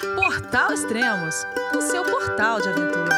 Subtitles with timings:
[0.00, 1.44] Portal Extremos,
[1.76, 3.16] o seu portal de aventura.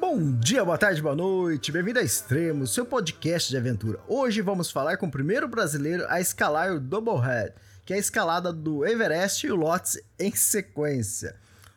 [0.00, 3.98] Bom dia, boa tarde, boa noite, bem-vindo a Extremos, seu podcast de aventura.
[4.08, 7.52] Hoje vamos falar com o primeiro brasileiro a escalar o Double Head,
[7.84, 11.36] que é a escalada do Everest e o Lhotse em sequência.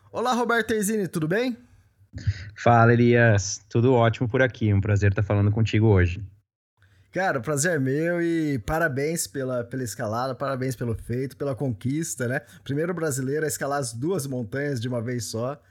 [0.10, 1.58] Olá, Roberto Terzini, tudo bem?
[2.56, 3.60] Fala, Elias.
[3.68, 4.74] Tudo ótimo por aqui.
[4.74, 6.24] Um prazer estar falando contigo hoje.
[7.14, 12.42] Cara, prazer meu e parabéns pela, pela escalada, parabéns pelo feito, pela conquista, né?
[12.64, 15.62] Primeiro brasileiro a escalar as duas montanhas de uma vez só.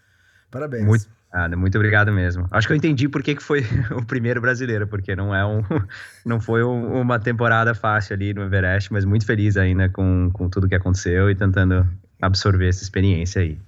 [0.52, 0.84] Parabéns.
[0.84, 2.46] Muito obrigado, muito obrigado mesmo.
[2.48, 5.64] Acho que eu entendi por que, que foi o primeiro brasileiro, porque não é um,
[6.24, 10.48] não foi um, uma temporada fácil ali no Everest, mas muito feliz ainda com, com
[10.48, 11.84] tudo que aconteceu e tentando
[12.20, 13.58] absorver essa experiência aí.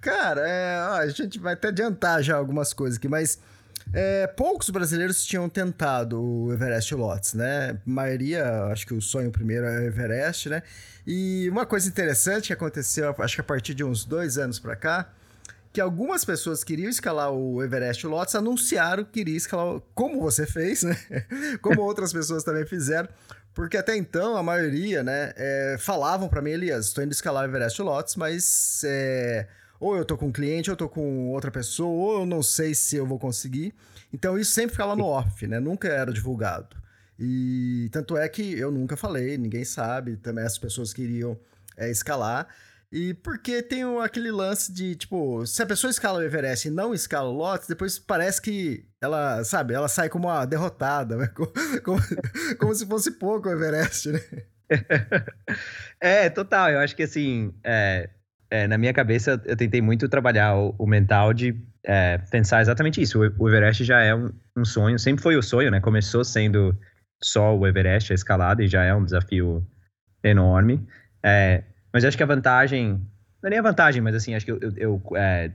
[0.00, 3.38] Cara, é, a gente vai até adiantar já algumas coisas aqui, mas
[3.92, 7.70] é, poucos brasileiros tinham tentado o Everest Lots, né?
[7.70, 10.62] A maioria, acho que o sonho primeiro é o Everest, né?
[11.06, 14.76] E uma coisa interessante que aconteceu, acho que a partir de uns dois anos para
[14.76, 15.12] cá,
[15.72, 20.82] que algumas pessoas queriam escalar o Everest Lots anunciaram que queriam escalar, como você fez,
[20.82, 20.96] né?
[21.62, 23.08] como outras pessoas também fizeram,
[23.54, 27.46] porque até então a maioria, né, é, falavam para mim, Elias, estou indo escalar o
[27.46, 29.48] Everest Lots, mas é,
[29.80, 32.42] ou eu tô com um cliente, ou eu tô com outra pessoa, ou eu não
[32.42, 33.74] sei se eu vou conseguir.
[34.12, 35.58] Então isso sempre ficava no off, né?
[35.58, 36.76] Nunca era divulgado.
[37.18, 41.38] E tanto é que eu nunca falei, ninguém sabe, também as pessoas queriam
[41.76, 42.46] é, escalar.
[42.92, 46.92] E porque tem aquele lance de, tipo, se a pessoa escala o Everest e não
[46.92, 51.26] escala o Lotus, depois parece que ela, sabe, ela sai como uma derrotada, né?
[51.32, 51.52] como,
[51.84, 52.00] como,
[52.58, 54.20] como se fosse pouco o Everest, né?
[56.00, 56.70] é, total.
[56.70, 58.10] Eu acho que, assim, é,
[58.50, 63.00] é, na minha cabeça, eu tentei muito trabalhar o, o mental de é, pensar exatamente
[63.00, 63.22] isso.
[63.22, 65.80] O, o Everest já é um, um, sonho, sempre foi o sonho, né?
[65.80, 66.76] Começou sendo
[67.22, 69.64] só o Everest, a escalada, e já é um desafio
[70.22, 70.84] enorme.
[71.22, 71.62] É,
[71.92, 72.94] mas acho que a vantagem,
[73.42, 75.50] não é nem a vantagem, mas assim, acho que eu, eu, eu é,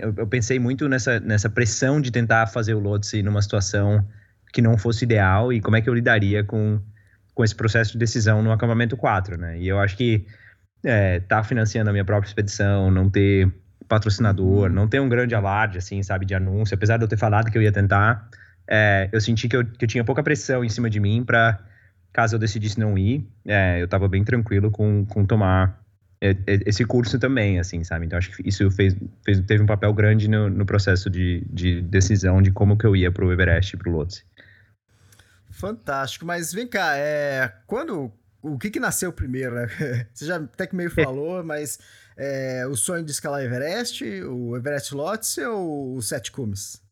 [0.00, 4.06] eu, eu, pensei muito nessa, nessa pressão de tentar fazer o Lotse numa situação
[4.52, 6.80] que não fosse ideal e como é que eu lidaria com,
[7.34, 9.58] com esse processo de decisão no acampamento 4, né?
[9.58, 10.26] E eu acho que
[10.84, 13.52] é, tá financiando a minha própria expedição, não ter
[13.88, 14.74] patrocinador, uhum.
[14.74, 16.74] não ter um grande alarde, assim, sabe, de anúncio.
[16.74, 18.28] Apesar de eu ter falado que eu ia tentar,
[18.68, 21.58] é, eu senti que eu, que eu, tinha pouca pressão em cima de mim para
[22.12, 25.80] caso eu decidisse não ir, é, eu estava bem tranquilo com, com tomar
[26.66, 28.04] esse curso também, assim, sabe?
[28.04, 31.80] Então, acho que isso fez, fez teve um papel grande no, no processo de, de,
[31.80, 34.22] decisão de como que eu ia para o Everest e para o Lhotse.
[35.50, 39.66] Fantástico, mas vem cá, é, quando o que que nasceu primeiro, né?
[40.12, 41.78] Você já até que meio falou, mas
[42.16, 46.82] é, o sonho de escalar Everest, o Everest Lhotse ou o Sete Cumes?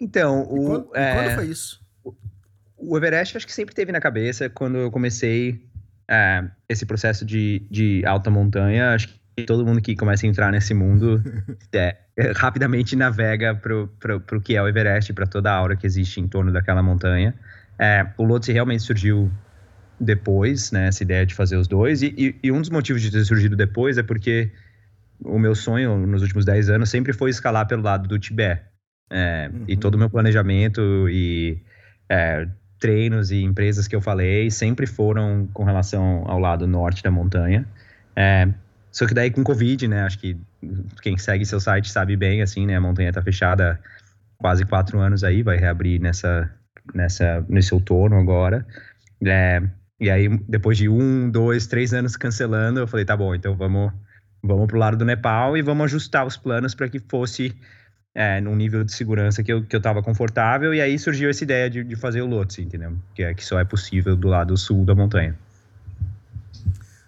[0.00, 1.80] Então, o, quando, é, quando foi isso?
[2.76, 5.66] O Everest acho que sempre teve na cabeça quando eu comecei
[6.08, 8.92] é, esse processo de, de alta montanha.
[8.92, 11.22] Acho que todo mundo que começa a entrar nesse mundo
[11.72, 11.96] é,
[12.34, 16.28] rapidamente navega pro, pro que é o Everest, para toda a aura que existe em
[16.28, 17.34] torno daquela montanha.
[17.78, 19.30] É, o Lhotse realmente surgiu
[19.98, 22.02] depois, né, essa ideia de fazer os dois.
[22.02, 24.50] E, e, e, um dos motivos de ter surgido depois é porque
[25.24, 28.62] o meu sonho nos últimos 10 anos sempre foi escalar pelo lado do Tibete.
[29.10, 29.64] É, uhum.
[29.68, 31.58] E todo o meu planejamento e
[32.08, 32.46] é,
[32.78, 37.66] treinos e empresas que eu falei sempre foram com relação ao lado norte da montanha.
[38.14, 38.48] É,
[38.90, 40.36] só que daí com Covid, né, acho que
[41.02, 43.78] quem segue seu site sabe bem, assim, né, a montanha está fechada
[44.38, 46.50] quase quatro anos aí, vai reabrir nessa,
[46.94, 48.66] nessa, nesse outono agora.
[49.24, 49.62] É,
[49.98, 53.92] e aí, depois de um, dois, três anos cancelando, eu falei, tá bom, então vamos,
[54.42, 57.54] vamos pro lado do Nepal e vamos ajustar os planos para que fosse
[58.14, 60.74] é, num nível de segurança que eu, que eu tava confortável.
[60.74, 62.96] E aí surgiu essa ideia de, de fazer o Lotse, entendeu?
[63.14, 65.38] Que é que só é possível do lado sul da montanha.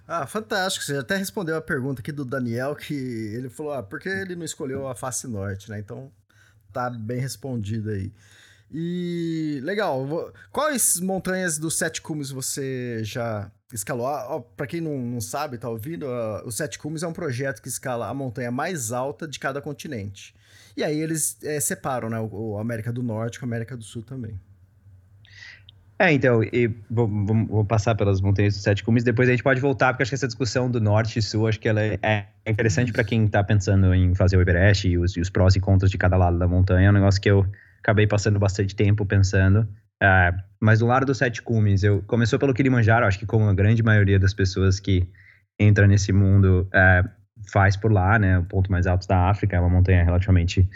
[0.06, 0.84] Ah, fantástico.
[0.84, 4.34] Você até respondeu a pergunta aqui do Daniel, que ele falou, ah, por que ele
[4.34, 5.78] não escolheu a face norte, né?
[5.78, 6.10] Então,
[6.72, 8.10] tá bem respondido aí.
[8.70, 10.32] E legal.
[10.52, 14.06] Quais montanhas dos Sete Cumes você já escalou?
[14.06, 17.62] Ah, para quem não, não sabe, tá ouvindo, uh, o Sete Cumes é um projeto
[17.62, 20.34] que escala a montanha mais alta de cada continente.
[20.76, 22.20] E aí eles é, separam, né?
[22.20, 24.38] O, América do Norte com a América do Sul também.
[25.98, 29.60] É, então, e vou, vou, passar pelas montanhas dos Sete Cumes, depois a gente pode
[29.60, 32.28] voltar, porque acho que essa discussão do Norte e Sul, acho que ela é, é
[32.46, 35.60] interessante para quem está pensando em fazer o Everest e os, e os prós e
[35.60, 36.86] contras de cada lado da montanha.
[36.86, 37.44] É um negócio que eu
[37.78, 39.60] acabei passando bastante tempo pensando.
[40.02, 43.54] Uh, mas do lado dos sete cumes, eu começou pelo Kilimanjaro, acho que como a
[43.54, 45.08] grande maioria das pessoas que
[45.58, 47.08] entra nesse mundo uh,
[47.50, 48.38] faz por lá, né?
[48.38, 50.68] O ponto mais alto da África é uma montanha relativamente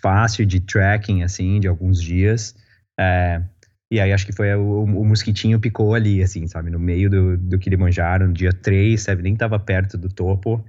[0.00, 2.54] fácil de trekking, assim, de alguns dias.
[3.00, 3.44] Uh,
[3.90, 6.70] E aí acho que foi o, o mosquitinho picou ali, assim, sabe?
[6.70, 9.22] No meio do, do Kilimanjaro, no dia 3, sabe?
[9.22, 10.62] Nem tava perto do topo.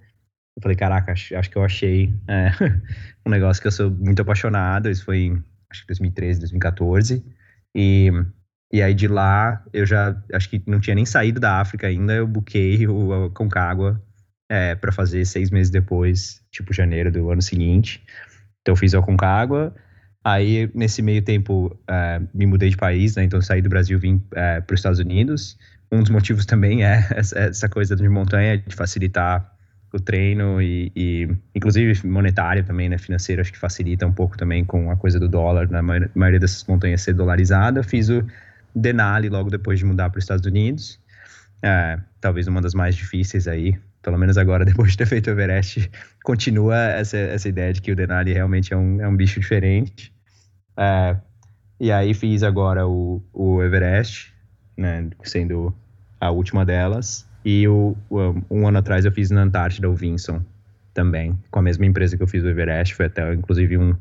[0.57, 2.51] Eu falei, caraca, acho, acho que eu achei é,
[3.25, 4.89] um negócio que eu sou muito apaixonado.
[4.89, 7.23] Isso foi em, acho que 2013, 2014.
[7.75, 8.11] E,
[8.71, 12.13] e aí de lá, eu já, acho que não tinha nem saído da África ainda,
[12.13, 14.01] eu buquei o Concagua
[14.49, 18.03] é, para fazer seis meses depois, tipo janeiro do ano seguinte.
[18.61, 19.73] Então eu fiz o Concagua.
[20.23, 23.23] Aí, nesse meio tempo, é, me mudei de país, né?
[23.23, 25.57] Então saí do Brasil e vim é, para os Estados Unidos.
[25.91, 29.58] Um dos motivos também é essa coisa de montanha, de facilitar
[29.91, 34.63] o treino e, e, inclusive monetário também, né, financeiro, acho que facilita um pouco também
[34.63, 37.81] com a coisa do dólar, na maioria dessas montanhas ser dolarizada.
[37.81, 38.23] Fiz o
[38.75, 40.99] Denali logo depois de mudar para os Estados Unidos,
[41.61, 45.31] é, talvez uma das mais difíceis aí, pelo menos agora depois de ter feito o
[45.31, 45.89] Everest,
[46.23, 50.13] continua essa, essa ideia de que o Denali realmente é um, é um bicho diferente.
[50.77, 51.15] É,
[51.79, 54.33] e aí fiz agora o, o Everest,
[54.77, 55.73] né, sendo
[56.19, 57.28] a última delas.
[57.51, 57.97] E o,
[58.51, 60.39] um ano atrás eu fiz na Antártida o Vinson
[60.93, 62.93] também, com a mesma empresa que eu fiz o Everest.
[62.93, 63.97] Foi até, inclusive, um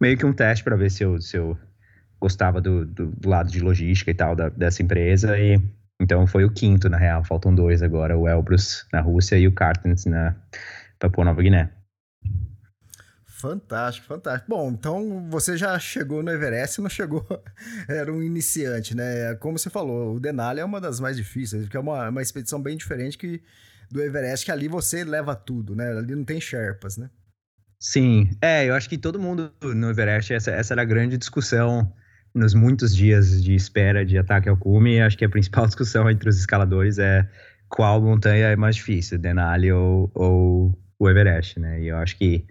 [0.00, 1.54] meio que um teste para ver se eu, se eu
[2.18, 5.38] gostava do, do, do, lado de logística e tal da, dessa empresa.
[5.38, 5.60] E
[6.00, 7.22] então foi o quinto, na real.
[7.22, 10.34] Faltam dois agora: o Elbrus na Rússia e o Cartens na
[10.98, 11.68] Papua Nova Guiné.
[13.42, 14.48] Fantástico, fantástico.
[14.48, 17.26] Bom, então você já chegou no Everest, não chegou,
[17.90, 19.34] era um iniciante, né?
[19.40, 22.62] Como você falou, o Denali é uma das mais difíceis, porque é uma, uma expedição
[22.62, 23.42] bem diferente que
[23.90, 25.90] do Everest, que ali você leva tudo, né?
[25.90, 27.10] Ali não tem Sherpas, né?
[27.80, 31.92] Sim, é, eu acho que todo mundo no Everest, essa, essa era a grande discussão
[32.32, 35.00] nos muitos dias de espera de ataque ao cume.
[35.00, 37.28] Acho que a principal discussão entre os escaladores é
[37.68, 41.82] qual montanha é mais difícil, Denali ou, ou o Everest, né?
[41.82, 42.46] E eu acho que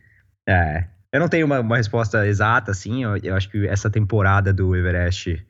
[0.52, 3.04] é, eu não tenho uma, uma resposta exata, assim.
[3.04, 5.46] Eu, eu, acho que essa temporada do Everest,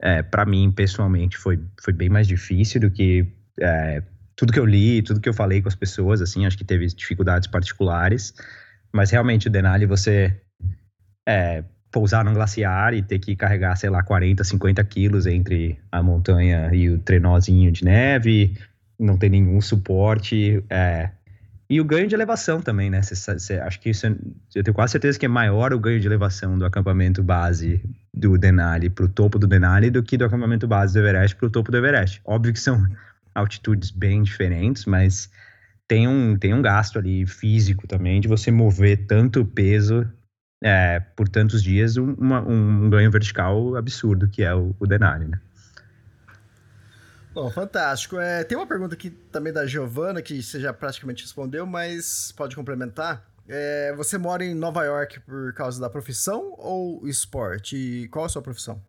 [0.00, 3.26] é, para mim, pessoalmente, foi, foi bem mais difícil do que
[3.60, 4.02] é,
[4.36, 6.46] tudo que eu li, tudo que eu falei com as pessoas, assim.
[6.46, 8.34] Acho que teve dificuldades particulares.
[8.92, 10.40] Mas realmente, o Denali, você
[11.26, 16.02] é, pousar num glaciar e ter que carregar, sei lá, 40, 50 quilos entre a
[16.02, 18.56] montanha e o trenózinho de neve,
[18.98, 20.64] não ter nenhum suporte.
[20.70, 21.10] É,
[21.70, 23.02] e o ganho de elevação também, né?
[23.02, 24.14] Cê, cê, acho que isso é,
[24.54, 27.82] eu tenho quase certeza que é maior o ganho de elevação do acampamento base
[28.14, 31.46] do Denali para o topo do Denali do que do acampamento base do Everest para
[31.46, 32.22] o topo do Everest.
[32.24, 32.86] Óbvio que são
[33.34, 35.30] altitudes bem diferentes, mas
[35.86, 40.10] tem um, tem um gasto ali físico também de você mover tanto peso
[40.64, 45.26] é, por tantos dias, um, uma, um ganho vertical absurdo que é o, o Denali,
[45.26, 45.38] né?
[47.38, 48.18] Bom, fantástico.
[48.18, 52.56] É, tem uma pergunta aqui também da Giovana, que você já praticamente respondeu, mas pode
[52.56, 53.24] complementar.
[53.48, 57.76] É, você mora em Nova York por causa da profissão ou esporte?
[57.76, 58.82] E qual a sua profissão?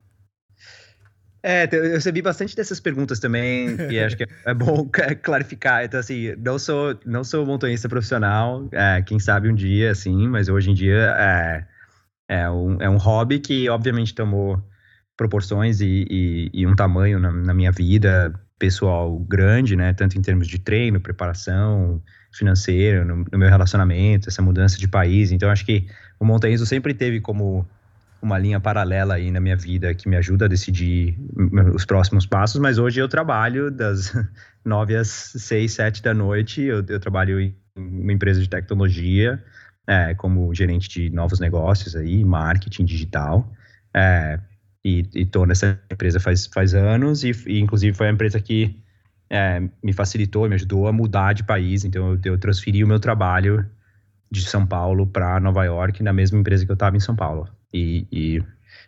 [1.43, 4.89] É, eu recebi bastante dessas perguntas também, e acho que é bom
[5.21, 5.85] clarificar.
[5.85, 10.49] Então, assim, não sou, não sou montanhista profissional, é, quem sabe um dia, assim, mas
[10.49, 11.67] hoje em dia é,
[12.27, 14.59] é, um, é um hobby que, obviamente, tomou
[15.19, 19.91] proporções e, e, e um tamanho na, na, minha vida pessoal grande, né?
[19.91, 22.01] Tanto em termos de treino, preparação,
[22.31, 25.33] financeiro, no, no meu relacionamento, essa mudança de país.
[25.33, 25.87] Então, acho que
[26.17, 27.67] o montanhismo sempre teve como
[28.21, 31.17] uma linha paralela aí na minha vida que me ajuda a decidir
[31.73, 34.13] os próximos passos, mas hoje eu trabalho das
[34.63, 39.43] nove às seis, sete da noite, eu, eu trabalho em uma empresa de tecnologia,
[39.85, 43.51] é, como gerente de novos negócios aí, marketing digital,
[43.93, 44.39] é,
[44.83, 48.75] e, estou nessa empresa faz, faz anos e, e inclusive foi a empresa que
[49.29, 51.85] é, me facilitou, me ajudou a mudar de país.
[51.85, 53.65] Então eu, eu transferi o meu trabalho
[54.31, 57.47] de São Paulo para Nova York na mesma empresa que eu estava em São Paulo.
[57.73, 58.43] E, e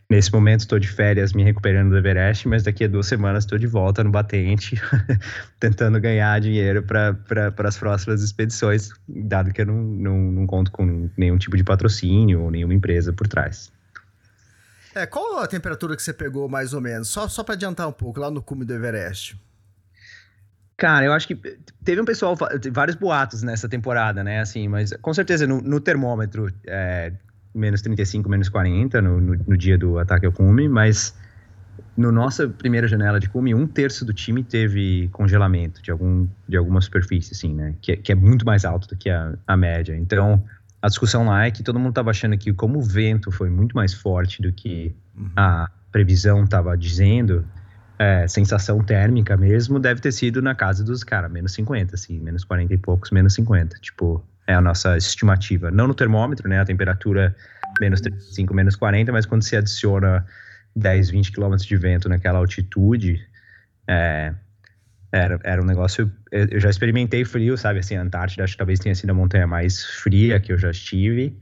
[0.09, 3.57] nesse momento estou de férias me recuperando do Everest, mas daqui a duas semanas estou
[3.57, 4.79] de volta no batente,
[5.59, 10.71] tentando ganhar dinheiro para pra, as próximas expedições, dado que eu não, não, não conto
[10.71, 13.71] com nenhum tipo de patrocínio ou nenhuma empresa por trás.
[14.93, 17.07] É, qual a temperatura que você pegou mais ou menos?
[17.07, 19.39] Só, só para adiantar um pouco, lá no cume do Everest.
[20.81, 21.35] Cara, eu acho que
[21.83, 22.35] teve um pessoal,
[22.71, 24.41] vários boatos nessa temporada, né?
[24.41, 27.13] Assim, mas com certeza no, no termômetro, é,
[27.53, 31.15] menos 35, menos 40 no, no, no, dia do ataque ao cume, mas
[31.95, 36.57] no nossa primeira janela de cume, um terço do time teve congelamento de, algum, de
[36.57, 37.75] alguma superfície, assim, né?
[37.79, 39.95] Que, que é muito mais alto do que a, a média.
[39.95, 40.43] Então,
[40.81, 43.75] a discussão lá é que todo mundo estava achando que como o vento foi muito
[43.75, 45.31] mais forte do que uhum.
[45.35, 47.45] a previsão estava dizendo,
[47.99, 52.43] é, sensação térmica mesmo deve ter sido na casa dos, cara, menos 50, assim, menos
[52.43, 53.77] 40 e poucos, menos 50.
[53.79, 55.69] Tipo, é a nossa estimativa.
[55.69, 57.35] Não no termômetro, né, a temperatura
[57.79, 60.25] menos 35, menos 40, mas quando se adiciona
[60.75, 63.21] 10, 20 quilômetros de vento naquela altitude,
[63.87, 64.33] é,
[65.11, 66.11] era, era um negócio.
[66.31, 67.79] Eu já experimentei frio, sabe?
[67.79, 70.71] Assim, a Antártida acho que talvez tenha sido a montanha mais fria que eu já
[70.71, 71.37] estive,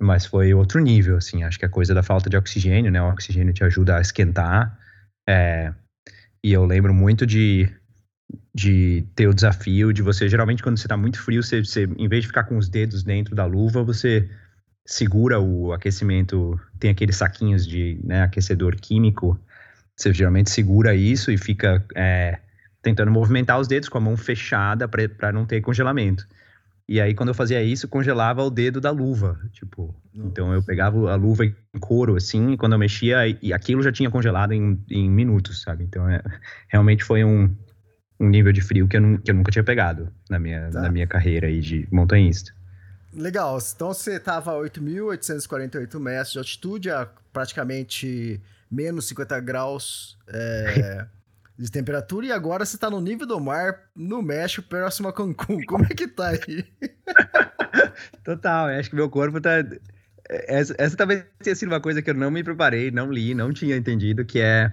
[0.00, 1.44] mas foi outro nível, assim.
[1.44, 3.00] Acho que a coisa da falta de oxigênio, né?
[3.00, 4.76] O oxigênio te ajuda a esquentar.
[5.28, 5.72] É,
[6.42, 7.68] e eu lembro muito de,
[8.54, 12.08] de ter o desafio de você, geralmente, quando você tá muito frio, você, você, em
[12.08, 14.28] vez de ficar com os dedos dentro da luva, você
[14.84, 19.38] segura o aquecimento, tem aqueles saquinhos de né, aquecedor químico,
[19.96, 22.38] você geralmente segura isso e fica é,
[22.86, 26.24] tentando movimentar os dedos com a mão fechada para não ter congelamento.
[26.88, 29.92] E aí, quando eu fazia isso, congelava o dedo da luva, tipo.
[30.14, 30.28] Nossa.
[30.28, 33.90] Então, eu pegava a luva em couro, assim, e quando eu mexia, e aquilo já
[33.90, 35.82] tinha congelado em, em minutos, sabe?
[35.82, 36.22] Então, é,
[36.68, 37.52] realmente foi um,
[38.20, 40.82] um nível de frio que eu, não, que eu nunca tinha pegado na minha, tá.
[40.82, 42.54] na minha carreira aí de montanhista.
[43.12, 43.58] Legal.
[43.74, 48.40] Então, você estava a 8.848 metros de altitude, a praticamente
[48.70, 51.04] menos 50 graus é,
[51.58, 55.62] de temperatura e agora você tá no nível do mar, no México, próximo a Cancún.
[55.66, 56.64] Como é que tá aí?
[58.22, 59.64] Total, acho que meu corpo tá.
[60.28, 63.52] Essa, essa talvez tenha sido uma coisa que eu não me preparei, não li, não
[63.52, 64.72] tinha entendido, que é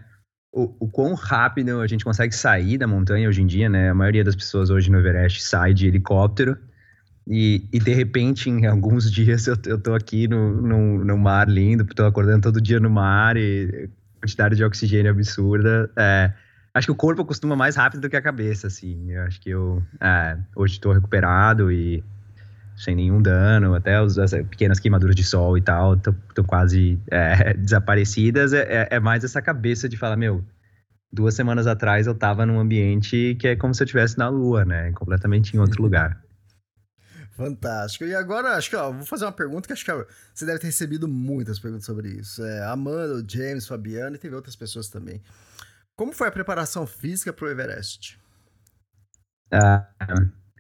[0.52, 3.90] o, o quão rápido a gente consegue sair da montanha hoje em dia, né?
[3.90, 6.58] A maioria das pessoas hoje no Everest sai de helicóptero.
[7.25, 11.48] E, e, de repente, em alguns dias, eu, eu tô aqui no, no, no mar
[11.48, 15.90] lindo, tô acordando todo dia no mar e quantidade de oxigênio absurda.
[15.98, 16.34] É,
[16.74, 19.12] acho que o corpo acostuma mais rápido do que a cabeça, assim.
[19.12, 22.03] Eu acho que eu é, hoje estou recuperado e
[22.75, 27.53] sem nenhum dano, até os, as pequenas queimaduras de sol e tal estão quase é,
[27.58, 28.53] desaparecidas.
[28.53, 30.44] É, é, é, mais essa cabeça de falar, meu,
[31.12, 34.65] duas semanas atrás eu estava num ambiente que é como se eu estivesse na lua,
[34.65, 34.92] né?
[34.94, 36.20] Completamente em outro lugar.
[37.38, 38.06] Fantástico.
[38.06, 39.92] E agora, acho que, ó, vou fazer uma pergunta que acho que
[40.34, 42.44] você deve ter recebido muitas perguntas sobre isso.
[42.44, 45.22] É, Amanda, James, Fabiano e teve outras pessoas também.
[45.95, 48.19] Como foi a preparação física para o Everest?
[49.51, 49.88] Ah,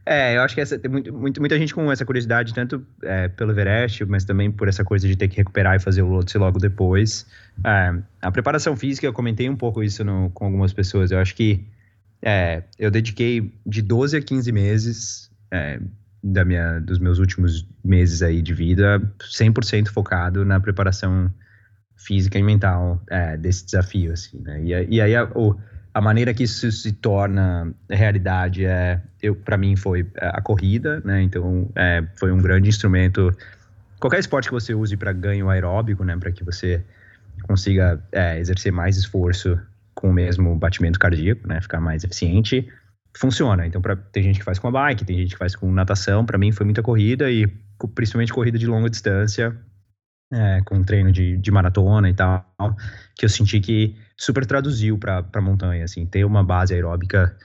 [0.05, 3.29] é, eu acho que essa, tem muito, muito, muita gente com essa curiosidade, tanto é,
[3.29, 6.37] pelo Everest, mas também por essa coisa de ter que recuperar e fazer o Lhotse
[6.37, 7.25] logo depois.
[7.63, 11.11] É, a preparação física, eu comentei um pouco isso no, com algumas pessoas.
[11.11, 11.65] Eu acho que
[12.21, 15.79] é, eu dediquei de 12 a 15 meses é,
[16.23, 21.33] da minha, dos meus últimos meses aí de vida 100% focado na preparação
[22.03, 24.61] física e mental é, desse desafio, assim, né?
[24.61, 25.55] E, e aí a, o,
[25.93, 31.21] a, maneira que isso se torna realidade é, eu para mim foi a corrida, né?
[31.21, 33.31] Então é, foi um grande instrumento.
[33.99, 36.17] Qualquer esporte que você use para ganho aeróbico, né?
[36.17, 36.83] Para que você
[37.43, 39.57] consiga é, exercer mais esforço
[39.95, 41.61] com o mesmo batimento cardíaco, né?
[41.61, 42.67] Ficar mais eficiente,
[43.17, 43.65] funciona.
[43.65, 46.25] Então pra, tem gente que faz com a bike, tem gente que faz com natação.
[46.25, 47.47] Para mim foi muita corrida e
[47.95, 49.55] principalmente corrida de longa distância
[50.33, 52.45] é, com treino de, de maratona e tal,
[53.15, 57.35] que eu senti que super traduziu para montanha, assim, ter uma base aeróbica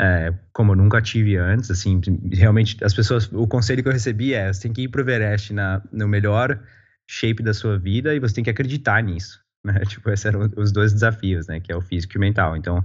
[0.00, 2.00] é, como eu nunca tive antes, assim,
[2.32, 5.52] realmente as pessoas, o conselho que eu recebi é, você tem que ir pro Everest
[5.52, 6.58] na, no melhor
[7.06, 10.72] shape da sua vida e você tem que acreditar nisso, né, tipo, esses eram os
[10.72, 12.84] dois desafios, né, que é o físico e o mental, então,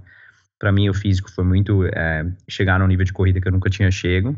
[0.59, 3.69] para mim o físico foi muito é, chegar num nível de corrida que eu nunca
[3.69, 4.35] tinha chego.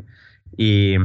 [0.58, 0.98] E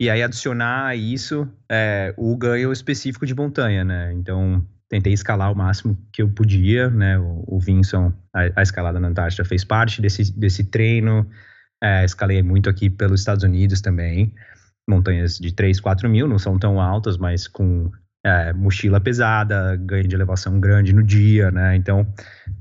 [0.00, 4.12] e aí adicionar a isso é, o ganho específico de montanha, né?
[4.12, 7.18] Então tentei escalar o máximo que eu podia, né?
[7.18, 11.28] O, o Vinson, a, a, escalada na Antártida fez parte desse, desse treino.
[11.82, 14.34] É, escalei muito aqui pelos Estados Unidos também.
[14.88, 17.90] Montanhas de 3, 4 mil, não são tão altas, mas com
[18.24, 21.76] é, mochila pesada, ganho de elevação grande no dia, né?
[21.76, 22.06] Então,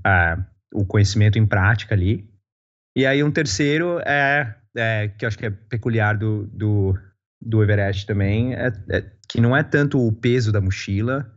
[0.05, 0.37] é,
[0.73, 2.29] o conhecimento em prática ali.
[2.95, 6.97] E aí um terceiro é, é que eu acho que é peculiar do, do
[7.45, 11.31] do Everest também é, é, que não é tanto o peso da mochila,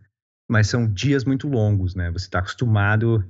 [0.48, 2.10] mas são dias muito longos, né?
[2.10, 3.24] Você está acostumado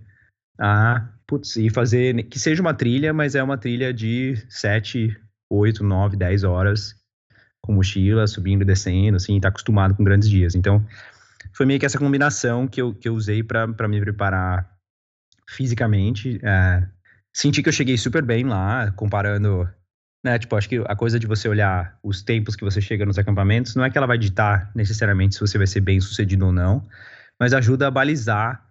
[0.59, 5.16] a putz, ir fazer, que seja uma trilha, mas é uma trilha de 7,
[5.50, 6.95] 8, 9, 10 horas
[7.62, 10.54] com mochila, subindo e descendo, assim, tá acostumado com grandes dias.
[10.54, 10.87] Então,
[11.52, 14.71] foi meio que essa combinação que eu, que eu usei para me preparar
[15.49, 16.38] fisicamente.
[16.42, 16.87] É,
[17.35, 19.68] senti que eu cheguei super bem lá, comparando
[20.25, 20.38] né?
[20.38, 23.75] Tipo, acho que a coisa de você olhar os tempos que você chega nos acampamentos
[23.75, 26.87] não é que ela vai ditar necessariamente se você vai ser bem sucedido ou não,
[27.38, 28.66] mas ajuda a balizar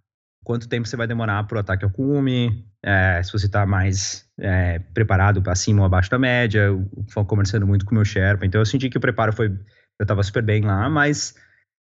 [0.46, 4.30] quanto tempo você vai demorar para o ataque ao cume, é, se você está mais
[4.40, 6.60] é, preparado acima ou abaixo da média.
[6.60, 6.88] Eu
[7.26, 9.48] conversando muito com o meu Sherpa, então eu senti que o preparo foi.
[9.48, 11.36] Eu estava super bem lá, mas,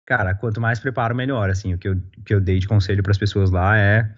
[0.05, 1.49] cara, quanto mais preparo, melhor.
[1.49, 4.13] Assim, o que eu, o que eu dei de conselho para as pessoas lá é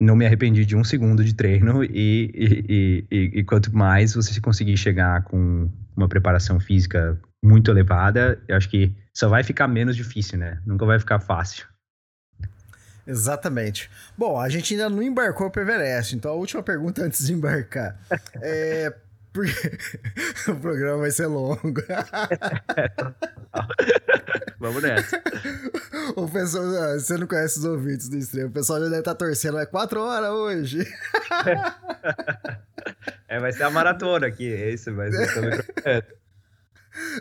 [0.00, 4.40] não me arrependi de um segundo de treino e, e, e, e, quanto mais você
[4.40, 9.94] conseguir chegar com uma preparação física muito elevada, eu acho que só vai ficar menos
[9.94, 10.60] difícil, né?
[10.66, 11.66] Nunca vai ficar fácil.
[13.06, 13.90] Exatamente.
[14.16, 17.32] Bom, a gente ainda não embarcou para o Everest, então a última pergunta antes de
[17.34, 17.98] embarcar.
[18.40, 18.92] é,
[19.34, 19.76] porque
[20.48, 21.58] o programa vai ser longo.
[24.60, 25.20] Vamos nessa.
[26.16, 29.14] O pessoal, ah, você não conhece os ouvintes do extremo, o pessoal já deve estar
[29.14, 30.86] tá torcendo, é quatro horas hoje.
[33.26, 36.06] É, vai ser a maratona aqui, é isso, vai ser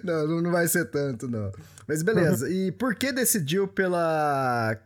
[0.04, 1.52] não, não vai ser tanto, não.
[1.88, 4.78] Mas beleza, e por que decidiu pela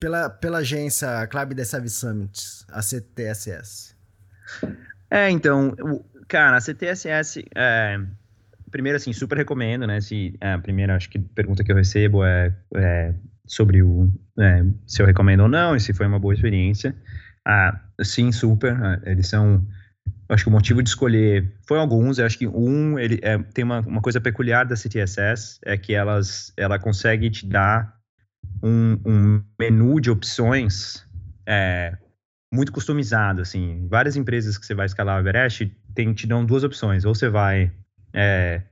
[0.00, 3.94] pela, pela agência Club de Service Summit, a CTSS?
[5.10, 5.76] É, então,
[6.32, 8.00] Cara, a CTSS, é,
[8.70, 10.00] primeiro, assim, super recomendo, né?
[10.00, 13.14] Se, é, a primeira, acho que, pergunta que eu recebo é, é
[13.46, 14.10] sobre o,
[14.40, 16.96] é, se eu recomendo ou não, e se foi uma boa experiência.
[17.46, 18.74] Ah, sim, super.
[19.04, 19.62] É, eles são,
[20.30, 22.18] acho que o motivo de escolher foi alguns.
[22.18, 25.92] Eu acho que um, ele é, tem uma, uma coisa peculiar da CTSS, é que
[25.92, 27.94] elas, ela consegue te dar
[28.62, 31.06] um, um menu de opções
[31.46, 31.94] é,
[32.50, 33.86] muito customizado, assim.
[33.86, 37.04] Várias empresas que você vai escalar o Everest tem, te dão duas opções.
[37.04, 37.70] Ou você vai
[38.12, 38.62] é,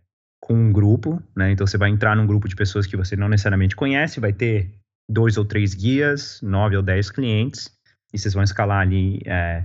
[0.40, 1.50] com um grupo, né?
[1.52, 4.74] Então você vai entrar num grupo de pessoas que você não necessariamente conhece, vai ter
[5.08, 7.70] dois ou três guias, nove ou dez clientes,
[8.12, 9.64] e vocês vão escalar ali é,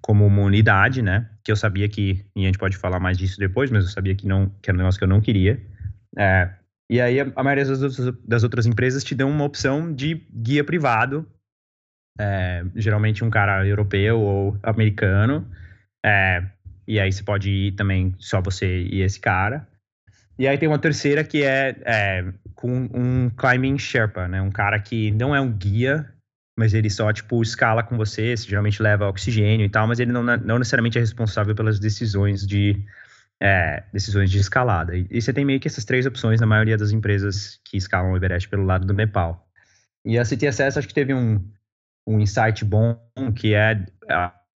[0.00, 1.30] como uma unidade, né?
[1.44, 4.14] Que eu sabia que, e a gente pode falar mais disso depois, mas eu sabia
[4.14, 5.60] que não, que era um negócio que eu não queria.
[6.16, 6.50] É,
[6.90, 10.64] e aí a, a maioria das, das outras empresas te dão uma opção de guia
[10.64, 11.26] privado,
[12.18, 15.48] é, geralmente um cara europeu ou americano.
[16.04, 16.44] É,
[16.88, 19.68] e aí você pode ir também só você e esse cara.
[20.38, 24.40] E aí tem uma terceira que é, é, com um climbing Sherpa, né?
[24.40, 26.10] Um cara que não é um guia,
[26.58, 30.22] mas ele só, tipo, escala com você, geralmente leva oxigênio e tal, mas ele não,
[30.22, 32.82] não necessariamente é responsável pelas decisões de,
[33.38, 34.96] é, decisões de escalada.
[34.96, 38.12] E, e, você tem meio que essas três opções na maioria das empresas que escalam
[38.12, 39.46] o Everest pelo lado do Nepal.
[40.06, 41.44] E a CTSS acho que teve um,
[42.06, 42.98] um insight bom,
[43.36, 43.84] que é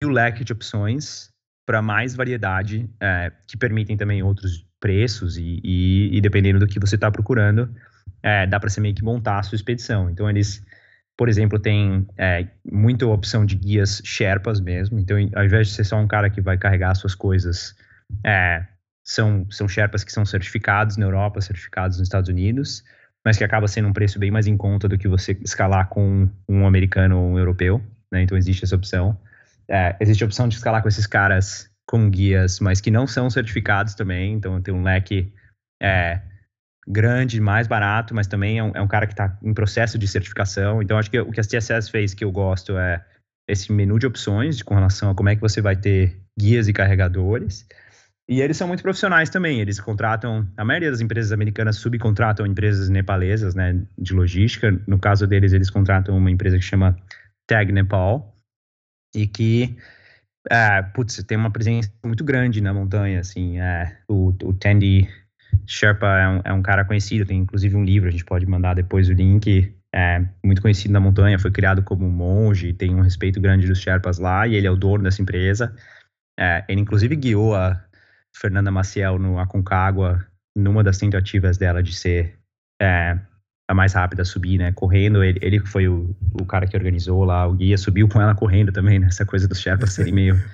[0.02, 1.31] o leque de opções
[1.66, 6.80] para mais variedade, é, que permitem também outros preços e, e, e dependendo do que
[6.80, 7.74] você está procurando,
[8.24, 10.10] é, dá para você meio que montar a sua expedição.
[10.10, 10.66] Então, eles,
[11.16, 15.00] por exemplo, têm é, muita opção de guias Sherpas mesmo.
[15.00, 17.76] Então, ao invés de ser só um cara que vai carregar suas coisas,
[18.26, 18.66] é,
[19.04, 22.84] são, são Sherpas que são certificados na Europa, certificados nos Estados Unidos
[23.24, 26.28] mas que acaba sendo um preço bem mais em conta do que você escalar com
[26.50, 28.22] um americano ou um europeu, né?
[28.24, 29.18] Então existe essa opção.
[29.70, 33.30] É, existe a opção de escalar com esses caras com guias, mas que não são
[33.30, 35.34] certificados também, então tem um leque
[35.82, 36.22] é,
[36.88, 40.08] grande, mais barato, mas também é um, é um cara que está em processo de
[40.08, 40.82] certificação.
[40.82, 43.04] Então acho que o que a TSS fez que eu gosto é
[43.48, 46.74] esse menu de opções com relação a como é que você vai ter guias e
[46.74, 47.68] carregadores.
[48.30, 49.60] E eles são muito profissionais também.
[49.60, 54.72] Eles contratam, a maioria das empresas americanas subcontratam empresas nepalesas, né, de logística.
[54.88, 56.98] No caso deles, eles contratam uma empresa que chama
[57.46, 58.31] Tag Nepal
[59.14, 59.76] e que,
[60.50, 63.60] é, putz, tem uma presença muito grande na montanha, assim.
[63.60, 65.08] É, o, o Tandy
[65.66, 68.74] Sherpa é um, é um, cara conhecido, tem inclusive um livro, a gente pode mandar
[68.74, 69.76] depois o link.
[69.94, 74.20] É muito conhecido na montanha, foi criado como monge, tem um respeito grande dos Sherpas
[74.20, 75.76] lá e ele é o dono dessa empresa.
[76.40, 77.84] É, ele inclusive guiou a
[78.34, 82.40] Fernanda Maciel no Aconcagua, numa das tentativas dela de ser
[82.82, 83.20] é,
[83.72, 84.72] a mais rápida a subir, né?
[84.74, 88.36] Correndo, ele, ele foi o, o cara que organizou lá, o guia subiu com ela
[88.36, 89.08] correndo também, né?
[89.08, 90.42] Essa coisa dos Sherpas serem meio.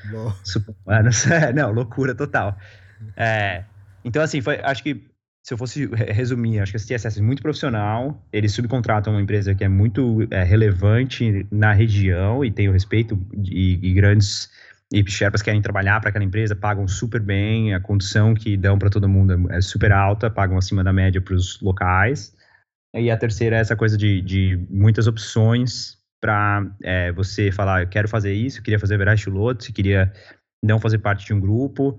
[1.27, 2.57] É, não, loucura total.
[3.15, 3.63] É,
[4.05, 5.03] então, assim, foi, acho que
[5.43, 9.55] se eu fosse resumir, acho que a CSS é muito profissional, eles subcontratam uma empresa
[9.55, 14.49] que é muito é, relevante na região e tem o respeito de, de grandes
[14.91, 18.89] e Sherpas querem trabalhar para aquela empresa, pagam super bem, a condição que dão para
[18.89, 22.33] todo mundo é super alta, pagam acima da média para os locais.
[22.99, 27.87] E a terceira é essa coisa de, de muitas opções para é, você falar, eu
[27.87, 30.11] quero fazer isso, queria fazer Everest Lotus, queria
[30.63, 31.97] não fazer parte de um grupo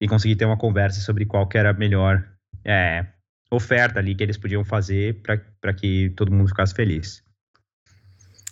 [0.00, 2.26] e conseguir ter uma conversa sobre qual que era a melhor
[2.64, 3.06] é,
[3.50, 7.22] oferta ali que eles podiam fazer para que todo mundo ficasse feliz.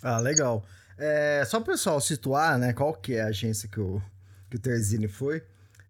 [0.03, 0.65] Ah, legal.
[0.97, 4.01] É, só para o pessoal situar, né, qual que é a agência que o,
[4.49, 5.43] que o Terzini foi.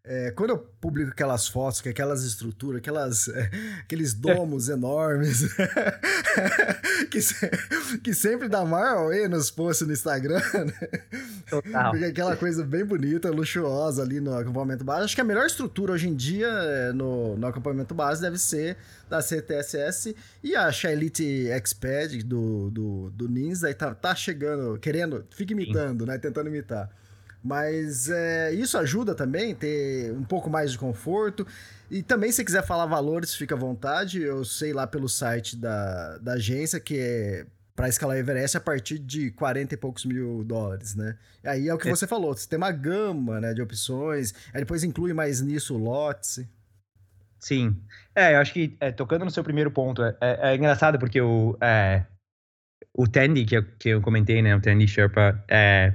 [0.09, 5.53] É, quando eu publico aquelas fotos, que aquelas estruturas, aquelas, é, aqueles domos enormes,
[7.11, 7.49] que, se,
[8.01, 10.89] que sempre dá mal aí nos posts no Instagram, né?
[11.49, 11.91] Total.
[11.91, 15.03] Porque aquela coisa bem bonita, luxuosa ali no acampamento base.
[15.03, 18.77] Acho que a melhor estrutura hoje em dia é, no, no acampamento base deve ser
[19.09, 25.25] da CTSS e a Shailite Exped do, do, do Nins, aí tá, tá chegando, querendo,
[25.31, 26.11] fica imitando, Sim.
[26.11, 26.17] né?
[26.17, 26.89] Tentando imitar.
[27.43, 31.45] Mas é, isso ajuda também, ter um pouco mais de conforto.
[31.89, 34.21] E também, se quiser falar valores, fica à vontade.
[34.21, 37.45] Eu sei lá pelo site da, da agência que é
[37.77, 41.15] para escalar Everest a partir de 40 e poucos mil dólares, né?
[41.43, 41.91] Aí é o que é.
[41.91, 45.77] você falou, você tem uma gama né, de opções, aí depois inclui mais nisso o
[45.77, 46.43] lotes.
[47.39, 47.79] Sim.
[48.15, 51.21] É, eu acho que, é, tocando no seu primeiro ponto, é, é, é engraçado porque
[51.21, 52.03] o, é,
[52.91, 55.93] o Tandy, que eu, que eu comentei, né, o Tandy Sherpa, é,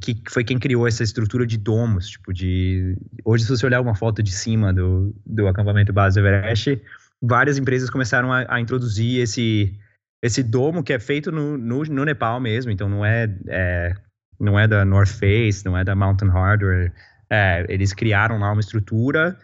[0.00, 2.96] que foi quem criou essa estrutura de domos, tipo de...
[3.24, 6.80] Hoje, se você olhar uma foto de cima do, do acampamento base Everest,
[7.22, 9.78] várias empresas começaram a, a introduzir esse
[10.22, 13.94] esse domo que é feito no, no, no Nepal mesmo, então não é, é,
[14.38, 16.92] não é da North Face, não é da Mountain Hardware.
[17.30, 19.38] É, eles criaram lá uma estrutura,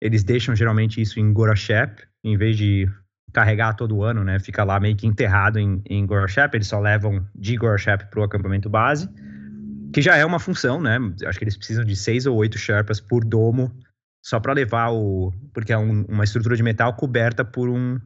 [0.00, 2.88] eles deixam geralmente isso em Gorashep, em vez de
[3.32, 4.38] carregar todo ano, né?
[4.38, 8.22] Fica lá meio que enterrado em, em Gorashep, eles só levam de Gorashep para o
[8.22, 9.08] acampamento base,
[9.92, 10.98] que já é uma função, né?
[11.26, 13.70] Acho que eles precisam de seis ou oito Sherpas por domo,
[14.24, 15.32] só para levar o.
[15.52, 18.00] Porque é um, uma estrutura de metal coberta por um.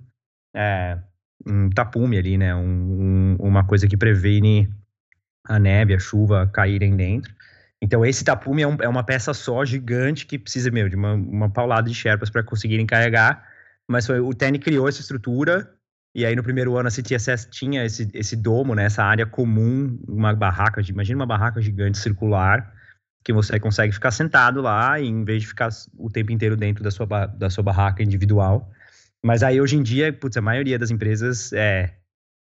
[0.54, 0.98] É,
[1.46, 2.54] um tapume ali, né?
[2.54, 4.68] Um, um, uma coisa que previne
[5.44, 7.32] a neve, a chuva caírem dentro.
[7.80, 11.12] Então, esse tapume é, um, é uma peça só gigante que precisa, meu, de uma,
[11.12, 13.46] uma paulada de Sherpas para conseguirem carregar.
[13.88, 15.70] Mas foi, o Tenny criou essa estrutura,
[16.16, 19.98] e aí no primeiro ano a CTSS tinha esse, esse domo, né, essa área comum,
[20.08, 22.72] uma barraca, imagina uma barraca gigante circular,
[23.22, 26.90] que você consegue ficar sentado lá, em vez de ficar o tempo inteiro dentro da
[26.90, 28.72] sua, da sua barraca individual.
[29.22, 31.92] Mas aí hoje em dia, putz, a maioria das empresas é,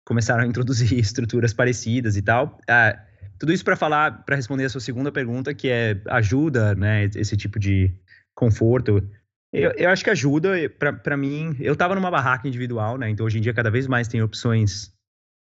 [0.08, 2.58] começaram a introduzir estruturas parecidas e tal.
[2.67, 2.97] Ah,
[3.38, 7.38] tudo isso para falar, para responder a sua segunda pergunta, que é ajuda, né, esse
[7.38, 7.93] tipo de
[8.34, 9.08] conforto.
[9.54, 10.52] Eu, eu acho que ajuda,
[11.04, 14.08] para mim, eu estava numa barraca individual, né, então hoje em dia cada vez mais
[14.08, 14.94] tem opções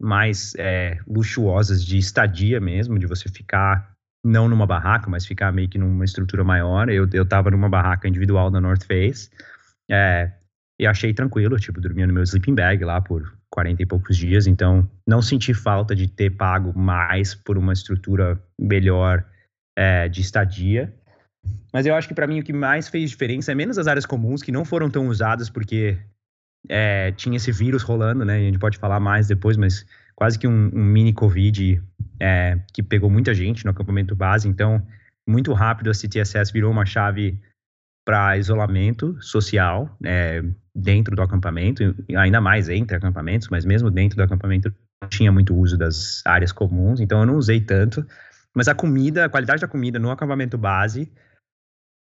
[0.01, 5.69] mais é, luxuosas de estadia mesmo, de você ficar não numa barraca, mas ficar meio
[5.69, 6.89] que numa estrutura maior.
[6.91, 9.31] Eu, eu tava numa barraca individual da North Face.
[9.91, 10.33] É,
[10.79, 14.47] e achei tranquilo, tipo, dormia no meu sleeping bag lá por 40 e poucos dias,
[14.47, 19.25] então não senti falta de ter pago mais por uma estrutura melhor
[19.77, 20.93] é, de estadia.
[21.73, 24.07] Mas eu acho que para mim o que mais fez diferença é menos as áreas
[24.07, 25.99] comuns que não foram tão usadas porque
[26.69, 28.37] é, tinha esse vírus rolando, né?
[28.37, 31.83] A gente pode falar mais depois, mas quase que um, um mini Covid
[32.19, 34.49] é, que pegou muita gente no acampamento base.
[34.49, 34.85] Então,
[35.29, 37.39] muito rápido a CTSS virou uma chave
[38.07, 40.43] para isolamento social é,
[40.75, 45.55] dentro do acampamento, ainda mais entre acampamentos, mas mesmo dentro do acampamento não tinha muito
[45.55, 48.07] uso das áreas comuns, então eu não usei tanto.
[48.55, 51.11] Mas a comida, a qualidade da comida no acampamento base,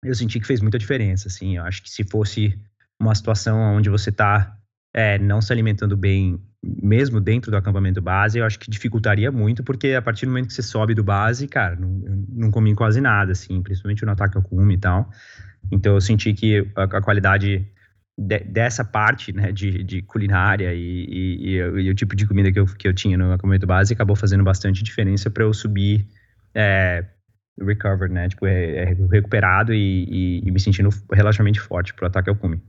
[0.05, 1.29] eu senti que fez muita diferença.
[1.29, 2.59] Assim, eu acho que se fosse
[3.01, 4.57] uma situação onde você está
[4.95, 9.63] é, não se alimentando bem, mesmo dentro do acampamento base, eu acho que dificultaria muito,
[9.63, 13.01] porque a partir do momento que você sobe do base, cara, não, não comi quase
[13.01, 15.11] nada, assim, principalmente no ataque ao cume e tal.
[15.71, 17.67] Então eu senti que a, a qualidade
[18.17, 22.51] de, dessa parte né, de, de culinária e, e, e, e, o tipo de comida
[22.51, 26.07] que eu, que eu tinha no acampamento base acabou fazendo bastante diferença para eu subir
[26.53, 27.05] é,
[27.61, 28.29] recovered, né?
[28.29, 32.63] Tipo, é, é recuperado e, me sentindo relativamente forte pro ataque ao cume.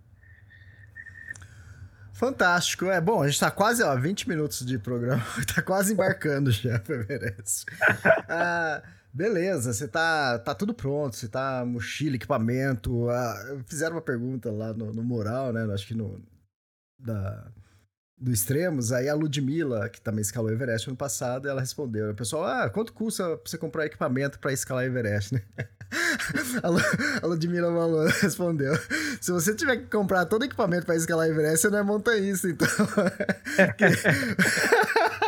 [2.14, 2.86] Fantástico.
[2.86, 5.24] É bom, a gente tá quase, ó, 20 minutos de programa,
[5.56, 7.66] tá quase embarcando já, merece.
[8.28, 13.10] ah, Beleza, você tá, tá tudo pronto, você tá mochila, equipamento.
[13.10, 15.64] Ah, fizeram uma pergunta lá no, no Moral, né?
[15.74, 16.22] Acho que no.
[16.98, 17.52] Da,
[18.20, 22.12] do Extremos, aí a Ludmilla, que também escalou Everest ano passado, ela respondeu.
[22.12, 25.42] O pessoal, ah, quanto custa pra você comprar equipamento para escalar Everest, né?
[27.22, 28.78] a Ludmilla falou, respondeu:
[29.22, 32.68] se você tiver que comprar todo equipamento para escalar Everest, você não é montanhista, então.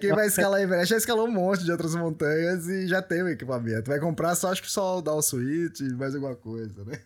[0.00, 3.28] Quem vai escalar Everest já escalou um monte de outras montanhas e já tem o
[3.28, 3.90] equipamento.
[3.90, 6.98] Vai comprar só, acho que só o Down Suite e mais alguma coisa, né?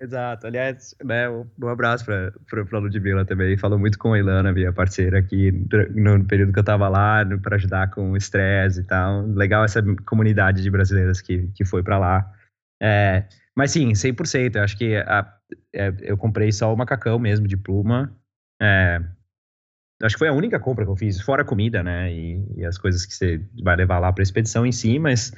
[0.00, 0.46] exato.
[0.46, 2.32] Aliás, né, um abraço pra,
[2.64, 3.56] pra Ludmilla também.
[3.56, 5.52] Falou muito com a Ilana, minha parceira aqui,
[5.94, 9.26] no período que eu tava lá, para ajudar com o estresse e tal.
[9.26, 12.32] Legal essa comunidade de brasileiras que, que foi para lá.
[12.82, 13.24] É,
[13.56, 14.56] mas sim, 100%.
[14.56, 15.32] Eu acho que a,
[15.74, 18.12] é, eu comprei só o macacão mesmo de pluma.
[18.60, 19.00] É,
[20.02, 22.12] Acho que foi a única compra que eu fiz, fora comida, né?
[22.12, 25.32] E, e as coisas que você vai levar lá para a expedição em si, mas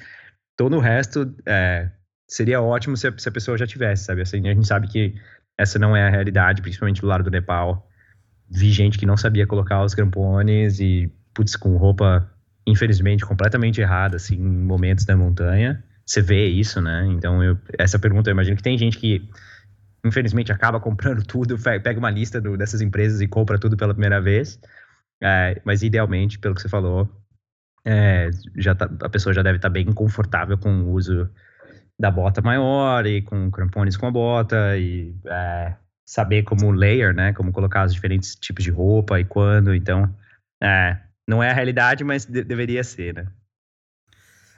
[0.57, 1.91] todo o resto é,
[2.27, 4.23] seria ótimo se a, se a, pessoa já tivesse, sabe?
[4.23, 5.15] Assim, a gente sabe que
[5.59, 7.89] essa não é a realidade, principalmente do lado do Nepal.
[8.51, 12.31] Vi gente que não sabia colocar os crampones e, putz, com roupa,
[12.67, 15.85] infelizmente, completamente errada, assim, em momentos da montanha.
[16.07, 17.07] Você vê isso, né?
[17.11, 19.29] Então, eu, essa pergunta, eu imagino que tem gente que
[20.05, 24.21] infelizmente acaba comprando tudo, pega uma lista do, dessas empresas e compra tudo pela primeira
[24.21, 24.61] vez.
[25.23, 27.09] É, mas idealmente, pelo que você falou,
[27.85, 31.31] é, já tá, a pessoa já deve estar tá bem confortável com o uso
[31.99, 37.33] da bota maior e com crampones com a bota e é, saber como layer, né?
[37.33, 39.75] Como colocar os diferentes tipos de roupa e quando.
[39.75, 40.15] Então,
[40.63, 43.27] é, não é a realidade, mas de deveria ser, né?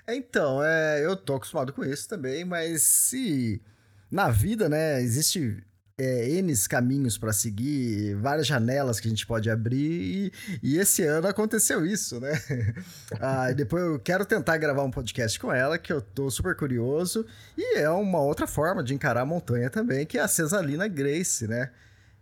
[0.08, 3.60] Então, é, eu tô acostumado com isso também, mas se
[4.16, 5.62] na vida, né, existe
[5.98, 11.02] é, N caminhos para seguir, várias janelas que a gente pode abrir, e, e esse
[11.02, 12.32] ano aconteceu isso, né?
[13.20, 17.26] ah, depois eu quero tentar gravar um podcast com ela, que eu tô super curioso,
[17.58, 21.46] e é uma outra forma de encarar a montanha também, que é a Cesalina Grace,
[21.46, 21.70] né?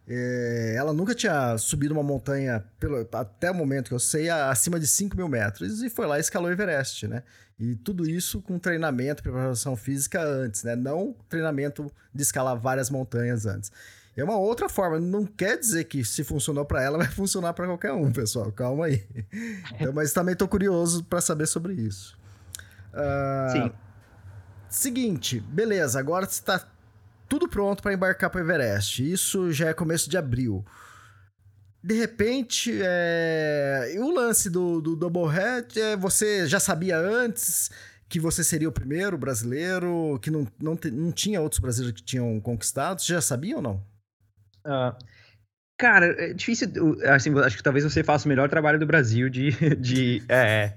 [0.07, 4.81] É, ela nunca tinha subido uma montanha, pelo, até o momento que eu sei, acima
[4.81, 7.23] de 5 mil metros, e foi lá e escalou o Everest, né?
[7.59, 10.75] E tudo isso com treinamento, preparação física antes, né?
[10.75, 13.71] Não treinamento de escalar várias montanhas antes.
[14.17, 17.67] É uma outra forma, não quer dizer que se funcionou para ela, vai funcionar para
[17.67, 18.51] qualquer um, pessoal.
[18.53, 19.05] Calma aí.
[19.75, 22.17] Então, mas também tô curioso para saber sobre isso.
[22.93, 23.73] Uh, Sim.
[24.69, 26.65] Seguinte, beleza, agora está
[27.29, 29.13] tudo pronto para embarcar para o Everest.
[29.13, 30.65] Isso já é começo de abril.
[31.85, 33.95] De repente, é...
[33.99, 35.95] o lance do, do Double Head, é...
[35.95, 37.71] você já sabia antes
[38.09, 42.41] que você seria o primeiro brasileiro, que não, não, não tinha outros brasileiros que tinham
[42.41, 43.03] conquistado?
[43.03, 43.83] Você já sabia ou não?
[44.65, 44.97] Uh,
[45.77, 46.69] cara, é difícil.
[47.13, 50.73] Assim, acho que talvez você faça o melhor trabalho do Brasil de, de é,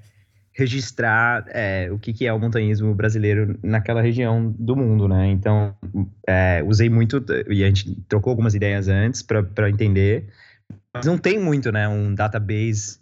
[0.51, 5.27] registrar é, o que, que é o montanhismo brasileiro naquela região do mundo, né?
[5.27, 5.73] Então,
[6.27, 10.27] é, usei muito, e a gente trocou algumas ideias antes para entender,
[11.05, 11.87] não tem muito, né?
[11.87, 12.99] Um database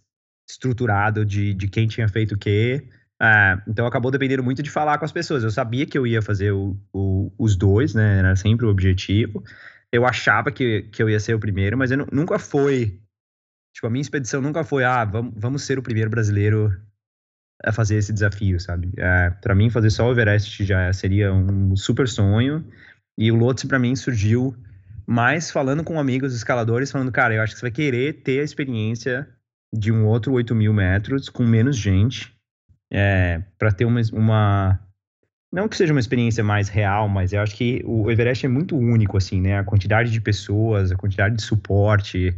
[0.49, 2.87] estruturado de, de quem tinha feito o quê.
[3.21, 5.43] É, então, acabou dependendo muito de falar com as pessoas.
[5.43, 8.19] Eu sabia que eu ia fazer o, o, os dois, né?
[8.19, 9.43] Era sempre o objetivo.
[9.91, 12.99] Eu achava que, que eu ia ser o primeiro, mas eu nunca foi.
[13.73, 16.75] Tipo, a minha expedição nunca foi, ah, vamos, vamos ser o primeiro brasileiro
[17.63, 18.91] a fazer esse desafio, sabe?
[18.97, 22.65] É, para mim, fazer só o Everest já seria um super sonho.
[23.17, 24.55] E o Lotse, para mim, surgiu
[25.05, 28.43] mais falando com amigos escaladores, falando, cara, eu acho que você vai querer ter a
[28.43, 29.27] experiência
[29.73, 32.33] de um outro 8 mil metros com menos gente,
[32.91, 34.79] é, para ter uma, uma,
[35.51, 38.77] Não que seja uma experiência mais real, mas eu acho que o Everest é muito
[38.77, 39.59] único, assim, né?
[39.59, 42.33] A quantidade de pessoas, a quantidade de suporte,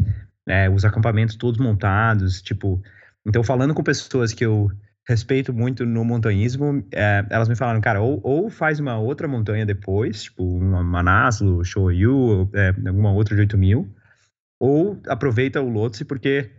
[0.48, 2.82] é, os acampamentos todos montados, tipo.
[3.26, 4.72] Então, falando com pessoas que eu
[5.08, 9.66] respeito muito no montanhismo, é, elas me falaram, cara, ou, ou, faz uma outra montanha
[9.66, 13.90] depois, tipo uma Manaslu, Shoyu, é, alguma outra de 8 mil,
[14.60, 16.52] ou aproveita o Lhotse, porque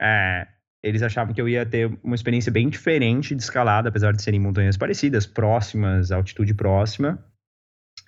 [0.00, 0.46] é,
[0.80, 4.38] eles achavam que eu ia ter uma experiência bem diferente de escalada, apesar de serem
[4.38, 7.18] montanhas parecidas, próximas, altitude próxima.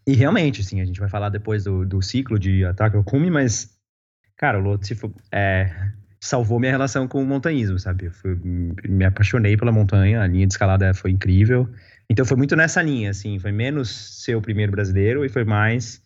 [0.07, 3.29] E realmente, assim, a gente vai falar depois do, do ciclo de ataque ao cume,
[3.29, 3.77] mas,
[4.37, 4.97] cara, o Lhotse
[5.33, 5.91] é,
[6.25, 8.07] salvou minha relação com o montanhismo, sabe?
[8.07, 8.35] Eu fui,
[8.89, 11.69] me apaixonei pela montanha, a linha de escalada foi incrível.
[12.09, 13.91] Então foi muito nessa linha, assim, foi menos
[14.23, 16.03] ser o primeiro brasileiro e foi mais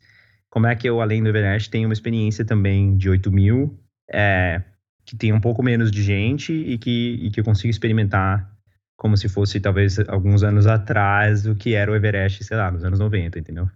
[0.50, 3.78] como é que eu, além do Everest, tenho uma experiência também de 8 mil,
[4.10, 4.60] é,
[5.04, 8.50] que tem um pouco menos de gente e que, e que eu consigo experimentar
[8.96, 12.82] como se fosse talvez alguns anos atrás o que era o Everest, sei lá, nos
[12.82, 13.70] anos 90, entendeu?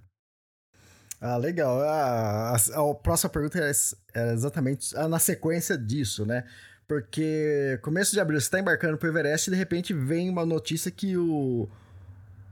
[1.25, 1.81] Ah, legal.
[1.81, 3.71] A, a, a próxima pergunta era,
[4.13, 6.43] era exatamente na sequência disso, né?
[6.89, 10.45] Porque começo de abril você está embarcando para o Everest e de repente vem uma
[10.45, 11.69] notícia que o,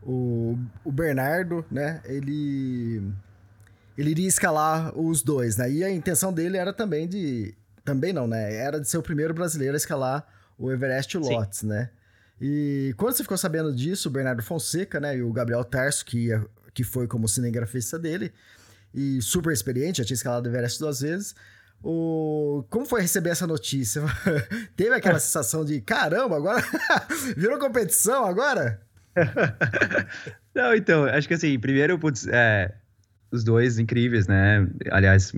[0.01, 2.01] o, o Bernardo, né?
[2.05, 3.03] Ele,
[3.99, 5.69] ele iria escalar os dois, né?
[5.69, 7.53] E a intenção dele era também de...
[7.85, 8.55] Também não, né?
[8.55, 10.25] Era de ser o primeiro brasileiro a escalar
[10.57, 11.91] o Everest Lots, né?
[12.41, 15.17] E quando você ficou sabendo disso, o Bernardo Fonseca, né?
[15.17, 18.33] E o Gabriel Tarso, que, ia, que foi como cinegrafista dele,
[18.95, 21.35] e super experiente, já tinha escalado o Everest duas vezes.
[21.83, 22.65] O...
[22.69, 24.03] Como foi receber essa notícia?
[24.77, 26.63] Teve aquela sensação de caramba, agora
[27.37, 28.81] virou competição agora?
[30.55, 32.75] Não, então, acho que assim, primeiro, putz, é,
[33.31, 34.69] os dois incríveis, né?
[34.91, 35.33] Aliás,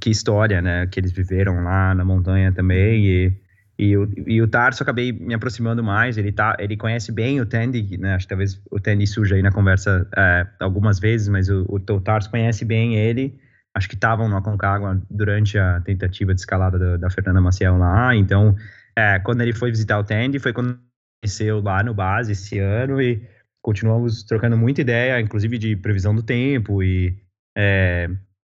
[0.00, 0.86] que história, né?
[0.86, 3.06] Que eles viveram lá na montanha também.
[3.06, 3.45] E
[3.78, 7.46] e o, e o Tarso acabei me aproximando mais, ele, tá, ele conhece bem o
[7.46, 8.14] Tandy, né?
[8.14, 11.76] Acho que talvez o Tandy surja aí na conversa é, algumas vezes, mas o, o,
[11.76, 13.38] o Tarso conhece bem ele.
[13.74, 18.16] Acho que estavam no Aconcagua durante a tentativa de escalada da, da Fernanda Maciel lá.
[18.16, 18.56] Então,
[18.96, 20.78] é, quando ele foi visitar o Tandy, foi quando
[21.22, 23.22] conheceu lá no base esse ano e
[23.62, 27.14] continuamos trocando muita ideia, inclusive de previsão do tempo e
[27.56, 28.08] é,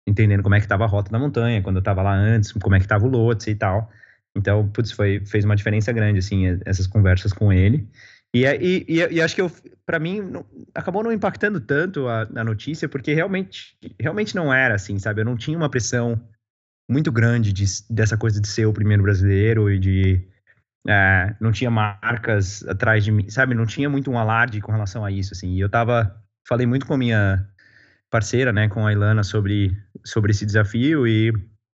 [0.07, 2.75] entendendo como é que estava a rota da montanha, quando eu estava lá antes, como
[2.75, 3.91] é que estava o Lotse e tal.
[4.35, 7.87] Então, putz, foi, fez uma diferença grande, assim, essas conversas com ele.
[8.33, 9.41] E, é, e, e, e acho que,
[9.85, 14.75] para mim, não, acabou não impactando tanto a, a, notícia, porque realmente, realmente não era
[14.75, 15.21] assim, sabe?
[15.21, 16.21] Eu não tinha uma pressão
[16.89, 20.27] muito grande de, dessa coisa de ser o primeiro brasileiro e de.
[20.87, 23.53] É, não tinha marcas atrás de mim, sabe?
[23.53, 25.55] Não tinha muito um alarde com relação a isso, assim.
[25.55, 26.15] E eu tava.
[26.47, 27.47] Falei muito com a minha
[28.09, 31.31] parceira, né, com a Ilana sobre, sobre esse desafio e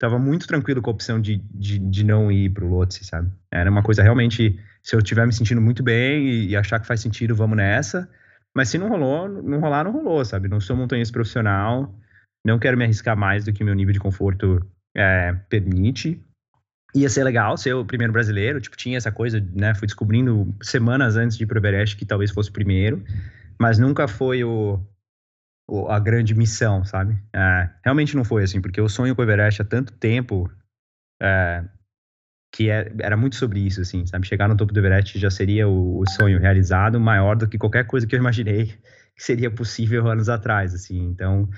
[0.03, 3.31] estava muito tranquilo com a opção de, de, de não ir para o Lotse, sabe?
[3.53, 6.87] Era uma coisa realmente, se eu estiver me sentindo muito bem e, e, achar que
[6.89, 8.11] faz sentido, vamos nessa.
[8.53, 10.49] Mas se não rolou, não rolar, não rolou, sabe?
[10.49, 11.95] Não sou montanhista profissional,
[12.45, 14.61] não quero me arriscar mais do que meu nível de conforto
[14.97, 16.21] é, permite.
[16.97, 19.73] Ia ser legal ser o primeiro brasileiro, tipo, tinha essa coisa, né?
[19.73, 23.01] Fui descobrindo semanas antes de ir pro Everest que talvez fosse o primeiro,
[23.57, 24.81] mas nunca foi o
[25.89, 27.19] a grande missão, sabe?
[27.33, 30.51] É, realmente não foi assim, porque eu sonho com o Everest há tanto tempo
[31.21, 31.65] é,
[32.53, 34.27] que é, era muito sobre isso, assim, sabe?
[34.27, 37.87] Chegar no topo do Everest já seria o, o sonho realizado, maior do que qualquer
[37.87, 38.67] coisa que eu imaginei
[39.17, 40.99] que seria possível anos atrás, assim.
[41.09, 41.49] Então,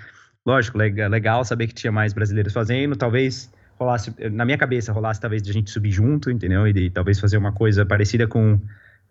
[0.47, 5.43] lógico, legal saber que tinha mais brasileiros fazendo, talvez rolasse, na minha cabeça, rolasse talvez
[5.43, 6.67] de a gente subir junto, entendeu?
[6.67, 8.61] E de, talvez fazer uma coisa parecida com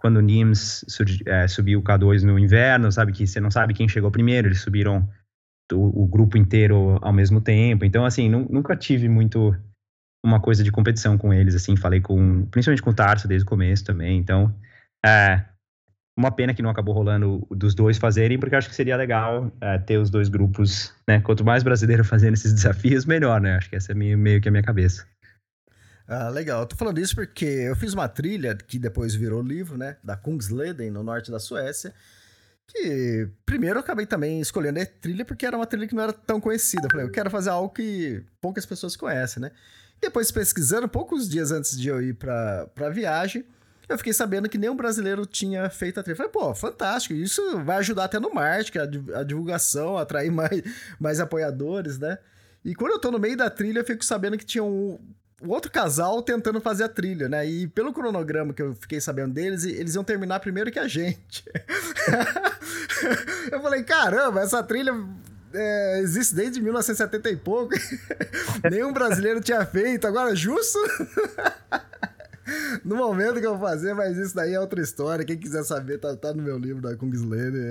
[0.04, 0.86] quando o NIMS
[1.26, 3.14] é, subiu o K2 no inverno, sabe?
[3.14, 5.10] Que você não sabe quem chegou primeiro, eles subiram
[5.72, 7.86] o, o grupo inteiro ao mesmo tempo.
[7.86, 9.56] Então, assim, nunca tive muito
[10.22, 13.50] uma coisa de competição com eles, assim, falei com, principalmente com o Tarso desde o
[13.50, 14.18] começo também.
[14.18, 14.54] Então,
[15.06, 15.42] é,
[16.18, 19.78] uma pena que não acabou rolando dos dois fazerem, porque acho que seria legal é,
[19.78, 21.22] ter os dois grupos, né?
[21.22, 23.56] Quanto mais brasileiro fazendo esses desafios, melhor, né?
[23.56, 25.08] Acho que essa é meio, meio que a minha cabeça.
[26.08, 26.62] Ah, legal.
[26.62, 29.98] Eu tô falando isso porque eu fiz uma trilha que depois virou livro, né?
[30.04, 31.94] Da Kungsleden, no norte da Suécia.
[32.68, 36.14] Que primeiro eu acabei também escolhendo a trilha porque era uma trilha que não era
[36.14, 36.86] tão conhecida.
[36.86, 39.52] Eu falei, eu quero fazer algo que poucas pessoas conhecem, né?
[40.02, 43.46] Depois pesquisando, poucos dias antes de eu ir pra, pra viagem,
[43.88, 46.16] eu fiquei sabendo que nenhum brasileiro tinha feito a trilha.
[46.16, 48.80] Falei, pô, fantástico, isso vai ajudar até no marketing,
[49.14, 50.62] a, a divulgação, atrair mais,
[51.00, 52.18] mais apoiadores, né?
[52.66, 54.64] E quando eu tô no meio da trilha, eu fico sabendo que tinha
[55.44, 57.46] um outro casal tentando fazer a trilha, né?
[57.46, 61.44] E pelo cronograma que eu fiquei sabendo deles, eles iam terminar primeiro que a gente.
[63.52, 64.94] eu falei, caramba, essa trilha
[65.54, 67.74] é, existe desde 1970 e pouco.
[68.72, 70.80] Nenhum brasileiro tinha feito, agora justo?
[72.84, 75.26] no momento que eu fazer, mas isso daí é outra história.
[75.26, 77.62] Quem quiser saber, tá, tá no meu livro da Kungsleden.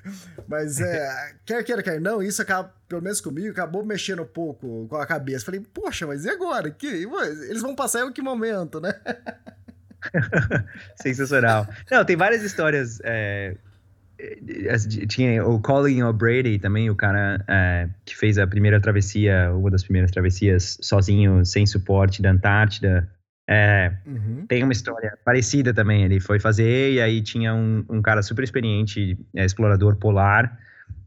[0.48, 4.86] mas é, quer queira, quer não, isso acaba, pelo menos comigo, acabou mexendo um pouco
[4.88, 5.44] com a cabeça.
[5.44, 6.70] Falei, poxa, mas e agora?
[6.70, 8.94] Que, eles vão passar em que momento, né?
[11.00, 11.66] Sensacional.
[11.90, 13.00] Não, tem várias histórias.
[13.04, 13.56] É,
[15.08, 19.82] tinha o Colin O'Brady também, o cara é, que fez a primeira travessia, uma das
[19.82, 23.08] primeiras travessias, sozinho, sem suporte da Antártida.
[23.48, 24.46] É, uhum.
[24.46, 26.04] Tem uma história parecida também.
[26.04, 30.58] Ele foi fazer e aí tinha um, um cara super experiente, é, explorador polar,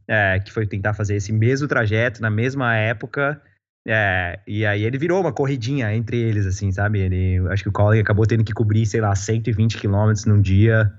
[0.08, 3.42] é, que foi tentar fazer esse mesmo trajeto na mesma época.
[3.88, 7.00] É, e aí ele virou uma corridinha entre eles, assim, sabe?
[7.00, 10.92] Ele, acho que o Colin acabou tendo que cobrir, sei lá, 120 quilômetros num dia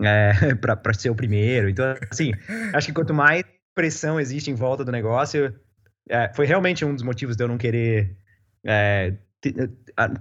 [0.00, 1.68] é, para ser o primeiro.
[1.68, 2.32] Então, assim,
[2.72, 3.42] acho que quanto mais
[3.74, 5.52] pressão existe em volta do negócio,
[6.08, 8.14] é, foi realmente um dos motivos de eu não querer
[8.64, 9.14] é,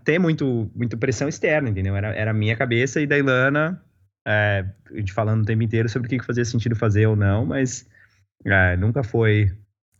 [0.04, 1.96] ter muito, muito pressão externa, entendeu?
[1.96, 3.82] Era, era a minha cabeça e da Ilana,
[4.26, 7.88] é, gente falando o tempo inteiro sobre o que fazia sentido fazer ou não, mas
[8.46, 9.52] é, nunca foi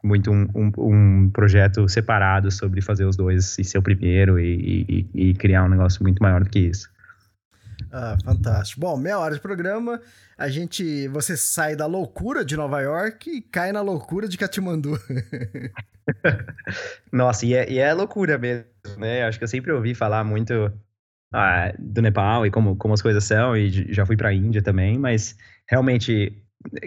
[0.04, 5.08] muito um, um, um, projeto separado sobre fazer os dois e ser o primeiro e,
[5.14, 6.90] e, e criar um negócio muito maior do que isso.
[7.96, 8.82] Ah, fantástico.
[8.82, 10.02] Bom, meia hora de programa,
[10.36, 14.98] a gente, você sai da loucura de Nova York e cai na loucura de Katmandu.
[17.14, 18.66] Nossa, e é, e é loucura mesmo,
[18.98, 19.24] né?
[19.24, 20.74] Acho que eu sempre ouvi falar muito
[21.32, 24.64] ah, do Nepal e como, como as coisas são, e já fui para a Índia
[24.64, 25.38] também, mas
[25.70, 26.44] realmente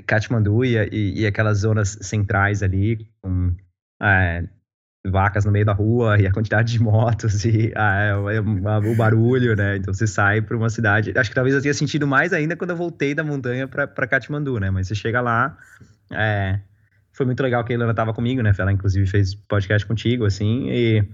[0.09, 3.55] Kathmandu e, e, e, aquelas zonas centrais ali, com
[4.01, 4.43] ah,
[5.11, 9.55] vacas no meio da rua e a quantidade de motos e ah, é, o barulho,
[9.57, 9.77] né?
[9.77, 11.13] Então você sai para uma cidade.
[11.17, 14.59] Acho que talvez eu tenha sentido mais ainda quando eu voltei da montanha para Kathmandu,
[14.59, 14.71] né?
[14.71, 15.57] Mas você chega lá,
[16.11, 16.61] é,
[17.13, 18.53] foi muito legal que a Ilana tava comigo, né?
[18.57, 21.05] Ela inclusive fez podcast contigo, assim, e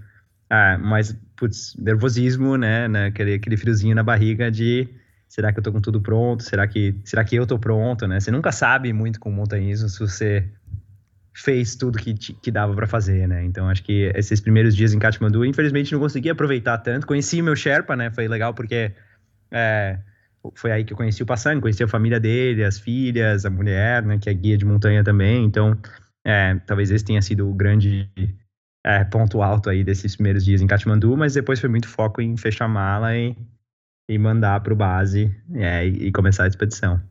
[0.49, 2.87] ah, mas putz, nervosismo, né?
[2.87, 3.07] né?
[3.07, 4.87] Aquele, aquele friozinho na barriga de
[5.27, 6.43] será que eu tô com tudo pronto?
[6.43, 8.19] Será que será que eu tô pronto, né?
[8.19, 10.47] Você nunca sabe muito com montanhismo se você
[11.33, 13.43] fez tudo que, que dava para fazer, né?
[13.43, 17.07] Então acho que esses primeiros dias em Kathmandu, infelizmente não consegui aproveitar tanto.
[17.07, 18.11] Conheci meu Sherpa, né?
[18.11, 18.91] Foi legal porque
[19.51, 19.99] é,
[20.55, 24.03] foi aí que eu conheci o Passang, conheci a família dele, as filhas, a mulher,
[24.03, 25.45] né, que é guia de montanha também.
[25.45, 25.77] Então,
[26.25, 28.09] é, talvez esse tenha sido o grande
[28.85, 32.35] é, ponto alto aí desses primeiros dias em Kathmandu, mas depois foi muito foco em
[32.35, 33.35] fechar a mala e,
[34.09, 37.01] e mandar para o base é, e, e, começar a expedição.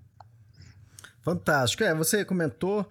[1.22, 1.84] Fantástico.
[1.84, 2.86] É, você comentou,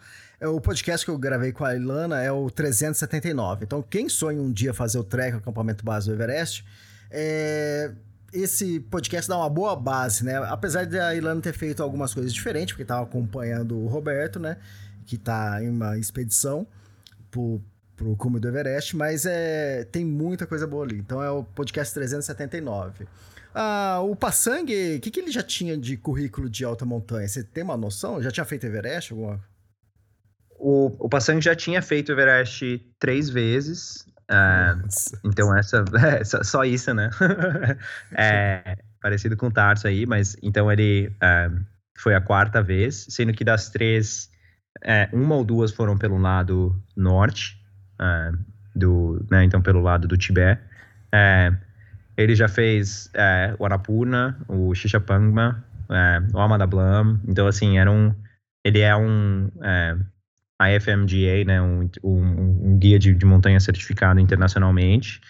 [0.47, 3.65] o podcast que eu gravei com a Ilana é o 379.
[3.65, 6.65] Então, quem sonha um dia fazer o trek, o acampamento base do Everest,
[7.09, 7.91] é,
[8.33, 10.37] esse podcast dá uma boa base, né?
[10.47, 14.57] Apesar de a Ilana ter feito algumas coisas diferentes, porque estava acompanhando o Roberto, né?
[15.11, 16.65] que está em uma expedição
[17.29, 17.61] pro,
[17.97, 20.97] pro cume do Everest, mas é, tem muita coisa boa ali.
[20.97, 23.05] Então é o podcast 379.
[23.53, 27.27] Ah, o Passang, o que, que ele já tinha de currículo de alta montanha?
[27.27, 28.21] Você tem uma noção?
[28.21, 29.11] Já tinha feito Everest?
[29.11, 29.43] Alguma?
[30.63, 34.05] O, o Passang já tinha feito Everest três vezes.
[34.29, 34.75] É,
[35.25, 37.09] então, essa é, só isso, né?
[38.13, 41.49] é, parecido com o Tarso aí, mas então ele é,
[41.97, 44.29] foi a quarta vez, sendo que das três,
[44.83, 47.59] é, uma ou duas foram pelo lado norte,
[47.99, 48.31] é,
[48.75, 50.61] do, né, então pelo lado do Tibete.
[52.15, 53.09] Ele já fez
[53.57, 57.19] o Annapurna, o Xixapangma, é, o Amadablam.
[57.27, 58.13] Então, assim, era um,
[58.63, 59.49] ele é um
[60.67, 65.21] é, IFMGA, né, um, um, um guia de, de, montanha certificado internacionalmente,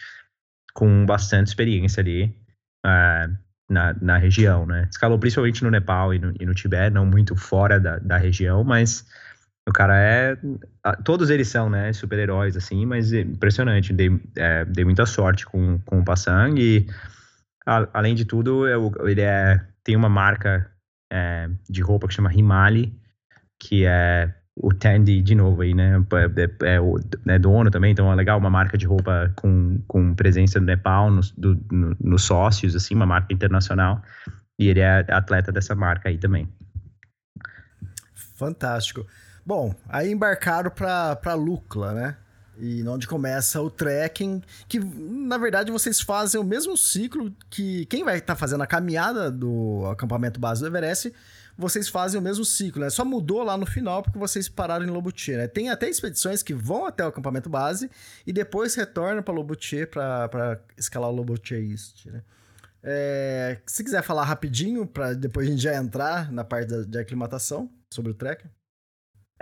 [0.73, 2.35] com bastante experiência ali
[2.85, 3.29] é,
[3.69, 4.87] na, na região, né.
[4.91, 8.63] Escalou principalmente no Nepal e no, e no Tibete, não muito fora da, da região,
[8.63, 9.05] mas
[9.67, 10.37] o cara é.
[11.03, 11.93] Todos eles são, né?
[11.93, 13.93] Super-heróis, assim, mas é impressionante.
[13.93, 16.87] Dei, é, dei muita sorte com, com o Passang e,
[17.65, 20.69] a, além de tudo, eu, ele é, tem uma marca
[21.11, 22.93] é, de roupa que chama Himali,
[23.59, 26.03] que é o Tandy, de novo aí, né?
[26.13, 30.59] É, é, é, dono também, então é legal, uma marca de roupa com, com presença
[30.59, 34.01] no Nepal, nos no, no, no sócios, assim, uma marca internacional.
[34.59, 36.47] E ele é atleta dessa marca aí também.
[38.35, 39.05] Fantástico.
[39.45, 42.17] Bom, aí embarcaram para Lucla, né?
[42.59, 48.03] E onde começa o trekking, que na verdade vocês fazem o mesmo ciclo que quem
[48.03, 51.11] vai estar tá fazendo a caminhada do acampamento base do Everest,
[51.61, 52.89] vocês fazem o mesmo ciclo, né?
[52.89, 55.47] Só mudou lá no final porque vocês pararam em Lobutier, né?
[55.47, 57.89] Tem até expedições que vão até o acampamento base
[58.25, 62.21] e depois retornam para Lobutier para escalar o Lobutier East, né?
[62.83, 66.97] É, se quiser falar rapidinho, para depois a gente já entrar na parte da, de
[66.97, 68.49] aclimatação sobre o trekking.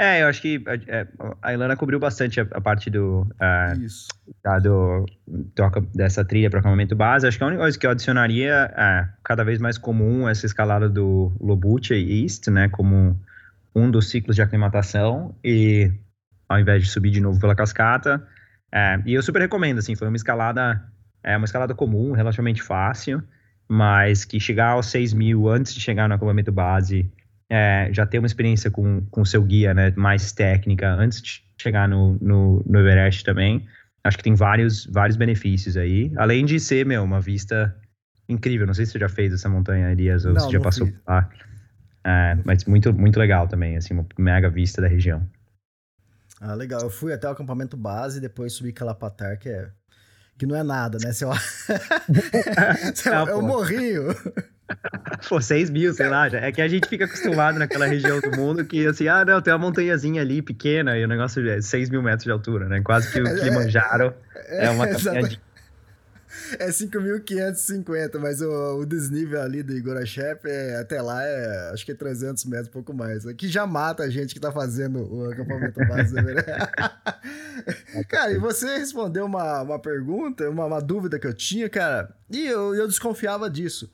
[0.02, 1.06] É, eu acho que é,
[1.42, 4.08] a Ilana cobriu bastante a, a parte do, uh, Isso.
[4.42, 7.28] Da, do, do, dessa trilha para acampamento base.
[7.28, 10.88] Acho que a única coisa que eu adicionaria é cada vez mais comum essa escalada
[10.88, 13.20] do Lobuche East, né, como
[13.76, 15.92] um dos ciclos de aclimatação e
[16.48, 18.26] ao invés de subir de novo pela cascata.
[18.72, 20.82] É, e eu super recomendo, assim, foi uma escalada,
[21.22, 23.22] é uma escalada comum, relativamente fácil,
[23.68, 27.12] mas que chegar aos 6 mil antes de chegar no acampamento base
[27.50, 31.88] é, já ter uma experiência com o seu guia né, mais técnica antes de chegar
[31.88, 33.66] no, no, no, Everest também.
[34.04, 36.12] Acho que tem vários, vários benefícios aí.
[36.16, 37.76] Além de ser, meu, uma vista
[38.28, 38.68] incrível.
[38.68, 41.02] Não sei se você já fez essa montanha, Elias, ou não, se já passou por
[41.08, 41.30] lá.
[42.06, 45.28] É, mas muito, muito legal também, assim, uma mega vista da região.
[46.40, 46.82] Ah, legal.
[46.82, 49.70] Eu fui até o acampamento base, depois subi Calapatar, que é
[50.38, 51.12] que não é nada, né?
[51.12, 51.26] Você...
[53.10, 54.16] não, é um morrinho.
[55.28, 56.30] Pô, 6 mil, sei lá.
[56.30, 56.40] Já.
[56.40, 59.54] É que a gente fica acostumado naquela região do mundo que, assim, ah, não, tem
[59.54, 62.82] uma montanhazinha ali pequena e o negócio é 6 mil metros de altura, né?
[62.82, 65.42] Quase que o é, Kilimanjaro é, é uma caminhadinha.
[66.60, 71.92] É 5.550, mas o, o, desnível ali do Igorachep, é, até lá, é, acho que
[71.92, 73.26] é 300 metros, pouco mais.
[73.34, 76.14] Que já mata a gente que tá fazendo o acampamento base.
[76.14, 76.34] Né?
[78.08, 82.46] cara, e você respondeu uma, uma pergunta, uma, uma dúvida que eu tinha, cara, e
[82.46, 83.92] eu, eu desconfiava disso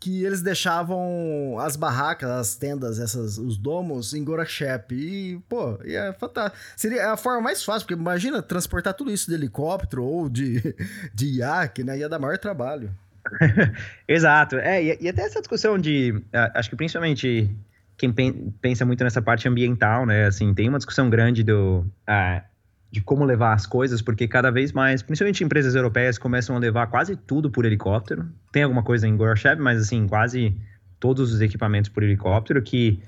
[0.00, 4.94] que eles deixavam as barracas, as tendas, essas, os domos em Gorachep.
[4.94, 6.56] E, pô, é fantástico.
[6.76, 10.74] Seria a forma mais fácil, porque imagina transportar tudo isso de helicóptero ou de,
[11.12, 11.98] de iaque, né?
[11.98, 12.90] Ia dar maior trabalho.
[14.06, 14.56] Exato.
[14.56, 16.22] É, e, e, até essa discussão de.
[16.54, 17.50] Acho que principalmente
[17.96, 18.12] quem
[18.60, 20.26] pensa muito nessa parte ambiental, né?
[20.26, 21.84] Assim, tem uma discussão grande do.
[22.08, 22.42] Uh,
[22.90, 26.86] de como levar as coisas, porque cada vez mais, principalmente empresas europeias, começam a levar
[26.86, 28.26] quase tudo por helicóptero.
[28.50, 30.56] Tem alguma coisa em Goroshev, mas assim, quase
[30.98, 33.02] todos os equipamentos por helicóptero, que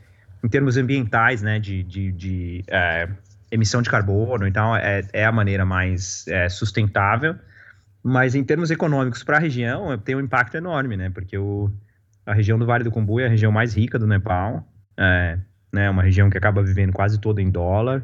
[0.45, 3.09] em termos ambientais, né, de, de, de é,
[3.51, 7.35] emissão de carbono e tal, é, é a maneira mais é, sustentável.
[8.03, 11.71] Mas em termos econômicos para a região, tem um impacto enorme, né, porque o,
[12.25, 14.67] a região do Vale do Kumbu é a região mais rica do Nepal,
[14.97, 15.39] é
[15.73, 18.03] né, uma região que acaba vivendo quase toda em dólar,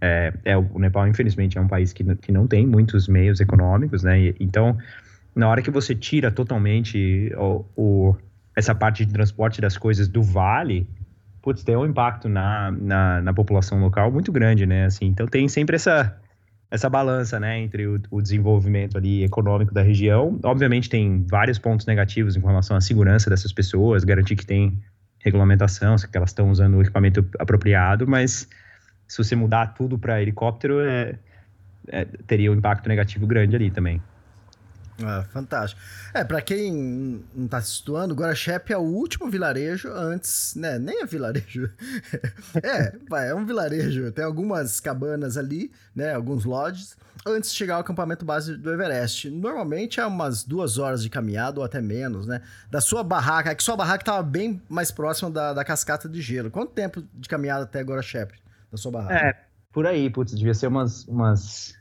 [0.00, 4.02] é, é, o Nepal, infelizmente, é um país que, que não tem muitos meios econômicos,
[4.02, 4.18] né?
[4.18, 4.76] E, então,
[5.34, 8.16] na hora que você tira totalmente o, o,
[8.56, 10.88] essa parte de transporte das coisas do vale,
[11.42, 14.86] putz, tem um impacto na, na, na, população local muito grande, né?
[14.86, 16.16] Assim, então, tem sempre essa,
[16.70, 17.60] essa balança, né?
[17.60, 20.40] Entre o, o desenvolvimento ali econômico da região.
[20.42, 24.78] Obviamente, tem vários pontos negativos em relação à segurança dessas pessoas, garantir que tem
[25.18, 28.48] regulamentação, que elas estão usando o equipamento apropriado, mas
[29.10, 31.18] se você mudar tudo para helicóptero, é,
[31.88, 34.00] é, teria um impacto negativo grande ali também.
[35.02, 35.80] Ah, fantástico.
[36.14, 40.78] É, para quem não tá se situando, Guarachepe é o último vilarejo antes, né?
[40.78, 41.68] Nem é vilarejo.
[42.62, 44.12] é, é um vilarejo.
[44.12, 46.14] Tem algumas cabanas ali, né?
[46.14, 46.96] Alguns lodges,
[47.26, 49.28] antes de chegar ao acampamento base do Everest.
[49.28, 52.42] Normalmente é umas duas horas de caminhada ou até menos, né?
[52.70, 56.22] Da sua barraca, é que sua barraca estava bem mais próxima da, da cascata de
[56.22, 56.48] gelo.
[56.48, 58.38] Quanto tempo de caminhada até Guarachepe,
[58.70, 59.14] da sua barraca?
[59.14, 59.34] É,
[59.72, 61.06] por aí, putz, devia ser umas.
[61.06, 61.74] umas...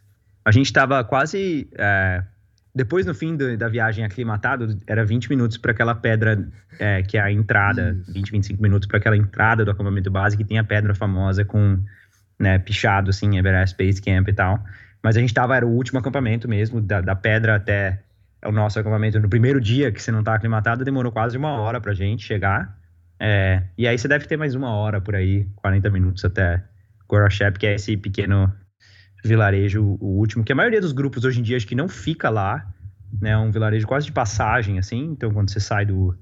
[0.43, 1.69] A gente tava quase.
[1.77, 2.23] É
[2.73, 6.47] depois, no fim do, da viagem aclimatado, era 20 minutos para aquela pedra
[6.79, 8.13] é, que é a entrada, Isso.
[8.13, 11.77] 20, 25 minutos para aquela entrada do acampamento base, que tem a pedra famosa com,
[12.39, 14.63] né, pichado, assim, Everest Base Camp e tal.
[15.01, 18.01] Mas a gente tava, era o último acampamento mesmo, da, da pedra até
[18.45, 19.19] o nosso acampamento.
[19.19, 22.77] No primeiro dia que você não tá aclimatado, demorou quase uma hora pra gente chegar.
[23.19, 26.63] É, e aí você deve ter mais uma hora por aí, 40 minutos até
[27.09, 28.53] Gorashep, que é esse pequeno
[29.25, 32.29] vilarejo, o último, que a maioria dos grupos hoje em dia acho que não fica
[32.29, 32.65] lá,
[33.21, 33.31] né?
[33.31, 35.05] É um vilarejo quase de passagem, assim.
[35.11, 36.15] Então, quando você sai do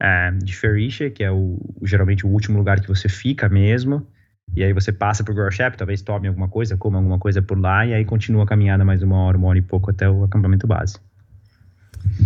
[0.00, 4.06] é, de Ferisha, que é o, geralmente o último lugar que você fica mesmo,
[4.54, 7.84] e aí você passa por Gorshep, talvez tome alguma coisa, coma alguma coisa por lá,
[7.84, 10.66] e aí continua a caminhada mais uma hora, uma hora e pouco até o acampamento
[10.66, 10.96] base.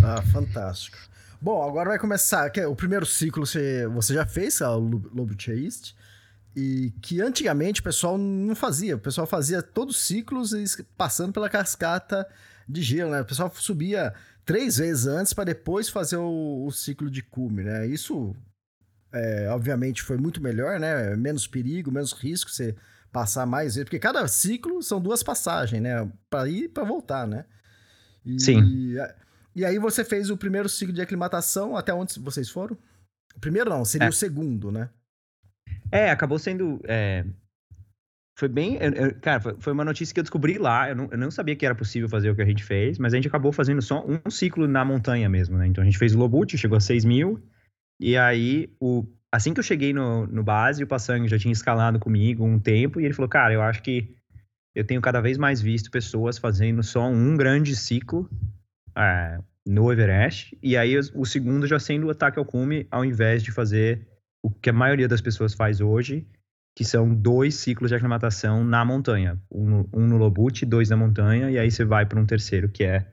[0.01, 0.97] Ah, fantástico.
[1.41, 2.49] Bom, agora vai começar.
[2.69, 5.93] O primeiro ciclo você, já fez, o Lobo Chase.
[6.55, 8.95] E que antigamente o pessoal não fazia.
[8.95, 10.53] O pessoal fazia todos os ciclos
[10.95, 12.27] passando pela cascata
[12.67, 13.21] de gelo, né?
[13.21, 14.13] O pessoal subia
[14.45, 17.87] três vezes antes para depois fazer o, o, ciclo de cume, né?
[17.87, 18.35] Isso,
[19.11, 21.15] é, obviamente, foi muito melhor, né?
[21.15, 22.75] Menos perigo, menos risco você
[23.11, 26.09] passar mais vezes, porque cada ciclo são duas passagens, né?
[26.29, 27.45] Para ir e para voltar, né?
[28.25, 28.95] E, Sim.
[29.55, 32.77] E, aí você fez o primeiro ciclo de aclimatação, até onde vocês foram?
[33.35, 34.09] O primeiro não, seria é.
[34.09, 34.89] o segundo, né?
[35.93, 36.81] É, acabou sendo.
[36.85, 37.23] É,
[38.35, 38.77] foi bem.
[38.81, 40.89] Eu, eu, cara, foi uma notícia que eu descobri lá.
[40.89, 43.13] Eu não, eu não, sabia que era possível fazer o que a gente fez, mas
[43.13, 45.67] a gente acabou fazendo só um ciclo na montanha mesmo, né?
[45.67, 47.39] Então a gente fez o Lobut, chegou a 6 mil.
[47.99, 51.99] E aí, o, assim que eu cheguei no, no base, o Passang já tinha escalado
[51.99, 54.15] comigo um tempo, e ele falou: Cara, eu acho que
[54.73, 58.27] eu tenho cada vez mais visto pessoas fazendo só um grande ciclo
[58.97, 63.05] é, no Everest, e aí o, o segundo já sendo o ataque ao cume, ao
[63.05, 64.07] invés de fazer
[64.43, 66.27] o que a maioria das pessoas faz hoje,
[66.75, 69.39] que são dois ciclos de aclimatação na montanha.
[69.49, 72.83] Um, um no Lobut, dois na montanha, e aí você vai para um terceiro, que
[72.83, 73.07] é,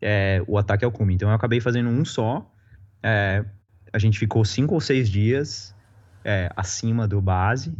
[0.00, 1.14] é, o ataque ao cume.
[1.14, 2.52] Então eu acabei fazendo um só.
[3.02, 3.44] É,
[3.92, 5.74] a gente ficou cinco ou seis dias
[6.24, 7.74] é, acima do base,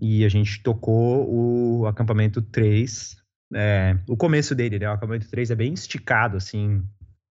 [0.00, 3.16] e a gente tocou o acampamento 3.
[3.54, 4.88] É, o começo dele, né?
[4.88, 6.84] O acampamento 3 é bem esticado, assim,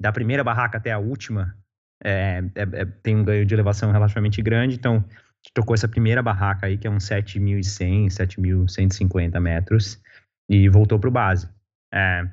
[0.00, 1.54] da primeira barraca até a última
[2.02, 5.04] é, é, é, tem um ganho de elevação relativamente grande, então
[5.52, 10.00] tocou essa primeira barraca aí, que é uns 7.100, 7.150 metros,
[10.48, 11.48] e voltou para o base.
[11.92, 12.28] É,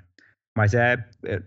[0.57, 1.41] mas é, é,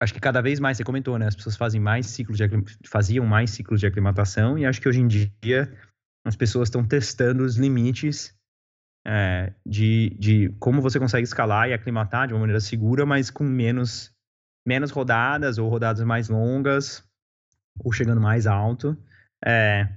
[0.00, 2.44] acho que cada vez mais, você comentou, né, as pessoas fazem mais ciclos de,
[2.86, 5.72] faziam mais ciclos de aclimatação, e acho que hoje em dia
[6.24, 8.34] as pessoas estão testando os limites
[9.06, 13.44] é, de, de como você consegue escalar e aclimatar de uma maneira segura, mas com
[13.44, 14.12] menos,
[14.66, 17.02] menos rodadas ou rodadas mais longas,
[17.84, 18.96] ou chegando mais alto.
[19.44, 19.88] É,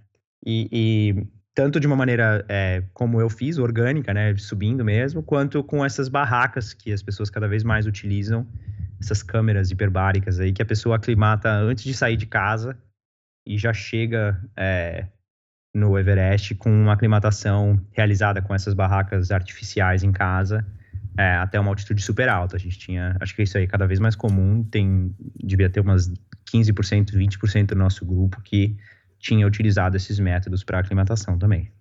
[0.46, 5.64] e, e, tanto de uma maneira é, como eu fiz, orgânica, né, subindo mesmo, quanto
[5.64, 8.48] com essas barracas que as pessoas cada vez mais utilizam,
[9.00, 12.78] essas câmeras hiperbáricas aí, que a pessoa aclimata antes de sair de casa
[13.46, 15.08] e já chega é,
[15.76, 20.66] no Everest com uma aclimatação realizada com essas barracas artificiais em casa,
[21.18, 22.56] é, até uma altitude super alta.
[22.56, 25.82] A gente tinha, acho que isso aí é cada vez mais comum, tem, devia ter
[25.82, 26.12] umas
[26.52, 28.76] 15%, 20% do nosso grupo que
[29.20, 31.72] tinha utilizado esses métodos para aclimatação também.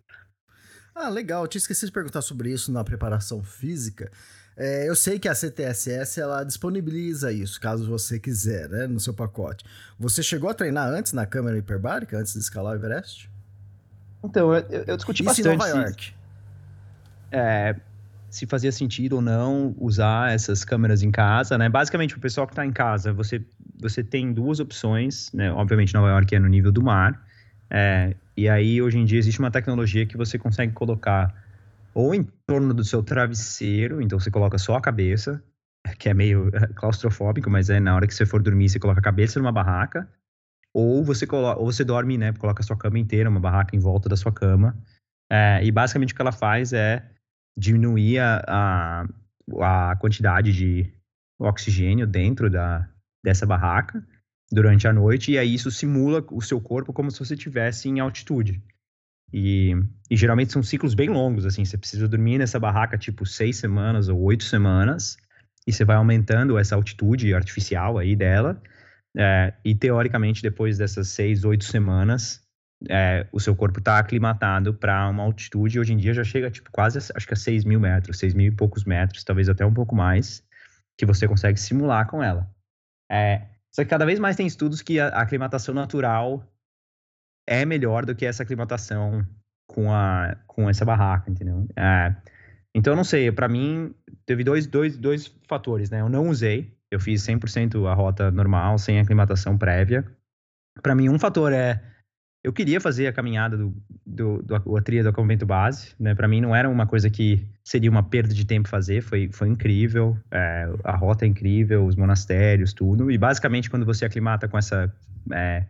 [0.95, 1.45] Ah, legal.
[1.45, 4.11] Eu tinha esquecido de perguntar sobre isso na preparação física.
[4.57, 9.15] É, eu sei que a CTSS ela disponibiliza isso, caso você quiser, né, no seu
[9.15, 9.65] pacote.
[9.99, 13.31] Você chegou a treinar antes na câmera hiperbárica, antes de escalar o Everest?
[14.23, 15.49] Então, eu, eu discuti isso bastante.
[15.49, 16.15] Em Nova York.
[17.33, 17.77] É,
[18.29, 21.69] se fazia sentido ou não usar essas câmeras em casa, né?
[21.69, 23.43] Basicamente, o pessoal que está em casa, você,
[23.83, 25.53] você tem duas opções, né?
[25.53, 27.21] Obviamente, Nova York é no nível do mar,
[27.71, 31.35] é, e aí hoje em dia existe uma tecnologia que você consegue colocar
[31.95, 35.43] ou em torno do seu travesseiro, então você coloca só a cabeça,
[35.99, 39.03] que é meio claustrofóbico, mas é na hora que você for dormir, você coloca a
[39.03, 40.09] cabeça numa barraca,
[40.75, 42.33] ou você, coloca, ou você dorme, né?
[42.33, 44.75] Coloca a sua cama inteira, uma barraca em volta da sua cama.
[45.31, 47.07] É, e basicamente o que ela faz é
[47.57, 50.91] diminuir a, a, a quantidade de
[51.39, 52.89] oxigênio dentro da,
[53.23, 54.05] dessa barraca
[54.51, 58.01] durante a noite, e aí isso simula o seu corpo como se você estivesse em
[58.01, 58.63] altitude.
[59.33, 59.75] E,
[60.11, 64.09] e, geralmente são ciclos bem longos, assim, você precisa dormir nessa barraca tipo seis semanas
[64.09, 65.17] ou oito semanas,
[65.67, 68.61] e você vai aumentando essa altitude artificial aí dela,
[69.17, 72.43] é, e teoricamente depois dessas seis, oito semanas,
[72.91, 76.71] é, o seu corpo está aclimatado para uma altitude, hoje em dia já chega tipo
[76.71, 79.73] quase, acho que a 6 mil metros, 6 mil e poucos metros, talvez até um
[79.73, 80.43] pouco mais,
[80.99, 82.51] que você consegue simular com ela.
[83.13, 86.43] É, só que cada vez mais tem estudos que a, a aclimatação natural
[87.47, 89.27] é melhor do que essa aclimatação
[89.67, 91.67] com, a, com essa barraca, entendeu?
[91.77, 92.15] É,
[92.75, 93.95] então, não sei, para mim,
[94.25, 96.01] teve dois, dois, dois fatores, né?
[96.01, 100.07] Eu não usei, eu fiz 100% a rota normal, sem aclimatação prévia.
[100.83, 101.83] Para mim, um fator é
[102.45, 103.75] eu queria fazer a caminhada do,
[104.05, 106.15] do, do a trilha do acampamento base, né?
[106.15, 109.49] Para mim não era uma coisa que seria uma perda de tempo fazer, foi, foi
[109.49, 113.11] incrível, é, a rota é incrível, os monastérios, tudo.
[113.11, 114.93] E basicamente quando você aclimata com essa
[115.33, 115.65] é,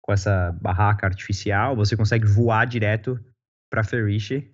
[0.00, 3.20] com essa barraca artificial, você consegue voar direto
[3.70, 4.50] para Feriche,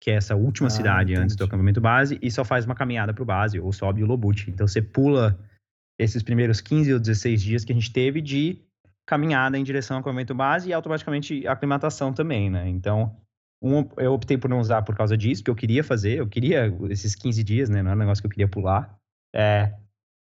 [0.00, 1.24] que é essa última ah, cidade entendi.
[1.24, 4.06] antes do acampamento base, e só faz uma caminhada para o base ou sobe o
[4.06, 4.50] Lobut.
[4.50, 5.38] Então você pula
[5.98, 8.65] esses primeiros 15 ou 16 dias que a gente teve de
[9.06, 12.68] caminhada em direção ao acampamento base e automaticamente aclimatação também, né?
[12.68, 13.16] Então,
[13.62, 16.66] um, eu optei por não usar por causa disso, que eu queria fazer, eu queria
[16.90, 17.82] esses 15 dias, né?
[17.82, 18.98] Não era um negócio que eu queria pular.
[19.34, 19.72] É,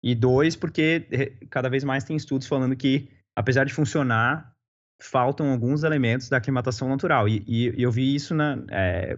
[0.04, 1.08] e dois, porque
[1.50, 4.54] cada vez mais tem estudos falando que, apesar de funcionar,
[5.02, 7.28] faltam alguns elementos da aclimatação natural.
[7.28, 8.62] E, e, e eu vi isso na.
[8.70, 9.18] É,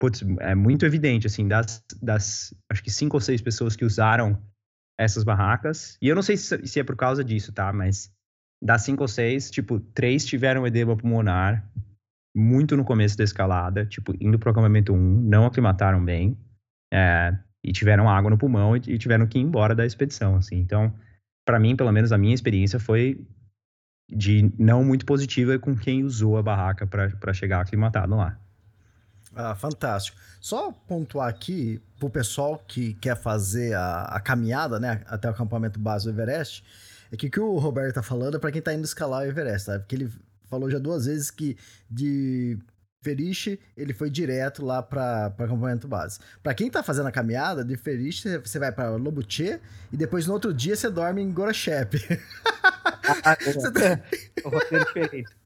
[0.00, 4.40] putz, é muito evidente, assim, das, das acho que cinco ou seis pessoas que usaram
[4.98, 5.98] essas barracas.
[6.00, 7.72] E eu não sei se, se é por causa disso, tá?
[7.72, 8.12] Mas
[8.62, 11.64] das cinco ou seis, tipo, três tiveram edema pulmonar
[12.34, 16.36] muito no começo da escalada, tipo, indo pro acampamento 1, não aclimataram bem,
[16.92, 20.56] é, e tiveram água no pulmão e, e, tiveram que ir embora da expedição, assim.
[20.56, 20.92] Então,
[21.44, 23.26] para mim, pelo menos a minha experiência foi
[24.08, 28.38] de não muito positiva com quem usou a barraca para chegar aclimatado lá.
[29.34, 30.18] Ah, fantástico.
[30.40, 35.78] Só pontuar aqui pro pessoal que quer fazer a, a caminhada, né, até o acampamento
[35.78, 36.64] base do Everest,
[37.12, 39.26] é que o que o Roberto tá falando é pra quem tá indo escalar o
[39.26, 39.78] Everest, tá?
[39.78, 40.12] Porque ele
[40.48, 41.56] falou já duas vezes que
[41.90, 42.58] de
[43.02, 46.18] Feriche, ele foi direto lá para acampamento base.
[46.42, 49.58] Para quem tá fazendo a caminhada, de Feriche você vai para Lobuche
[49.90, 51.96] e depois no outro dia você dorme em Gorachep.
[53.24, 54.44] Ah, é.
[54.44, 55.30] o roteiro diferente.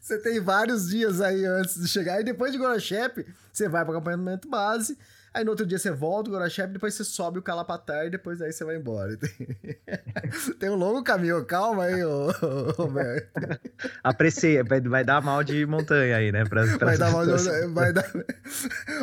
[0.00, 3.96] Você tem vários dias aí antes de chegar e depois de Gorachep, você vai para
[3.96, 4.98] acampamento base
[5.34, 8.42] Aí no outro dia você volta o Gorachep, depois você sobe o Calapatar e depois
[8.42, 9.16] aí você vai embora.
[10.60, 12.30] Tem um longo caminho, calma aí, ô,
[12.76, 13.28] Roberto.
[14.04, 16.44] Aprecie, vai, vai dar mal de montanha aí, né?
[16.44, 18.04] Pra, pra vai dar mal de montanha, vai dar...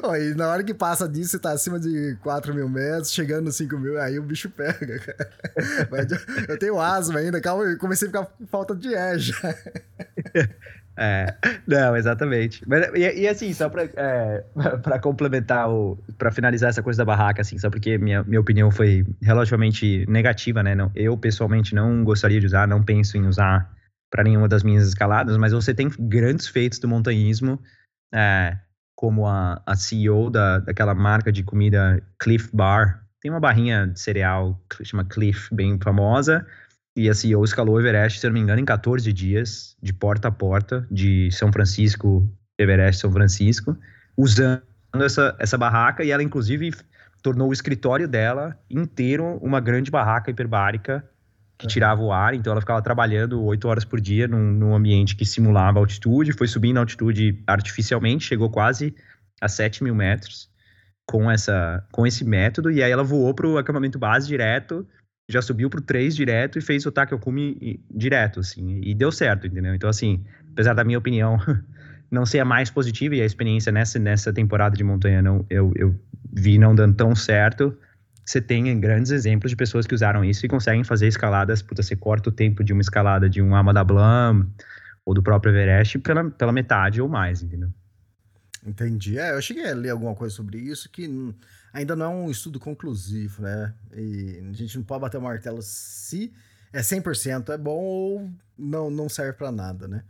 [0.04, 3.46] Ó, e na hora que passa disso, você tá acima de 4 mil metros, chegando
[3.46, 5.30] nos 5 mil, aí o bicho pega, cara.
[6.48, 9.36] Eu tenho asma ainda, calma, eu comecei a ficar com falta de ar já.
[11.02, 11.34] É,
[11.66, 12.62] não, exatamente.
[12.68, 14.44] Mas, e, e assim, só pra, é,
[15.02, 15.98] complementar, o,
[16.34, 20.76] finalizar essa coisa da barraca, assim, só porque minha, minha opinião foi relativamente negativa, né?
[20.76, 23.74] Não, eu, pessoalmente, não gostaria de usar, não penso em usar
[24.12, 27.58] para nenhuma das minhas escaladas, mas você tem grandes feitos do montanhismo,
[28.14, 28.58] é,
[28.94, 33.06] como a, a CEO da, daquela marca de comida Cliff Bar.
[33.22, 36.46] Tem uma barrinha de cereal que chama Cliff, bem famosa,
[37.00, 40.28] e a CEO escalou o Everest, se não me engano, em 14 dias, de porta
[40.28, 43.78] a porta, de São Francisco, Everest, São Francisco,
[44.18, 44.62] usando
[44.96, 46.04] essa, essa barraca.
[46.04, 46.74] E ela, inclusive,
[47.24, 51.08] tornou o escritório dela inteiro uma grande barraca hiperbárica
[51.58, 51.70] que uhum.
[51.70, 52.34] tirava o ar.
[52.34, 56.34] Então, ela ficava trabalhando oito horas por dia num, num ambiente que simulava altitude.
[56.34, 58.94] Foi subindo a altitude artificialmente, chegou quase
[59.40, 60.50] a 7 mil metros
[61.06, 62.70] com, essa, com esse método.
[62.70, 64.86] E aí, ela voou para o acampamento base direto
[65.30, 69.76] já subiu pro 3 direto e fez o Takekumi direto, assim, e deu certo, entendeu?
[69.76, 71.38] Então, assim, apesar da minha opinião
[72.10, 75.72] não ser a mais positiva e a experiência nessa, nessa temporada de montanha não, eu,
[75.76, 75.96] eu
[76.34, 77.78] vi não dando tão certo,
[78.26, 81.96] você tem grandes exemplos de pessoas que usaram isso e conseguem fazer escaladas, puta, você
[81.96, 84.48] corta o tempo de uma escalada de um Amada Blanc
[85.06, 87.70] ou do próprio Everest pela, pela metade ou mais, entendeu?
[88.66, 89.18] Entendi.
[89.18, 91.08] É, eu cheguei a ler alguma coisa sobre isso que
[91.74, 93.74] ainda não é um estudo conclusivo, né?
[93.94, 96.34] E a gente não pode bater o martelo se
[96.72, 100.04] é 100% é bom ou não, não serve para nada, né?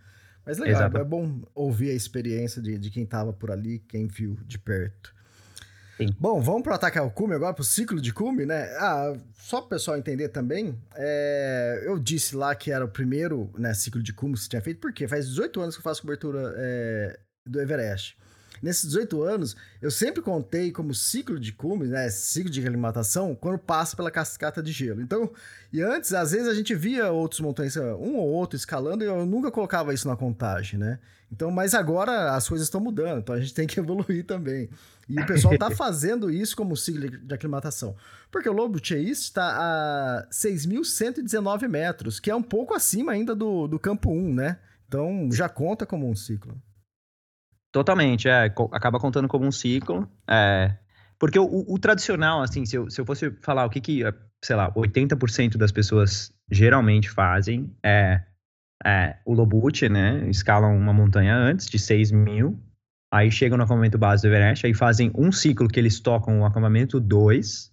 [0.46, 0.98] Mas legal, Exato.
[0.98, 5.14] é bom ouvir a experiência de, de quem tava por ali, quem viu de perto.
[6.00, 6.16] Sim.
[6.18, 8.64] Bom, vamos para o ataque ao cume agora, para o ciclo de cume, né?
[8.78, 13.52] Ah, só para o pessoal entender também, é, eu disse lá que era o primeiro
[13.58, 16.02] né, ciclo de cume que você tinha feito, porque faz 18 anos que eu faço
[16.02, 18.18] cobertura é, do Everest.
[18.62, 22.10] Nesses 18 anos, eu sempre contei como ciclo de cume, né?
[22.10, 25.02] Ciclo de aclimatação, quando passa pela cascata de gelo.
[25.02, 25.32] Então,
[25.72, 29.26] e antes, às vezes a gente via outros montanhas, um ou outro escalando, e eu
[29.26, 31.00] nunca colocava isso na contagem, né?
[31.32, 34.70] Então, mas agora as coisas estão mudando, então a gente tem que evoluir também.
[35.08, 37.96] E o pessoal está fazendo isso como ciclo de aclimatação.
[38.32, 43.68] Porque o Lobo Chase está a 6.119 metros, que é um pouco acima ainda do,
[43.68, 44.60] do campo 1, né?
[44.88, 46.60] Então já conta como um ciclo.
[47.72, 48.46] Totalmente, é.
[48.72, 50.10] Acaba contando como um ciclo.
[50.28, 50.76] É,
[51.20, 54.04] porque o, o, tradicional, assim, se eu, se eu fosse falar o que, que
[54.44, 58.24] sei lá, 80% das pessoas geralmente fazem é,
[58.86, 60.28] é o Lobut, né?
[60.30, 62.58] Escalam uma montanha antes de 6 mil,
[63.12, 66.46] aí chegam no acampamento base do Everest, aí fazem um ciclo que eles tocam o
[66.46, 67.72] acampamento 2.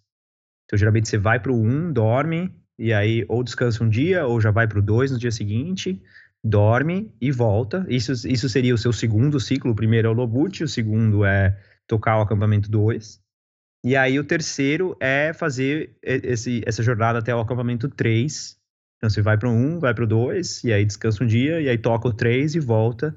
[0.64, 4.40] Então, geralmente você vai para o 1, dorme, e aí ou descansa um dia, ou
[4.40, 6.02] já vai para o 2 no dia seguinte
[6.46, 7.84] dorme e volta.
[7.88, 9.72] Isso, isso seria o seu segundo ciclo.
[9.72, 13.20] O primeiro é o Lobut, o segundo é tocar o acampamento 2.
[13.84, 18.56] E aí o terceiro é fazer esse, essa jornada até o acampamento 3.
[18.96, 21.68] Então você vai para 1, vai para o 2, e aí descansa um dia, e
[21.68, 23.14] aí toca o 3 e volta.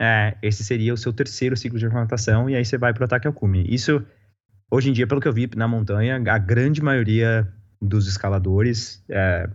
[0.00, 3.04] É, esse seria o seu terceiro ciclo de aclimatação, e aí você vai para o
[3.04, 3.64] ataque ao cume.
[3.68, 4.04] Isso,
[4.70, 7.46] hoje em dia, pelo que eu vi na montanha, a grande maioria
[7.80, 9.48] dos escaladores é,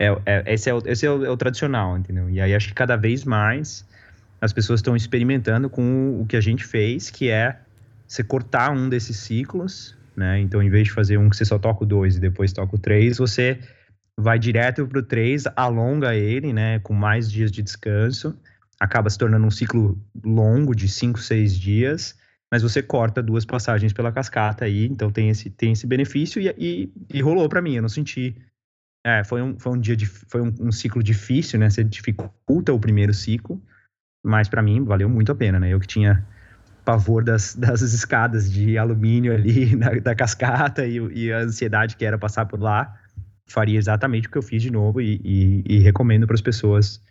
[0.00, 2.30] é, é, esse é, o, esse é o, é o tradicional, entendeu?
[2.30, 3.86] E aí acho que cada vez mais
[4.40, 7.60] as pessoas estão experimentando com o que a gente fez, que é
[8.08, 10.40] você cortar um desses ciclos, né?
[10.40, 12.74] Então, em vez de fazer um que você só toca o 2 e depois toca
[12.74, 13.58] o 3, você
[14.16, 16.78] vai direto para o 3, alonga ele, né?
[16.78, 18.34] Com mais dias de descanso,
[18.80, 22.16] acaba se tornando um ciclo longo de 5, 6 dias,
[22.50, 26.48] mas você corta duas passagens pela cascata aí, então tem esse, tem esse benefício e,
[26.58, 28.34] e, e rolou para mim, eu não senti
[29.04, 31.70] é, foi um, foi um dia de, foi um, um, ciclo difícil, né?
[31.70, 33.60] Você dificulta o primeiro ciclo,
[34.24, 35.70] mas para mim valeu muito a pena, né?
[35.70, 36.24] Eu que tinha
[36.84, 42.04] pavor das, das escadas de alumínio ali na, da cascata e, e, a ansiedade que
[42.04, 42.94] era passar por lá,
[43.48, 47.02] faria exatamente o que eu fiz de novo e, e, e recomendo para as pessoas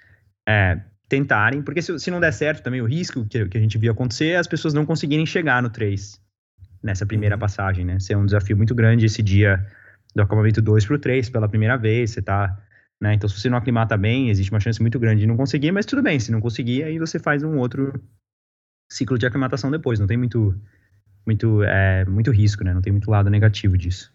[0.47, 3.77] é, tentarem, porque se, se, não der certo também o risco que, que, a gente
[3.77, 6.21] viu acontecer é as pessoas não conseguirem chegar no 3
[6.81, 7.39] nessa primeira uhum.
[7.39, 7.99] passagem, né?
[7.99, 9.65] Ser um desafio muito grande esse dia
[10.15, 12.57] do acampamento 2 para o 3 pela primeira vez, você tá,
[13.01, 13.13] né?
[13.13, 15.85] Então, se você não aclimata bem, existe uma chance muito grande de não conseguir, mas
[15.85, 17.93] tudo bem, se não conseguir, aí você faz um outro
[18.91, 20.55] ciclo de aclimatação depois, não tem muito
[21.25, 22.73] muito é, muito risco, né?
[22.73, 24.11] Não tem muito lado negativo disso.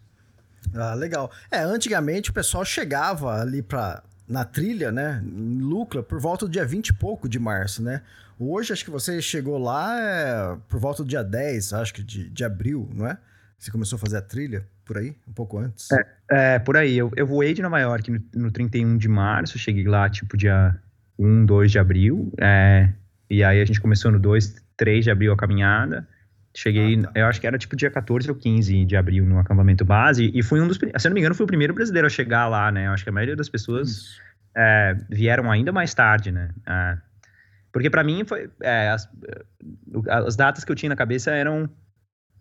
[0.73, 1.31] Ah, legal.
[1.49, 6.51] É, antigamente o pessoal chegava ali para na trilha, né, em Lucla, por volta do
[6.51, 8.01] dia 20 e pouco de março, né?
[8.39, 12.27] Hoje acho que você chegou lá é, por volta do dia 10, acho que de,
[12.29, 13.17] de abril, não é?
[13.65, 15.91] Você começou a fazer a trilha por aí, um pouco antes?
[15.91, 16.95] É, é por aí.
[16.95, 20.79] Eu, eu voei de Nova York no, no 31 de março, cheguei lá tipo dia
[21.17, 22.31] 1, 2 de abril.
[22.39, 22.93] É,
[23.27, 26.07] e aí a gente começou no 2, 3 de abril a caminhada.
[26.55, 27.19] Cheguei, ah, tá.
[27.19, 30.29] eu acho que era tipo dia 14 ou 15 de abril no acampamento base.
[30.31, 30.77] E fui um dos.
[30.77, 32.85] Se eu não me engano, fui o primeiro brasileiro a chegar lá, né?
[32.85, 34.19] Eu acho que a maioria das pessoas
[34.55, 36.51] é, vieram ainda mais tarde, né?
[36.67, 36.97] É,
[37.71, 38.47] porque para mim foi.
[38.61, 39.09] É, as,
[40.07, 41.67] as datas que eu tinha na cabeça eram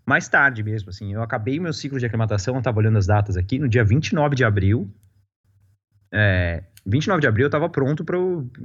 [0.06, 1.12] mais tarde mesmo, assim.
[1.12, 4.36] Eu acabei meu ciclo de aclimatação, eu tava olhando as datas aqui, no dia 29
[4.36, 4.90] de abril.
[6.12, 8.18] É, 29 de abril eu tava pronto para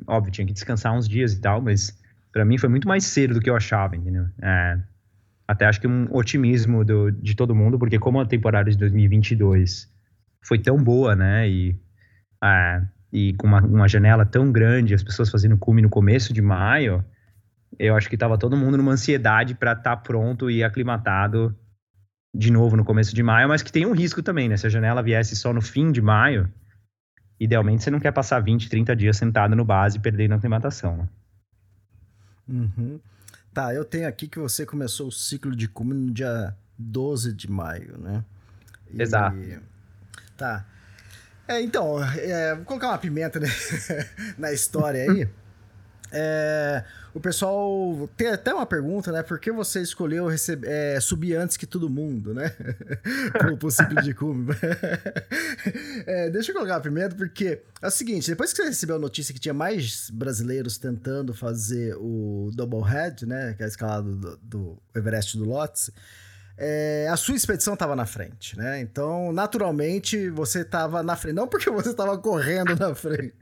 [0.08, 1.98] Óbvio, tinha que descansar uns dias e tal, mas
[2.32, 4.28] para mim foi muito mais cedo do que eu achava, entendeu?
[4.42, 4.78] É,
[5.48, 9.92] até acho que um otimismo do, de todo mundo, porque como a temporada de 2022
[10.42, 11.50] foi tão boa, né?
[11.50, 11.76] E,
[12.44, 12.82] é,
[13.12, 17.04] e com uma, uma janela tão grande, as pessoas fazendo cume no começo de maio
[17.78, 21.56] eu acho que estava todo mundo numa ansiedade para estar tá pronto e aclimatado
[22.34, 24.56] de novo no começo de maio, mas que tem um risco também, né?
[24.56, 26.52] Se a janela viesse só no fim de maio,
[27.40, 30.98] idealmente você não quer passar 20, 30 dias sentado no base perdendo a aclimatação.
[30.98, 31.10] Né?
[32.48, 33.00] Uhum.
[33.54, 37.50] Tá, eu tenho aqui que você começou o ciclo de cume no dia 12 de
[37.50, 38.24] maio, né?
[38.92, 39.02] E...
[39.02, 39.38] Exato.
[40.38, 40.66] Tá.
[41.48, 43.48] É, então, é, vou colocar uma pimenta né?
[44.38, 45.28] na história aí.
[46.12, 46.84] É,
[47.14, 49.24] o pessoal tem até uma pergunta, né?
[49.24, 52.50] Por que você escolheu receber, é, subir antes que todo mundo, né?
[53.38, 54.54] pro, pro ciclo de cume.
[56.06, 59.34] é, deixa eu colocar primeiro, porque é o seguinte: depois que você recebeu a notícia
[59.34, 63.54] que tinha mais brasileiros tentando fazer o Double Head, né?
[63.54, 65.92] Que é a escalada do, do Everest do Lotse
[66.62, 68.82] é, a sua expedição estava na frente, né?
[68.82, 71.34] Então, naturalmente, você estava na frente.
[71.34, 73.34] Não porque você estava correndo na frente.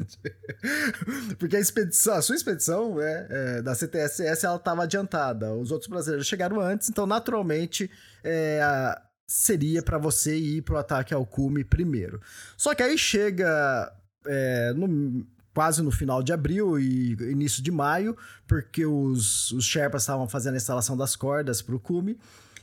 [1.40, 5.52] porque a expedição, a sua expedição né, é, da CTSS, ela estava adiantada.
[5.56, 7.90] Os outros brasileiros chegaram antes, então, naturalmente,
[8.24, 12.22] é, a, seria para você ir para o ataque ao cume primeiro.
[12.56, 13.92] Só que aí chega
[14.28, 18.16] é, no quase no final de abril e início de maio,
[18.48, 22.16] porque os, os Sherpas estavam fazendo a instalação das cordas para o cume.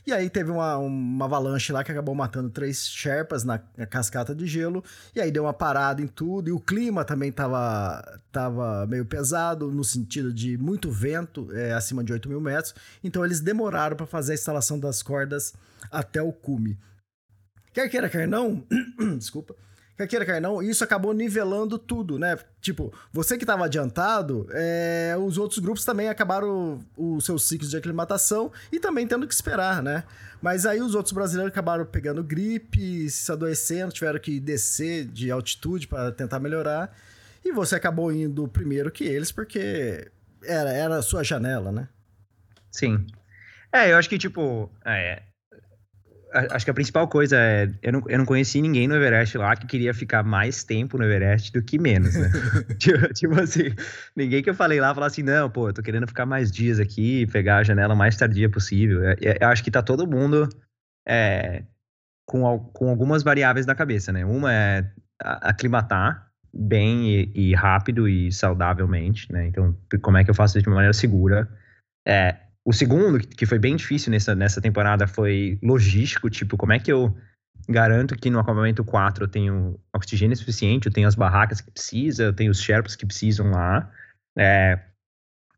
[0.05, 4.35] E aí teve uma, uma avalanche lá que acabou matando três Sherpas na, na, cascata
[4.35, 4.83] de gelo.
[5.15, 6.47] E aí deu uma parada em tudo.
[6.47, 12.03] E o clima também tava, tava meio pesado, no sentido de muito vento, é, acima
[12.03, 12.75] de 8 mil metros.
[13.03, 15.55] Então eles demoraram para fazer a instalação das cordas
[15.91, 16.77] até o cume.
[17.73, 18.63] Quer queira, quer não,
[19.17, 19.55] desculpa,
[19.97, 22.37] quer queira, quer não, isso acabou nivelando tudo, né?
[22.61, 27.77] Tipo, você que estava adiantado, é, os outros grupos também acabaram os seus ciclos de
[27.77, 30.03] aclimatação e também tendo que esperar, né?
[30.41, 35.87] Mas aí os outros brasileiros acabaram pegando gripe, se adoecendo, tiveram que descer de altitude
[35.87, 36.95] para tentar melhorar.
[37.43, 40.11] E você acabou indo primeiro que eles, porque
[40.43, 41.87] era, era a sua janela, né?
[42.71, 43.05] Sim.
[43.71, 45.21] É, eu acho que, tipo, é,
[46.51, 47.69] acho que a principal coisa é.
[47.81, 51.03] Eu não, eu não conheci ninguém no Everest lá que queria ficar mais tempo no
[51.03, 52.29] Everest do que menos, né?
[52.77, 53.73] tipo, tipo, assim,
[54.15, 56.79] ninguém que eu falei lá falou assim: não, pô, eu tô querendo ficar mais dias
[56.79, 59.03] aqui, pegar a janela mais tardia possível.
[59.03, 60.49] Eu, eu acho que tá todo mundo
[61.07, 61.63] é,
[62.25, 64.25] com, com algumas variáveis na cabeça, né?
[64.25, 69.47] Uma é aclimatar bem e, e rápido e saudavelmente, né?
[69.47, 71.49] Então, como é que eu faço isso de uma maneira segura?
[72.07, 72.35] É,
[72.65, 76.91] o segundo, que foi bem difícil nessa, nessa temporada, foi logístico, tipo, como é que
[76.91, 77.15] eu
[77.69, 82.23] garanto que no acampamento 4 eu tenho oxigênio suficiente, eu tenho as barracas que precisa,
[82.23, 83.91] eu tenho os Sherpas que precisam lá.
[84.35, 84.79] É,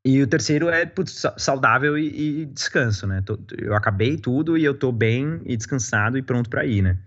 [0.03, 3.23] e o terceiro é putz, saudável e, e, descanso, né?
[3.57, 6.97] Eu acabei tudo e eu tô bem e descansado e pronto para ir, né?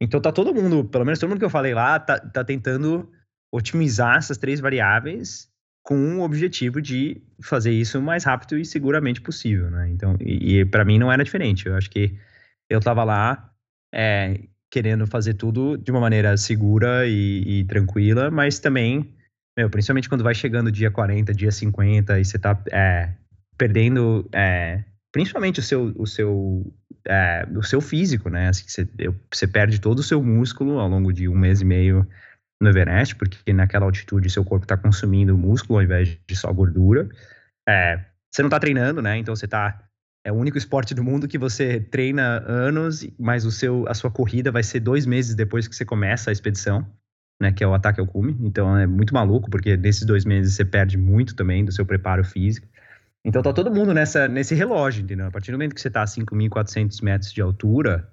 [0.00, 3.10] Então tá todo mundo, pelo menos todo mundo que eu falei lá, tá, tá tentando
[3.52, 5.48] otimizar essas três variáveis
[5.84, 9.90] com o objetivo de fazer isso o mais rápido e seguramente possível, né?
[9.90, 11.66] Então, e, e para mim não era diferente.
[11.66, 12.18] Eu acho que
[12.70, 13.52] eu estava lá
[13.94, 19.14] é, querendo fazer tudo de uma maneira segura e, e tranquila, mas também,
[19.56, 23.12] meu, principalmente quando vai chegando dia 40, dia 50 e você está é,
[23.58, 24.82] perdendo, é,
[25.12, 26.74] principalmente o seu, o seu,
[27.06, 28.48] é, o seu físico, né?
[28.48, 31.64] Assim, você, eu, você perde todo o seu músculo ao longo de um mês e
[31.66, 32.08] meio
[32.64, 37.08] no Everest, porque naquela altitude seu corpo está consumindo músculo ao invés de só gordura.
[37.68, 39.16] É, você não está treinando, né?
[39.16, 39.84] Então você está
[40.26, 44.10] é o único esporte do mundo que você treina anos, mas o seu, a sua
[44.10, 46.86] corrida vai ser dois meses depois que você começa a expedição,
[47.40, 47.52] né?
[47.52, 48.34] Que é o ataque ao cume.
[48.40, 52.24] Então é muito maluco, porque nesses dois meses você perde muito também do seu preparo
[52.24, 52.66] físico.
[53.22, 55.26] Então tá todo mundo nessa, nesse relógio, entendeu?
[55.26, 58.10] A partir do momento que você tá a 5.400 metros de altura,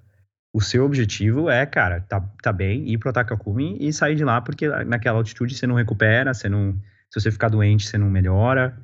[0.54, 4.40] o seu objetivo é, cara, tá, tá bem, ir pro Takakumi e sair de lá,
[4.40, 6.78] porque naquela altitude você não recupera, você não.
[7.10, 8.78] Se você ficar doente, você não melhora.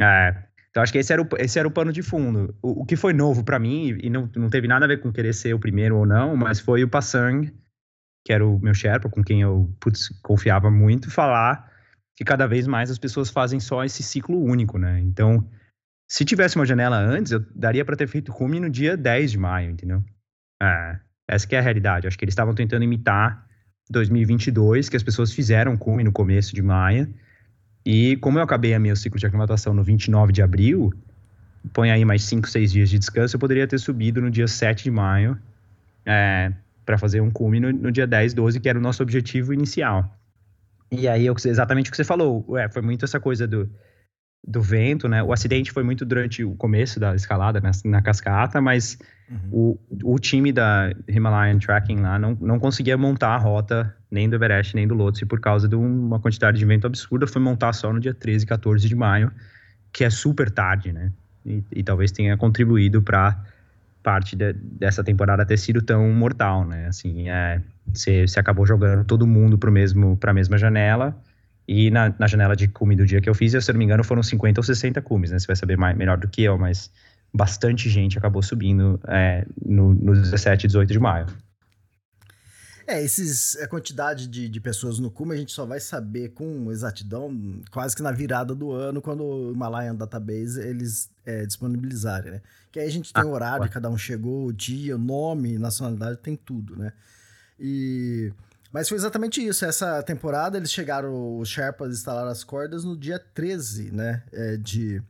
[0.00, 0.34] É,
[0.70, 2.54] então acho que esse era o, esse era o pano de fundo.
[2.62, 5.12] O, o que foi novo para mim, e não, não teve nada a ver com
[5.12, 7.52] querer ser o primeiro ou não, mas foi o Passang,
[8.24, 11.68] que era o meu Sherpa, com quem eu putz, confiava muito, falar
[12.16, 15.00] que cada vez mais as pessoas fazem só esse ciclo único, né?
[15.00, 15.48] Então,
[16.10, 19.38] se tivesse uma janela antes, eu daria para ter feito cume no dia 10 de
[19.38, 20.02] maio, entendeu?
[20.60, 20.98] É,
[21.28, 22.06] essa que é a realidade.
[22.06, 23.46] Acho que eles estavam tentando imitar
[23.90, 27.12] 2022, que as pessoas fizeram cume no começo de maio.
[27.84, 30.92] E como eu acabei a meu ciclo de aclimatação no 29 de abril,
[31.72, 34.84] põe aí mais 5, 6 dias de descanso, eu poderia ter subido no dia 7
[34.84, 35.38] de maio
[36.04, 36.52] é,
[36.84, 40.14] para fazer um cume no, no, dia 10, 12, que era o nosso objetivo inicial.
[40.90, 43.70] E aí, exatamente o que você falou, ué, foi muito essa coisa do,
[44.46, 45.22] do vento, né?
[45.22, 48.98] O acidente foi muito durante o começo da escalada na, na cascata, mas
[49.30, 49.78] Uhum.
[50.00, 54.36] O, o time da Himalayan Tracking lá não, não conseguia montar a rota nem do
[54.36, 57.26] Everest nem do Lhotse por causa de uma quantidade de vento absurda.
[57.26, 59.30] Foi montar só no dia 13 e 14 de maio,
[59.92, 61.12] que é super tarde, né?
[61.44, 63.38] E, e talvez tenha contribuído para
[64.02, 66.86] parte de, dessa temporada ter sido tão mortal, né?
[66.86, 67.60] Assim, é,
[67.92, 71.14] você, você acabou jogando todo mundo para mesmo a mesma janela.
[71.68, 73.84] E na, na janela de cume do dia que eu fiz, se eu não me
[73.84, 75.38] engano, foram 50 ou 60 cumes, né?
[75.38, 76.90] Você vai saber mais, melhor do que eu, mas
[77.32, 81.26] bastante gente acabou subindo é, no, no 17 e 18 de maio.
[82.86, 86.72] É, esses, a quantidade de, de pessoas no cume a gente só vai saber com
[86.72, 92.40] exatidão quase que na virada do ano, quando o Himalayan Database eles é, disponibilizarem, né?
[92.72, 93.68] Que aí a gente tem ah, o horário, ué.
[93.68, 96.94] cada um chegou, o dia, o nome, nacionalidade, tem tudo, né?
[97.60, 98.32] E...
[98.72, 99.64] Mas foi exatamente isso.
[99.64, 104.22] Essa temporada eles chegaram, os Sherpas instalaram as cordas no dia 13, né?
[104.32, 105.02] É, de,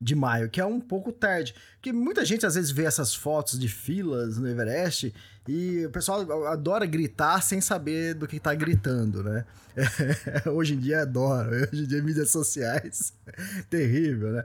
[0.00, 1.54] de maio, que é um pouco tarde.
[1.74, 5.12] Porque muita gente às vezes vê essas fotos de filas no Everest
[5.48, 9.44] e o pessoal adora gritar sem saber do que tá gritando, né?
[9.76, 13.12] É, hoje em dia adora, hoje em dia mídias sociais,
[13.68, 14.44] terrível, né?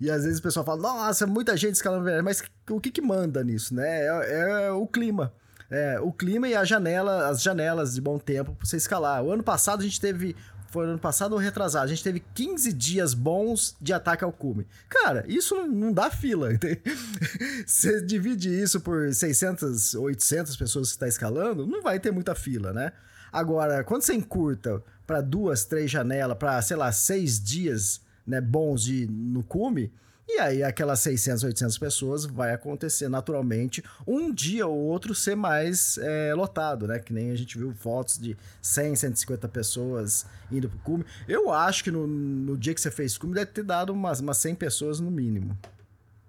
[0.00, 3.00] E às vezes o pessoal fala, nossa, muita gente escalando Everest, mas o que que
[3.00, 4.06] manda nisso, né?
[4.06, 5.32] É, é o clima.
[5.74, 9.24] É, o clima e a janela, as janelas de bom tempo para você escalar.
[9.24, 10.36] O ano passado a gente teve
[10.68, 14.66] foi ano passado ou retrasado, a gente teve 15 dias bons de ataque ao cume.
[14.88, 16.48] Cara, isso não, dá fila.
[17.66, 22.72] Você divide isso por 600, 800 pessoas que está escalando, não vai ter muita fila,
[22.72, 22.92] né?
[23.30, 28.82] Agora, quando você encurta para duas, três janelas, para, sei lá, seis dias né, bons
[28.82, 29.92] de, no cume,
[30.28, 35.98] e aí, aquelas 600, 800 pessoas vai acontecer naturalmente um dia ou outro ser mais
[35.98, 36.98] é, lotado, né?
[36.98, 41.04] Que nem a gente viu fotos de 100, 150 pessoas indo pro cume.
[41.26, 44.38] Eu acho que no, no dia que você fez cume deve ter dado umas, umas
[44.38, 45.58] 100 pessoas no mínimo.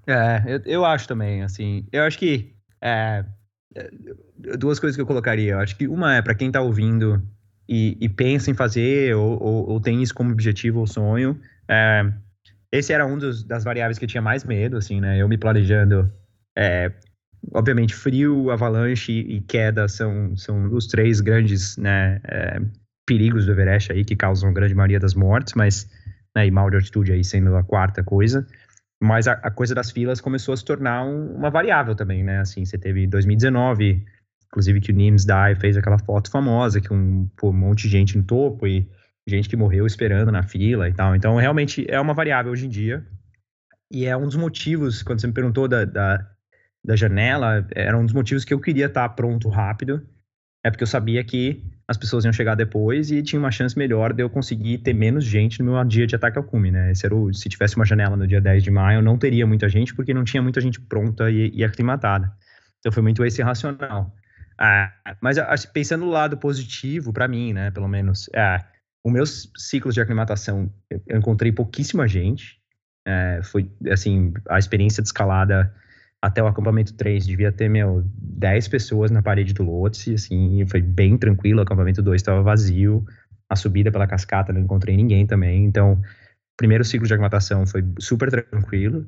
[0.08, 1.86] É, eu, eu acho também, assim.
[1.92, 2.52] Eu acho que.
[2.82, 3.24] É,
[3.76, 3.90] é
[4.58, 5.54] duas coisas que eu colocaria.
[5.54, 7.22] Eu acho que uma é para quem tá ouvindo
[7.68, 11.40] e, e, pensa em fazer ou, ou, ou, tem isso como objetivo ou sonho.
[11.68, 12.12] É,
[12.74, 15.22] esse era um dos, das variáveis que eu tinha mais medo, assim, né?
[15.22, 16.12] Eu me planejando.
[16.58, 16.92] É,
[17.54, 22.60] obviamente, frio, avalanche e queda são, são os três grandes né, é,
[23.06, 25.88] perigos do Everest aí que causam a grande maioria das mortes, mas.
[26.36, 28.48] Né, e mal de altitude aí sendo a quarta coisa.
[29.00, 32.40] Mas a, a coisa das filas começou a se tornar um, uma variável também, né?
[32.40, 34.04] Assim, você teve 2019,
[34.48, 37.90] inclusive que o Nims Dye fez aquela foto famosa, que um, pô, um monte de
[37.90, 38.90] gente no topo e
[39.28, 41.16] gente que morreu esperando na fila e tal.
[41.16, 43.06] Então, realmente é uma variável hoje em dia.
[43.92, 46.28] E é um dos motivos, quando você me perguntou da, da,
[46.84, 50.06] da janela, era um dos motivos que eu queria estar pronto rápido.
[50.66, 54.14] É porque eu sabia que as pessoas iam chegar depois e tinha uma chance melhor
[54.14, 56.92] de eu conseguir ter menos gente no meu dia de ataque ao cume, né?
[56.92, 59.68] Esse era o, se tivesse uma janela no dia 10 de maio, não teria muita
[59.68, 62.32] gente, porque não tinha muita gente pronta e, e aclimatada.
[62.80, 64.16] Então foi muito esse racional.
[64.58, 68.60] Ah, mas pensando no lado positivo, para mim, né, pelo menos, é,
[69.04, 72.60] os meus ciclos de aclimatação, eu encontrei pouquíssima gente.
[73.06, 75.74] É, foi, assim, a experiência de escalada
[76.22, 80.82] até o acampamento 3 devia ter, meu, 10 pessoas na parede do Lotse, assim, foi
[80.82, 81.60] bem tranquilo.
[81.60, 83.06] O acampamento 2 estava vazio.
[83.50, 85.66] A subida pela cascata não encontrei ninguém também.
[85.66, 89.06] Então, o primeiro ciclo de aclimatação foi super tranquilo.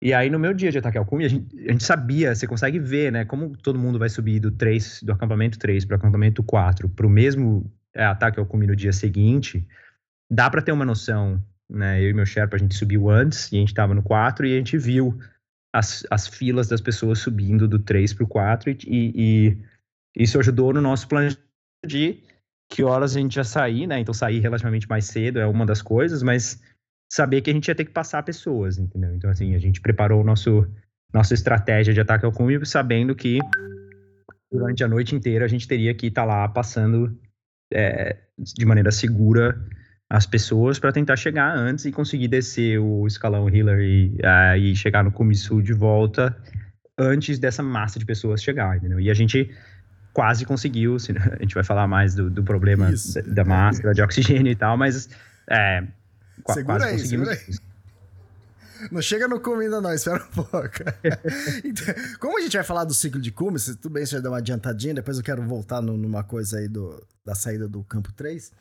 [0.00, 2.46] E aí, no meu dia de ataque ao cume, a gente, a gente, sabia, você
[2.46, 5.98] consegue ver, né, como todo mundo vai subir do 3, do acampamento 3 para o
[5.98, 9.66] acampamento 4, para o mesmo é, ataque ao cume no dia seguinte,
[10.30, 12.02] dá para ter uma noção, né?
[12.02, 14.54] Eu e meu Sherpa, a gente subiu antes e a gente estava no 4 e
[14.54, 15.18] a gente viu
[15.74, 19.58] as, as filas das pessoas subindo do 3 para o 4 e, e,
[20.14, 21.34] isso ajudou no nosso plano
[21.84, 22.22] de
[22.70, 23.98] que horas a gente ia sair, né?
[23.98, 26.62] Então sair relativamente mais cedo é uma das coisas, mas
[27.10, 29.14] saber que a gente ia ter que passar pessoas, entendeu?
[29.14, 30.66] Então assim, a gente preparou o nosso
[31.12, 33.38] nossa estratégia de ataque ao cume sabendo que
[34.50, 37.18] durante a noite inteira a gente teria que estar tá lá passando
[37.72, 39.58] é, de maneira segura
[40.08, 44.76] as pessoas para tentar chegar antes e conseguir descer o escalão Hiller e, uh, e
[44.76, 46.36] chegar no Kumisu de volta
[46.98, 49.00] antes dessa massa de pessoas chegar, entendeu?
[49.00, 49.50] E a gente
[50.12, 50.96] quase conseguiu,
[51.38, 54.76] a gente vai falar mais do, do problema da, da, máscara de oxigênio e tal,
[54.76, 55.08] mas
[55.48, 55.82] é,
[56.48, 57.28] segura quase aí, conseguimos.
[57.28, 57.71] Segura aí.
[58.90, 60.58] Não chega no cume ainda não, espera um pouco.
[61.64, 64.20] então, como a gente vai falar do ciclo de cume, se tudo bem, você já
[64.20, 67.84] deu uma adiantadinha, depois eu quero voltar no, numa coisa aí do, da saída do
[67.84, 68.52] campo 3.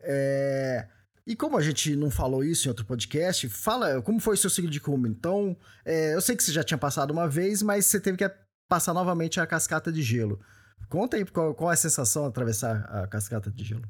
[0.00, 0.86] É...
[1.26, 4.50] E como a gente não falou isso em outro podcast, fala como foi o seu
[4.50, 5.08] ciclo de cume.
[5.08, 8.28] Então, é, eu sei que você já tinha passado uma vez, mas você teve que
[8.68, 10.40] passar novamente a cascata de gelo.
[10.88, 13.88] Conta aí qual, qual é a sensação de atravessar a cascata de gelo.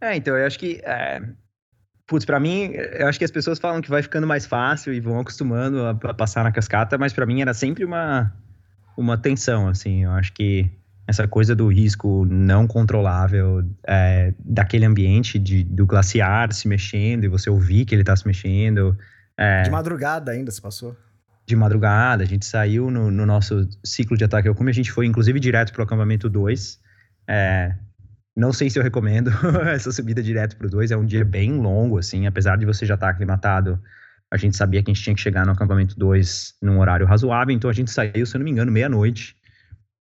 [0.00, 1.20] É, então, eu acho que é,
[2.10, 4.98] Putz, pra mim, eu acho que as pessoas falam que vai ficando mais fácil e
[4.98, 8.34] vão acostumando a, a passar na cascata, mas para mim era sempre uma,
[8.96, 10.02] uma tensão, assim.
[10.02, 10.68] Eu acho que
[11.06, 17.28] essa coisa do risco não controlável é, daquele ambiente de, do glaciar se mexendo e
[17.28, 18.98] você ouvir que ele tá se mexendo.
[19.36, 20.96] É, de madrugada ainda se passou?
[21.46, 24.90] De madrugada, a gente saiu no, no nosso ciclo de ataque ao cume, a gente
[24.90, 26.80] foi inclusive direto pro acampamento 2.
[27.28, 27.72] É,
[28.36, 29.30] não sei se eu recomendo
[29.68, 32.94] essa subida direto pro 2, é um dia bem longo, assim, apesar de você já
[32.94, 33.80] estar tá aclimatado,
[34.32, 37.54] a gente sabia que a gente tinha que chegar no acampamento 2 num horário razoável,
[37.54, 39.36] então a gente saiu, se eu não me engano, meia-noite,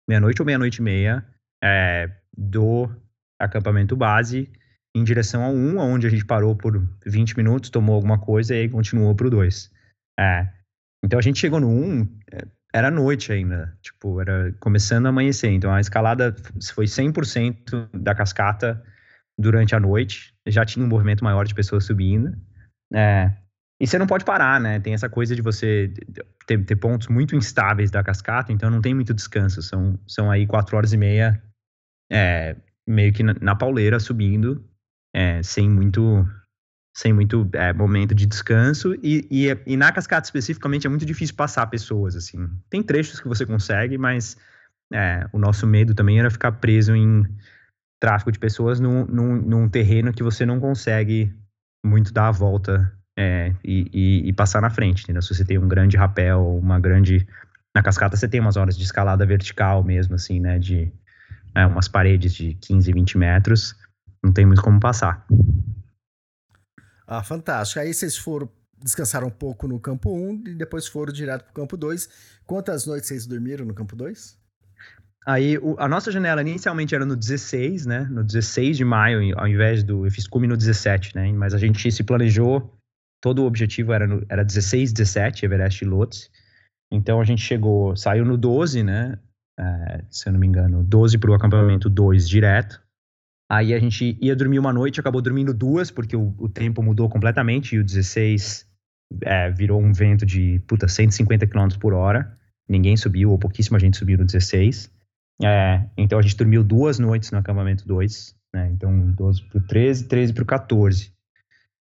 [0.08, 1.26] meia-noite ou meia-noite e meia,
[1.64, 2.90] é, do
[3.40, 4.52] acampamento base
[4.96, 8.62] em direção ao 1, onde a gente parou por 20 minutos, tomou alguma coisa e
[8.62, 9.72] aí continuou pro 2.
[10.20, 10.48] É,
[11.04, 12.20] então a gente chegou no 1,
[12.74, 15.52] era noite ainda, tipo, era começando a amanhecer.
[15.52, 16.36] Então a escalada
[16.74, 18.84] foi 100% da cascata
[19.38, 20.34] durante a noite.
[20.48, 22.38] Já tinha um movimento maior de pessoas subindo.
[22.94, 23.32] É,
[23.82, 24.80] e você não pode parar, né?
[24.80, 25.94] Tem essa coisa de você
[26.46, 29.62] ter, ter, pontos muito instáveis da cascata, então não tem muito descanso.
[29.62, 31.42] São, são aí quatro horas e meia,
[32.12, 34.64] é, meio que na, na pauleira subindo,
[35.16, 36.28] é, sem muito
[37.00, 41.34] sem muito é, momento de descanso e, e, e, na cascata especificamente é muito difícil
[41.34, 44.36] passar pessoas assim tem trechos que você consegue mas
[44.92, 47.24] é, o nosso medo também era ficar preso em
[48.02, 51.34] tráfego de pessoas num, num, num terreno que você não consegue
[51.86, 55.22] muito dar a volta é, e, e, e, passar na frente, entendeu?
[55.22, 57.28] Se você tem um grande rapel, uma grande...
[57.76, 60.58] Na cascata você tem umas horas de escalada vertical mesmo, assim, né?
[60.58, 60.92] De
[61.54, 63.76] é, umas paredes de 15, 20 metros,
[64.24, 65.26] não tem muito como passar.
[67.12, 67.80] Ah, fantástico.
[67.80, 68.48] Aí vocês foram
[68.82, 72.08] descansaram um pouco no campo 1 e depois foram direto pro campo 2.
[72.46, 74.38] Quantas noites vocês dormiram no campo 2?
[75.26, 78.08] Aí o, a nossa janela inicialmente era no 16, né?
[78.12, 80.06] No 16 de maio, ao invés do.
[80.06, 81.32] Eu fiz cume no 17, né?
[81.34, 82.74] Mas a gente se planejou,
[83.20, 86.30] todo o objetivo era, no, era 16, 17, Everest e Lotse.
[86.92, 89.20] Então a gente chegou, saiu no 12, né?
[89.60, 92.82] É, se eu não me engano, 12 para o acampamento 2 direto.
[93.52, 97.10] Aí a gente ia dormir uma noite, acabou dormindo duas, porque o, o tempo mudou
[97.10, 98.70] completamente e o 16
[99.24, 102.38] é, virou um vento de, puta, 150 km por hora.
[102.68, 104.92] Ninguém subiu, ou pouquíssima gente subiu no 16.
[105.42, 108.70] É, então a gente dormiu duas noites no acampamento 2, né?
[108.72, 111.12] Então 12 pro 13, 13 pro 14.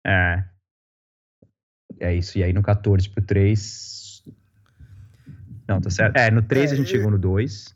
[0.07, 0.45] É,
[1.99, 2.39] é isso.
[2.39, 4.23] E aí no 14 pro 3.
[5.67, 6.17] Não, tá certo.
[6.17, 7.75] É, no 13 é, a gente chegou no 2.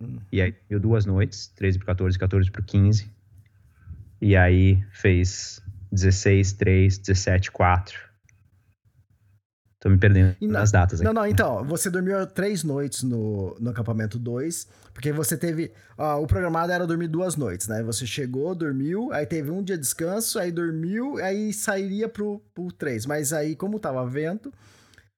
[0.00, 0.18] Hum.
[0.30, 3.13] E aí deu duas noites, 13 pro 14, 14 pro 15.
[4.20, 5.60] E aí fez
[5.92, 8.14] 16, 3, 17, 4.
[9.84, 11.04] Tô me perdendo não, nas datas aqui.
[11.04, 15.72] Não, não, então, você dormiu três noites no, no acampamento 2, porque você teve.
[15.98, 17.82] Ó, o programado era dormir duas noites, né?
[17.82, 22.72] Você chegou, dormiu, aí teve um dia de descanso, aí dormiu, aí sairia pro, pro
[22.72, 23.04] 3.
[23.04, 24.50] Mas aí, como tava vento,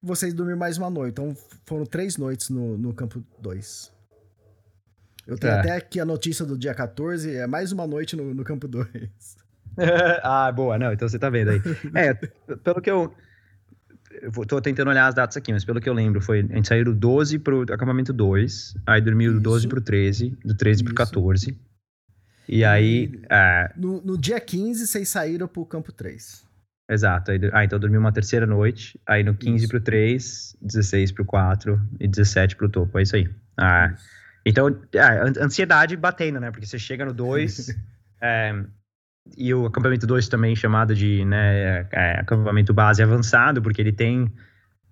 [0.02, 1.12] vocês dormiram mais uma noite.
[1.12, 3.92] Então foram três noites no, no campo 2.
[5.26, 5.58] Eu tenho é.
[5.58, 8.86] até aqui a notícia do dia 14, é mais uma noite no, no campo 2.
[10.22, 11.62] ah, boa, não, então você tá vendo aí.
[11.94, 13.12] É, pelo que eu
[14.22, 16.40] eu tô tentando olhar as datas aqui, mas pelo que eu lembro, foi.
[16.40, 20.54] A gente saiu do 12 pro acampamento 2, aí dormiu do 12 pro 13, do
[20.54, 20.84] 13 Isso.
[20.84, 21.58] pro 14.
[22.48, 23.20] E, e aí.
[23.28, 23.72] É...
[23.76, 26.44] No, no, dia 15, vocês saíram pro campo 3.
[26.88, 27.32] Exato.
[27.32, 28.98] Aí, ah, então dormi uma terceira noite.
[29.06, 29.68] Aí no 15 isso.
[29.68, 32.98] pro 3, 16 pro 4 e 17 pro topo.
[32.98, 33.28] É isso aí.
[33.58, 33.94] Ah,
[34.46, 36.52] então, é, ansiedade batendo, né?
[36.52, 37.76] Porque você chega no 2.
[38.22, 38.54] é,
[39.36, 44.32] e o acampamento 2 também chamado de né, é, acampamento base avançado, porque ele tem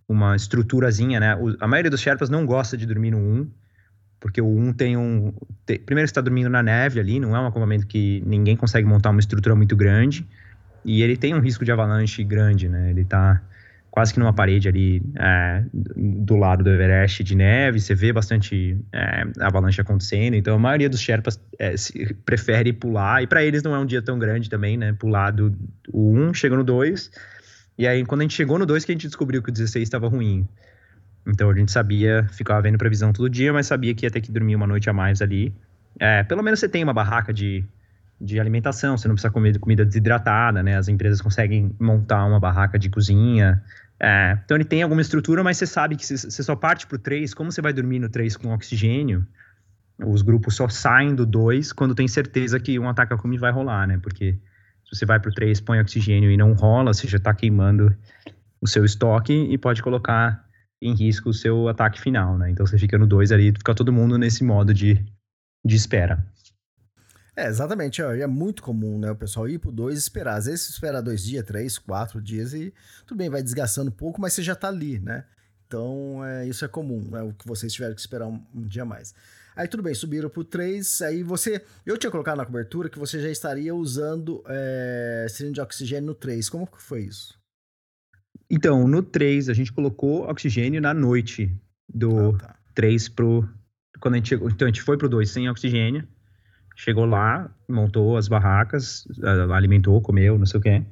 [0.09, 1.37] uma estruturazinha, né?
[1.37, 3.51] O, a maioria dos Sherpas não gosta de dormir no 1, um,
[4.19, 5.33] porque o 1 um tem um...
[5.65, 8.89] Tem, primeiro, você está dormindo na neve ali, não é um acampamento que ninguém consegue
[8.89, 10.27] montar uma estrutura muito grande,
[10.85, 12.91] e ele tem um risco de avalanche grande, né?
[12.91, 13.41] Ele está
[13.95, 18.77] quase que numa parede ali é, do lado do Everest de neve, você vê bastante
[18.93, 23.63] é, avalanche acontecendo, então a maioria dos Sherpas é, se, prefere pular, e para eles
[23.63, 25.57] não é um dia tão grande também, né, pular do
[25.93, 27.09] 1, um, chega no 2,
[27.79, 29.85] e aí quando a gente chegou no 2 que a gente descobriu que o 16
[29.85, 30.49] estava ruim,
[31.25, 34.33] então a gente sabia, ficava vendo previsão todo dia, mas sabia que ia ter que
[34.33, 35.55] dormir uma noite a mais ali,
[36.01, 37.65] é, pelo menos você tem uma barraca de
[38.21, 40.77] de alimentação, você não precisa comer comida desidratada, né?
[40.77, 43.63] As empresas conseguem montar uma barraca de cozinha,
[44.01, 47.33] é, então ele tem alguma estrutura, mas você sabe que você só parte pro 3,
[47.33, 49.27] como você vai dormir no 3 com oxigênio,
[49.99, 53.87] os grupos só saem do 2 quando tem certeza que um ataque cume vai rolar,
[53.87, 53.99] né?
[54.03, 54.33] Porque
[54.85, 57.97] se você vai pro 3, põe oxigênio e não rola, você já tá queimando
[58.61, 60.45] o seu estoque e pode colocar
[60.83, 62.51] em risco o seu ataque final, né?
[62.51, 65.05] Então você fica no 2 ali, fica todo mundo nesse modo de,
[65.65, 66.27] de espera.
[67.37, 68.01] É, exatamente.
[68.01, 69.11] É muito comum, né?
[69.11, 70.37] O pessoal ir pro dois e esperar.
[70.37, 72.73] Às vezes espera dois dias, três, quatro dias e
[73.07, 75.25] tudo bem, vai desgastando um pouco, mas você já tá ali, né?
[75.67, 78.85] Então, é, isso é comum, é o que vocês tiveram que esperar um, um dia
[78.85, 79.15] mais.
[79.57, 81.65] Aí tudo bem, subiram pro 3, aí você...
[81.87, 86.15] Eu tinha colocado na cobertura que você já estaria usando é, cilindro de oxigênio no
[86.15, 86.49] 3.
[86.49, 87.39] Como que foi isso?
[88.51, 91.51] Então, no 3, a gente colocou oxigênio na noite
[91.89, 92.59] do ah, tá.
[92.75, 93.49] 3 pro...
[94.01, 94.51] Quando a gente chegou...
[94.51, 96.07] Então, a gente foi pro 2 sem oxigênio.
[96.77, 99.07] Chegou lá, montou as barracas,
[99.53, 100.83] alimentou, comeu, não sei o quê.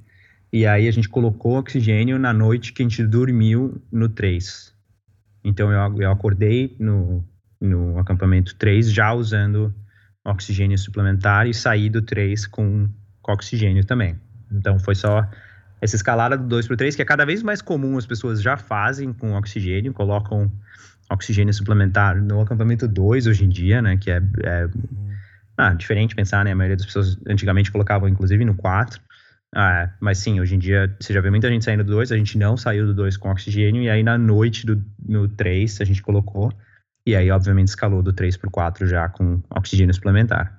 [0.53, 4.73] E aí a gente colocou oxigênio na noite que a gente dormiu no 3.
[5.43, 7.25] Então eu, eu acordei no,
[7.61, 9.75] no acampamento 3 já usando
[10.25, 12.89] oxigênio suplementar e saí do 3 com,
[13.21, 14.17] com oxigênio também.
[14.53, 15.27] Então foi só
[15.81, 18.41] essa escalada do 2 para o 3, que é cada vez mais comum, as pessoas
[18.41, 20.51] já fazem com oxigênio, colocam
[21.11, 24.69] oxigênio suplementar no acampamento 2 hoje em dia, né, que é, é
[25.57, 26.53] ah, diferente pensar, né?
[26.53, 29.01] A maioria das pessoas antigamente colocavam, inclusive, no 4.
[29.55, 32.17] Ah, mas sim, hoje em dia você já vê muita gente saindo do 2, a
[32.17, 35.85] gente não saiu do 2 com oxigênio, e aí na noite do, no 3 a
[35.85, 36.51] gente colocou,
[37.07, 40.59] e aí obviamente escalou do 3 para o 4 já com oxigênio suplementar.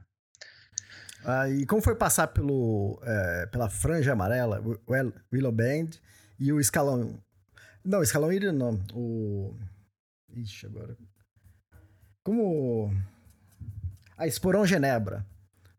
[1.26, 4.62] Ah, e como foi passar pelo, é, pela franja amarela,
[5.34, 5.90] Willow Band
[6.40, 7.18] e o escalão...
[7.84, 9.56] Não, escalão írio não, o...
[10.36, 10.96] Ixi, agora...
[12.24, 12.94] Como
[14.18, 15.26] a Esporão Genebra.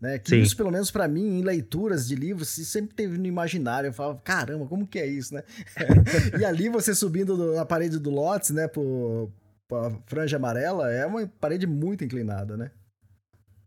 [0.01, 0.19] Né?
[0.19, 0.40] Que Sim.
[0.40, 3.89] isso, pelo menos para mim, em leituras de livros, sempre teve no imaginário.
[3.89, 5.43] Eu falava, caramba, como que é isso, né?
[6.39, 9.31] e ali você subindo do, na parede do Lotus, né, por,
[9.66, 12.70] por franja amarela, é uma parede muito inclinada, né?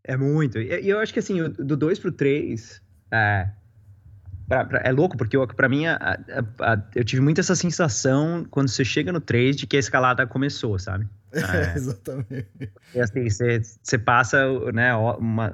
[0.03, 0.59] É muito.
[0.59, 2.81] E eu acho que assim, do 2 pro 3,
[3.11, 3.49] é,
[4.47, 8.45] pra, pra, é louco, porque para mim a, a, a, eu tive muito essa sensação
[8.49, 11.07] quando você chega no 3 de que a escalada começou, sabe?
[11.33, 12.47] É, exatamente.
[12.95, 15.51] E assim, você passa, né, uma,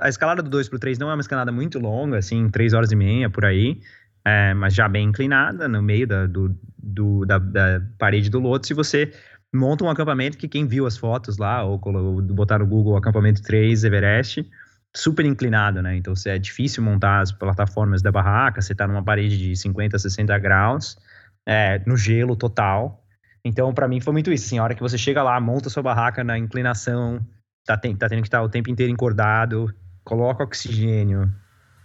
[0.00, 2.92] a, escalada do 2 pro 3 não é uma escalada muito longa, assim, 3 horas
[2.92, 3.80] e meia por aí,
[4.24, 8.70] é, mas já bem inclinada, no meio da, do, do da, da, parede do Lotus,
[8.70, 9.12] e você
[9.52, 13.42] monta um acampamento que quem viu as fotos lá, ou, ou botar no Google acampamento
[13.42, 14.48] 3 Everest,
[14.94, 15.96] super inclinado, né?
[15.96, 20.38] Então é difícil montar as plataformas da barraca, você tá numa parede de 50, 60
[20.38, 20.98] graus,
[21.46, 23.04] é, no gelo total.
[23.44, 24.46] Então, para mim, foi muito isso.
[24.46, 27.24] Assim, a hora que você chega lá, monta sua barraca na inclinação,
[27.64, 29.72] tá, tá tendo que estar o tempo inteiro encordado,
[30.04, 31.32] coloca oxigênio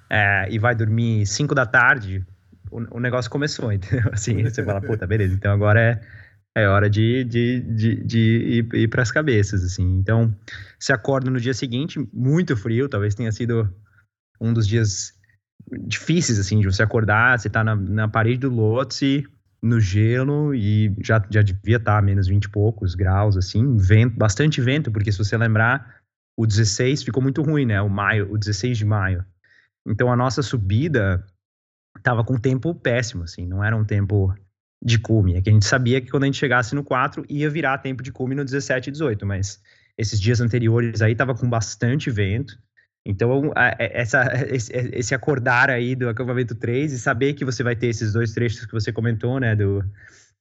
[0.10, 2.26] é, e vai dormir 5 da tarde,
[2.72, 4.10] o, o, negócio começou, entendeu?
[4.12, 6.02] Assim, você fala, puta, beleza, então agora é,
[6.56, 9.98] é hora de, de, de, de ir, ir para as cabeças, assim.
[9.98, 10.34] Então,
[10.80, 13.70] se acorda no dia seguinte, muito frio, talvez tenha sido
[14.40, 15.14] um dos dias
[15.86, 19.28] difíceis, assim, de você acordar, você tá na, na parede do Lhotse,
[19.62, 24.16] no gelo e já, já devia estar tá menos 20 e poucos graus, assim, vento,
[24.16, 26.00] bastante vento, porque se você lembrar,
[26.38, 27.82] o 16 ficou muito ruim, né?
[27.82, 29.26] O maio, o 16 de maio.
[29.88, 31.26] Então a nossa subida
[32.04, 34.34] tava com tempo péssimo, assim, não era um tempo
[34.86, 35.34] de cume.
[35.34, 38.04] É que a gente sabia que quando a gente chegasse no 4 ia virar tempo
[38.04, 39.60] de cume no 17 e 18, mas
[39.98, 42.56] esses dias anteriores aí tava com bastante vento.
[43.04, 47.88] Então, é, essa, esse acordar aí do acampamento 3 e saber que você vai ter
[47.88, 49.84] esses dois trechos que você comentou, né, do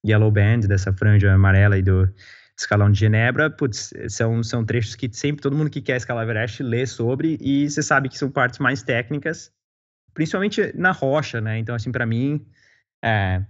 [0.06, 2.06] Yellow Band, dessa franja amarela e do
[2.56, 6.62] escalão de Genebra, putz, são, são trechos que sempre todo mundo que quer escalar Everest
[6.62, 9.50] lê sobre e você sabe que são partes mais técnicas,
[10.12, 11.58] principalmente na rocha, né?
[11.58, 12.46] Então, assim, para mim,
[13.02, 13.42] é,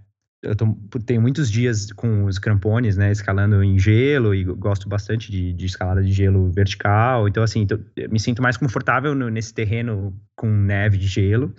[0.45, 5.31] eu tô, tenho muitos dias com os crampones, né, escalando em gelo e gosto bastante
[5.31, 7.27] de, de escalada de gelo vertical.
[7.27, 11.53] Então, assim, tô, me sinto mais confortável no, nesse terreno com neve de gelo.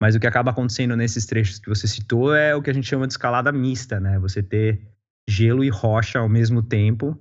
[0.00, 2.86] Mas o que acaba acontecendo nesses trechos que você citou é o que a gente
[2.86, 4.18] chama de escalada mista, né?
[4.18, 4.80] Você ter
[5.28, 7.18] gelo e rocha ao mesmo tempo.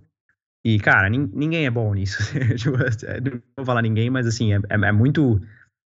[0.66, 2.22] E, cara, ninguém é bom nisso.
[2.58, 5.42] Tipo, é, não vou falar ninguém, mas, assim, é, é, é muito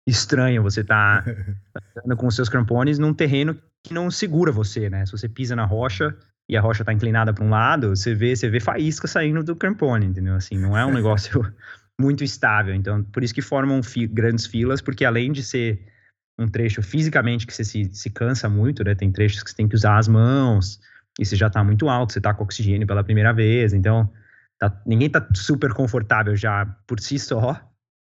[0.07, 1.31] estranho você estar tá
[2.03, 5.05] andando com os seus crampones num terreno que não segura você, né?
[5.05, 6.15] Se você pisa na rocha
[6.49, 9.55] e a rocha tá inclinada para um lado, você vê, você vê faísca saindo do
[9.55, 10.35] crampone, entendeu?
[10.35, 11.41] Assim, não é um negócio
[11.99, 12.73] muito estável.
[12.73, 15.81] Então, por isso que formam fi grandes filas, porque além de ser
[16.39, 18.93] um trecho fisicamente que você se, se cansa muito, né?
[18.93, 20.79] Tem trechos que você tem que usar as mãos,
[21.19, 24.11] e você já tá muito alto, você tá com oxigênio pela primeira vez, então
[24.59, 27.59] tá, ninguém tá super confortável já por si só.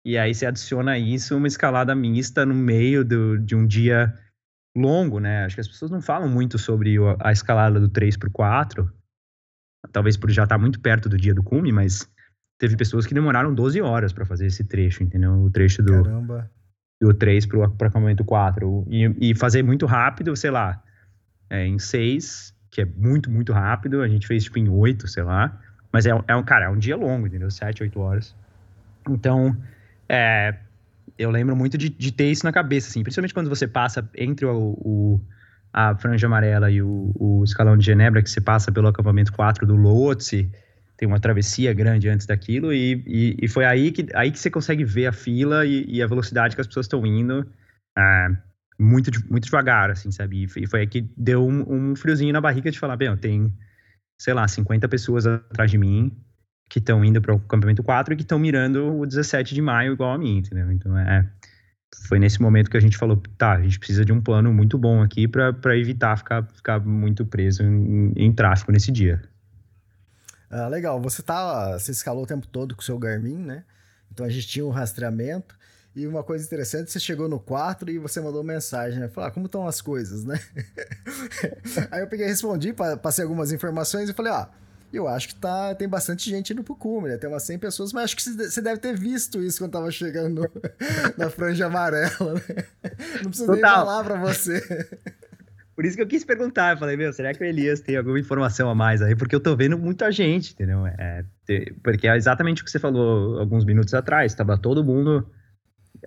[0.05, 4.13] E aí você adiciona isso uma escalada mista no meio do, de um dia
[4.75, 5.45] longo, né?
[5.45, 8.91] Acho que as pessoas não falam muito sobre a escalada do 3 para 4,
[9.91, 12.09] talvez por já estar tá muito perto do dia do cume, mas
[12.59, 15.31] teve pessoas que demoraram 12 horas para fazer esse trecho, entendeu?
[15.33, 16.51] O trecho do, Caramba.
[17.01, 18.85] do 3 para o acampamento 4.
[18.89, 20.83] E, e, fazer muito rápido, sei lá,
[21.49, 25.23] é, em 6, que é muito, muito rápido, a gente fez tipo em 8, sei
[25.23, 25.59] lá.
[25.91, 27.49] Mas é, é um, cara, é um dia longo, entendeu?
[27.49, 28.35] 7, 8 horas.
[29.09, 29.57] Então,
[30.07, 30.55] é,
[31.19, 34.45] eu lembro muito de, de, ter isso na cabeça, assim, principalmente quando você passa entre
[34.45, 35.21] o, o
[35.71, 39.67] a franja amarela e o, o, escalão de Genebra, que você passa pelo acampamento 4
[39.67, 40.49] do Lhotse,
[40.97, 44.49] tem uma travessia grande antes daquilo, e, e, e, foi aí que, aí que você
[44.49, 47.45] consegue ver a fila e, e a velocidade que as pessoas estão indo
[47.97, 48.29] ah,
[48.79, 50.43] muito, muito devagar, assim, sabe?
[50.43, 53.53] E foi aí que deu um, um friozinho na barriga de falar, bem, tem,
[54.17, 56.11] sei lá, 50 pessoas atrás de mim,
[56.69, 59.93] que estão indo para o campamento 4 e que estão mirando o 17 de maio
[59.93, 60.71] igual a mim, entendeu?
[60.71, 61.27] Então é
[62.07, 64.77] foi nesse momento que a gente falou, tá, a gente precisa de um plano muito
[64.77, 69.21] bom aqui para evitar ficar, ficar muito preso em, em tráfego nesse dia.
[70.49, 73.63] Ah, legal, você tá, você escalou o tempo todo com o seu Garmin, né?
[74.11, 75.57] Então a gente tinha um rastreamento
[75.95, 79.07] e uma coisa interessante, você chegou no 4 e você mandou mensagem, né?
[79.07, 80.39] Falou, ah, como estão as coisas, né?
[81.91, 84.49] Aí eu peguei respondi, passei algumas informações e falei, ah,
[84.97, 87.17] eu acho que tá, tem bastante gente indo pro cume, né?
[87.17, 90.41] Tem umas 100 pessoas, mas acho que você deve ter visto isso quando tava chegando
[90.41, 90.51] no,
[91.17, 92.65] na franja amarela, né?
[93.21, 93.55] Não preciso Total.
[93.55, 94.87] nem falar pra você.
[95.75, 98.19] Por isso que eu quis perguntar, eu falei, meu, será que o Elias tem alguma
[98.19, 99.15] informação a mais aí?
[99.15, 100.85] Porque eu tô vendo muita gente, entendeu?
[100.85, 101.23] É,
[101.81, 105.25] porque é exatamente o que você falou alguns minutos atrás, tava todo mundo...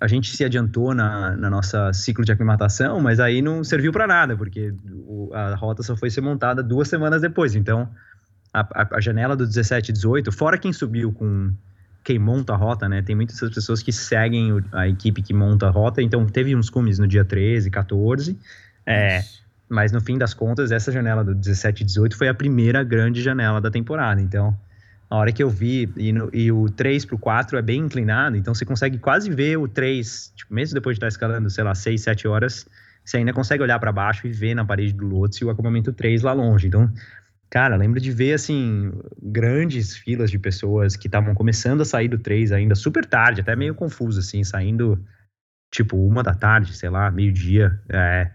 [0.01, 4.07] A gente se adiantou na, na nossa ciclo de aclimatação, mas aí não serviu para
[4.07, 7.91] nada, porque o, a rota só foi ser montada duas semanas depois, então
[8.53, 11.53] a, a, janela do 17 e 18, fora quem subiu com
[12.05, 13.01] quem monta a rota, né?
[13.01, 16.03] Tem muitas pessoas que seguem a equipe que monta a rota.
[16.03, 18.37] Então, teve uns cumes no dia 13, 14.
[18.85, 19.23] É,
[19.69, 23.23] mas no fim das contas, essa janela do 17 e 18 foi a primeira grande
[23.23, 24.21] janela da temporada.
[24.21, 24.57] Então,
[25.09, 28.37] a hora que eu vi, e, no, e o 3 pro 4 é bem inclinado,
[28.37, 31.75] então você consegue quase ver o 3, tipo, mesmo depois de estar escalando, sei lá,
[31.75, 32.67] 6, 7 horas,
[33.05, 36.23] você ainda consegue olhar para baixo e ver na parede do Lotus o acabamento 3
[36.23, 36.67] lá longe.
[36.67, 36.91] Então,
[37.53, 38.91] Cara, lembro de ver, assim,
[39.23, 43.55] grandes filas de pessoas que estavam começando a sair do 3 ainda super tarde, até
[43.55, 44.99] meio confuso, assim, saindo
[45.71, 47.79] tipo uma da tarde, sei lá, meio-dia.
[47.91, 48.31] É,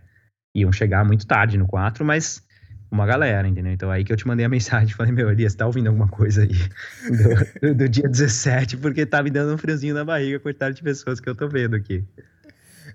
[0.56, 2.46] iam chegar muito tarde no 4, mas
[2.92, 3.74] uma galera, entendeu?
[3.74, 6.44] Então aí que eu te mandei a mensagem, falei, meu, Elias, tá ouvindo alguma coisa
[6.44, 6.54] aí
[7.60, 11.20] do, do dia 17, porque tá me dando um friozinho na barriga, coitado de pessoas
[11.20, 12.06] que eu tô vendo aqui.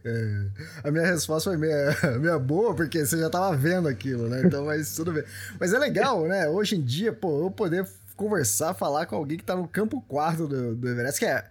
[0.04, 0.46] É,
[0.82, 4.42] a minha resposta foi meia, meia boa, porque você já tava vendo aquilo, né?
[4.44, 5.24] Então, mas tudo bem.
[5.60, 6.48] Mas é legal, né?
[6.48, 10.46] Hoje em dia, pô, eu poder conversar, falar com alguém que tá no campo 4
[10.46, 11.44] do, do Everest, que é.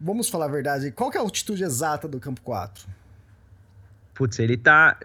[0.00, 2.84] Vamos falar a verdade, qual que é a altitude exata do campo 4?
[4.12, 4.96] Putz, ele tá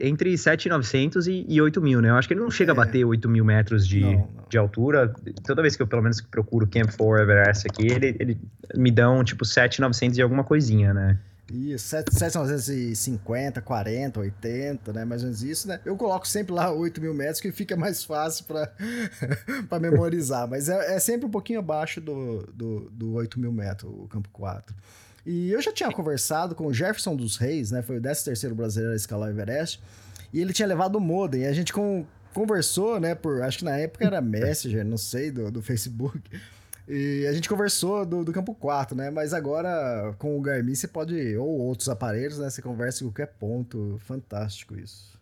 [0.00, 2.08] entre 7,900 e, e 8 mil, né?
[2.08, 2.72] Eu acho que ele não chega é.
[2.72, 4.28] a bater 8 mil metros de, não, não.
[4.48, 5.12] de altura.
[5.44, 8.38] Toda vez que eu, pelo menos, procuro Camp 4 Everest aqui, ele, ele
[8.74, 11.18] me dão, tipo, 7,900 e alguma coisinha, né?
[11.52, 15.04] Isso, 750, 40, 80, né?
[15.04, 15.80] Mais ou menos isso, né?
[15.84, 18.68] Eu coloco sempre lá 8 mil metros, que fica mais fácil para
[19.80, 20.48] memorizar.
[20.48, 24.28] Mas é, é, sempre um pouquinho abaixo do, do, do 8 mil metros, o campo
[24.32, 24.74] 4.
[25.24, 27.80] E eu já tinha conversado com o Jefferson dos Reis, né?
[27.80, 29.80] Foi o 13 brasileiro a escalar o Everest.
[30.32, 31.42] E ele tinha levado o modem.
[31.42, 32.04] E a gente com,
[32.34, 33.14] conversou, né?
[33.14, 36.20] Por, acho que na época era Messenger, não sei, do, do Facebook.
[36.88, 39.10] E a gente conversou do, do campo 4, né?
[39.10, 42.48] Mas agora com o Garmin você pode, ou outros aparelhos, né?
[42.48, 43.98] Você conversa em qualquer ponto.
[44.00, 45.18] Fantástico isso.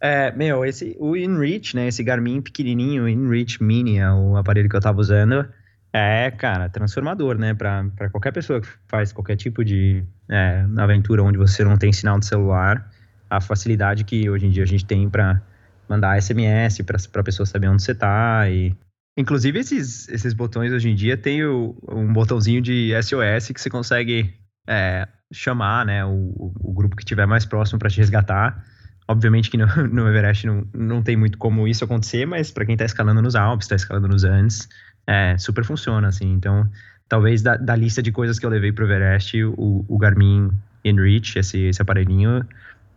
[0.00, 1.88] É, meu, esse, o InReach, né?
[1.88, 5.48] Esse Garmin pequenininho, InReach Mini, é o aparelho que eu tava usando.
[5.92, 7.54] É, cara, transformador, né?
[7.54, 12.18] Para qualquer pessoa que faz qualquer tipo de é, aventura onde você não tem sinal
[12.18, 12.90] de celular,
[13.30, 15.40] a facilidade que hoje em dia a gente tem para
[15.88, 18.76] mandar SMS para a pessoa saber onde você tá e
[19.16, 23.70] Inclusive, esses, esses botões hoje em dia tem o, um botãozinho de SOS que você
[23.70, 24.34] consegue
[24.66, 28.64] é, chamar né, o, o grupo que estiver mais próximo para te resgatar.
[29.06, 32.74] Obviamente que no, no, Everest não, não tem muito como isso acontecer, mas para quem
[32.74, 34.68] está escalando nos Alpes, está escalando nos Andes,
[35.06, 36.32] é, super funciona, assim.
[36.32, 36.68] Então,
[37.08, 40.50] talvez da, da lista de coisas que eu levei para o Everest, o, o Garmin
[40.84, 42.44] InReach, esse, esse aparelhinho,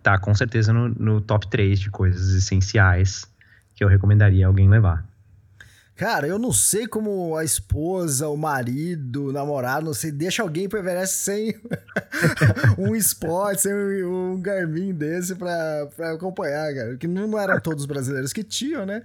[0.02, 3.32] tá com certeza no, no top 3 de coisas essenciais
[3.76, 5.06] que eu recomendaria alguém levar.
[5.98, 10.70] Cara, eu não sei como a esposa, o marido, o namorado, não sei, deixa alguém
[10.70, 11.60] pro Everest sem
[12.78, 16.90] um esporte, sem um, Garmin desse pra, pra acompanhar, cara.
[16.92, 19.02] Porque não eram todos os brasileiros que tinham, né?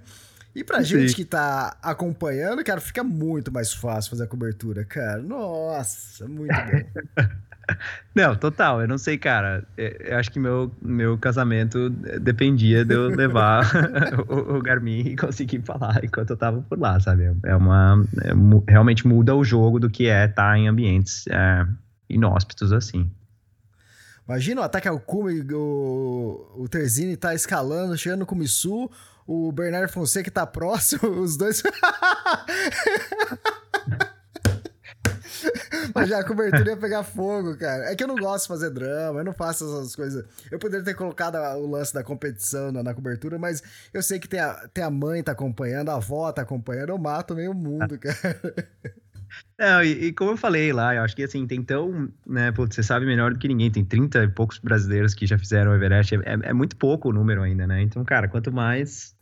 [0.53, 0.99] E pra Sim.
[0.99, 5.19] gente que tá acompanhando, cara, fica muito mais fácil fazer a cobertura, cara.
[5.19, 7.25] Nossa, muito bom.
[8.15, 8.81] Não, total.
[8.81, 9.65] Eu não sei, cara.
[9.77, 13.71] É, eu acho que meu, meu casamento dependia de eu levar
[14.29, 17.35] o, o, Garmin e conseguir falar enquanto eu tava por lá, sabe?
[17.43, 18.05] É uma.
[18.21, 21.65] É, realmente muda o jogo do que é estar tá em ambientes é,
[22.09, 23.09] inóspitos assim.
[24.27, 28.89] Imagina o ataque ao cume, o, o Terzini tá escalando, chegando no Kumisu,
[29.27, 31.61] o Bernardo Fonseca tá próximo, os dois.
[35.93, 37.91] Mas já a cobertura ia pegar fogo, cara.
[37.91, 40.25] É que eu não gosto de fazer drama, eu não faço essas coisas.
[40.51, 43.61] Eu poderia ter colocado o lance da competição na, na, cobertura, mas
[43.93, 46.97] eu sei que tem a, tem a mãe tá acompanhando, a avó tá acompanhando, eu
[46.97, 48.39] mato meio mundo, cara.
[49.57, 52.67] Não, e, e, como eu falei lá, eu acho que assim, tem tão, né, pô,
[52.67, 55.75] você sabe melhor do que ninguém, tem 30 e poucos brasileiros que já fizeram o
[55.75, 57.81] Everest, é, é muito pouco o número ainda, né?
[57.81, 59.12] Então, cara, quanto mais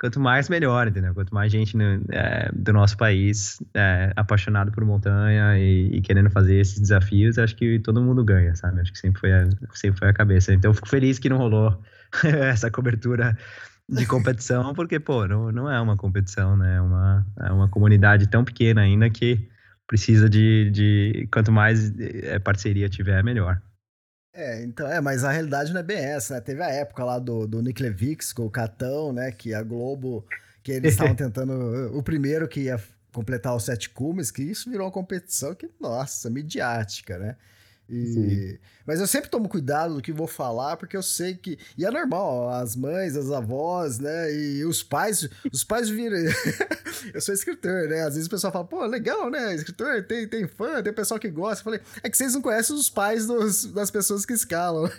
[0.00, 1.12] quanto mais melhor, entendeu?
[1.12, 6.30] Quanto mais gente no, é, do nosso país é, apaixonado por montanha e, e, querendo
[6.30, 8.80] fazer esses desafios, acho que todo mundo ganha, sabe?
[8.80, 10.54] Acho que sempre foi a, sempre foi a cabeça.
[10.54, 11.78] Então, eu fico feliz que não rolou
[12.24, 13.36] essa cobertura
[13.86, 16.76] de competição, porque, pô, não, não é uma competição, né?
[16.76, 19.50] É uma, é uma comunidade tão pequena ainda que
[19.86, 23.60] precisa de, de quanto mais é, parceria tiver, melhor.
[24.32, 26.40] É, então, é, mas a realidade não é bem essa, né?
[26.40, 29.32] Teve a época lá do, do Nick Levix com o Catão, né?
[29.32, 30.24] Que a Globo,
[30.62, 31.90] que eles estavam tentando.
[31.96, 32.80] O primeiro que ia
[33.12, 37.36] completar os sete cumes, que isso virou uma competição que, nossa, midiática, né?
[37.90, 38.58] E...
[38.86, 41.58] Mas eu sempre tomo cuidado do que vou falar, porque eu sei que.
[41.76, 44.32] E é normal, as mães, as avós, né?
[44.32, 45.28] E os pais.
[45.52, 46.16] Os pais viram.
[47.12, 48.02] eu sou escritor, né?
[48.02, 49.54] Às vezes o pessoal fala, pô, legal, né?
[49.54, 51.60] Escritor, tem, tem fã, tem pessoal que gosta.
[51.60, 54.88] Eu falei, é que vocês não conhecem os pais dos, das pessoas que escalam.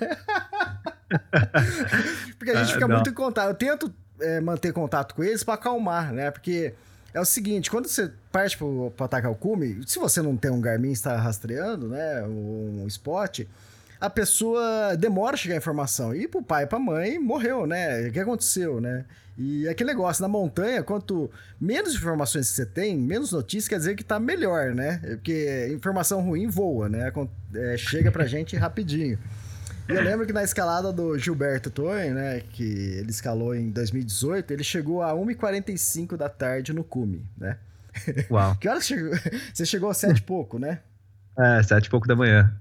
[2.38, 2.96] porque a gente ah, fica não.
[2.96, 3.48] muito em contato.
[3.50, 6.30] Eu tento é, manter contato com eles para acalmar, né?
[6.30, 6.74] Porque
[7.14, 8.58] é o seguinte, quando você parte
[8.96, 13.42] para atacar o cume, se você não tem um Garmin está rastreando, né, um spot,
[14.00, 16.16] a pessoa demora a chegar a informação.
[16.16, 18.08] E pro pai e pra mãe, morreu, né?
[18.08, 19.06] O que aconteceu, né?
[19.38, 21.30] E aquele negócio, na montanha, quanto
[21.60, 25.00] menos informações que você tem, menos notícias, quer dizer que tá melhor, né?
[25.04, 27.14] Porque informação ruim voa, né?
[27.54, 29.20] É, chega pra gente rapidinho.
[29.90, 34.52] E eu lembro que na escalada do Gilberto Toin, né, que ele escalou em 2018,
[34.52, 37.58] ele chegou a 1h45 da tarde no cume, né?
[38.30, 38.56] Uau.
[38.60, 39.12] que hora você chegou?
[39.54, 40.80] Você chegou às sete e pouco, né?
[41.38, 42.56] É, sete e pouco da manhã.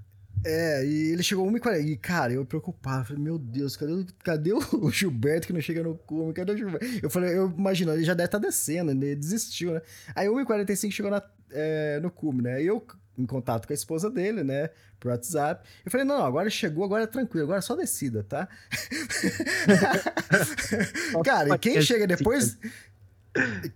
[0.45, 1.87] É, e ele chegou 1h40.
[1.87, 3.05] E, cara, eu preocupado.
[3.05, 6.33] Falei, meu Deus, cadê, cadê o Gilberto que não chega no cume?
[6.33, 6.87] Cadê o Gilberto?
[7.03, 9.83] Eu falei, eu imagino, ele já deve estar tá descendo, ele desistiu, né?
[10.15, 12.63] Aí 1h45 chegou na, é, no cume, né?
[12.63, 12.85] E eu,
[13.21, 14.71] em contato com a esposa dele, né?
[14.99, 15.69] Por WhatsApp.
[15.85, 18.49] Eu falei, não, agora chegou, agora é tranquilo, agora é só descida, tá?
[21.25, 22.59] cara, e quem chega depois.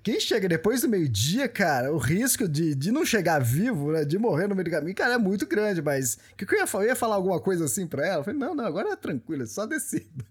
[0.03, 4.19] Quem chega depois do meio-dia, cara, o risco de, de não chegar vivo, né, de
[4.19, 6.66] morrer no meio do caminho, cara, é muito grande, mas o que, que eu ia
[6.66, 6.85] falar?
[6.85, 8.19] Eu ia falar alguma coisa assim pra ela?
[8.19, 10.25] Eu falei, não, não, agora é tranquilo, é só descida.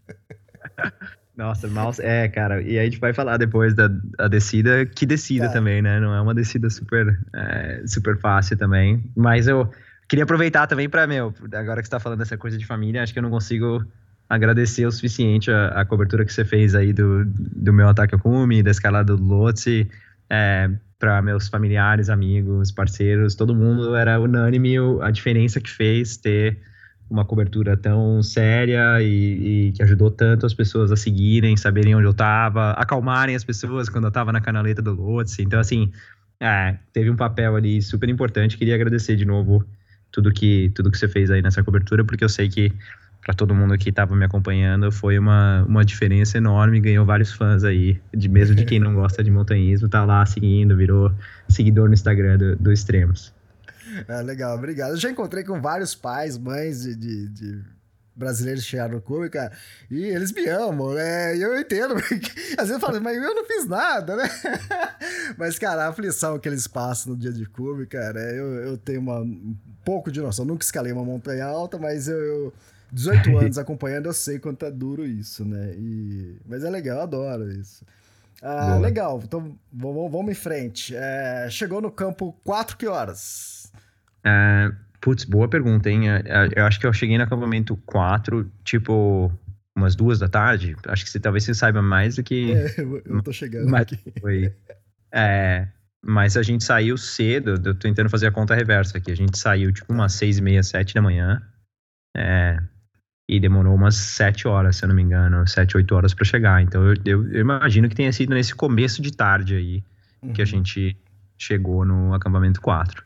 [1.35, 5.47] Nossa, mal, é, cara, e a gente vai falar depois da, da descida, que descida
[5.47, 5.53] tá.
[5.53, 5.99] também, né?
[5.99, 9.67] Não é uma descida super, é, super fácil também, mas eu
[10.07, 13.11] queria aproveitar também pra, meu, agora que você tá falando dessa coisa de família, acho
[13.11, 13.83] que eu não consigo
[14.29, 18.21] agradecer o suficiente a, a, cobertura que você fez aí do, do meu ataque ao
[18.21, 19.89] cume, da escalada do Lotse,
[20.29, 20.69] é,
[20.99, 26.59] para meus familiares, amigos, parceiros, todo mundo era unânime a diferença que fez ter
[27.13, 32.07] uma cobertura tão séria e, e que ajudou tanto as pessoas a seguirem, saberem onde
[32.07, 35.43] eu estava, acalmarem as pessoas quando eu estava na canaleta do Lotse.
[35.43, 35.91] Então, assim,
[36.39, 38.57] é, teve um papel ali super importante.
[38.57, 39.63] Queria agradecer de novo
[40.11, 42.73] tudo que, tudo que você fez aí nessa cobertura, porque eu sei que
[43.21, 47.63] para todo mundo que estava me acompanhando, foi uma, uma diferença enorme, ganhou vários fãs
[47.63, 51.09] aí, de mesmo de quem não gosta de montanhismo, tá lá seguindo, virou
[51.47, 53.33] seguidor no Instagram do, do Extremos.
[54.07, 54.91] É, legal, obrigado.
[54.91, 57.63] Eu já encontrei com vários pais, mães de, de, de
[58.15, 59.51] brasileiros chegaram no clube, cara,
[59.89, 61.35] e eles me amam, né?
[61.35, 64.29] E eu entendo, porque às vezes eu falo, mas eu não fiz nada, né?
[65.37, 69.01] mas, cara, a aflição que eles passam no dia de clube, cara, eu, eu tenho
[69.01, 70.45] uma, um pouco de noção.
[70.45, 72.53] Nunca escalei uma montanha alta, mas eu, eu
[72.91, 75.73] 18 anos acompanhando, eu sei quanto é duro isso, né?
[75.75, 76.37] E...
[76.45, 77.85] Mas é legal, eu adoro isso.
[78.45, 80.93] Ah, legal, então vamos, vamos em frente.
[80.93, 83.52] É, chegou no campo 4 que horas?
[84.25, 84.71] É,
[85.01, 86.09] putz, boa pergunta, hein?
[86.09, 89.31] É, é, eu acho que eu cheguei no acampamento 4, tipo,
[89.75, 90.75] umas duas da tarde.
[90.87, 92.51] Acho que você, talvez você saiba mais do que.
[92.53, 92.75] É,
[93.05, 93.99] eu tô chegando mas, aqui.
[94.19, 94.53] Foi.
[95.11, 95.67] É,
[96.03, 99.11] mas a gente saiu cedo, eu tô tentando fazer a conta reversa aqui.
[99.11, 101.41] A gente saiu tipo umas seis e meia, sete da manhã.
[102.15, 102.59] É,
[103.27, 106.61] e demorou umas sete horas, se eu não me engano, sete, oito horas para chegar.
[106.61, 109.83] Então eu, eu, eu, imagino que tenha sido nesse começo de tarde aí
[110.21, 110.33] uhum.
[110.33, 110.49] que a uhum.
[110.49, 110.97] gente
[111.37, 113.03] chegou no acampamento 4.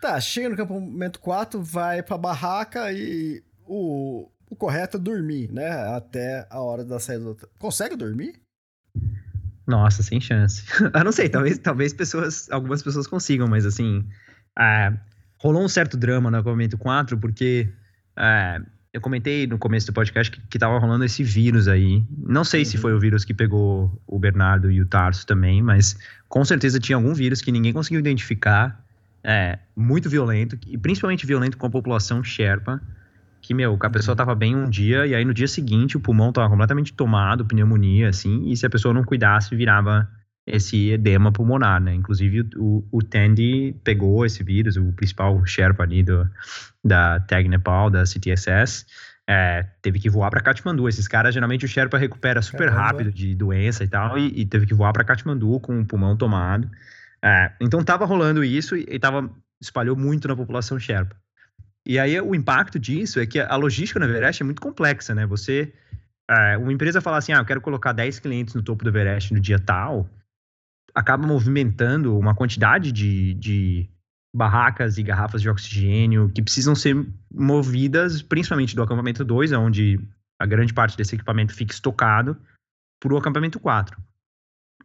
[0.00, 5.68] Tá, chega no acampamento 4, vai pra barraca e o, o correto é dormir, né?
[5.94, 7.36] Até a hora da saída do...
[7.58, 8.40] Consegue dormir?
[9.66, 10.64] Nossa, sem chance.
[10.94, 14.04] eu não sei, talvez, talvez pessoas, algumas pessoas consigam, mas assim,
[14.58, 14.92] é,
[15.38, 17.68] rolou um certo drama no acampamento 4, porque
[18.16, 18.60] é,
[18.92, 22.04] eu comentei no começo do podcast que, que tava rolando esse vírus aí.
[22.10, 22.66] Não sei uhum.
[22.66, 25.96] se foi o vírus que pegou o Bernardo e o Tarso também, mas
[26.28, 28.84] com certeza tinha algum vírus que ninguém conseguiu identificar.
[29.22, 32.80] É, muito violento, e principalmente violento com a população Sherpa.
[33.42, 34.16] Que, meu, a pessoa uhum.
[34.16, 38.10] tava bem um dia, e aí no dia seguinte o pulmão tava completamente tomado, pneumonia,
[38.10, 40.06] assim, e se a pessoa não cuidasse, virava
[40.46, 41.94] esse edema pulmonar, né?
[41.94, 46.28] Inclusive o, o Tandy pegou esse vírus, o principal Sherpa ali do,
[46.84, 48.84] da Tag Nepal, da CTSS,
[49.28, 50.88] é, teve que voar para Katmandu.
[50.88, 52.82] Esses caras, geralmente o Sherpa recupera super Caramba.
[52.82, 56.16] rápido de doença e tal, e, e, teve que voar para Katmandu com o pulmão
[56.16, 56.68] tomado.
[57.22, 59.30] É, então tava rolando isso e, e tava,
[59.60, 61.16] espalhou muito na população Sherpa.
[61.86, 65.26] E aí o impacto disso é que a logística no Everest é muito complexa, né?
[65.26, 65.72] Você,
[66.30, 69.32] é, uma empresa fala assim, ah, eu quero colocar 10 clientes no topo do Everest
[69.32, 70.08] no dia tal,
[70.94, 73.88] acaba movimentando uma quantidade de, de
[74.34, 80.00] barracas e garrafas de oxigênio que precisam ser movidas, principalmente do acampamento 2, onde
[80.38, 82.36] a grande parte desse equipamento fica estocado,
[83.00, 84.00] para o acampamento 4.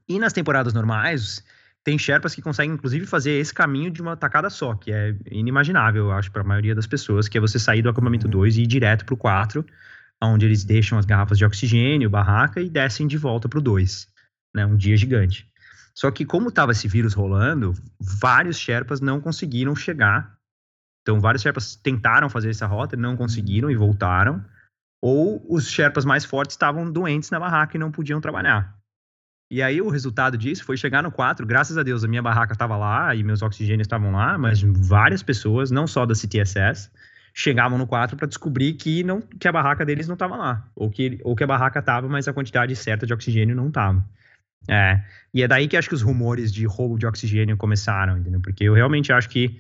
[0.08, 1.44] E nas temporadas normais,
[1.86, 6.06] tem Sherpas que conseguem, inclusive, fazer esse caminho de uma tacada só, que é inimaginável,
[6.06, 8.60] eu acho, para a maioria das pessoas, que é você sair do acampamento 2 uhum.
[8.60, 9.64] e ir direto para o 4,
[10.20, 14.08] onde eles deixam as garrafas de oxigênio, barraca, e descem de volta para o 2.
[14.56, 15.48] Né, um dia gigante.
[15.94, 20.36] Só que como estava esse vírus rolando, vários Sherpas não conseguiram chegar.
[21.04, 24.44] Então, vários Sherpas tentaram fazer essa rota, não conseguiram e voltaram.
[25.04, 28.76] Ou os Sherpas mais fortes estavam doentes na barraca e não podiam trabalhar.
[29.50, 32.54] E aí o resultado disso foi chegar no 4, graças a Deus a minha barraca
[32.54, 36.90] estava lá e meus oxigênios estavam lá, mas várias pessoas, não só da CTSS,
[37.34, 40.90] chegavam no 4 para descobrir que não que a barraca deles não estava lá, ou
[40.90, 44.04] que ou que a barraca estava, mas a quantidade certa de oxigênio não estava.
[44.68, 48.42] É, e é daí que acho que os rumores de roubo de oxigênio começaram, entendeu?
[48.42, 49.60] Porque eu realmente acho que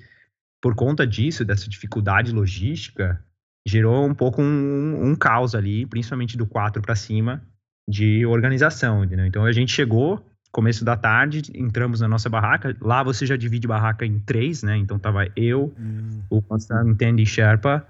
[0.61, 3.23] por conta disso, dessa dificuldade logística,
[3.67, 7.43] gerou um pouco um, um caos ali, principalmente do 4 para cima,
[7.87, 9.25] de organização, entendeu?
[9.25, 12.75] Então a gente chegou, começo da tarde, entramos na nossa barraca.
[12.81, 14.77] Lá você já divide barraca em três, né?
[14.77, 16.21] Então tava eu, hum.
[16.29, 17.85] o Constantin e Sherpa,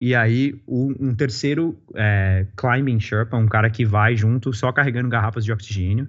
[0.00, 5.08] e aí um, um terceiro é, climbing Sherpa, um cara que vai junto só carregando
[5.08, 6.08] garrafas de oxigênio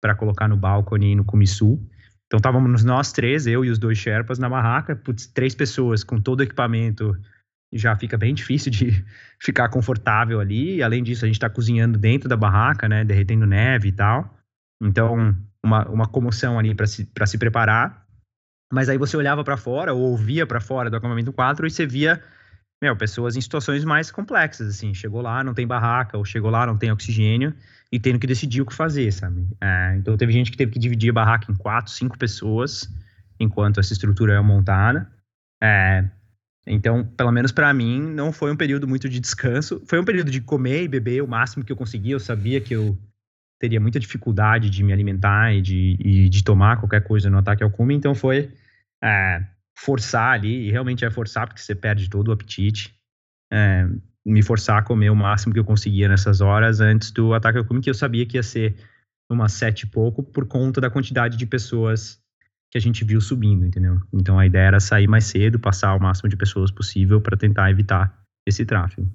[0.00, 1.78] para colocar no balcone e no Kumisu.
[2.26, 6.20] Então estávamos nós três, eu e os dois Sherpas na barraca, putz, três pessoas com
[6.20, 7.16] todo o equipamento
[7.72, 9.04] já fica bem difícil de
[9.38, 10.82] ficar confortável ali.
[10.82, 13.04] Além disso, a gente está cozinhando dentro da barraca, né?
[13.04, 14.36] Derretendo neve e tal.
[14.82, 18.06] Então, uma, uma comoção ali para se, se preparar.
[18.72, 21.86] Mas aí você olhava para fora, ou ouvia para fora do acampamento 4 e você
[21.86, 22.22] via,
[22.80, 24.94] meu, pessoas em situações mais complexas, assim.
[24.94, 27.52] Chegou lá, não tem barraca, ou chegou lá, não tem oxigênio,
[27.90, 29.46] e tendo que decidir o que fazer, sabe?
[29.60, 32.88] É, então, teve gente que teve que dividir a barraca em quatro, cinco pessoas,
[33.40, 35.10] enquanto essa estrutura é montada.
[35.60, 36.08] É,
[36.70, 39.82] então, pelo menos para mim, não foi um período muito de descanso.
[39.86, 42.14] Foi um período de comer e beber o máximo que eu conseguia.
[42.14, 42.96] Eu sabia que eu
[43.58, 47.64] teria muita dificuldade de me alimentar e de, e de tomar qualquer coisa no ataque
[47.64, 47.94] ao cume.
[47.94, 48.52] Então, foi
[49.02, 49.44] é,
[49.76, 52.94] forçar ali, e realmente é forçar, porque você perde todo o apetite.
[53.52, 53.88] É,
[54.24, 57.64] me forçar a comer o máximo que eu conseguia nessas horas antes do ataque ao
[57.64, 58.76] cume, que eu sabia que ia ser
[59.28, 62.20] umas sete e pouco, por conta da quantidade de pessoas
[62.70, 64.00] que a gente viu subindo, entendeu?
[64.12, 67.70] Então a ideia era sair mais cedo, passar o máximo de pessoas possível para tentar
[67.70, 68.16] evitar
[68.46, 69.10] esse tráfego.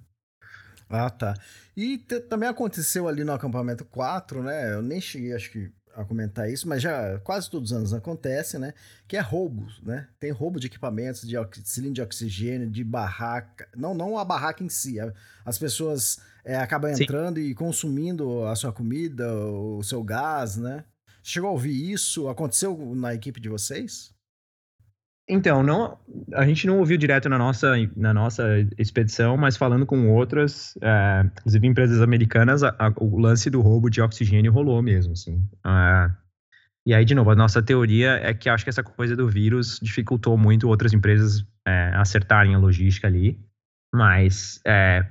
[0.90, 1.34] Ah, tá.
[1.76, 1.98] E
[2.30, 4.74] também aconteceu ali no acampamento 4, né?
[4.74, 8.60] Eu nem cheguei, acho que, a comentar isso, mas já quase todos os anos acontece,
[8.60, 8.74] né?
[9.08, 10.08] Que é roubos, né?
[10.20, 13.68] Tem roubo de equipamentos, de cilindro de oxigênio, de barraca.
[13.76, 14.98] Não, não a barraca em si.
[15.46, 17.46] As pessoas é, acabam entrando Sim.
[17.46, 20.84] e consumindo a sua comida, o seu gás, né?
[21.28, 22.30] Chegou a ouvir isso?
[22.30, 24.14] Aconteceu na equipe de vocês?
[25.28, 25.98] Então, não,
[26.36, 28.44] a gente não ouviu direto na nossa, na nossa
[28.78, 33.90] expedição, mas falando com outras, é, inclusive empresas americanas, a, a, o lance do roubo
[33.90, 35.44] de oxigênio rolou mesmo, assim.
[35.66, 36.12] É,
[36.86, 39.80] e aí, de novo, a nossa teoria é que acho que essa coisa do vírus
[39.82, 43.44] dificultou muito outras empresas é, acertarem a logística ali,
[43.92, 45.04] mas é,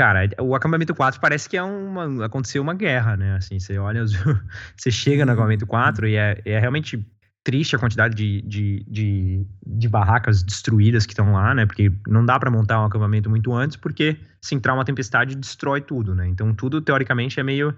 [0.00, 3.36] Cara, o acampamento 4 parece que é uma, aconteceu uma guerra, né?
[3.36, 4.02] Assim, você olha,
[4.74, 7.06] você chega no acampamento 4 e é, é realmente
[7.44, 11.66] triste a quantidade de, de, de, de barracas destruídas que estão lá, né?
[11.66, 15.82] Porque não dá para montar um acampamento muito antes, porque se entrar uma tempestade destrói
[15.82, 16.26] tudo, né?
[16.26, 17.76] Então tudo teoricamente é meio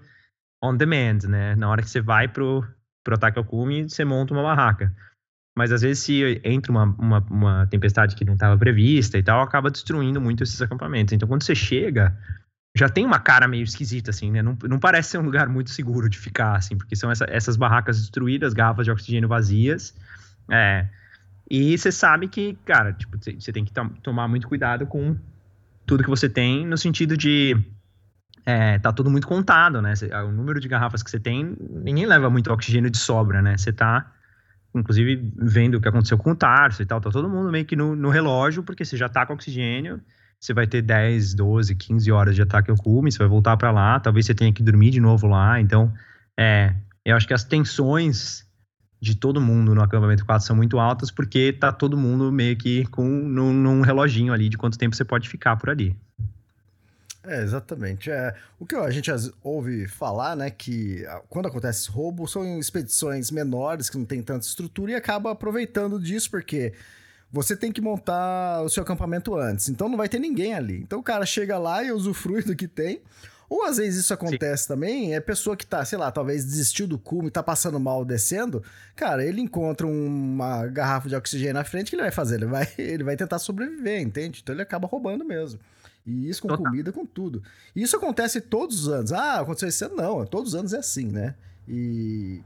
[0.62, 1.56] on demand, né?
[1.56, 2.64] Na hora que você vai pro,
[3.02, 4.94] pro ataque ao cume, você monta uma barraca.
[5.54, 9.42] Mas às vezes, se entra uma, uma, uma tempestade que não estava prevista e tal,
[9.42, 11.12] acaba destruindo muito esses acampamentos.
[11.12, 12.16] Então, quando você chega,
[12.74, 14.40] já tem uma cara meio esquisita, assim, né?
[14.40, 17.56] Não, não parece ser um lugar muito seguro de ficar, assim, porque são essa, essas
[17.56, 19.94] barracas destruídas, garrafas de oxigênio vazias.
[20.50, 20.86] É,
[21.50, 23.72] e você sabe que, cara, tipo, você tem que
[24.02, 25.14] tomar muito cuidado com
[25.84, 27.56] tudo que você tem, no sentido de.
[28.46, 29.92] É, tá tudo muito contado, né?
[30.26, 33.56] o número de garrafas que você tem, ninguém leva muito oxigênio de sobra, né?
[33.56, 34.10] Você tá
[34.74, 37.76] inclusive vendo o que aconteceu com o Tarso e tal, tá todo mundo meio que
[37.76, 40.00] no, no relógio, porque você já tá com oxigênio,
[40.40, 43.70] você vai ter 10, 12, 15 horas de ataque ao cume, você vai voltar para
[43.70, 45.92] lá, talvez você tenha que dormir de novo lá, então,
[46.38, 46.74] é,
[47.04, 48.46] eu acho que as tensões
[49.00, 52.86] de todo mundo no acampamento 4 são muito altas, porque tá todo mundo meio que
[52.86, 55.96] com num, num reloginho ali de quanto tempo você pode ficar por ali.
[57.24, 58.10] É, exatamente.
[58.10, 59.10] É, o que a gente
[59.42, 64.44] ouve falar, né, que ah, quando acontece roubo, são expedições menores, que não tem tanta
[64.44, 66.72] estrutura, e acaba aproveitando disso, porque
[67.30, 70.80] você tem que montar o seu acampamento antes, então não vai ter ninguém ali.
[70.80, 73.00] Então o cara chega lá e usufrui do que tem.
[73.48, 74.68] Ou às vezes isso acontece Sim.
[74.68, 78.62] também, é pessoa que tá, sei lá, talvez desistiu do cume, tá passando mal descendo,
[78.96, 82.36] cara, ele encontra uma garrafa de oxigênio na frente, o que ele vai fazer?
[82.36, 84.40] Ele vai, ele vai tentar sobreviver, entende?
[84.42, 85.60] Então ele acaba roubando mesmo.
[86.06, 86.64] E isso com Total.
[86.64, 87.42] comida, com tudo.
[87.74, 89.12] E isso acontece todos os anos.
[89.12, 89.96] Ah, aconteceu esse ano?
[89.96, 91.34] Não, todos os anos é assim, né?
[91.68, 92.40] E...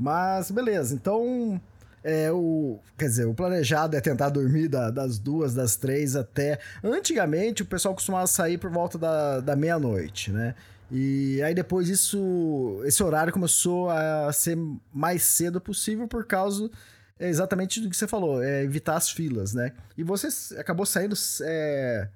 [0.00, 0.94] Mas, beleza.
[0.94, 1.60] Então,
[2.02, 6.58] é, o, quer dizer, o planejado é tentar dormir da, das duas, das três até...
[6.82, 10.54] Antigamente, o pessoal costumava sair por volta da, da meia-noite, né?
[10.90, 14.56] E aí depois isso, esse horário começou a ser
[14.92, 16.70] mais cedo possível por causa
[17.18, 19.72] é exatamente do que você falou, é evitar as filas, né?
[19.96, 20.28] E você
[20.58, 22.08] acabou saindo é,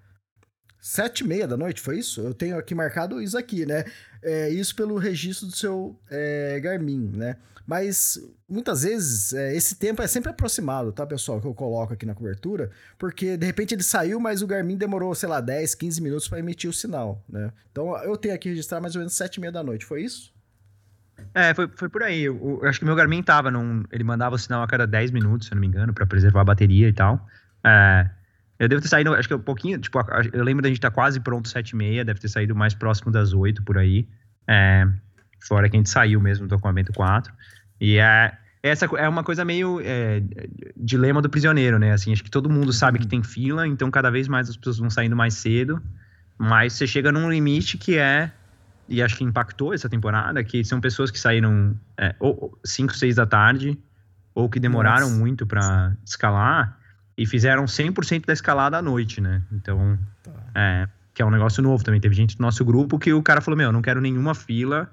[0.81, 2.21] Sete e meia da noite, foi isso?
[2.21, 3.85] Eu tenho aqui marcado isso aqui, né?
[4.23, 7.37] É, isso pelo registro do seu é, Garmin, né?
[7.67, 11.41] Mas muitas vezes é, esse tempo é sempre aproximado, tá, pessoal?
[11.41, 15.15] Que eu coloco aqui na cobertura, porque de repente ele saiu, mas o Garmin demorou,
[15.15, 17.53] sei lá, 10, 15 minutos para emitir o sinal, né?
[17.71, 20.33] Então eu tenho aqui registrar mais ou menos sete e meia da noite, foi isso?
[21.35, 22.23] É, foi, foi por aí.
[22.23, 23.85] Eu, eu acho que meu Garmin tava num.
[23.93, 26.41] Ele mandava o sinal a cada 10 minutos, se eu não me engano, para preservar
[26.41, 27.25] a bateria e tal.
[27.65, 28.11] É,
[28.61, 29.99] eu devo ter saído, acho que um pouquinho, tipo,
[30.35, 32.75] eu lembro da gente estar tá quase pronto 7 e meia, deve ter saído mais
[32.75, 34.07] próximo das 8 por aí.
[34.47, 34.87] É,
[35.49, 37.33] fora que a gente saiu mesmo do acampamento 4.
[37.81, 40.23] E é, essa é uma coisa meio é,
[40.77, 41.93] dilema do prisioneiro, né?
[41.93, 43.11] Assim, acho que todo mundo sabe que uhum.
[43.11, 45.83] tem fila, então cada vez mais as pessoas vão saindo mais cedo,
[46.37, 48.31] mas você chega num limite que é,
[48.87, 53.17] e acho que impactou essa temporada, que são pessoas que saíram é, ou 5, 6
[53.17, 53.79] da tarde,
[54.35, 55.19] ou que demoraram Nossa.
[55.19, 56.79] muito para escalar,
[57.17, 59.43] e fizeram 100% da escalada à noite, né?
[59.53, 60.33] Então, tá.
[60.55, 62.01] é, que é um negócio novo também.
[62.01, 64.91] Teve gente do nosso grupo que o cara falou: Meu, não quero nenhuma fila,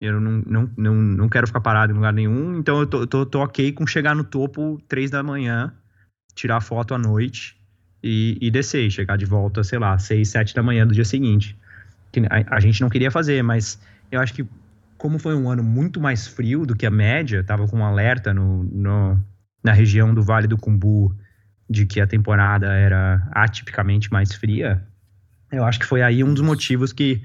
[0.00, 3.24] eu não, não, não, não quero ficar parado em lugar nenhum, então eu tô, tô,
[3.24, 5.72] tô ok com chegar no topo três da manhã,
[6.34, 7.56] tirar foto à noite
[8.02, 11.56] e, e descer, chegar de volta, sei lá, seis, sete da manhã do dia seguinte.
[12.10, 13.80] Que a, a gente não queria fazer, mas
[14.10, 14.44] eu acho que
[14.98, 18.34] como foi um ano muito mais frio do que a média, tava com um alerta
[18.34, 19.20] no, no
[19.62, 21.14] na região do Vale do Cumbu
[21.72, 24.82] de que a temporada era atipicamente mais fria,
[25.50, 27.22] eu acho que foi aí um dos motivos que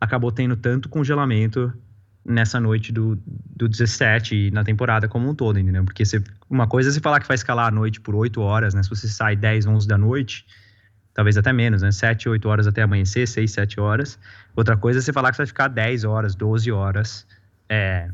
[0.00, 1.72] acabou tendo tanto congelamento
[2.24, 5.84] nessa noite do, do 17 e na temporada como um todo, entendeu?
[5.84, 8.74] Porque você, uma coisa é você falar que vai escalar a noite por 8 horas,
[8.74, 8.82] né?
[8.82, 10.46] Se você sai 10, 11 da noite,
[11.12, 11.90] talvez até menos, né?
[11.90, 14.18] 7, 8 horas até amanhecer, 6, 7 horas.
[14.54, 17.26] Outra coisa é você falar que você vai ficar 10 horas, 12 horas
[17.68, 18.10] é,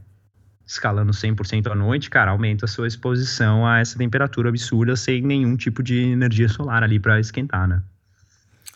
[0.67, 5.57] escalando 100% à noite, cara, aumenta a sua exposição a essa temperatura absurda sem nenhum
[5.57, 7.83] tipo de energia solar ali para esquentar, né?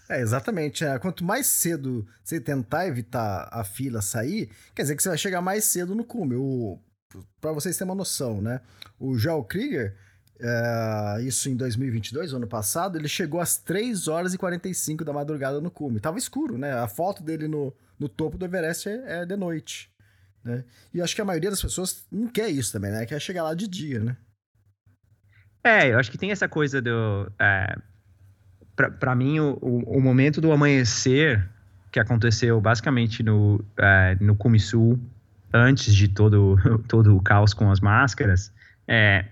[0.08, 0.84] É, exatamente.
[0.84, 5.18] É, quanto mais cedo você tentar evitar a fila sair, quer dizer que você vai
[5.18, 6.34] chegar mais cedo no cume.
[7.40, 8.60] Para vocês terem uma noção, né?
[8.98, 9.94] O Joel Krieger,
[10.40, 15.60] é, isso em 2022, ano passado, ele chegou às 3 horas e 45 da madrugada
[15.60, 16.00] no cume.
[16.00, 16.72] Tava escuro, né?
[16.72, 19.90] A foto dele no, no topo do Everest é, é de noite.
[20.44, 20.64] Né?
[20.94, 23.04] E acho que a maioria das pessoas não quer isso também, né?
[23.06, 24.16] Quer chegar lá de dia, né?
[25.62, 27.30] É, eu acho que tem essa coisa do.
[27.38, 27.76] É,
[28.98, 31.48] para mim, o, o, momento do amanhecer
[31.90, 34.98] que aconteceu basicamente no, é, no Cume Sul,
[35.52, 36.56] antes de todo,
[36.86, 38.52] todo o caos com as máscaras,
[38.86, 39.24] é,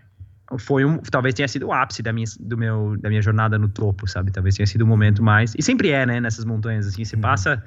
[0.59, 3.69] foi um, talvez tenha sido o ápice da minha, do meu, da minha jornada no
[3.69, 4.31] topo, sabe?
[4.31, 5.55] Talvez tenha sido o momento mais.
[5.57, 6.21] E sempre é, né?
[6.21, 7.23] Nessas montanhas, assim, você uhum.
[7.23, 7.63] passa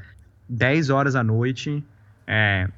[0.47, 1.83] 10 horas à noite,
[2.25, 2.69] é,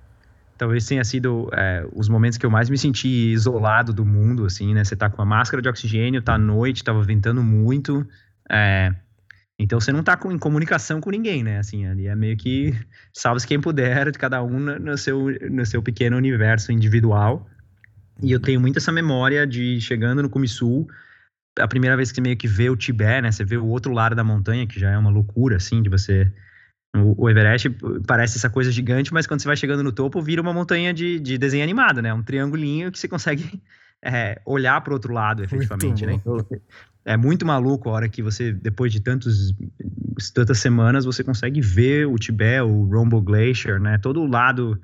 [0.61, 4.75] talvez tenha sido é, os momentos que eu mais me senti isolado do mundo, assim,
[4.75, 4.83] né?
[4.83, 8.07] Você tá com a máscara de oxigênio, tá à noite, tava ventando muito,
[8.47, 8.93] é,
[9.57, 11.57] então você não tá com, em comunicação com ninguém, né?
[11.57, 12.75] Assim, ali é meio que
[13.11, 17.49] salve quem puder, cada um no seu, no seu pequeno universo individual.
[18.21, 20.45] E eu tenho muito essa memória de chegando no Cume
[21.57, 23.31] a primeira vez que você meio que vê o Tibete, né?
[23.31, 26.31] Você vê o outro lado da montanha, que já é uma loucura, assim, de você
[26.95, 27.69] o, Everest
[28.05, 31.19] parece essa coisa gigante, mas quando você vai chegando no topo, vira uma montanha de,
[31.19, 32.13] de desenho animado, né?
[32.13, 33.61] Um triangulinho que você consegue
[34.03, 36.13] é, olhar para o outro lado, efetivamente, né?
[36.13, 36.45] Então,
[37.05, 39.53] é muito maluco a hora que você, depois de tantos,
[40.33, 43.97] tantas semanas, você consegue ver o Tibete, o Rombo Glacier, né?
[43.97, 44.79] Todo o lado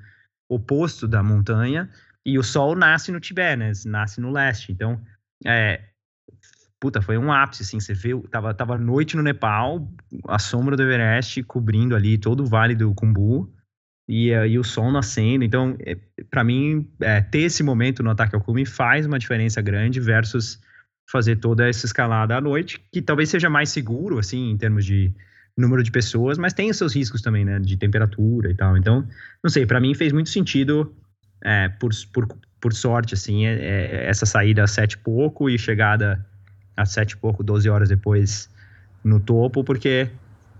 [0.48, 1.90] oposto da montanha,
[2.24, 3.72] e o sol nasce no Tibete, né?
[3.84, 4.72] Nasce no leste.
[4.72, 4.98] Então,
[5.44, 5.82] é,
[6.80, 9.88] puta, foi um ápice, assim, você viu, tava, tava noite no Nepal,
[10.26, 13.52] a sombra do Everest cobrindo ali todo o vale do Kumbu,
[14.08, 15.96] e, uh, e o sol nascendo, então, é,
[16.30, 20.58] para mim, é, ter esse momento no ataque ao cume faz uma diferença grande versus
[21.10, 25.12] fazer toda essa escalada à noite, que talvez seja mais seguro, assim, em termos de
[25.56, 29.06] número de pessoas, mas tem os seus riscos também, né, de temperatura e tal, então,
[29.42, 30.94] não sei, para mim fez muito sentido,
[31.42, 32.26] é, por, por,
[32.60, 36.24] por sorte, assim, é, é, essa saída sete pouco e chegada
[36.78, 38.48] às sete e pouco, 12 horas depois
[39.02, 40.08] no topo, porque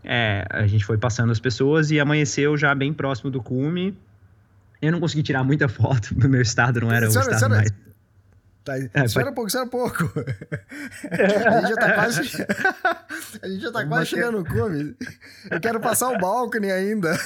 [0.03, 3.97] é, a gente foi passando as pessoas e amanheceu já bem próximo do cume.
[4.82, 7.73] Eu não consegui tirar muita foto, no meu estado não era o estado mais...
[8.69, 10.12] Tá, é, espera um pouco, espera um pouco.
[11.09, 12.20] a gente já tá quase,
[13.40, 14.95] a gente já tá quase chegando no cume.
[15.51, 17.16] Eu quero passar o balcone ainda.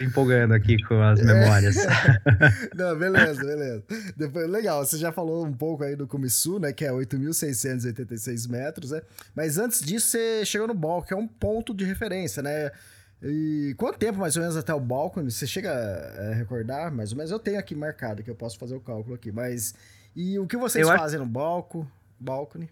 [0.00, 1.76] Me empolgando aqui com as memórias.
[2.74, 3.84] Não, beleza, beleza.
[4.16, 8.48] Depois, legal, você já falou um pouco aí do Cume Sul, né, que é 8.686
[8.48, 9.02] metros, né?
[9.36, 12.70] Mas antes disso, você chegou no balcone, que é um ponto de referência, né?
[13.22, 15.30] E quanto tempo mais ou menos até o balcone?
[15.30, 17.32] Você chega a recordar mais ou menos?
[17.32, 19.74] Eu tenho aqui marcado que eu posso fazer o cálculo aqui, mas
[20.14, 21.26] e o que vocês eu fazem acho...
[21.26, 22.68] no balco, balcone?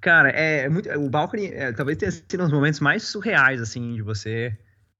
[0.00, 0.90] Cara, é, é muito.
[0.98, 4.56] O balcony é, talvez tenha sido um dos momentos mais surreais, assim, de você.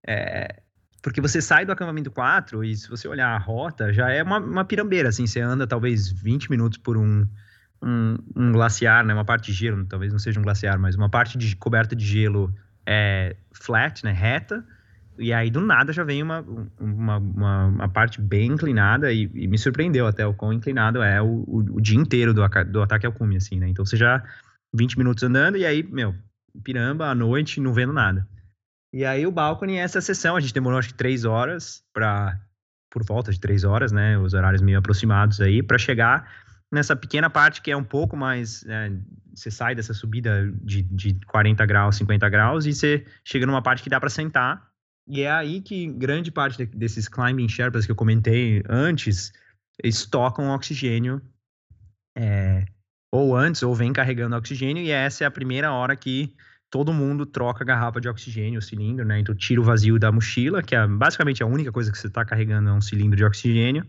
[0.06, 0.62] É,
[1.02, 4.38] porque você sai do acampamento 4 e se você olhar a rota, já é uma,
[4.38, 5.26] uma pirambeira, assim.
[5.26, 7.26] Você anda talvez 20 minutos por um,
[7.82, 9.12] um, um, glaciar, né?
[9.12, 12.06] Uma parte de gelo, talvez não seja um glaciar, mas uma parte de coberta de
[12.06, 12.54] gelo
[12.86, 14.12] é, flat, né?
[14.12, 14.64] Reta.
[15.18, 16.40] E aí, do nada, já vem uma,
[16.80, 21.20] uma, uma, uma parte bem inclinada e, e, me surpreendeu até o quão inclinado é
[21.20, 23.68] o, o, o dia inteiro do, do ataque ao cume, assim, né?
[23.68, 24.22] Então, você já
[24.74, 26.14] 20 minutos andando e aí, meu,
[26.64, 28.26] piramba à noite, não vendo nada.
[28.92, 32.38] E aí, o balcone, essa sessão, a gente demorou acho que três horas para
[32.90, 34.18] por volta de três horas, né?
[34.18, 36.30] Os horários meio aproximados aí, para chegar
[36.70, 38.64] nessa pequena parte que é um pouco mais.
[38.66, 38.92] É,
[39.34, 43.82] você sai dessa subida de, de 40 graus, 50 graus, e você chega numa parte
[43.82, 44.72] que dá para sentar
[45.06, 49.32] e é aí que grande parte desses climbing Sherpas que eu comentei antes,
[49.82, 51.20] eles tocam oxigênio
[52.16, 52.64] é,
[53.10, 56.34] ou antes, ou vem carregando oxigênio, e essa é a primeira hora que
[56.70, 59.18] todo mundo troca a garrafa de oxigênio, o cilindro, né?
[59.18, 62.24] Então tira o vazio da mochila, que é basicamente a única coisa que você está
[62.24, 63.86] carregando é um cilindro de oxigênio.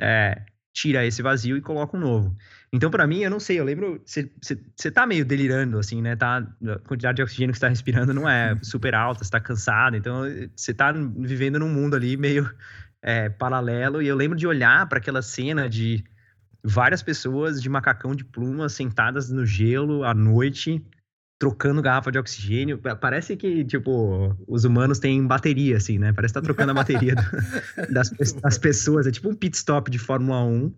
[0.00, 0.42] É,
[0.72, 2.36] tira esse vazio e coloca um novo.
[2.72, 6.14] Então, para mim, eu não sei, eu lembro, você tá meio delirando, assim, né?
[6.16, 9.40] Tá, a quantidade de oxigênio que você tá respirando não é super alta, você tá
[9.40, 10.22] cansado, então
[10.54, 12.50] você tá vivendo num mundo ali meio
[13.02, 14.02] é, paralelo.
[14.02, 16.04] E eu lembro de olhar para aquela cena de
[16.62, 20.84] várias pessoas de macacão de pluma sentadas no gelo à noite,
[21.38, 22.78] trocando garrafa de oxigênio.
[23.00, 26.12] Parece que, tipo, os humanos têm bateria, assim, né?
[26.12, 27.22] Parece que tá trocando a bateria do,
[27.92, 28.10] das,
[28.42, 29.06] das, pessoas.
[29.06, 30.72] É tipo um pit stop de Fórmula 1.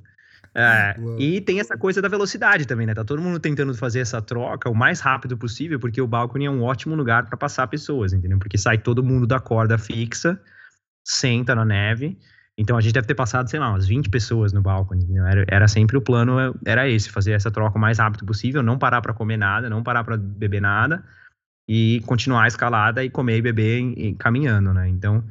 [0.55, 2.95] É, e tem essa coisa da velocidade também, né?
[2.95, 6.51] Tá todo mundo tentando fazer essa troca o mais rápido possível, porque o balcone é
[6.51, 8.39] um ótimo lugar para passar pessoas, entendeu?
[8.39, 10.41] Porque sai todo mundo da corda fixa,
[11.05, 12.19] senta na neve
[12.61, 15.07] então a gente deve ter passado, sei lá, umas 20 pessoas no balcone.
[15.17, 18.79] Era, era sempre o plano, era esse, fazer essa troca o mais rápido possível, não
[18.79, 21.03] parar para comer nada, não parar para beber nada
[21.67, 24.87] e continuar a escalada e comer e beber em, em, caminhando, né?
[24.91, 25.25] Então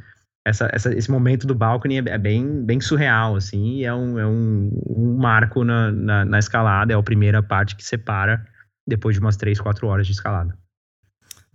[0.50, 4.26] essa, essa, esse momento do balcone é, é, bem, bem surreal, assim, é um, é
[4.26, 8.46] um, um marco na, na, na, escalada, é a primeira parte que separa
[8.88, 10.58] depois de umas 3, 4 horas de escalada.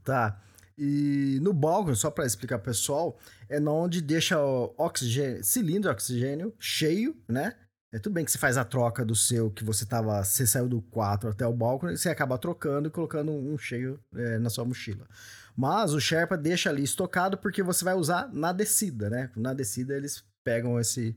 [0.02, 0.40] Tá.
[0.76, 3.18] E no balcão, só para explicar pessoal,
[3.48, 7.54] é onde deixa o oxigênio, cilindro de oxigênio cheio, né?
[7.92, 10.22] É tudo bem que você faz a troca do seu, que você tava.
[10.24, 14.00] Você saiu do 4 até o balcão, e você acaba trocando e colocando um cheio
[14.16, 15.06] é, na sua mochila.
[15.56, 19.30] Mas o Sherpa deixa ali estocado porque você vai usar na descida, né?
[19.36, 21.16] Na descida eles pegam esse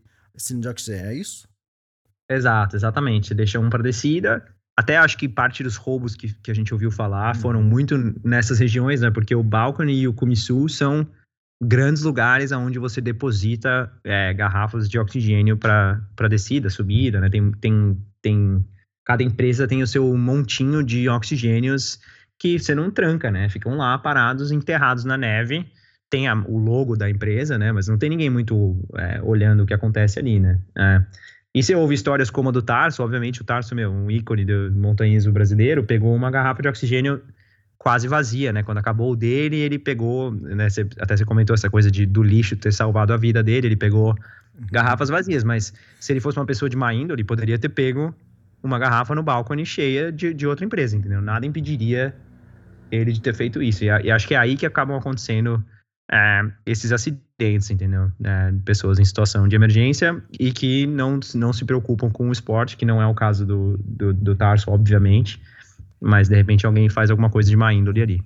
[0.60, 1.48] de oxigênio, é isso?
[2.30, 3.28] Exato, exatamente.
[3.28, 4.46] Você deixa um para descida
[4.78, 7.42] até acho que parte dos roubos que, que a gente ouviu falar uhum.
[7.42, 9.10] foram muito nessas regiões, né?
[9.10, 11.08] Porque o Balcony e o Kumisu são
[11.60, 17.28] grandes lugares onde você deposita é, garrafas de oxigênio para descida, subida, né?
[17.28, 18.66] Tem, tem, tem,
[19.04, 22.00] cada empresa tem o seu montinho de oxigênios
[22.40, 23.50] que você não tranca, né?
[23.50, 25.66] Ficam lá parados, enterrados na neve.
[26.10, 27.72] Tem a, o logo da empresa, né?
[27.72, 30.60] Mas não tem ninguém muito é, olhando o que acontece ali, né?
[30.78, 31.02] É.
[31.54, 34.72] E você ouve histórias como a do Tarso, obviamente o Tarso, meu, um ícone do
[34.72, 37.22] montanhismo brasileiro, pegou uma garrafa de oxigênio
[37.78, 38.64] quase vazia, né?
[38.64, 40.68] Quando acabou o dele, ele pegou, né?
[41.00, 44.16] Até você comentou essa coisa de, do lixo ter salvado a vida dele, ele pegou
[44.72, 48.14] garrafas vazias, mas se ele fosse uma pessoa de má índole, poderia ter pego
[48.62, 51.22] uma garrafa no balcone cheia de, de outra empresa, entendeu?
[51.22, 52.14] Nada impediria
[52.92, 53.84] ele de ter feito isso.
[53.84, 55.64] E, e acho que é aí que acabam acontecendo
[56.12, 58.12] é, esses acidentes, entendeu?
[58.24, 62.78] É, pessoas em situação de emergência e que não, não se preocupam com o esporte,
[62.78, 65.42] que não é o caso do, do, do Tarso, obviamente,
[66.00, 68.24] mas de repente alguém faz alguma coisa de má índole ali.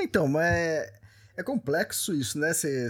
[0.00, 0.92] Então, é,
[1.36, 2.52] é complexo isso, né?
[2.52, 2.88] Você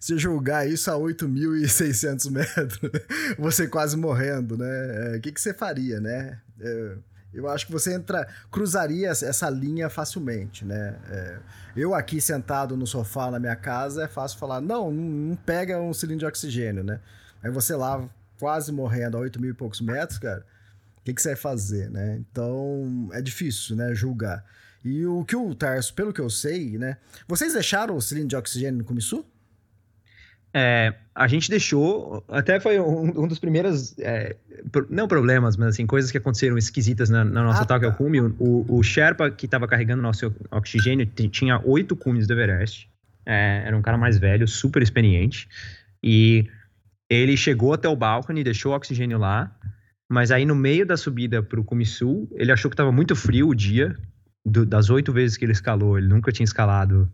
[0.00, 2.80] se julgar isso a 8.600 metros,
[3.38, 5.14] você quase morrendo, né?
[5.14, 6.40] É, o que, que você faria, né?
[6.60, 6.96] É,
[7.36, 10.96] eu acho que você entra, cruzaria essa linha facilmente, né?
[11.10, 11.38] É,
[11.76, 15.92] eu aqui sentado no sofá na minha casa é fácil falar, não, não pega um
[15.92, 16.98] cilindro de oxigênio, né?
[17.42, 18.02] Aí você lá
[18.38, 20.44] quase morrendo a 8 mil e poucos metros, cara,
[20.98, 22.18] o que, que você vai fazer, né?
[22.18, 23.94] Então é difícil, né?
[23.94, 24.44] Julgar.
[24.84, 26.96] E o que o Tarso, pelo que eu sei, né?
[27.28, 29.24] Vocês deixaram o cilindro de oxigênio no Comissu?
[30.58, 34.36] É, a gente deixou, até foi um, um dos primeiros, é,
[34.88, 37.90] não problemas, mas assim, coisas que aconteceram esquisitas na, na nossa ah, ataque tá.
[37.90, 38.22] ao cume.
[38.38, 42.88] O, o Sherpa que estava carregando nosso oxigênio tinha oito cumes do Everest.
[43.26, 45.46] É, era um cara mais velho, super experiente.
[46.02, 46.48] E
[47.10, 49.54] ele chegou até o balcone, deixou o oxigênio lá.
[50.08, 53.14] Mas aí no meio da subida para o cume sul, ele achou que estava muito
[53.14, 53.94] frio o dia.
[54.42, 57.10] Do, das oito vezes que ele escalou, ele nunca tinha escalado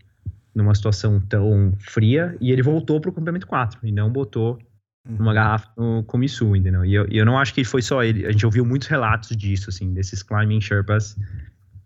[0.55, 4.59] numa situação tão fria e ele voltou para o complemento 4 e não botou
[5.05, 5.35] uma uhum.
[5.35, 6.85] garrafa no Komisu, entendeu?
[6.85, 8.25] E eu, eu não acho que foi só ele.
[8.27, 11.17] A gente ouviu muitos relatos disso, assim, desses climbing Sherpas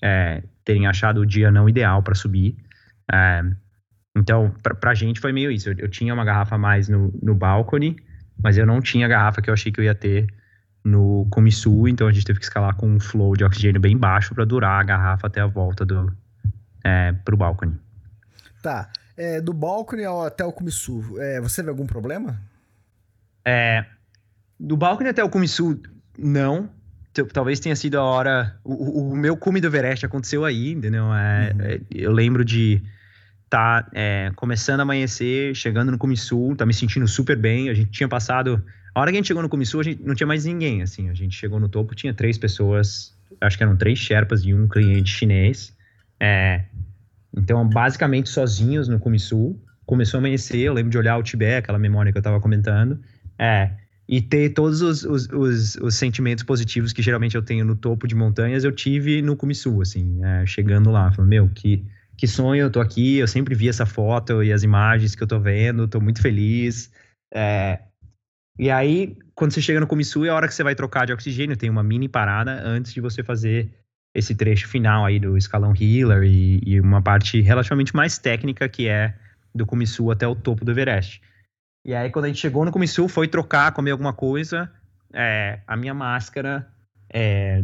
[0.02, 2.56] é, terem achado o dia não ideal para subir.
[3.10, 3.42] É,
[4.16, 5.70] então, pra, pra gente foi meio isso.
[5.70, 7.96] Eu, eu, tinha uma garrafa a mais no, no balcone,
[8.42, 10.26] mas eu não tinha a garrafa que eu achei que eu ia ter
[10.84, 14.32] no Komisu, então a gente teve que escalar com um flow de oxigênio bem baixo
[14.34, 16.12] para durar a garrafa até a volta do,
[16.84, 17.76] é, pro balcone.
[18.62, 18.90] Tá.
[19.16, 22.38] É, do balcone até o Komisu, é, você vê algum problema?
[23.44, 23.86] É,
[24.58, 25.80] do balcone até o Kumisu,
[26.18, 26.68] não.
[27.32, 28.58] Talvez tenha sido a hora.
[28.64, 31.04] O, o meu cume do Everest aconteceu aí, entendeu?
[31.14, 31.60] É, uhum.
[31.62, 32.82] é, eu lembro de
[33.44, 37.70] estar tá, é, começando a amanhecer, chegando no Kumisu, tá me sentindo super bem.
[37.70, 38.62] A gente tinha passado.
[38.94, 41.08] A hora que a gente chegou no Kumisu, a gente não tinha mais ninguém, assim.
[41.08, 44.66] A gente chegou no topo, tinha três pessoas, acho que eram três Sherpas e um
[44.66, 45.74] cliente chinês.
[46.20, 46.64] É,
[47.36, 49.60] então, basicamente sozinhos no Kumisu.
[49.84, 52.98] Começou a amanhecer, eu lembro de olhar o Tibete, aquela memória que eu tava comentando.
[53.38, 53.70] É.
[54.08, 58.06] E ter todos os, os, os, os, sentimentos positivos que geralmente eu tenho no topo
[58.06, 61.84] de montanhas, eu tive no Kumisu, assim, é, chegando lá, falando, meu, que,
[62.16, 65.26] que sonho, eu tô aqui, eu sempre vi essa foto e as imagens que eu
[65.26, 66.90] tô vendo, tô muito feliz.
[67.34, 67.80] É,
[68.58, 71.12] e aí, quando você chega no Kumisu, é a hora que você vai trocar de
[71.12, 73.70] oxigênio, tem uma mini parada antes de você fazer
[74.16, 78.88] esse trecho final aí do escalão Healer e, e uma parte relativamente mais técnica que
[78.88, 79.14] é
[79.54, 81.20] do Kumisu até o topo do Everest.
[81.84, 84.68] E aí, quando a gente chegou no Comissul, foi trocar, comer alguma coisa.
[85.12, 86.66] É, a minha máscara
[87.12, 87.62] é,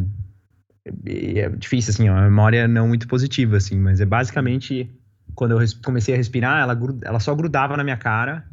[1.05, 4.89] é difícil, assim, a memória não muito positiva, assim, mas é basicamente
[5.35, 8.45] quando eu comecei a respirar, ela, ela só grudava na minha cara.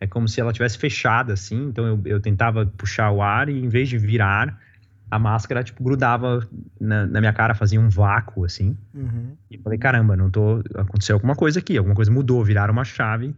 [0.00, 1.66] É como se ela tivesse fechada, assim.
[1.66, 4.58] Então eu, eu tentava puxar o ar e em vez de virar,
[5.10, 6.46] a máscara, tipo, grudava
[6.80, 8.76] na, na minha cara, fazia um vácuo, assim.
[8.94, 9.36] Uhum.
[9.50, 10.62] E falei, caramba, não tô.
[10.74, 13.34] Aconteceu alguma coisa aqui, alguma coisa mudou, viraram uma chave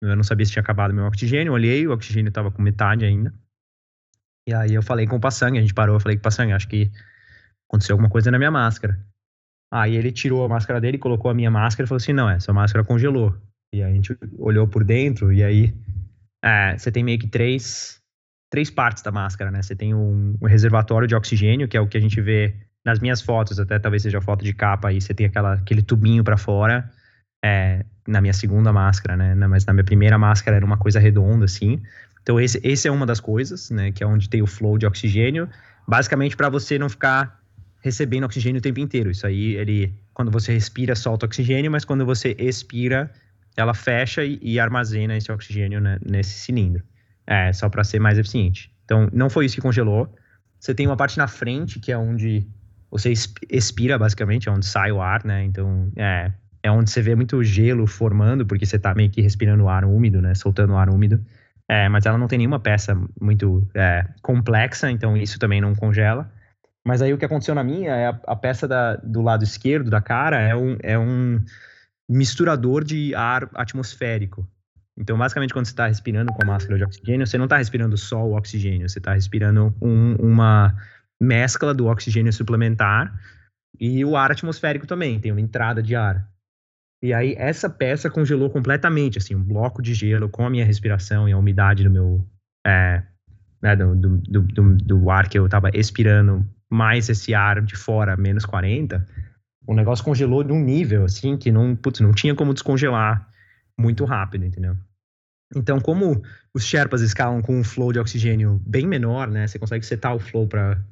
[0.00, 3.32] eu não sabia se tinha acabado meu oxigênio, olhei, o oxigênio estava com metade ainda.
[4.48, 6.52] E aí eu falei com o Passang, a gente parou, eu falei com o Passang,
[6.52, 6.90] acho que
[7.68, 8.98] aconteceu alguma coisa na minha máscara.
[9.72, 12.52] Aí ele tirou a máscara dele, colocou a minha máscara e falou assim, não, essa
[12.52, 13.36] máscara congelou.
[13.74, 15.74] E aí a gente olhou por dentro e aí
[16.44, 18.00] é, você tem meio que três,
[18.50, 19.62] três partes da máscara, né?
[19.62, 22.54] Você tem um, um, reservatório de oxigênio, que é o que a gente vê
[22.84, 26.22] nas minhas fotos, até talvez seja foto de capa aí, você tem aquela, aquele tubinho
[26.22, 26.90] para fora.
[27.44, 29.34] É, na minha segunda máscara, né?
[29.46, 31.82] Mas na minha primeira máscara era uma coisa redonda, assim.
[32.22, 33.92] Então, esse, esse é uma das coisas, né?
[33.92, 35.48] Que é onde tem o flow de oxigênio.
[35.86, 37.40] Basicamente, para você não ficar
[37.80, 39.10] recebendo oxigênio o tempo inteiro.
[39.10, 43.10] Isso aí, ele, quando você respira, solta oxigênio, mas quando você expira,
[43.56, 46.82] ela fecha e, e armazena esse oxigênio né, nesse cilindro.
[47.26, 48.70] É, só para ser mais eficiente.
[48.84, 50.14] Então, não foi isso que congelou.
[50.60, 52.46] Você tem uma parte na frente, que é onde
[52.90, 53.12] você
[53.50, 55.44] expira, basicamente, é onde sai o ar, né?
[55.44, 56.32] Então, é,
[56.62, 60.22] é onde você vê muito gelo formando, porque você está meio que respirando ar úmido,
[60.22, 60.34] né?
[60.34, 61.24] Soltando ar úmido.
[61.68, 66.30] É, mas ela não tem nenhuma peça muito é, complexa, então isso também não congela.
[66.86, 69.90] Mas aí o que aconteceu na minha é a, a peça da, do lado esquerdo
[69.90, 71.44] da cara é um, é um
[72.08, 74.46] misturador de ar atmosférico.
[74.98, 77.96] Então, basicamente, quando você está respirando com a máscara de oxigênio, você não está respirando
[77.98, 80.74] só o oxigênio, você está respirando um, uma
[81.20, 83.12] mescla do oxigênio suplementar
[83.78, 86.26] e o ar atmosférico também, tem uma entrada de ar.
[87.02, 91.28] E aí essa peça congelou completamente, assim, um bloco de gelo com a minha respiração
[91.28, 92.26] e a umidade do meu,
[92.66, 93.02] é,
[93.62, 98.16] né, do, do, do, do, ar que eu tava expirando, mais esse ar de fora,
[98.16, 99.06] menos 40,
[99.66, 103.28] o negócio congelou de um nível, assim, que não, putz, não tinha como descongelar
[103.78, 104.76] muito rápido, entendeu?
[105.54, 109.86] Então, como os Sherpas escalam com um flow de oxigênio bem menor, né, você consegue
[109.86, 110.82] setar o flow para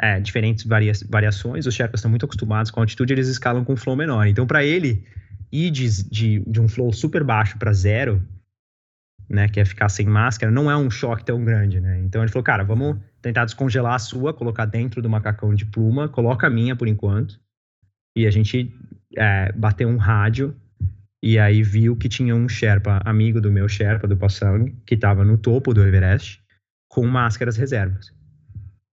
[0.00, 3.72] é, diferentes varia variações, os Sherpas estão muito acostumados com a altitude, eles escalam com
[3.72, 4.26] um flow menor.
[4.26, 5.04] Então, para ele
[5.50, 8.22] ir de, de, de um flow super baixo para zero,
[9.28, 11.98] né, que é ficar sem máscara, não é um choque tão grande, né?
[12.00, 16.08] Então ele falou, cara, vamos tentar descongelar a sua, colocar dentro do macacão de pluma,
[16.08, 17.40] coloca a minha por enquanto.
[18.16, 18.72] E a gente
[19.16, 20.54] é, bateu um rádio
[21.26, 25.24] e aí viu que tinha um Sherpa, amigo do meu Sherpa, do Passang, que estava
[25.24, 26.40] no topo do Everest,
[26.88, 28.12] com máscaras reservas.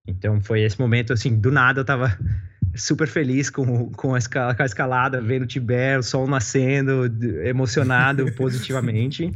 [0.04, 2.18] Então foi esse momento, assim, do nada eu tava
[2.74, 7.04] super feliz com, com, a, escalada, com a escalada, vendo o Tibete, o sol nascendo,
[7.46, 9.30] emocionado positivamente.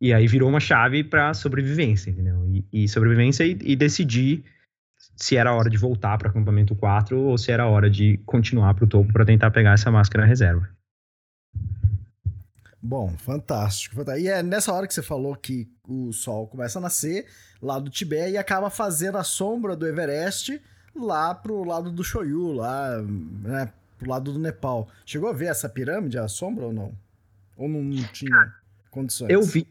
[0.00, 2.44] E aí virou uma chave para sobrevivência, entendeu?
[2.48, 4.42] E, e sobrevivência e, e, decidir
[5.14, 8.84] se era hora de voltar para acampamento 4 ou se era hora de continuar para
[8.84, 10.68] o topo para tentar pegar essa máscara reserva.
[12.82, 14.26] Bom, fantástico, fantástico.
[14.26, 17.26] E é nessa hora que você falou que o sol começa a nascer
[17.62, 20.60] lá do Tibete e acaba fazendo a sombra do Everest
[20.94, 24.88] lá pro lado do Shoyu, lá, né, pro lado do Nepal.
[25.06, 26.92] Chegou a ver essa pirâmide, a sombra ou não?
[27.56, 28.52] Ou não tinha
[28.90, 29.30] condições?
[29.30, 29.64] Eu vi.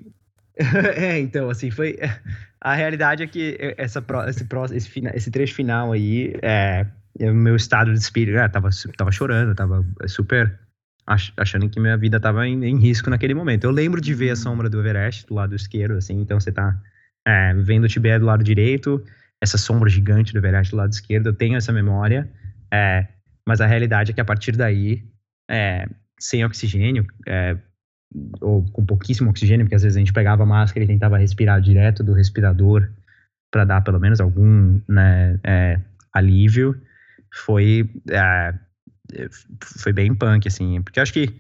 [0.96, 1.98] é, então, assim, foi.
[2.64, 6.86] A realidade é que essa, esse, esse, esse trecho final aí, é,
[7.20, 10.60] o meu estado de espírito, né, tava, tava chorando, tava super
[11.38, 13.64] achando que minha vida tava em, em, risco naquele momento.
[13.64, 16.80] Eu lembro de ver a sombra do Everest do lado esquerdo, assim, então você tá
[17.28, 19.04] é, vendo o Tibete do lado direito,
[19.42, 22.30] essa sombra gigante do Everest do lado esquerdo, eu tenho essa memória,
[22.72, 23.08] é,
[23.48, 25.04] mas a realidade é que a partir daí,
[25.50, 25.88] é,
[26.20, 27.58] sem oxigênio, é,
[28.42, 31.62] ou com pouquíssimo oxigênio, porque às vezes a gente pegava a máscara e tentava respirar
[31.62, 32.90] direto do respirador
[33.52, 35.80] para dar pelo menos algum né, é,
[36.14, 36.80] alívio,
[37.34, 38.54] foi é,
[39.60, 41.40] foi bem punk, assim, porque acho que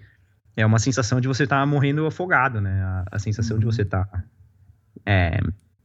[0.55, 2.81] é uma sensação de você estar tá morrendo afogado, né?
[2.83, 3.59] A, a sensação uhum.
[3.59, 4.23] de você estar tá,
[5.05, 5.39] é,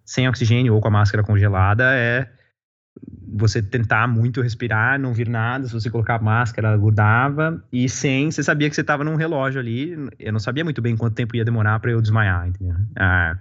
[0.04, 2.30] sem oxigênio ou com a máscara congelada é
[3.28, 7.88] você tentar muito respirar, não vir nada, se você colocar a máscara, ela grudava, e
[7.88, 11.14] sem, você sabia que você estava num relógio ali, eu não sabia muito bem quanto
[11.14, 12.76] tempo ia demorar para eu desmaiar, entendeu?
[12.98, 13.38] Ah,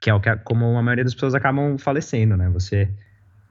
[0.00, 2.48] que é o que, como a maioria das pessoas acabam falecendo, né?
[2.50, 2.88] Você,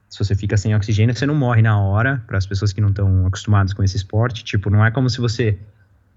[0.08, 2.88] se você fica sem oxigênio, você não morre na hora, para as pessoas que não
[2.88, 5.58] estão acostumadas com esse esporte, tipo, não é como se você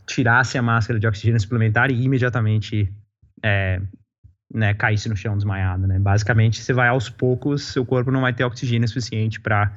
[0.06, 2.92] tirasse a máscara de oxigênio suplementar e imediatamente
[3.44, 3.82] é,
[4.54, 6.00] né, caísse no chão desmaiado, né?
[6.00, 9.72] Basicamente, você vai aos poucos, seu corpo não vai ter oxigênio suficiente para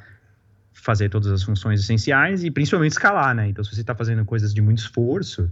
[0.73, 3.49] fazer todas as funções essenciais e principalmente escalar, né?
[3.49, 5.51] Então, se você está fazendo coisas de muito esforço,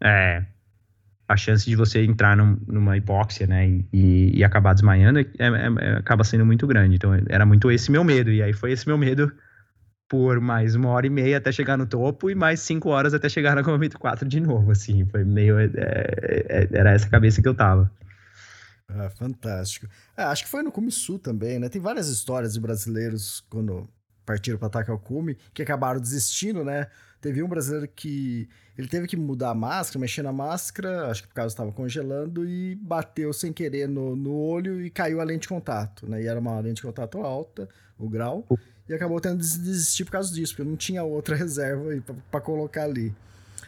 [0.00, 0.44] é,
[1.30, 5.46] a chance de você entrar num, numa hipóxia, né, e, e acabar desmaiando é, é,
[5.78, 6.96] é, acaba sendo muito grande.
[6.96, 8.32] Então, era muito esse meu medo.
[8.32, 9.32] E aí foi esse meu medo
[10.08, 13.28] por mais uma hora e meia até chegar no topo e mais cinco horas até
[13.28, 15.06] chegar na Comamento 4 de novo, assim.
[15.06, 15.56] Foi meio...
[15.56, 17.88] É, é, era essa cabeça que eu tava.
[18.88, 19.86] Ah, fantástico.
[20.16, 21.68] Acho que foi no Cume Sul também, né?
[21.68, 23.88] Tem várias histórias de brasileiros quando
[24.26, 26.88] partiram para atacar o cume que acabaram desistindo, né?
[27.20, 28.48] Teve um brasileiro que
[28.78, 32.48] ele teve que mudar a máscara, mexer na máscara, acho que por causa estava congelando
[32.48, 36.22] e bateu sem querer no, no olho e caiu a lente de contato, né?
[36.22, 37.68] E era uma lente de contato alta,
[37.98, 38.46] o grau,
[38.88, 41.84] e acabou tendo que desistir por causa disso, porque não tinha outra reserva
[42.30, 43.14] para colocar ali.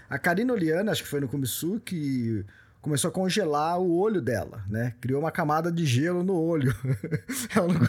[0.08, 2.44] A Karina Oliana, acho que foi no Kumisu, que
[2.82, 4.94] começou a congelar o olho dela, né?
[5.00, 6.74] Criou uma camada de gelo no olho.
[7.54, 7.80] ela, não,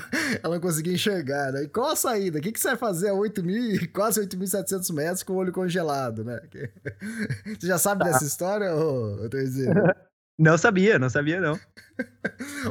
[0.44, 1.64] ela, não, conseguia enxergar, né?
[1.64, 2.38] E qual a saída?
[2.38, 5.52] O que, que você vai fazer a 8 mil, quase 8.700 metros com o olho
[5.52, 6.40] congelado, né?
[7.60, 9.74] Você já sabe dessa história, ô, Terzinho?
[10.38, 11.60] Não sabia, não sabia não.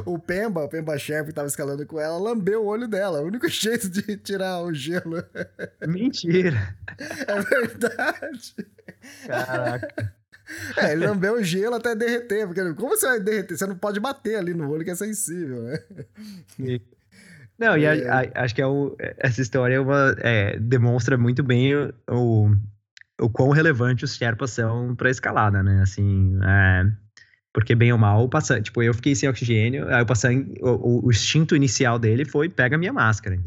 [0.05, 3.21] o Pemba, o Pemba Sherp que tava escalando com ela, lambeu o olho dela.
[3.21, 5.23] O único jeito de tirar o gelo.
[5.87, 6.75] Mentira.
[7.27, 8.55] É verdade.
[9.27, 10.22] Caraca.
[10.77, 13.57] É, ele lambeu o gelo até derreter, porque como você vai derreter?
[13.57, 15.79] Você não pode bater ali no olho que é sensível, né?
[17.57, 18.07] Não, e é...
[18.09, 21.93] a, a, acho que é o, essa história é uma, é, demonstra muito bem o,
[22.09, 22.51] o,
[23.21, 25.81] o quão relevante os Sherpas são pra escalada, né?
[25.81, 26.91] Assim, é,
[27.53, 31.05] porque bem ou mal, o passante, tipo, eu fiquei sem oxigênio, aí o passante, o,
[31.05, 33.37] o, instinto inicial dele foi pega minha máscara?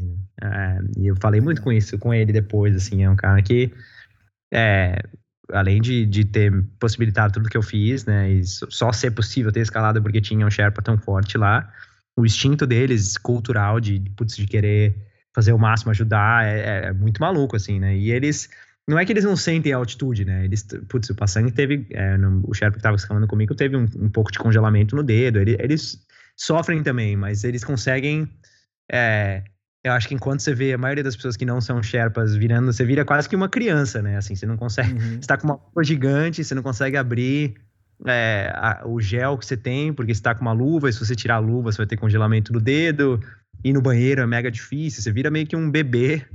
[0.41, 3.71] É, e eu falei muito com isso com ele depois, assim, é um cara que
[4.51, 5.01] é,
[5.51, 9.61] além de, de ter possibilitado tudo que eu fiz, né, e só ser possível ter
[9.61, 11.71] escalado porque tinha um Sherpa tão forte lá,
[12.15, 14.95] o instinto deles, cultural, de, putz, de querer
[15.33, 18.49] fazer o máximo, ajudar, é, é, é, muito maluco, assim, né, e eles,
[18.87, 22.17] não é que eles não sentem a altitude, né, eles, putz, o Passang teve, é,
[22.17, 25.39] no, o Sherpa que estava escalando comigo teve um, um, pouco de congelamento no dedo,
[25.39, 26.05] eles,
[26.37, 28.29] sofrem também, mas eles conseguem,
[28.91, 29.43] é,
[29.87, 32.71] eu acho que enquanto você vê a maioria das pessoas que não são Sherpas virando,
[32.71, 34.17] você vira quase que uma criança, né?
[34.17, 34.93] Assim, você não consegue.
[34.93, 35.21] Uhum.
[35.21, 37.55] Você tá com uma luva gigante, você não consegue abrir
[38.05, 40.99] é, a, o gel que você tem, porque você tá com uma luva, e se
[40.99, 43.19] você tirar a luva, você vai ter congelamento do dedo.
[43.63, 46.25] Ir no banheiro é mega difícil, você vira meio que um bebê.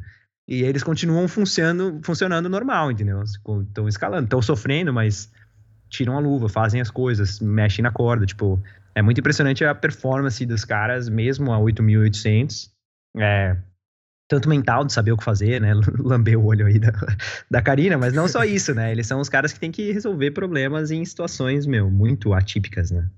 [0.48, 3.22] E eles continuam funcionando, funcionando normal, entendeu?
[3.22, 5.30] Estão escalando, estão sofrendo, mas
[5.88, 8.26] tiram a luva, fazem as coisas, mexem na corda.
[8.26, 8.60] Tipo,
[8.94, 12.71] é muito impressionante a performance dos caras, mesmo a 8.800
[13.16, 13.56] é,
[14.32, 15.72] tanto mental de saber o que fazer, né?
[15.98, 16.92] Lamber o olho aí da,
[17.50, 18.90] da Karina, mas não só isso, né?
[18.90, 23.08] Eles são os caras que têm que resolver problemas em situações, meu, muito atípicas, né?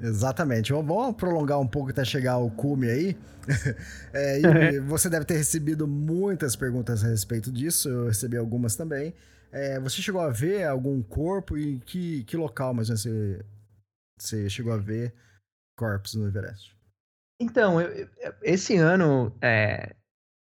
[0.00, 0.72] Exatamente.
[0.72, 3.16] Vamos prolongar um pouco até chegar ao cume aí.
[4.12, 9.14] É, você deve ter recebido muitas perguntas a respeito disso, eu recebi algumas também.
[9.50, 13.42] É, você chegou a ver algum corpo e que, que local mais você,
[14.18, 15.14] você chegou a ver
[15.76, 16.77] corpos no Everest?
[17.40, 18.08] Então, eu,
[18.42, 19.94] esse ano é,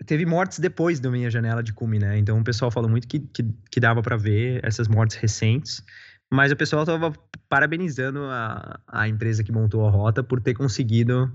[0.07, 2.19] teve mortes depois da minha janela de cume, né?
[2.19, 5.85] Então o pessoal falou muito que, que, que dava para ver essas mortes recentes,
[6.33, 7.13] mas o pessoal tava
[7.49, 11.31] parabenizando a, a empresa que montou a rota por ter conseguido,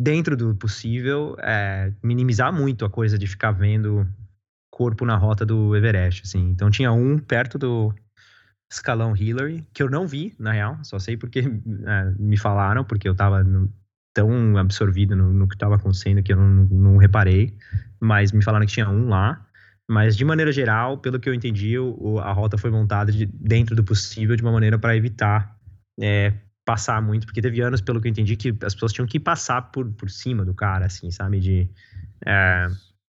[0.00, 4.06] dentro do possível, é, minimizar muito a coisa de ficar vendo
[4.70, 6.50] corpo na rota do Everest, assim.
[6.50, 7.94] Então tinha um perto do,
[8.70, 11.40] escalão Hillary, que eu não vi, na real, só sei porque
[11.86, 13.44] é, me falaram, porque eu tava
[14.16, 17.54] tão absorvido no, no que tava acontecendo que eu não, não, reparei,
[18.00, 19.46] mas me falaram que tinha um lá.
[19.86, 23.76] Mas, de maneira geral, pelo que eu entendi, o, a rota foi montada de, dentro
[23.76, 25.54] do possível de uma maneira para evitar
[26.00, 26.32] é,
[26.64, 29.60] passar muito, porque teve anos, pelo que eu entendi, que as pessoas tinham que passar
[29.70, 31.38] por, por cima do cara, assim, sabe?
[31.38, 31.70] De
[32.24, 32.66] é,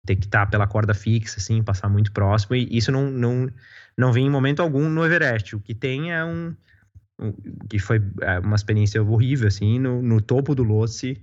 [0.04, 3.48] ter que estar tá pela corda fixa, assim, passar muito próximo, e isso não, não,
[3.96, 5.54] não vem em momento algum no Everest.
[5.54, 6.56] O que tem é um.
[7.68, 11.20] Que foi é, uma experiência horrível, assim, no, no topo do Lhotse,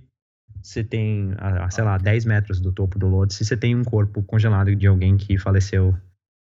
[0.62, 3.84] você tem, a, a, sei lá, 10 metros do topo do Lhotse, você tem um
[3.84, 5.96] corpo congelado de alguém que faleceu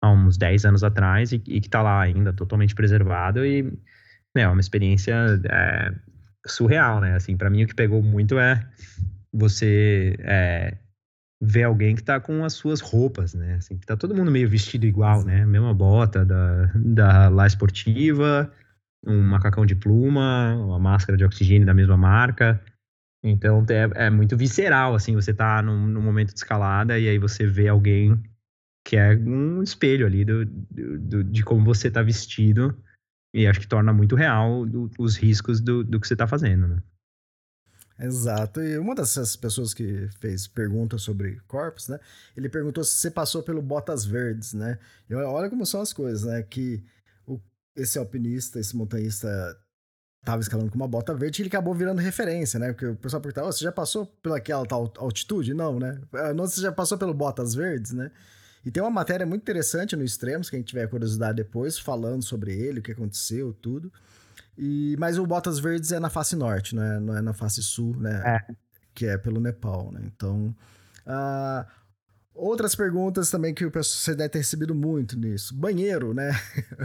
[0.01, 3.71] há uns 10 anos atrás e, e que tá lá ainda, totalmente preservado e,
[4.35, 5.15] é uma experiência
[5.49, 5.91] é,
[6.45, 7.15] surreal, né?
[7.15, 8.63] Assim, para mim o que pegou muito é
[9.33, 10.77] você é,
[11.41, 13.55] ver alguém que tá com as suas roupas, né?
[13.55, 15.45] Assim, que tá todo mundo meio vestido igual, né?
[15.45, 18.51] Mesma bota da, da lá esportiva,
[19.05, 22.61] um macacão de pluma, uma máscara de oxigênio da mesma marca.
[23.23, 27.17] Então é, é muito visceral, assim, você tá num, num, momento de escalada e aí
[27.17, 28.21] você vê alguém
[28.85, 32.77] que é um espelho ali do, do, do de como você tá vestido
[33.33, 36.67] e acho que torna muito real do, os riscos do, do que você tá fazendo,
[36.67, 36.81] né?
[37.99, 38.61] Exato.
[38.61, 41.99] E uma dessas pessoas que fez perguntas sobre corpos, né?
[42.35, 44.77] Ele perguntou se você passou pelo Botas Verdes, né?
[45.09, 46.43] E olha como são as coisas, né?
[46.43, 46.83] Que
[47.77, 49.27] esse alpinista, esse montanhista
[50.25, 52.73] tava escalando com uma bota verde ele acabou virando referência, né?
[52.73, 55.53] Porque o pessoal perguntava, oh, você já passou pelaquela tal altitude?
[55.53, 56.01] Não, né?
[56.13, 58.11] Ah, não, você já passou pelo Botas Verdes, né?
[58.65, 62.79] E tem uma matéria muito interessante no Extremos, quem tiver curiosidade depois, falando sobre ele,
[62.79, 63.93] o que aconteceu, tudo.
[64.57, 67.63] E, mas o Botas Verdes é na face norte, não é, não é na face
[67.63, 68.21] sul, né?
[68.25, 68.55] É.
[68.93, 70.01] Que é pelo Nepal, né?
[70.03, 70.53] Então.
[71.05, 71.65] Uh,
[72.37, 75.55] outras perguntas também que você deve ter recebido muito nisso.
[75.55, 76.31] Banheiro, né?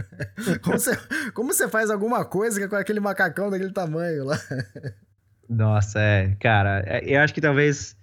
[0.61, 0.97] como, você,
[1.33, 4.39] como você faz alguma coisa com aquele macacão daquele tamanho lá?
[5.47, 7.95] Nossa, é, cara, é, eu acho que talvez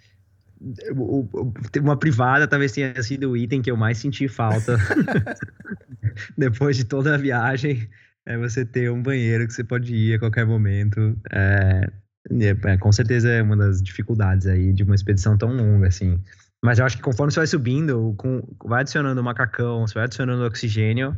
[1.81, 4.77] uma privada talvez tenha sido o item que eu mais senti falta
[6.37, 7.89] depois de toda a viagem
[8.27, 11.19] é você ter um banheiro que você pode ir a qualquer momento.
[11.33, 11.91] É,
[12.65, 16.21] é, com certeza é uma das dificuldades aí de uma expedição tão longa, assim.
[16.65, 20.45] Mas eu acho que conforme você vai subindo, com, vai adicionando macacão, você vai adicionando
[20.45, 21.17] oxigênio,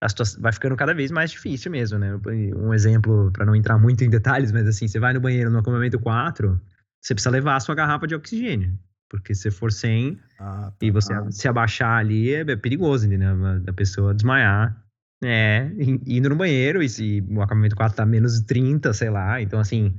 [0.00, 2.18] a situação vai ficando cada vez mais difícil mesmo, né?
[2.56, 5.58] Um exemplo, para não entrar muito em detalhes, mas assim, você vai no banheiro no
[5.58, 6.60] acampamento 4,
[7.00, 8.78] você precisa levar a sua garrafa de oxigênio.
[9.10, 10.86] Porque se for sem ah, tá.
[10.86, 13.60] e você se abaixar ali, é, perigoso, entendeu?
[13.60, 14.76] Da pessoa desmaiar
[15.22, 15.70] é,
[16.06, 19.96] indo no banheiro, e se o acampamento 4 tá menos 30, sei lá, então assim,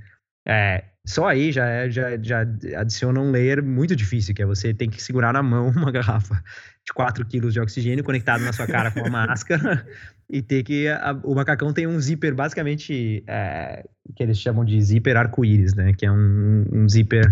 [0.47, 2.41] é, só aí já, é, já, já
[2.77, 6.35] adiciona um layer muito difícil, que é você tem que segurar na mão uma garrafa
[6.85, 9.83] de 4 quilos de oxigênio conectado na sua cara com uma máscara
[10.29, 10.87] e ter que.
[10.87, 13.83] A, o macacão tem um zíper basicamente é,
[14.15, 15.93] que eles chamam de zíper arco-íris, né?
[15.97, 17.25] Que é um, um zíper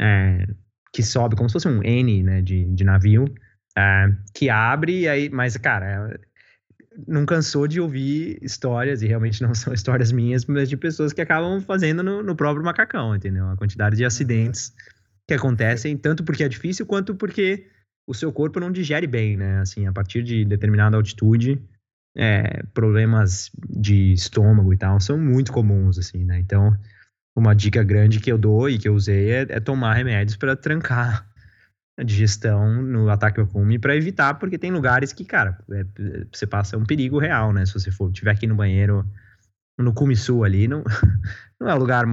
[0.00, 0.46] é,
[0.92, 3.24] que sobe como se fosse um N né, de, de navio.
[3.76, 6.16] É, que abre aí, mas cara,
[7.06, 11.20] não cansou de ouvir histórias, e realmente não são histórias minhas, mas de pessoas que
[11.20, 13.48] acabam fazendo no, no próprio macacão, entendeu?
[13.48, 14.08] A quantidade de uhum.
[14.08, 14.72] acidentes
[15.26, 17.66] que acontecem, tanto porque é difícil, quanto porque
[18.06, 19.58] o seu corpo não digere bem, né?
[19.58, 21.60] Assim, a partir de determinada altitude,
[22.16, 26.38] é, problemas de estômago e tal são muito comuns, assim, né?
[26.38, 26.76] Então,
[27.36, 30.56] uma dica grande que eu dou e que eu usei é, é tomar remédios para
[30.56, 31.26] trancar
[32.04, 35.84] de gestão no ataque ao cume para evitar, porque tem lugares que, cara, é,
[36.30, 37.64] você passa um perigo real, né?
[37.64, 39.04] Se você for tiver aqui no banheiro
[39.78, 40.84] no cume sul ali, não,
[41.60, 42.04] não é um lugar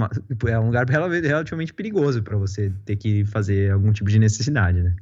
[0.47, 4.95] é um lugar relativamente perigoso para você ter que fazer algum tipo de necessidade, né?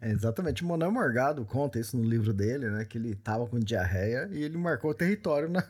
[0.00, 0.62] É, exatamente.
[0.62, 2.84] O Manuel Morgado conta isso no livro dele, né?
[2.84, 5.64] Que ele tava com diarreia e ele marcou o território na...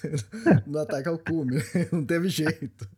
[0.66, 1.62] no ataque ao cume.
[1.92, 2.88] Não teve jeito.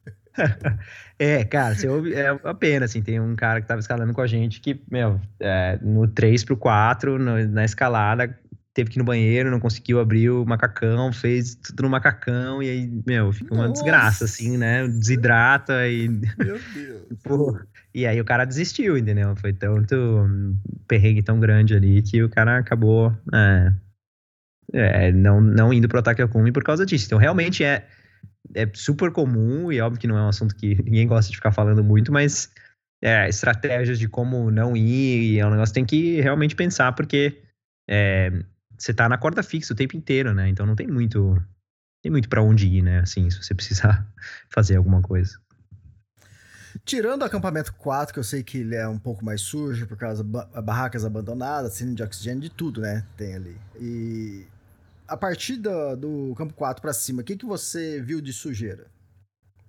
[1.18, 4.20] é, cara, você ouve, é uma pena, assim, tem um cara que tava escalando com
[4.20, 8.38] a gente que, meu, é, no 3 pro 4, no, na escalada,
[8.72, 12.70] teve que ir no banheiro, não conseguiu abrir o macacão, fez tudo no macacão, e
[12.70, 13.82] aí, meu, fica uma Nossa.
[13.82, 14.86] desgraça, assim, né?
[14.86, 16.08] Desidrata e.
[16.08, 17.02] Meu Deus.
[17.22, 17.58] Pô,
[17.94, 19.34] e aí o cara desistiu, entendeu?
[19.36, 20.56] Foi tanto um
[20.86, 23.72] perrengue tão grande ali que o cara acabou é,
[24.72, 27.06] é, não, não indo pro ataque ao cume por causa disso.
[27.06, 27.86] Então, realmente é
[28.54, 31.52] é super comum, e óbvio que não é um assunto que ninguém gosta de ficar
[31.52, 32.50] falando muito, mas
[33.02, 37.42] é, estratégias de como não ir, é um negócio que tem que realmente pensar, porque
[37.88, 38.30] é,
[38.78, 40.48] você tá na corda fixa o tempo inteiro, né?
[40.48, 41.40] Então não tem muito
[42.02, 43.00] tem muito para onde ir, né?
[43.00, 44.06] Assim, se você precisar
[44.48, 45.38] fazer alguma coisa.
[46.84, 49.96] Tirando o acampamento 4, que eu sei que ele é um pouco mais sujo por
[49.96, 50.30] causa de
[50.62, 53.04] barracas abandonadas, cilindro de oxigênio, de tudo, né?
[53.16, 53.56] Tem ali.
[53.78, 54.46] E
[55.10, 58.86] a partir do, do campo 4 para cima, o que, que você viu de sujeira?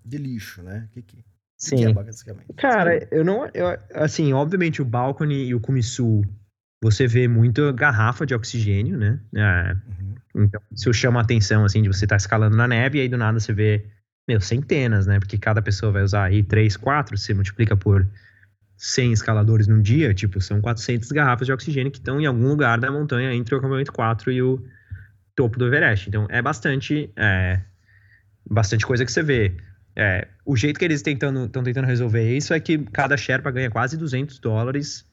[0.06, 0.88] De lixo, né?
[0.88, 1.26] O que, que,
[1.58, 1.78] Sim.
[1.78, 2.54] Que é, basicamente?
[2.58, 3.48] Cara, eu não.
[3.54, 6.22] Eu, assim, obviamente o balcone e o Kumisu,
[6.84, 9.20] você vê muito garrafa de oxigênio, né?
[9.36, 10.44] É, uhum.
[10.44, 13.10] Então, isso chama a atenção, assim, de você estar tá escalando na neve e aí
[13.10, 13.84] do nada você vê,
[14.28, 15.20] meu, centenas, né?
[15.20, 18.08] Porque cada pessoa vai usar aí 3, 4, você multiplica por
[18.78, 22.80] 100 escaladores num dia, tipo, são 400 garrafas de oxigênio que estão em algum lugar
[22.80, 24.64] da montanha entre o acampamento 4 e o
[25.42, 26.08] topo do Everest.
[26.08, 27.60] Então, é bastante, é,
[28.48, 29.56] bastante coisa que você vê.
[29.96, 33.72] É, o jeito que eles estão tentando, tentando resolver isso é que cada Sherpa ganha
[33.72, 35.04] quase 200 dólares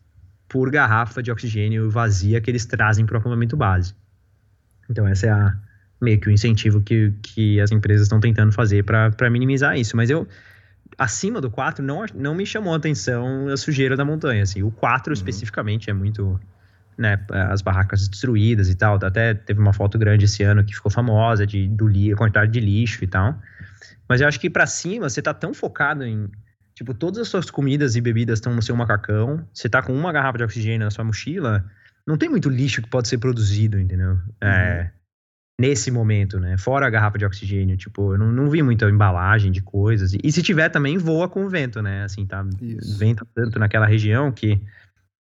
[0.46, 3.94] por garrafa de oxigênio vazia que eles trazem para o acampamento base.
[4.90, 5.56] Então, essa é a,
[6.00, 9.96] meio que o incentivo que, que as empresas estão tentando fazer para minimizar isso.
[9.96, 10.28] Mas eu,
[10.98, 14.42] acima do 4, não, não me chamou a atenção a sujeira da montanha.
[14.42, 14.62] Assim.
[14.62, 15.14] O 4 uhum.
[15.14, 16.38] especificamente é muito.
[16.98, 18.96] Né, as barracas destruídas e tal.
[18.96, 22.58] Até teve uma foto grande esse ano que ficou famosa de, do li, quantidade de
[22.58, 23.40] lixo e tal.
[24.08, 26.28] Mas eu acho que para cima você tá tão focado em.
[26.74, 29.46] Tipo, todas as suas comidas e bebidas estão no seu macacão.
[29.52, 31.64] Você tá com uma garrafa de oxigênio na sua mochila.
[32.06, 34.12] Não tem muito lixo que pode ser produzido, entendeu?
[34.12, 34.48] Uhum.
[34.48, 34.90] É,
[35.60, 36.56] nesse momento, né?
[36.56, 40.14] Fora a garrafa de oxigênio, tipo, eu não, não vi muita embalagem de coisas.
[40.14, 42.04] E, e, se tiver também, voa com o vento, né?
[42.04, 42.46] Assim, tá?
[42.60, 42.96] Isso.
[42.96, 44.60] Venta tanto naquela região que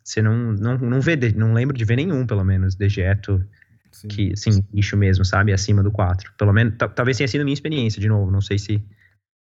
[0.06, 3.44] você não, não, não vê, não lembro de ver nenhum, pelo menos, dejeto
[3.92, 4.08] Sim.
[4.08, 5.52] que, assim, lixo mesmo, sabe?
[5.52, 6.32] Acima do 4.
[6.38, 8.30] Pelo menos, talvez tenha sido a minha experiência, de novo.
[8.30, 8.84] Não sei se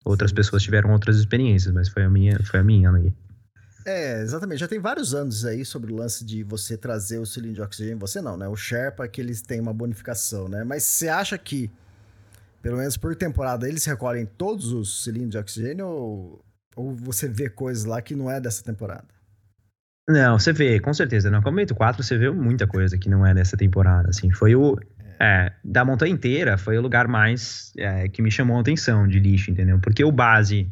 [0.05, 0.35] outras Sim.
[0.35, 3.11] pessoas tiveram outras experiências, mas foi a minha, foi a minha ali.
[3.83, 4.59] É, exatamente.
[4.59, 7.97] Já tem vários anos aí sobre o lance de você trazer o cilindro de oxigênio.
[7.97, 8.47] Você não, né?
[8.47, 10.63] O Sherpa, que eles têm uma bonificação, né?
[10.63, 11.71] Mas você acha que,
[12.61, 17.49] pelo menos por temporada, eles recolhem todos os cilindros de oxigênio ou, ou você vê
[17.49, 19.12] coisas lá que não é dessa temporada?
[20.07, 21.29] Não, você vê, com certeza.
[21.29, 24.31] No acampamento 4 você vê muita coisa que não é dessa temporada, assim.
[24.31, 24.77] Foi o...
[25.19, 29.19] É, da montanha inteira, foi o lugar mais é, que me chamou a atenção de
[29.19, 29.79] lixo, entendeu?
[29.79, 30.69] Porque o base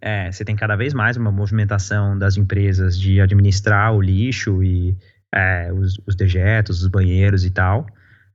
[0.00, 4.94] é, você tem cada vez mais uma movimentação das empresas de administrar o lixo e
[5.34, 7.86] é, os, os, dejetos, os banheiros e tal.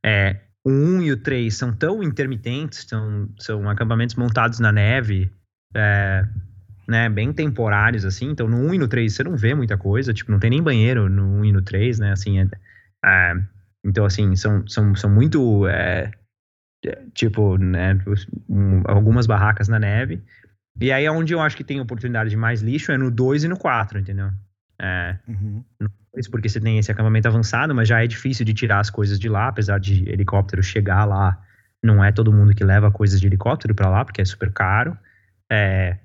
[0.04, 5.32] É, o 1 e o 3 são tão intermitentes, são, são acampamentos montados na neve,
[5.76, 6.26] é,
[6.90, 8.32] né, bem temporários, assim.
[8.32, 10.62] Então, no 1 e no 3 você não vê muita coisa, tipo, não tem nem
[10.62, 12.40] banheiro no 1 e no 3, né, assim.
[12.40, 12.48] É,
[13.06, 13.34] é,
[13.86, 16.12] então, assim, são, são, são muito, é,
[17.14, 18.00] tipo, né,
[18.50, 20.22] um, algumas barracas na neve.
[20.82, 23.48] E aí, onde eu acho que tem oportunidade de mais lixo é no 2 e
[23.48, 24.32] no 4, entendeu?
[24.82, 25.64] É, uhum.
[25.80, 28.90] No 2, porque você tem esse acampamento avançado, mas já é difícil de tirar as
[28.90, 31.40] coisas de lá, apesar de helicóptero chegar lá.
[31.84, 34.98] Não é todo mundo que leva coisas de helicóptero para lá, porque é super caro.
[35.52, 35.98] É,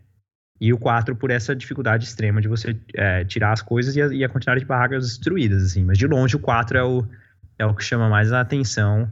[0.60, 4.06] e o 4 por essa dificuldade extrema de você é, tirar as coisas e a,
[4.06, 5.84] e a, quantidade de barracas destruídas, assim.
[5.84, 7.06] Mas de longe o 4 é o,
[7.58, 9.10] é o que chama mais a atenção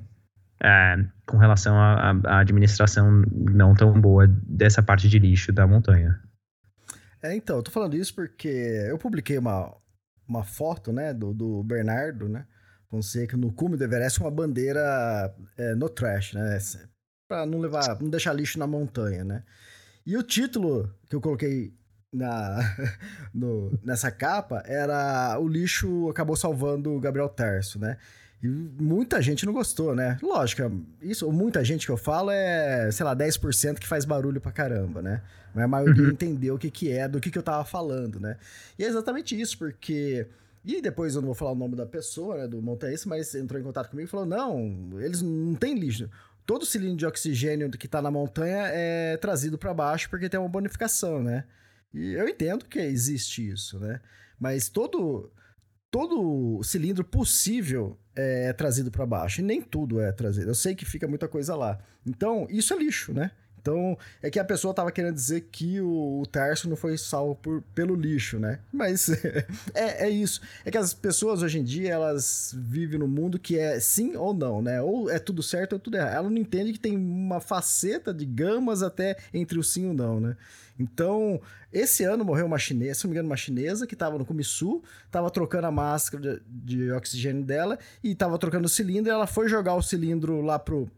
[0.62, 6.20] é, com relação à administração não tão boa dessa parte de lixo da montanha.
[7.20, 8.48] É, então, eu tô falando isso porque
[8.88, 9.74] eu publiquei uma,
[10.28, 12.46] uma foto, né, do, do Bernardo, né,
[12.88, 16.58] Fonseca, no cume do Everest, uma bandeira é, no trash, né,
[17.28, 19.42] pra não levar, não deixar lixo na montanha, né.
[20.04, 21.72] E o título que eu coloquei
[22.12, 22.58] na,
[23.32, 27.96] no, nessa capa era o lixo acabou salvando o Gabriel Terço, né?
[28.42, 30.18] E muita gente não gostou, né?
[30.20, 30.62] Lógico,
[31.00, 35.00] isso, muita gente que eu falo é, sei lá, 10% que faz barulho pra caramba,
[35.00, 35.22] né?
[35.54, 36.10] Mas a maioria uhum.
[36.10, 38.36] entendeu o que, que é, do que, que eu tava falando, né?
[38.76, 40.26] E é exatamente isso, porque.
[40.64, 43.60] E depois eu não vou falar o nome da pessoa, né, do montanhista, mas entrou
[43.60, 46.08] em contato comigo e falou: não, eles não têm lixo.
[46.44, 50.48] Todo cilindro de oxigênio que tá na montanha é trazido para baixo porque tem uma
[50.48, 51.44] bonificação, né?
[51.94, 54.00] E eu entendo que existe isso, né?
[54.38, 55.30] Mas todo
[55.92, 59.40] todo cilindro possível é trazido para baixo.
[59.40, 60.48] E nem tudo é trazido.
[60.48, 61.78] Eu sei que fica muita coisa lá.
[62.04, 63.30] Então, isso é lixo, né?
[63.62, 67.36] Então, é que a pessoa tava querendo dizer que o, o Tarso não foi salvo
[67.36, 68.58] por, pelo lixo, né?
[68.72, 69.08] Mas
[69.72, 70.40] é, é isso.
[70.64, 74.34] É que as pessoas hoje em dia, elas vivem no mundo que é sim ou
[74.34, 74.82] não, né?
[74.82, 76.14] Ou é tudo certo ou tudo errado.
[76.14, 80.20] Ela não entende que tem uma faceta de gamas até entre o sim ou não,
[80.20, 80.36] né?
[80.78, 81.40] Então,
[81.72, 84.82] esse ano morreu uma chinesa, se não me engano, uma chinesa que estava no Kumisu,
[85.06, 89.10] estava trocando a máscara de, de, oxigênio dela e estava trocando o cilindro.
[89.10, 90.90] E ela foi jogar o cilindro lá pro.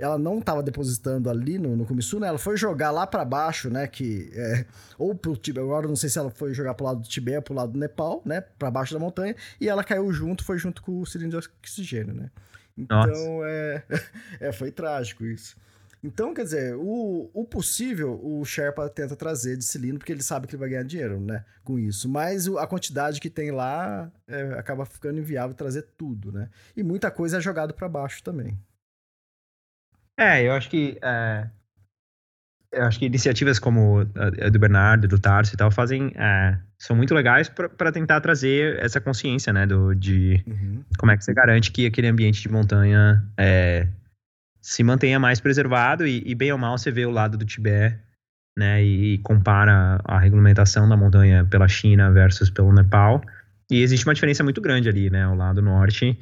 [0.00, 2.28] Ela não estava depositando ali no, no Kumisu, né?
[2.28, 3.86] Ela foi jogar lá para baixo, né?
[3.86, 4.64] Que é,
[4.98, 7.42] ou pro Tibete, agora não sei se ela foi jogar pro lado do Tibete ou
[7.42, 8.40] pro lado do Nepal, né?
[8.40, 9.36] Para baixo da montanha.
[9.60, 12.30] E ela caiu junto, foi junto com o cilindro de oxigênio, né?
[12.76, 13.82] Então, é,
[14.40, 15.56] é, foi trágico isso.
[16.02, 20.46] Então, quer dizer, o, o possível o Sherpa tenta trazer de cilindro, porque ele sabe
[20.46, 21.44] que ele vai ganhar dinheiro, né?
[21.62, 22.08] Com isso.
[22.08, 26.48] Mas a quantidade que tem lá é, acaba ficando inviável trazer tudo, né?
[26.74, 28.58] E muita coisa é jogado para baixo também.
[30.20, 31.46] É, eu acho que é,
[32.72, 36.12] eu acho que iniciativas como a do Bernardo, do Tarso e tal, fazem.
[36.14, 39.66] É, são muito legais para tentar trazer essa consciência, né?
[39.66, 40.84] Do, de uhum.
[40.98, 43.88] como é que você garante que aquele ambiente de montanha é,
[44.60, 47.98] se mantenha mais preservado e, e, bem ou mal você vê o lado do Tibete,
[48.56, 48.84] né?
[48.84, 53.22] E, e compara a regulamentação da montanha pela China versus pelo Nepal.
[53.70, 55.26] E existe uma diferença muito grande ali, né?
[55.26, 56.18] O lado norte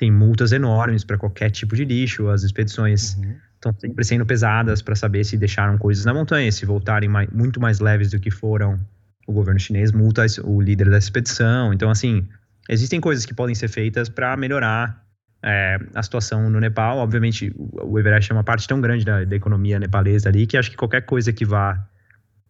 [0.00, 3.14] tem multas enormes para qualquer tipo de lixo, as expedições.
[3.14, 7.28] Uhum estão sempre sendo pesadas para saber se deixaram coisas na montanha, se voltarem mais,
[7.30, 8.80] muito mais leves do que foram.
[9.26, 11.72] O governo chinês multa o líder da expedição.
[11.72, 12.26] Então, assim,
[12.68, 15.04] existem coisas que podem ser feitas para melhorar
[15.42, 16.98] é, a situação no Nepal.
[16.98, 20.70] Obviamente, o Everest é uma parte tão grande da, da, economia nepalesa ali que acho
[20.70, 21.86] que qualquer coisa que vá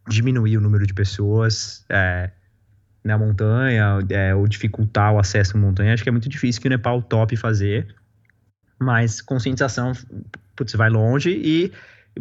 [0.08, 2.30] diminuir o número de pessoas é,
[3.02, 6.68] na montanha é, ou dificultar o acesso à montanha, acho que é muito difícil que
[6.68, 7.94] o Nepal tope fazer.
[8.78, 9.92] Mas conscientização
[10.60, 11.72] putz, vai longe e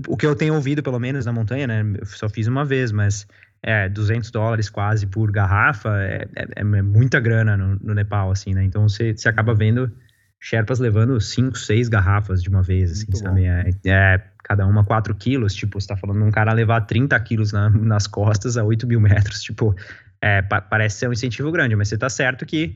[0.07, 1.83] o que eu tenho ouvido, pelo menos na montanha, né?
[1.99, 3.27] Eu só fiz uma vez, mas
[3.61, 8.53] é 200 dólares quase por garrafa, é, é, é muita grana no, no, Nepal, assim,
[8.53, 8.63] né?
[8.63, 9.91] Então você, acaba vendo
[10.39, 13.43] Sherpas levando 5, 6 garrafas de uma vez, assim, Muito sabe?
[13.43, 17.19] É, é, cada uma 4 quilos, tipo, você tá falando de um cara levar 30
[17.19, 19.75] quilos na, nas costas a 8 mil metros, tipo,
[20.21, 22.75] é, pa parece ser um incentivo grande, mas você tá certo que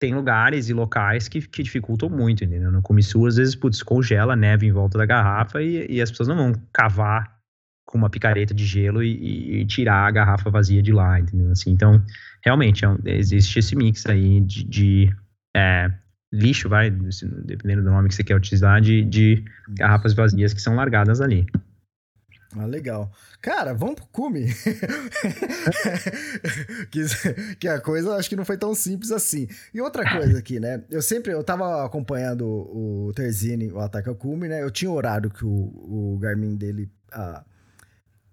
[0.00, 2.70] tem lugares e locais que, que dificultam muito, entendeu?
[2.70, 6.10] No Comissu, às vezes, putz, congela a neve em volta da garrafa e, e as
[6.10, 7.34] pessoas não vão cavar
[7.86, 11.50] com uma picareta de gelo e, e, tirar a garrafa vazia de lá, entendeu?
[11.52, 12.02] Assim, então,
[12.44, 15.16] realmente, é existe esse mix aí de, de
[15.54, 15.90] é,
[16.32, 20.74] lixo, vai, dependendo do nome que você quer utilizar, de, de garrafas vazias que são
[20.74, 21.46] largadas ali.
[22.56, 23.10] Ah, legal.
[23.40, 24.46] Cara, vamos pro cume.
[26.90, 27.04] que,
[27.58, 29.48] que a coisa acho que não foi tão simples assim.
[29.72, 30.82] E outra coisa aqui, né?
[30.88, 34.62] Eu sempre, eu tava acompanhando o Terzini, o ataque ao cume, né?
[34.62, 37.42] Eu tinha horário que o, o Garmin dele ah,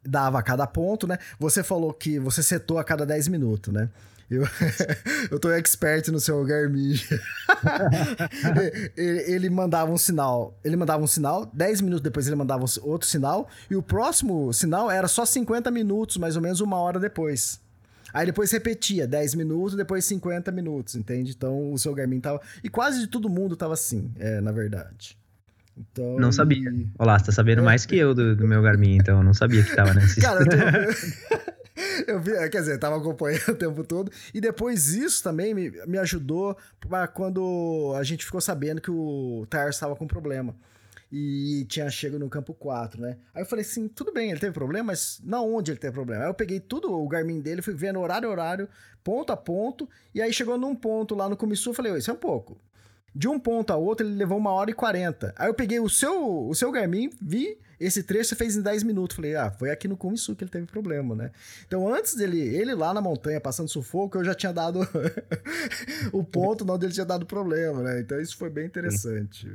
[0.03, 1.17] dava a cada ponto, né?
[1.39, 3.89] Você falou que você setou a cada 10 minutos, né?
[4.31, 4.47] Eu,
[5.29, 6.95] eu tô expert no seu Garmin.
[8.95, 10.57] ele, ele, mandava um sinal.
[10.63, 14.89] Ele mandava um sinal, 10 minutos depois ele mandava outro sinal, e o próximo sinal
[14.89, 17.59] era só 50 minutos, mais ou menos uma hora depois.
[18.13, 21.31] Aí depois repetia, 10 minutos, depois 50 minutos, entende?
[21.31, 22.39] Então o seu Garmin tava.
[22.63, 25.17] E quase de todo mundo tava assim, é, na verdade.
[25.77, 26.71] Então, não sabia.
[26.97, 27.65] Olá, você tá sabendo é.
[27.65, 30.19] mais que eu do, do meu Garmin, então eu não sabia que tava nesse.
[30.21, 30.55] Cara, eu tô...
[32.07, 34.11] eu vi, quer dizer, tava acompanhando o tempo todo.
[34.33, 39.45] E depois isso também me, me ajudou para quando a gente ficou sabendo que o
[39.49, 40.55] Tars estava com problema.
[41.11, 43.17] E tinha chego no campo 4, né?
[43.35, 46.23] Aí eu falei assim: tudo bem, ele teve problema, mas na onde ele teve problema?
[46.23, 48.69] Aí eu peguei tudo o Garmin dele, fui vendo horário a horário,
[49.03, 52.13] ponto a ponto, e aí chegou num ponto lá no começo, eu falei: isso é
[52.13, 52.57] um pouco.
[53.13, 55.33] De um ponto a outro, ele levou uma hora e quarenta.
[55.37, 58.83] Aí eu peguei o seu, o seu Garmin, vi esse trecho você fez em 10
[58.83, 59.15] minutos.
[59.15, 61.31] Falei, ah, foi aqui no Kumisu que ele teve problema, né?
[61.65, 64.79] Então, antes dele, ele lá na montanha passando sufoco, eu já tinha dado
[66.13, 67.99] o ponto onde ele tinha dado problema, né?
[67.99, 69.51] Então, isso foi bem interessante.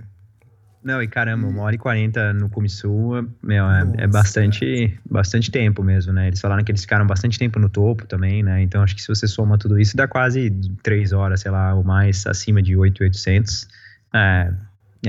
[0.87, 5.83] Não, e caramba, uma hora e quarenta no Kumisu, meu, é, é, bastante, bastante tempo
[5.83, 6.29] mesmo, né?
[6.29, 8.63] Eles falaram que eles ficaram bastante tempo no topo também, né?
[8.63, 10.49] Então, acho que se você soma tudo isso, dá quase
[10.85, 13.67] três horas, sei lá, ou mais, acima de 8,800.
[14.15, 14.53] É,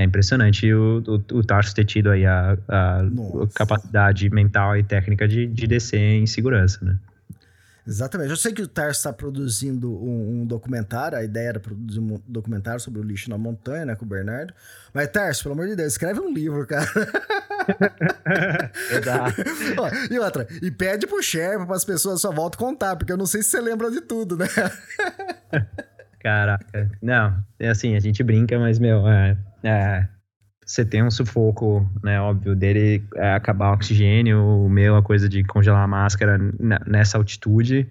[0.00, 3.02] é impressionante o, o, o Tarso ter tido aí a, a
[3.54, 6.96] capacidade mental e técnica de, de descer em segurança, né?
[7.88, 8.28] Exatamente.
[8.28, 12.20] Eu sei que o Tarso está produzindo um, um, documentário, a ideia era produzir um
[12.28, 14.52] documentário sobre o lixo na montanha, né, com o Bernardo.
[14.92, 16.86] Mas, Tarso, pelo amor de Deus, escreve um livro, cara.
[18.90, 19.42] Exato.
[20.12, 23.24] e outra, e pede pro Sherpa para as pessoas só volta contar, porque eu não
[23.24, 24.46] sei se você lembra de tudo, né?
[26.20, 26.90] Caraca.
[27.00, 30.06] Não, é assim, a gente brinca, mas, meu, é, é,
[30.64, 35.28] você tem um sufoco, né, óbvio, dele é acabar o oxigênio, o meu, a coisa
[35.28, 36.38] de congelar a máscara
[36.86, 37.88] nessa altitude.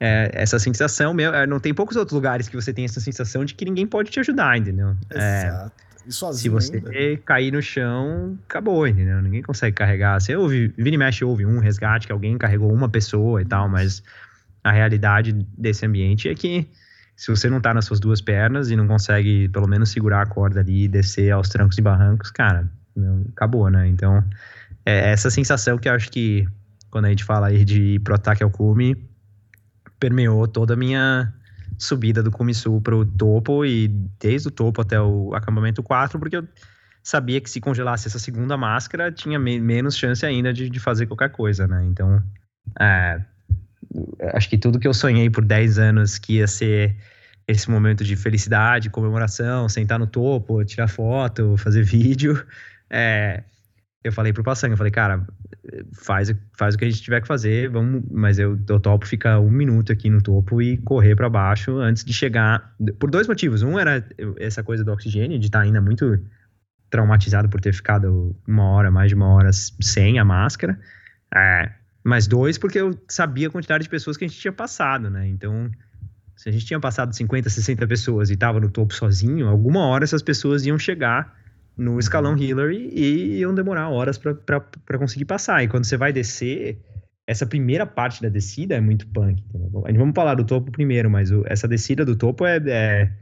[0.00, 3.54] É, essa sensação, é, não tem poucos outros lugares que você tem essa sensação de
[3.54, 4.96] que ninguém pode te ajudar, entendeu?
[5.10, 5.72] É, Exato.
[6.06, 7.22] E sozinho se você ainda.
[7.26, 9.20] cair no chão, acabou, entendeu?
[9.20, 10.18] Ninguém consegue carregar.
[10.18, 13.68] Você ouve, vira e mexe, ouve um resgate que alguém carregou uma pessoa e tal,
[13.68, 14.02] mas
[14.64, 16.66] a realidade desse ambiente é que
[17.18, 20.26] se você não tá nas suas duas pernas e não consegue pelo menos segurar a
[20.26, 22.70] corda ali e descer aos trancos e barrancos, cara,
[23.32, 23.88] acabou, né?
[23.88, 24.22] Então,
[24.86, 26.46] é essa sensação que eu acho que
[26.92, 28.96] quando a gente fala aí de pro ataque ao cume,
[29.98, 31.34] permeou toda a minha
[31.76, 33.88] subida do cume sul pro topo e
[34.20, 36.46] desde o topo até o acampamento 4, porque eu
[37.02, 41.06] sabia que se congelasse essa segunda máscara, tinha me menos chance ainda de, de fazer
[41.06, 41.84] qualquer coisa, né?
[41.84, 42.22] Então,
[42.78, 43.20] é,
[44.34, 46.96] acho que tudo que eu sonhei por 10 anos que ia ser
[47.46, 52.44] esse momento de felicidade, comemoração, sentar no topo, tirar foto, fazer vídeo,
[52.90, 53.42] é,
[54.04, 55.26] eu falei pro Passang, eu falei, cara,
[55.92, 59.40] faz, faz o que a gente tiver que fazer, vamos, mas eu, eu topo ficar
[59.40, 63.62] um minuto aqui no topo e correr para baixo antes de chegar, por dois motivos.
[63.62, 64.06] Um era
[64.38, 66.18] essa coisa do oxigênio, de estar tá ainda muito
[66.90, 70.78] traumatizado por ter ficado uma hora, mais de uma hora sem a máscara.
[71.34, 71.70] É,
[72.08, 75.28] mas dois, porque eu sabia a quantidade de pessoas que a gente tinha passado, né?
[75.28, 75.70] Então,
[76.34, 80.04] se a gente tinha passado 50, 60 pessoas e estava no topo sozinho, alguma hora
[80.04, 81.36] essas pessoas iam chegar
[81.76, 81.98] no uhum.
[81.98, 85.62] escalão Hillary e iam demorar horas para conseguir passar.
[85.62, 86.80] E quando você vai descer,
[87.26, 89.42] essa primeira parte da descida é muito punk.
[89.42, 89.84] Entendeu?
[89.98, 93.12] Vamos falar do topo primeiro, mas o, essa descida do topo é, é,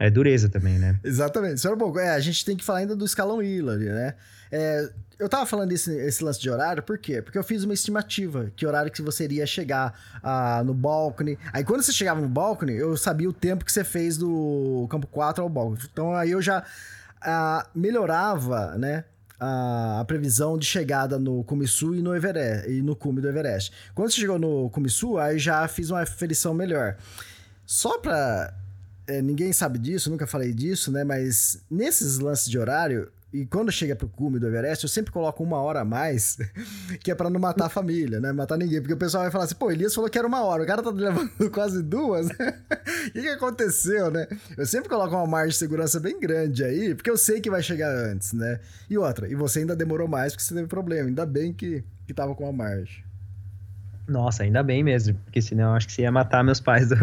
[0.00, 0.98] é, dureza também, né?
[1.04, 1.60] Exatamente.
[1.60, 4.14] Senhor Bogo, é, a gente tem que falar ainda do escalão Hillary, né?
[4.56, 7.20] É, eu tava falando esse, esse lance de horário, por quê?
[7.20, 11.36] Porque eu fiz uma estimativa, que horário que você iria chegar ah, no balcony.
[11.52, 15.08] Aí quando você chegava no balcony, eu sabia o tempo que você fez do campo
[15.08, 15.80] 4 ao balcony.
[15.92, 16.64] Então aí eu já
[17.20, 19.04] a, melhorava, né?
[19.40, 23.72] A, a, previsão de chegada no Kumisu e no Everest, e no cume do Everest.
[23.92, 26.96] Quando você chegou no Kumisu, aí já fiz uma aferição melhor.
[27.66, 28.54] Só pra.
[29.06, 31.02] É, ninguém sabe disso, nunca falei disso, né?
[31.02, 35.42] Mas nesses lances de horário, e quando chega pro cume do Everest, eu sempre coloco
[35.42, 36.38] uma hora a mais,
[37.02, 38.30] que é para não matar a família, né?
[38.30, 38.80] Matar ninguém.
[38.80, 40.80] Porque o pessoal vai falar assim, pô, Elias falou que era uma hora, o cara
[40.80, 42.28] tá levando quase duas.
[43.04, 44.26] O que, que aconteceu, né?
[44.56, 47.62] Eu sempre coloco uma margem de segurança bem grande aí, porque eu sei que vai
[47.62, 48.60] chegar antes, né?
[48.88, 51.08] E outra, e você ainda demorou mais porque você teve problema.
[51.08, 53.04] Ainda bem que, que tava com a margem.
[54.08, 56.96] Nossa, ainda bem mesmo, porque senão eu acho que você ia matar meus pais do,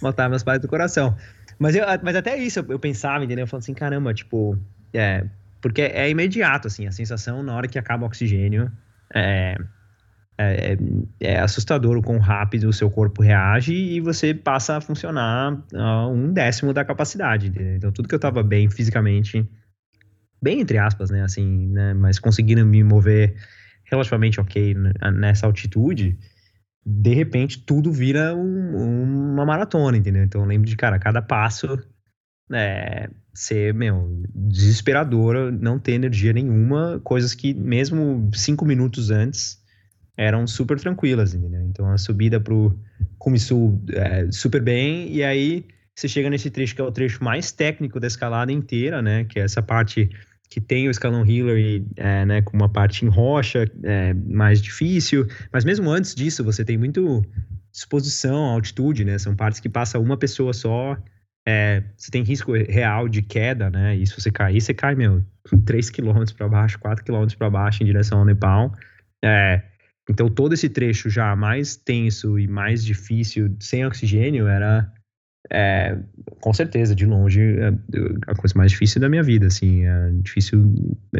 [0.00, 1.16] matar meus pais do coração.
[1.58, 3.42] Mas, eu, mas até isso eu, eu pensava, entendeu?
[3.42, 4.56] Eu falando assim, caramba, tipo,
[4.92, 5.26] é,
[5.64, 8.70] porque é imediato, assim, a sensação na hora que acaba o oxigênio
[9.14, 9.56] é,
[10.36, 10.78] é, é,
[11.20, 16.06] é assustador o quão rápido o seu corpo reage e você passa a funcionar a
[16.06, 17.50] um décimo da capacidade.
[17.76, 19.48] Então, tudo que eu tava bem fisicamente,
[20.42, 23.34] bem entre aspas, né, assim, né, mas conseguindo me mover
[23.84, 24.76] relativamente ok
[25.14, 26.18] nessa altitude,
[26.84, 30.24] de repente tudo vira um, uma maratona, entendeu?
[30.24, 31.82] Então, eu lembro de, cara, cada passo
[32.52, 39.62] é, ser, meu, desesperadora, não ter energia nenhuma, coisas que mesmo cinco minutos antes
[40.16, 41.62] eram super tranquilas, entendeu?
[41.62, 42.78] Então a subida pro
[43.18, 47.52] Kumisu é, super bem, e aí você chega nesse trecho que é o trecho mais
[47.52, 49.24] técnico da escalada inteira, né?
[49.24, 50.10] Que é essa parte
[50.50, 55.26] que tem o escalão Hillary, é, né, com uma parte em rocha, é, mais difícil,
[55.52, 57.24] mas mesmo antes disso você tem muito
[57.72, 59.18] disposição, altitude, né?
[59.18, 60.96] São partes que passa uma pessoa só,
[61.46, 63.94] é, você tem risco real de queda, né?
[63.96, 65.22] E se você cair, você cai, meu,
[65.66, 68.74] 3 km para baixo, 4 km para baixo em direção ao Nepal.
[69.22, 69.62] É,
[70.08, 74.90] então, todo esse trecho já mais tenso e mais difícil, sem oxigênio, era,
[75.50, 75.98] é,
[76.40, 77.68] com certeza, de longe, é,
[78.26, 79.84] a coisa mais difícil da minha vida, assim.
[79.84, 80.74] É difícil,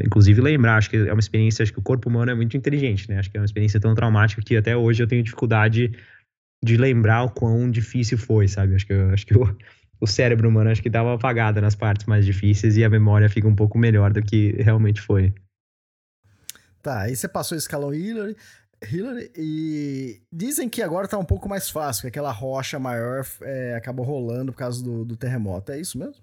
[0.05, 0.77] inclusive, lembrar.
[0.77, 3.19] Acho que é uma experiência, acho que o corpo humano é muito inteligente, né?
[3.19, 5.93] Acho que é uma experiência tão traumática que até hoje eu tenho dificuldade
[6.65, 8.75] de lembrar o quão difícil foi, sabe?
[8.75, 9.55] Acho que, acho que eu
[10.01, 13.29] o cérebro humano acho que dá uma apagada nas partes mais difíceis e a memória
[13.29, 15.35] fica um pouco melhor do que realmente foi.
[16.83, 18.37] Tá, aí você passou o escalão Hillary,
[18.91, 23.75] Hillary e dizem que agora tá um pouco mais fácil, que aquela rocha maior é,
[23.75, 25.73] acabou rolando por causa do, do terremoto.
[25.73, 26.23] É isso mesmo?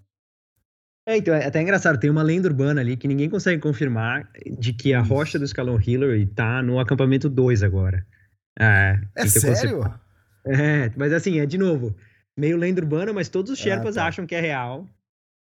[1.08, 4.30] É, então, é até engraçado, tem uma lenda urbana ali que ninguém consegue confirmar
[4.60, 8.06] de que a rocha do escalão Hillary tá no acampamento 2 agora.
[8.60, 9.80] É, é então sério?
[9.80, 10.62] Você...
[10.62, 11.96] É, mas assim, é de novo,
[12.42, 14.08] meio lenda urbana, mas todos os ah, Sherpas ah, tá.
[14.08, 14.88] acham que é real.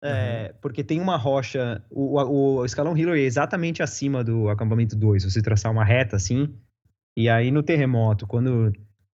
[0.03, 0.59] É, uhum.
[0.63, 1.85] Porque tem uma rocha.
[1.91, 5.25] O, o, o escalão Hillary é exatamente acima do acampamento 2.
[5.25, 6.55] Você traçar uma reta assim.
[7.17, 8.73] E aí no terremoto, quando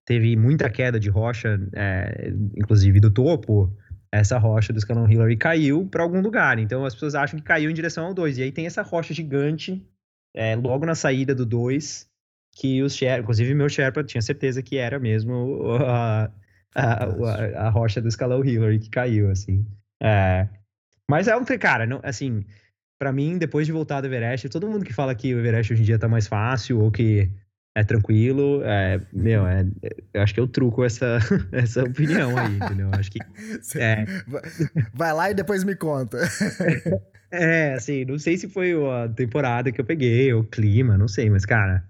[0.06, 3.74] teve muita queda de rocha, é, inclusive do topo,
[4.12, 6.60] essa rocha do escalão Hillary caiu para algum lugar.
[6.60, 8.40] Então as pessoas acham que caiu em direção ao 2.
[8.40, 9.86] E aí tem essa rocha gigante,
[10.36, 12.10] é, logo na saída do 2,
[12.58, 16.30] que os Sherpas, inclusive meu Sherpa tinha certeza que era mesmo a,
[16.76, 19.66] a, a, a, rocha do escalão Hillary que caiu, assim.
[20.02, 20.48] É,
[21.10, 22.46] mas é um, cara, não, assim,
[23.00, 25.82] para mim, depois de voltar do Everest, todo mundo que fala que o Everest hoje
[25.82, 27.32] em dia tá mais fácil ou que
[27.76, 29.66] é tranquilo, é, meu, é,
[30.14, 31.20] eu acho que eu truco essa,
[31.52, 32.90] essa opinião aí, entendeu?
[32.94, 33.20] Acho que.
[33.80, 34.06] É.
[34.94, 36.20] Vai lá e depois me conta.
[37.32, 41.08] É, assim, não sei se foi a temporada que eu peguei, ou o clima, não
[41.08, 41.88] sei, mas, cara,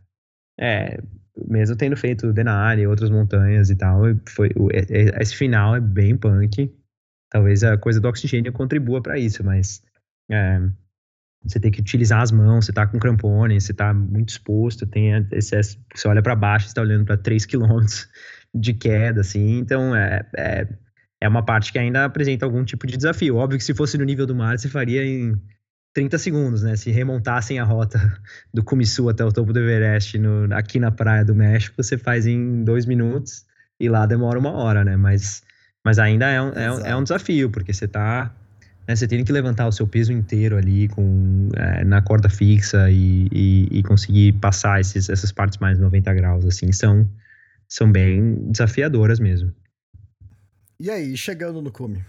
[0.60, 1.00] é,
[1.48, 4.50] mesmo tendo feito Denali, outras montanhas e tal, foi,
[5.20, 6.74] esse final é bem punk.
[7.30, 9.84] Talvez a coisa do oxigênio contribua para isso, mas
[10.32, 10.62] é,
[11.44, 15.12] você tem que utilizar as mãos, você tá com crampone, você tá muito exposto, tem
[15.32, 17.86] esse, você olha para baixo, você tá olhando para 3 km
[18.54, 20.68] de queda, assim, então é, é,
[21.22, 23.38] é uma parte que ainda apresenta algum tipo de desafio.
[23.38, 25.40] Óbvio que se fosse no nível do mar, você faria em
[25.94, 26.76] 30 segundos, né?
[26.76, 28.00] Se remontassem a rota
[28.54, 32.26] do Kumisu até o topo do Everest no, aqui na praia do México, você faz
[32.26, 33.46] em dois minutos
[33.80, 34.96] e lá demora uma hora, né?
[34.96, 35.42] Mas,
[35.84, 38.34] mas ainda é um, é, um, é um desafio, porque você tá.
[38.88, 42.90] Né, você tem que levantar o seu peso inteiro ali com, é, na corda fixa
[42.90, 47.08] e, e, e, conseguir passar esses, essas partes mais 90 graus, assim, são,
[47.68, 49.54] são bem desafiadoras mesmo.
[50.80, 52.04] E aí, chegando no cume?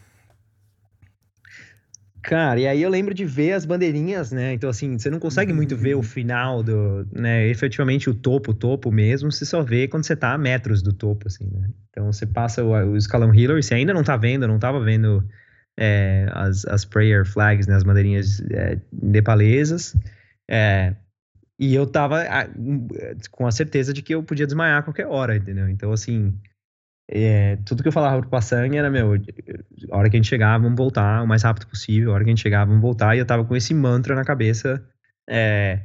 [2.22, 4.52] Cara, e aí eu lembro de ver as bandeirinhas, né?
[4.52, 6.02] Então, assim, você não consegue muito ver o uhum.
[6.02, 7.46] final do, né?
[7.48, 10.92] Efetivamente o topo, o topo mesmo, você só vê quando você tá a metros do
[10.92, 11.70] topo, assim, né?
[11.88, 15.26] Então você passa o, o escalão Hillary, você ainda não tá vendo, não tava vendo
[15.78, 17.74] é, as, as prayer flags, né?
[17.74, 19.96] As bandeirinhas é, nepalesas.
[20.48, 20.94] É,
[21.58, 22.24] e eu tava
[23.30, 25.68] com a certeza de que eu podia desmaiar a qualquer hora, entendeu?
[25.68, 26.34] Então, assim,
[27.12, 29.14] é, tudo que eu falava pro Passangue era, meu,
[29.90, 32.30] a hora que a gente chegar, vamos voltar o mais rápido possível, a hora que
[32.30, 34.80] a gente chegar, vamos voltar, e eu tava com esse mantra na cabeça
[35.28, 35.80] é,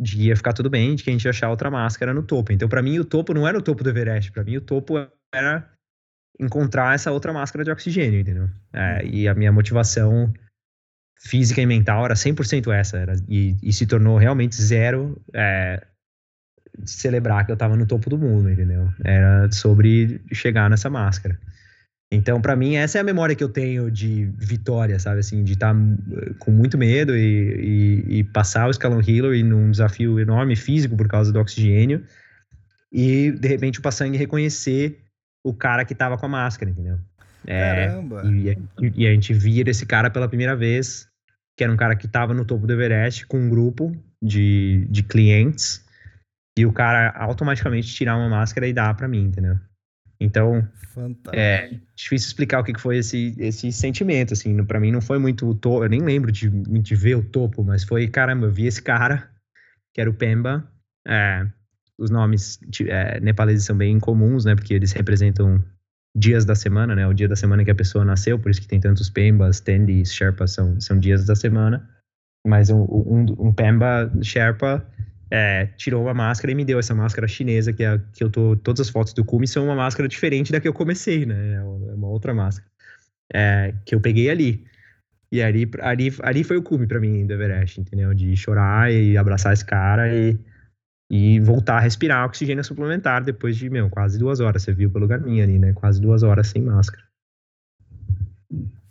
[0.00, 2.52] de ia ficar tudo bem, de que a gente ia achar outra máscara no topo.
[2.52, 4.98] Então, para mim, o topo não era o topo do Everest, para mim, o topo
[5.32, 5.70] era
[6.40, 8.50] encontrar essa outra máscara de oxigênio, entendeu?
[8.72, 10.32] É, e a minha motivação
[11.20, 15.86] física e mental era 100% essa, era, e, e se tornou realmente zero é,
[16.84, 18.88] celebrar que eu tava no topo do mundo, entendeu?
[19.02, 21.38] Era sobre chegar nessa máscara.
[22.10, 25.20] Então, para mim, essa é a memória que eu tenho de vitória, sabe?
[25.20, 25.80] Assim, de estar tá
[26.12, 30.96] eh, com muito medo e, e, e, passar o escalão Hillary num desafio enorme físico
[30.96, 32.04] por causa do oxigênio.
[32.92, 35.00] E, de repente, o Passang reconhecer
[35.42, 36.98] o cara que tava com a máscara, entendeu?
[37.46, 38.22] É, Caramba!
[38.26, 38.56] E,
[38.96, 41.08] e, a gente vira esse cara pela primeira vez,
[41.56, 45.02] que era um cara que tava no topo do Everest com um grupo de, de
[45.02, 45.83] clientes
[46.56, 49.58] e o cara automaticamente tirar uma máscara e dar para mim, entendeu?
[50.20, 51.34] Então, Fantástico.
[51.34, 55.48] é difícil explicar o que foi esse, esse sentimento, assim, para mim não foi muito
[55.48, 58.66] o topo, eu nem lembro de, de ver o topo, mas foi, caramba, eu vi
[58.66, 59.28] esse cara,
[59.92, 60.66] que era o Pemba,
[61.06, 61.46] é,
[61.98, 65.62] os nomes é, nepaleses são bem comuns, né, porque eles representam
[66.16, 68.68] dias da semana, né, o dia da semana que a pessoa nasceu, por isso que
[68.68, 71.90] tem tantos Pembas, Tendis, Sherpas, são, são dias da semana,
[72.46, 74.86] mas um, um, um Pemba Sherpa
[75.30, 78.56] é, tirou uma máscara e me deu essa máscara chinesa, que, é, que eu tô.
[78.56, 81.54] Todas as fotos do Kumi são uma máscara diferente da que eu comecei, né?
[81.54, 82.68] É uma outra máscara.
[83.32, 84.64] É, que eu peguei ali.
[85.32, 88.14] E ali, ali, ali foi o cume para mim do Everest, entendeu?
[88.14, 90.38] De chorar e abraçar esse cara e,
[91.10, 94.62] e voltar a respirar oxigênio suplementar depois de, meu, quase duas horas.
[94.62, 95.72] Você viu pelo caminho ali, né?
[95.72, 97.02] Quase duas horas sem máscara.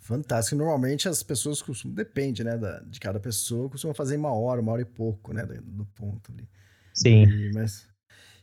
[0.04, 0.56] Fantástico.
[0.56, 4.72] Normalmente as pessoas costumam, depende, né, da, de cada pessoa, costumam fazer uma hora, uma
[4.72, 6.46] hora e pouco, né, do, do ponto ali.
[6.92, 7.24] Sim.
[7.24, 7.88] E, mas,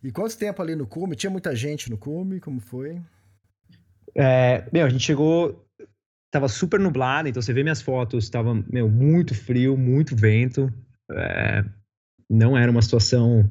[0.03, 1.15] e quanto tempo ali no cume?
[1.15, 2.39] Tinha muita gente no cume?
[2.39, 2.99] Como foi?
[4.15, 5.63] É, meu, a gente chegou,
[6.31, 10.73] tava super nublado, então você vê minhas fotos, tava, meu, muito frio, muito vento,
[11.11, 11.63] é,
[12.27, 13.47] não era uma situação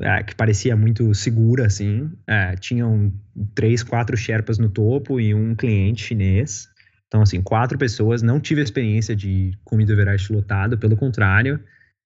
[0.00, 3.12] é, que parecia muito segura, assim, é, tinham
[3.56, 6.72] três, quatro Sherpas no topo e um cliente chinês,
[7.14, 11.60] então, assim, quatro pessoas, não tive a experiência de comida Everest lotado, pelo contrário,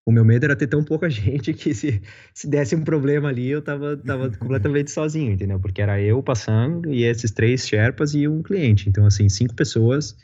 [0.06, 2.02] o meu medo era ter tão pouca gente que se,
[2.34, 5.58] se desse um problema ali, eu tava, tava completamente sozinho, entendeu?
[5.58, 8.86] Porque era eu passando e esses três Sherpas e um cliente.
[8.86, 10.14] Então, assim, cinco pessoas.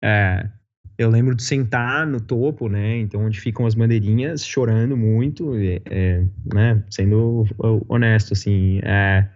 [0.00, 0.48] É,
[0.96, 2.98] eu lembro de sentar no topo, né?
[2.98, 5.56] Então, onde ficam as bandeirinhas, chorando muito,
[5.90, 6.24] é,
[6.54, 6.84] né?
[6.88, 7.44] Sendo
[7.88, 8.78] honesto, assim.
[8.84, 9.28] É,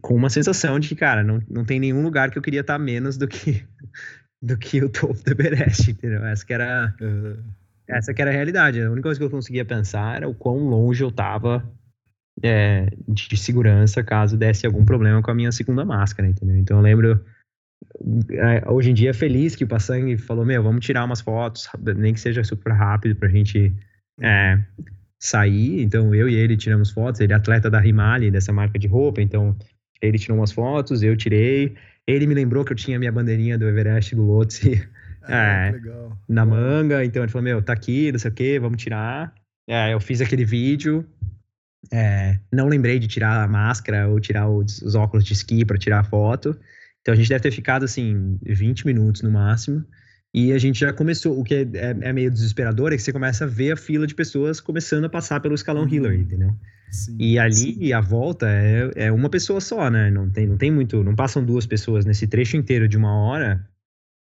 [0.00, 2.78] com uma sensação de que, cara, não, não tem nenhum lugar que eu queria estar
[2.78, 3.64] menos do que
[4.42, 6.24] do que o topo do Everest, entendeu?
[6.24, 7.36] Essa que era uhum.
[7.88, 8.80] essa que era a realidade.
[8.80, 11.64] A única coisa que eu conseguia pensar era o quão longe eu tava
[12.42, 16.56] é, de segurança caso desse algum problema com a minha segunda máscara, entendeu?
[16.56, 17.24] Então eu lembro
[18.30, 22.12] é, hoje em dia feliz que o Passangue falou, meu, vamos tirar umas fotos, nem
[22.12, 23.72] que seja super rápido pra gente
[24.20, 24.62] é,
[25.18, 25.82] sair.
[25.82, 29.20] Então eu e ele tiramos fotos, ele é atleta da Rimali, dessa marca de roupa,
[29.22, 29.56] então
[30.08, 31.74] ele tirou umas fotos, eu tirei.
[32.06, 34.86] Ele me lembrou que eu tinha minha bandeirinha do Everest do Lotse
[35.24, 35.80] ah, é,
[36.28, 37.04] na manga.
[37.04, 39.34] Então ele falou: Meu, tá aqui, não sei o que, vamos tirar.
[39.68, 41.04] É, eu fiz aquele vídeo.
[41.92, 45.78] É, não lembrei de tirar a máscara ou tirar os, os óculos de esqui para
[45.78, 46.58] tirar a foto.
[47.00, 49.84] Então a gente deve ter ficado assim 20 minutos no máximo.
[50.34, 53.12] E a gente já começou, o que é, é, é, meio desesperador é que você
[53.12, 55.88] começa a ver a fila de pessoas começando a passar pelo escalão uhum.
[55.88, 56.54] Hillary, entendeu?
[56.90, 57.92] Sim, e ali sim.
[57.92, 60.10] a volta é, é uma pessoa só, né?
[60.10, 63.66] Não tem, não tem muito, não passam duas pessoas nesse trecho inteiro de uma hora.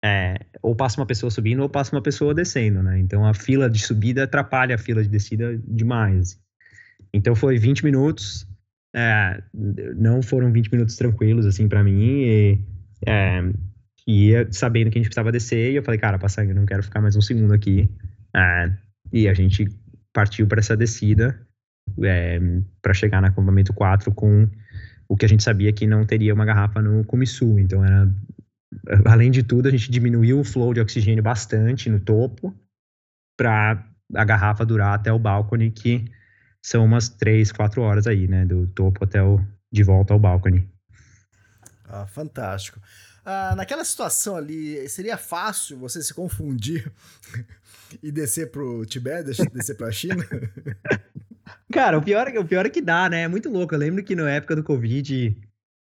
[0.06, 2.99] É, ou passa uma pessoa subindo ou passa uma pessoa descendo, né?
[2.99, 6.38] Então a fila de subida atrapalha a fila de descida demais.
[7.14, 8.45] Então foi 20 minutos,
[8.94, 9.41] é,
[9.95, 12.60] não foram 20 minutos tranquilos assim para mim e,
[13.06, 13.44] é,
[14.06, 16.84] ia sabendo que a gente precisava descer e eu falei, cara, passar, eu não quero
[16.84, 17.90] ficar mais um segundo aqui.
[18.34, 18.69] Ah,
[19.11, 19.69] e a gente
[20.11, 21.40] partiu para essa descida
[22.03, 22.39] é,
[22.81, 24.47] para chegar no acampamento 4 com
[25.07, 27.60] o que a gente sabia que não teria uma garrafa no Kumisu.
[27.60, 28.10] Então, era,
[29.05, 32.53] além de tudo, a gente diminuiu o flow de oxigênio bastante no topo
[33.38, 33.85] para
[34.15, 36.05] a garrafa durar até o balcone, que
[36.61, 38.45] são umas 3, 4 horas aí, né?
[38.45, 39.39] Do topo até o
[39.72, 40.69] de volta ao balcone.
[41.85, 42.80] Ah, fantástico.
[43.26, 46.91] Ah, naquela situação ali, seria fácil você se confundir
[48.03, 50.26] e descer pro Tibete, descer pra China?
[51.72, 53.24] Cara, o pior, o pior é que dá, né?
[53.24, 53.74] É muito louco.
[53.74, 55.38] Eu lembro que na época do Covid,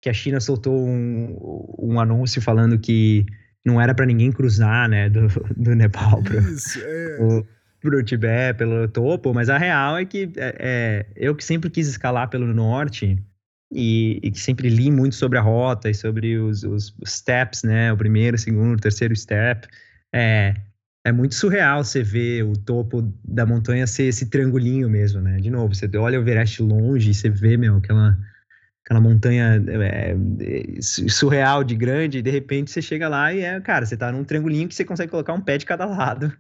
[0.02, 3.26] que a China soltou um, um anúncio falando que
[3.66, 7.16] não era para ninguém cruzar, né, do, do Nepal pro, Isso, é.
[7.16, 7.48] pro,
[7.80, 11.88] pro Tibete, pelo topo, mas a real é que é, é, eu que sempre quis
[11.88, 13.18] escalar pelo norte
[13.72, 17.92] e, e, que sempre li muito sobre a rota e sobre os, os steps, né,
[17.92, 19.68] o primeiro, o segundo, o terceiro step,
[20.14, 20.54] é,
[21.06, 25.38] é muito surreal você ver o topo da montanha ser esse triangulinho mesmo, né?
[25.38, 28.18] De novo, você olha o Everest longe e você vê, meu, aquela,
[28.86, 33.60] aquela montanha é, é, surreal de grande, e de repente você chega lá e é,
[33.60, 36.32] cara, você tá num triangulinho que você consegue colocar um pé de cada lado.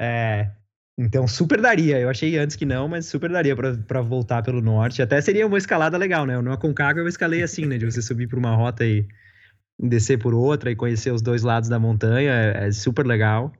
[0.00, 0.50] É,
[0.98, 1.98] então, super daria.
[1.98, 5.02] Eu achei antes que não, mas super daria para voltar pelo norte.
[5.02, 6.40] Até seria uma escalada legal, né?
[6.40, 7.76] No Aconcagua eu escalei assim, né?
[7.76, 9.06] De você subir por uma rota e
[9.78, 12.32] descer por outra e conhecer os dois lados da montanha.
[12.32, 13.52] É, é super legal.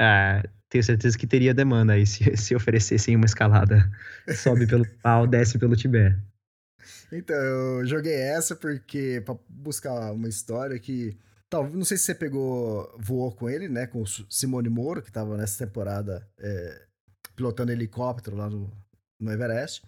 [0.00, 3.90] É, tenho certeza que teria demanda aí se, se oferecessem uma escalada.
[4.34, 6.16] Sobe pelo pau, desce pelo Tibete.
[7.12, 11.18] Então, eu joguei essa porque para buscar uma história que
[11.50, 15.10] talvez não sei se você pegou voou com ele, né, com o Simone Moro que
[15.10, 16.86] estava nessa temporada é,
[17.36, 18.72] pilotando helicóptero lá no,
[19.20, 19.82] no Everest.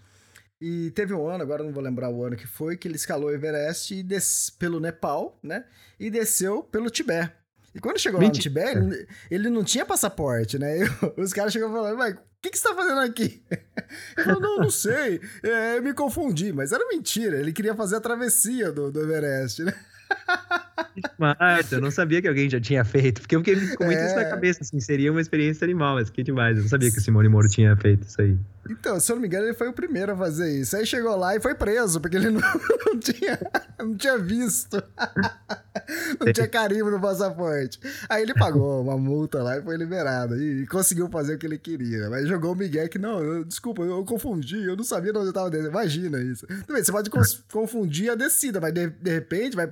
[0.61, 3.31] E teve um ano, agora não vou lembrar o ano que foi, que ele escalou
[3.31, 5.65] o Everest e des, pelo Nepal, né?
[5.99, 7.42] E desceu pelo Tibete.
[7.75, 8.65] E quando chegou Mentira.
[8.65, 10.81] lá no Tibete, ele, ele, não tinha passaporte, né?
[11.17, 13.43] E os caras chegam falando, mas o que, que você tá fazendo aqui?
[14.17, 18.01] Ele falou, não, não sei, é, me confundi, mas era mentira, ele queria fazer a
[18.01, 19.73] travessia do, do Everest, né?
[20.97, 24.07] Demais, eu não sabia que alguém já tinha feito, porque eu fiquei com muito é...
[24.07, 24.31] isso na é.
[24.31, 27.29] cabeça, assim, seria uma experiência animal, mas que demais, eu não sabia que o Simone
[27.29, 28.39] Moro tinha feito isso aí.
[28.71, 30.77] Então, se eu não me engano, ele foi o primeiro a fazer isso.
[30.77, 32.41] Aí chegou lá e foi preso, porque ele não,
[32.87, 33.39] não tinha,
[33.79, 34.83] não tinha visto.
[36.21, 37.81] não tinha carimbo no passaporte.
[38.09, 40.41] Aí ele pagou uma multa lá e foi liberado.
[40.41, 42.09] E, e conseguiu fazer o que ele queria.
[42.09, 45.27] Mas jogou o Miguel que, não, eu, desculpa, eu, eu, confundi, eu não sabia onde
[45.27, 45.69] eu tava dentro.
[45.69, 46.47] Imagina isso.
[46.67, 47.11] Também, você pode
[47.51, 49.69] confundir a descida, mas de, de repente vai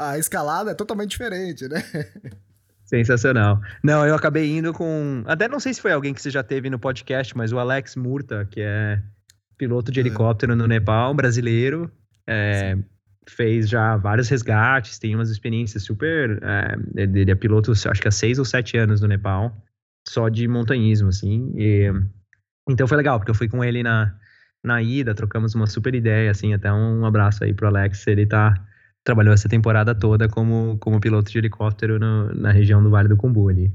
[0.00, 1.82] a escalada é totalmente diferente, né?
[2.84, 3.60] Sensacional.
[3.84, 5.22] Não, eu acabei indo com.
[5.26, 7.94] Até não sei se foi alguém que você já teve no podcast, mas o Alex
[7.94, 9.00] Murta, que é
[9.56, 10.02] piloto de é.
[10.02, 11.90] helicóptero no Nepal, brasileiro.
[12.26, 12.76] É,
[13.28, 16.40] fez já vários resgates, tem umas experiências super.
[16.42, 19.56] É, ele é piloto, acho que há seis ou sete anos no Nepal,
[20.08, 21.52] só de montanhismo, assim.
[21.56, 21.92] E,
[22.68, 24.12] então foi legal, porque eu fui com ele na,
[24.64, 26.54] na ida, trocamos uma super ideia, assim.
[26.54, 28.54] Até um abraço aí pro Alex, ele tá
[29.04, 33.16] trabalhou essa temporada toda como, como piloto de helicóptero no, na região do Vale do
[33.16, 33.72] Cumbu ali.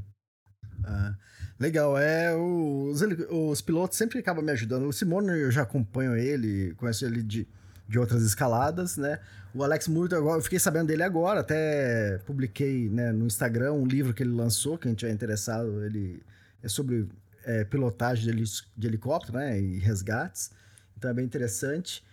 [0.84, 1.16] Ah,
[1.60, 4.88] legal, é os, os pilotos sempre acabam me ajudando.
[4.88, 7.48] O Simone eu já acompanho ele, conheço ele de,
[7.88, 9.20] de outras escaladas, né?
[9.54, 14.14] O Alex Murta, eu fiquei sabendo dele agora, até publiquei né, no Instagram um livro
[14.14, 16.22] que ele lançou, quem tiver interessado, ele
[16.62, 17.08] é sobre
[17.46, 18.44] é, pilotagem de,
[18.76, 19.60] de helicóptero, né?
[19.60, 20.52] E resgates.
[20.98, 22.04] Então é bem interessante.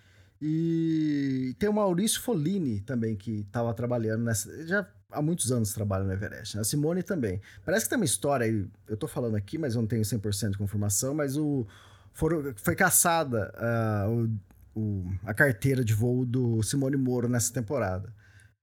[0.44, 4.66] E tem o Maurício Folini também, que estava trabalhando nessa.
[4.66, 6.56] Já há muitos anos trabalha no Everest.
[6.56, 6.62] Né?
[6.62, 7.40] A Simone também.
[7.64, 10.50] Parece que tem uma história aí, eu estou falando aqui, mas eu não tenho 100%
[10.50, 11.64] de confirmação, mas o,
[12.12, 14.28] for, foi caçada uh,
[14.74, 18.12] o, o, a carteira de voo do Simone Moro nessa temporada.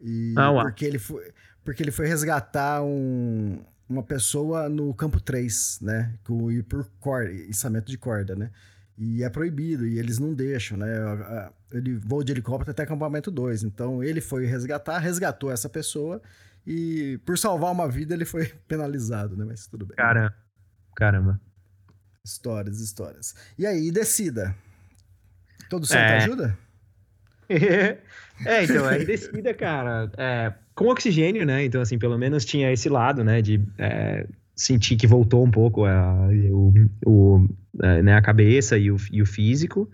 [0.01, 1.32] E ah, porque, ele foi,
[1.64, 6.14] porque ele foi resgatar um, uma pessoa no campo 3, né?
[6.25, 8.51] Com ir por corda, içamento de corda, né?
[9.00, 10.88] E é proibido, e eles não deixam, né?
[11.72, 13.64] Ele voa de helicóptero até acampamento 2.
[13.64, 16.22] Então ele foi resgatar, resgatou essa pessoa
[16.68, 19.45] e por salvar uma vida ele foi penalizado, né?
[19.48, 19.95] Mas tudo bem.
[19.95, 20.36] Cara,
[20.98, 21.40] caramba.
[22.26, 23.34] Histórias, histórias.
[23.58, 24.53] E aí, descida.
[25.69, 26.18] Todo certo é.
[26.18, 26.58] ajuda?
[28.45, 31.64] é, então, aí descida, cara, é, com oxigênio, né?
[31.64, 33.42] Então, assim, pelo menos tinha esse lado, né?
[33.42, 34.28] De é,
[34.60, 36.74] sentir que voltou um pouco a, o,
[37.06, 37.48] o,
[37.82, 39.90] a, né, a cabeça e o, e o físico,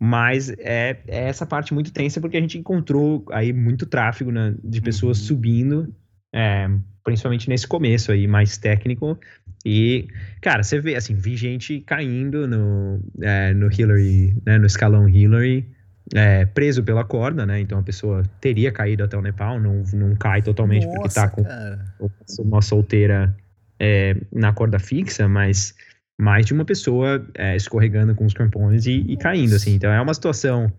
[0.00, 4.54] mas é, é, essa parte muito tensa porque a gente encontrou aí muito tráfego né,
[4.64, 5.26] de pessoas uhum.
[5.26, 5.94] subindo,
[6.32, 6.70] é,
[7.04, 9.18] principalmente nesse começo aí, mais técnico,
[9.62, 10.08] e,
[10.40, 15.68] cara, você vê, assim, vi gente caindo no, é, no Hillary, né, no escalão Hillary,
[16.14, 17.60] é, preso pela corda, né?
[17.60, 21.28] Então a pessoa teria caído até o Nepal, não, não cai totalmente Nossa, porque tá
[21.28, 21.84] com cara.
[22.38, 23.36] uma solteira
[23.80, 25.74] é, na corda fixa, mas
[26.20, 29.74] mais de uma pessoa é, escorregando com os crampons e, e, caindo, assim.
[29.74, 30.72] Então é uma situação,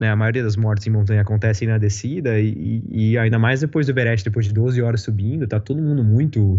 [0.00, 3.86] né, a maioria das mortes em montanha acontecem na descida e, e, ainda mais depois
[3.86, 6.58] do Everest, depois de 12 horas subindo, tá todo mundo muito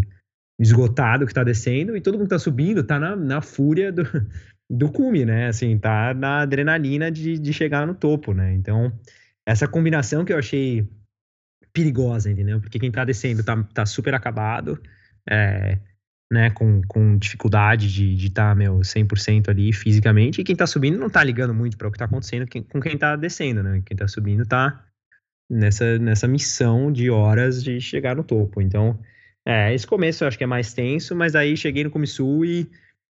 [0.58, 4.04] esgotado que tá descendo e todo mundo que tá subindo tá na, na fúria do,
[4.70, 8.54] do cume, né, assim, tá na adrenalina de, de chegar no topo, né.
[8.54, 8.90] Então,
[9.46, 10.88] essa combinação que eu achei
[11.74, 12.60] perigosa, entendeu?
[12.60, 14.80] Porque quem tá descendo tá, tá super acabado,
[15.28, 15.78] é,
[16.32, 20.98] né, com, com dificuldade de estar, tá, meu, 100% ali fisicamente, e quem tá subindo
[20.98, 23.82] não tá ligando muito para o que tá acontecendo com quem tá descendo, né?
[23.84, 24.82] Quem tá subindo tá
[25.50, 28.62] nessa, nessa missão de horas de chegar no topo.
[28.62, 28.98] Então,
[29.44, 32.70] é, esse começo eu acho que é mais tenso, mas aí cheguei no Comissul e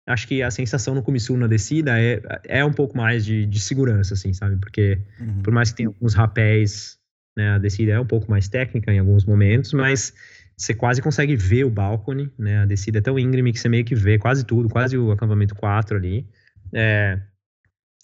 [0.06, 3.60] acho que a sensação no Comissul na descida é, é um pouco mais de, de
[3.60, 4.58] segurança, assim, sabe?
[4.58, 5.42] Porque uhum.
[5.42, 7.00] por mais que tenha alguns rapéis,
[7.36, 10.14] né, a descida é um pouco mais técnica em alguns momentos, mas
[10.58, 12.60] você quase consegue ver o balcone, né?
[12.60, 15.54] A descida é tão íngreme que você meio que vê quase tudo, quase o acampamento
[15.56, 16.28] 4 ali.
[16.74, 17.20] É,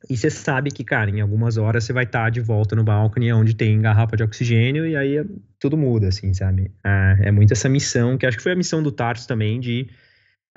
[0.09, 2.83] e você sabe que, cara, em algumas horas você vai estar tá de volta no
[2.83, 5.25] balcone onde tem garrafa de oxigênio e aí
[5.59, 6.72] tudo muda, assim, sabe?
[6.85, 9.90] É, é muito essa missão, que acho que foi a missão do Tarso também, de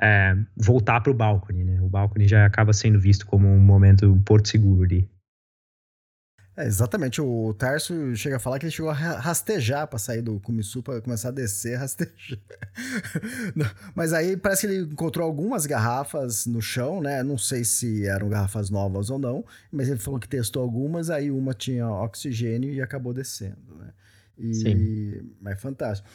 [0.00, 1.81] é, voltar para o balcone, né?
[1.81, 5.08] O balcone já acaba sendo visto como um momento porto seguro ali.
[6.57, 7.20] É, exatamente.
[7.20, 11.02] O Tarso chega a falar que ele chegou a rastejar para sair do Kumisu para
[11.02, 12.39] começar a descer, rastejar.
[13.94, 17.23] Mas aí parece que ele encontrou algumas garrafas no chão, né?
[17.23, 21.31] Não sei se eram garrafas novas ou não, mas ele falou que testou algumas, aí
[21.31, 23.93] uma tinha oxigênio e acabou descendo, né?
[24.39, 24.55] E...
[24.55, 25.31] Sim.
[25.41, 26.09] Mas fantástico.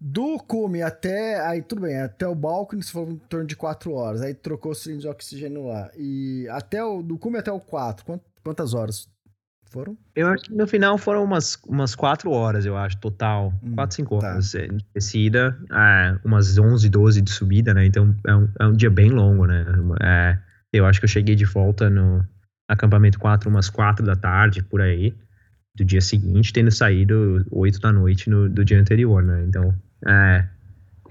[0.00, 1.40] Do cume até.
[1.40, 4.22] Aí tudo bem, até o balcone se for em torno de 4 horas.
[4.22, 5.90] Aí trocou o cilindro de oxigênio lá.
[5.96, 7.02] E até o.
[7.02, 9.08] Do cume até o 4, quantas horas
[9.74, 9.98] foram?
[10.14, 13.52] Eu acho que no final foram umas, umas quatro horas, eu acho, total.
[13.60, 14.28] Hum, quatro, cinco tá.
[14.28, 17.84] horas de descida, é, umas 11, 12 de subida, né?
[17.84, 19.66] Então é um, é um dia bem longo, né?
[20.00, 20.38] É,
[20.72, 22.24] eu acho que eu cheguei de volta no
[22.68, 25.12] acampamento 4 umas 4 da tarde, por aí,
[25.76, 29.44] do dia seguinte, tendo saído 8 da noite no, do dia anterior, né?
[29.44, 29.74] Então,
[30.06, 30.46] é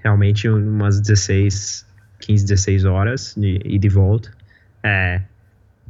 [0.02, 1.86] realmente umas 16,
[2.20, 4.30] 15, 16 horas de ir de volta.
[4.82, 5.22] É,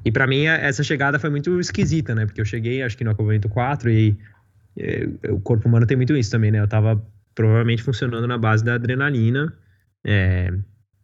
[0.04, 2.26] e para mim, essa chegada foi muito esquisita, né?
[2.26, 4.16] Porque eu cheguei, acho que no acampamento 4 e,
[4.76, 6.60] e, o corpo humano tem muito isso também, né?
[6.60, 7.02] Eu tava
[7.34, 9.52] provavelmente funcionando na base da adrenalina,
[10.04, 10.52] é,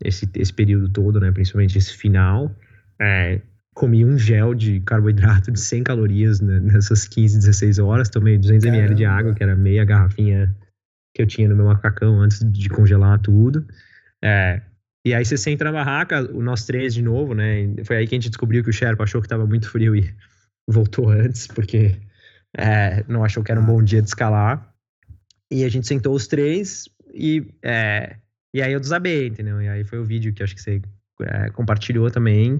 [0.04, 1.32] esse, esse período todo, né?
[1.32, 2.54] Principalmente esse final.
[3.00, 3.40] É,
[3.74, 6.60] comi um gel de carboidrato de 100 calorias né?
[6.60, 8.08] nessas 15, 16 horas.
[8.10, 8.82] Tomei 200 Caramba.
[8.82, 10.54] ml de água, que era meia garrafinha
[11.14, 13.66] que eu tinha no meu macacão antes de congelar tudo.
[14.22, 14.60] É,
[15.04, 17.74] e aí você senta na barraca, nós três de novo, né?
[17.84, 20.14] Foi aí que a gente descobriu que o Sherpa achou que estava muito frio e
[20.68, 21.96] voltou antes, porque
[22.56, 24.74] é, não achou que era um bom dia de escalar.
[25.50, 28.16] E a gente sentou os três e, é,
[28.54, 29.60] e aí eu desabei, entendeu?
[29.60, 30.82] E aí foi o vídeo que acho que você
[31.22, 32.58] é, compartilhou também,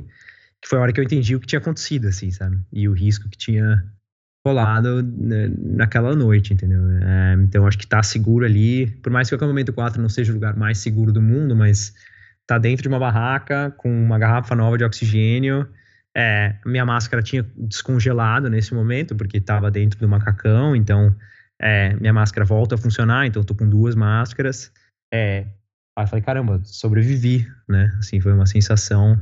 [0.62, 2.58] que foi a hora que eu entendi o que tinha acontecido, assim, sabe?
[2.72, 3.84] E o risco que tinha
[4.44, 5.02] rolado
[5.58, 6.80] naquela noite, entendeu?
[7.02, 10.32] É, então acho que tá seguro ali, por mais que o acampamento 4 não seja
[10.32, 11.94] o lugar mais seguro do mundo, mas
[12.50, 15.68] tá dentro de uma barraca com uma garrafa nova de oxigênio.
[16.16, 21.14] É, minha máscara tinha descongelado nesse momento, porque estava dentro do macacão, então
[21.62, 24.72] é, minha máscara volta a funcionar, então tô com duas máscaras.
[25.14, 25.46] É,
[25.96, 27.96] aí falei, caramba, sobrevivi, né?
[28.00, 29.16] Assim, foi uma sensação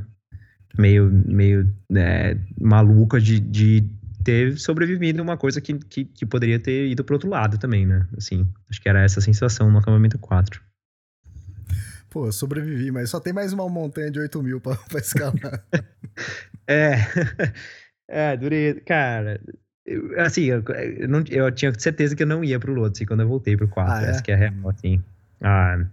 [0.75, 3.87] meio, meio é, maluca de, de
[4.23, 8.07] ter sobrevivido uma coisa que, que, que poderia ter ido pro outro lado também, né?
[8.17, 10.67] Assim, acho que era essa sensação no acampamento 4.
[12.09, 15.63] Pô, sobrevivi, mas só tem mais uma montanha de 8 mil pra, pra escalar.
[16.67, 16.95] é.
[18.11, 18.73] É, durei.
[18.73, 19.39] Cara,
[19.85, 23.19] eu, assim, eu, eu, não, eu tinha certeza que eu não ia pro Lotse quando
[23.19, 23.93] eu voltei pro 4.
[23.93, 24.09] Ah, é?
[24.09, 25.03] Essa que é a real, assim.
[25.39, 25.85] Ah,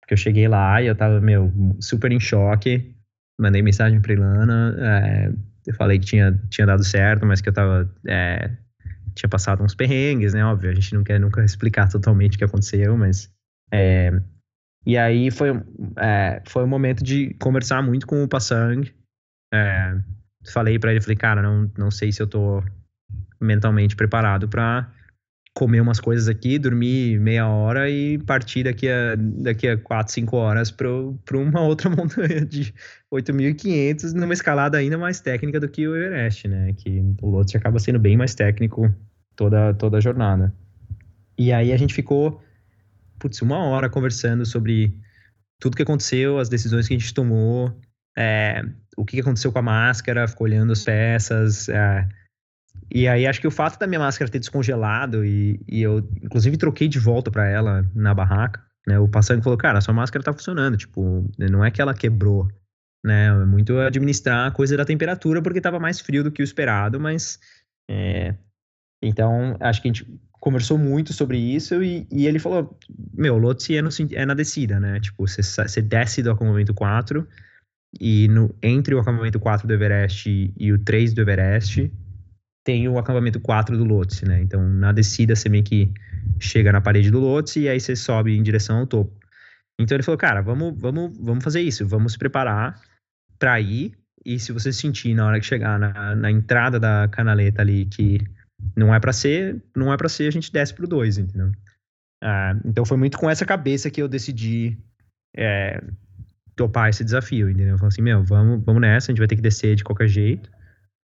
[0.00, 2.94] porque eu cheguei lá e eu tava, meu, super em choque.
[3.40, 4.76] Mandei mensagem pra Ilana.
[4.78, 5.32] É,
[5.66, 7.90] eu falei que tinha, tinha dado certo, mas que eu tava.
[8.06, 8.50] É,
[9.14, 10.44] tinha passado uns perrengues, né?
[10.44, 13.28] Óbvio, a gente não quer nunca explicar totalmente o que aconteceu, mas.
[13.72, 14.12] É,
[14.84, 15.50] e aí foi,
[15.96, 18.90] é, foi um momento de conversar muito com o Passang.
[19.52, 19.96] É,
[20.52, 22.62] falei para ele, falei, cara, não, não sei se eu tô
[23.40, 24.90] mentalmente preparado para
[25.54, 30.36] comer umas coisas aqui, dormir meia hora e partir daqui a, daqui a 4, 5
[30.36, 32.72] horas para uma outra montanha de
[33.12, 36.72] 8.500 numa escalada ainda mais técnica do que o Everest, né?
[36.72, 38.92] Que o Lotse acaba sendo bem mais técnico
[39.36, 40.52] toda, toda a jornada.
[41.36, 42.42] E aí a gente ficou
[43.22, 44.92] putz, uma hora conversando sobre
[45.60, 47.72] tudo que aconteceu, as decisões que a gente tomou,
[48.18, 48.64] é,
[48.96, 51.68] o que aconteceu com a máscara, ficou olhando as peças.
[51.68, 52.08] É,
[52.92, 56.56] e aí acho que o fato da minha máscara ter descongelado e, e eu, inclusive,
[56.56, 58.98] troquei de volta para ela na barraca, né?
[58.98, 62.50] O passante falou, cara, sua máscara tá funcionando, tipo, não é que ela quebrou,
[63.04, 63.32] né?
[63.44, 67.38] Muito administrar a coisa da temperatura, porque estava mais frio do que o esperado, mas.
[67.88, 68.34] É,
[69.02, 70.06] então, acho que a gente
[70.40, 72.78] conversou muito sobre isso e, e ele falou:
[73.12, 73.82] Meu, Lotse é,
[74.12, 75.00] é na descida, né?
[75.00, 77.26] Tipo, você, você desce do acampamento 4
[78.00, 81.92] e no, entre o acampamento 4 do Everest e, e o 3 do Everest
[82.64, 84.40] tem o acampamento 4 do Lotse, né?
[84.40, 85.92] Então, na descida, você meio que
[86.38, 89.12] chega na parede do Lotse e aí você sobe em direção ao topo.
[89.78, 92.80] Então ele falou, cara, vamos, vamos, vamos fazer isso, vamos se preparar
[93.38, 93.92] para ir.
[94.24, 98.20] E se você sentir na hora que chegar na, na entrada da canaleta ali que
[98.76, 101.52] não é para ser, não é para ser, a gente desce pro 2, entendeu?
[102.22, 104.78] Ah, então foi muito com essa cabeça que eu decidi
[105.36, 105.82] é,
[106.54, 107.76] topar esse desafio, entendeu?
[107.76, 110.50] Falei assim, meu, vamos, vamos nessa, a gente vai ter que descer de qualquer jeito.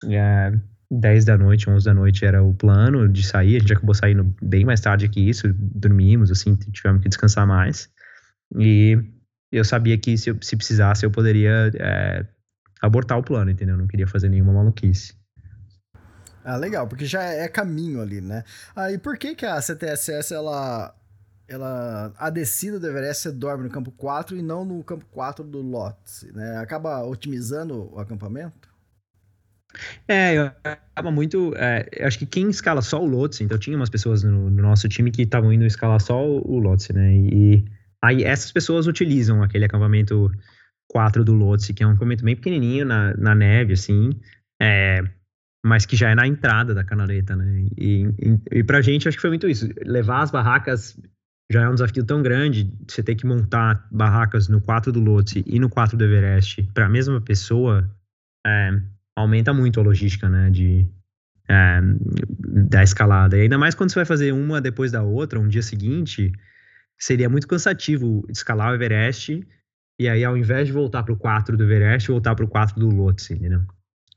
[0.04, 0.52] É,
[0.90, 4.34] 10 da noite, 11 da noite era o plano de sair, a gente acabou saindo
[4.42, 7.90] bem mais tarde que isso, dormimos, assim, tivemos que descansar mais.
[8.58, 8.98] E
[9.50, 12.26] eu sabia que se, eu, se precisasse eu poderia é,
[12.80, 13.74] abortar o plano, entendeu?
[13.74, 15.14] Eu não queria fazer nenhuma maluquice.
[16.44, 18.44] Ah, legal, porque já é caminho ali, né?
[18.74, 20.94] Ah, e por que que a CTSS, ela,
[21.46, 25.60] ela a descida Everest você dorme no campo 4 e não no campo 4 do
[25.62, 26.58] Lotse, né?
[26.58, 28.72] Acaba otimizando o acampamento?
[30.06, 31.54] É, eu acaba muito.
[31.56, 34.88] É, acho que quem escala só o Lotse, então tinha umas pessoas no, no nosso
[34.88, 37.14] time que estavam indo escalar só o, o Lotse, né?
[37.14, 37.64] E
[38.02, 40.30] aí essas pessoas utilizam aquele acampamento
[40.88, 44.10] 4 do Lotse, que é um acampamento bem pequenininho na, na neve, assim.
[44.60, 45.02] É,
[45.64, 47.66] mas que já é na entrada da canaleta, né?
[47.78, 49.68] E, e, e pra gente acho que foi muito isso.
[49.84, 50.98] Levar as barracas
[51.50, 55.44] já é um desafio tão grande, você ter que montar barracas no 4 do Lotse
[55.46, 57.88] e no 4 do Everest para a mesma pessoa,
[58.44, 58.80] é,
[59.14, 60.50] aumenta muito a logística, né?
[60.50, 60.86] De,
[61.48, 61.80] é,
[62.70, 63.36] da escalada.
[63.36, 66.32] E ainda mais quando você vai fazer uma depois da outra, um dia seguinte,
[66.98, 69.46] seria muito cansativo escalar o Everest
[70.00, 72.80] e aí ao invés de voltar para o 4 do Everest, voltar para o 4
[72.80, 73.62] do Lotse, entendeu?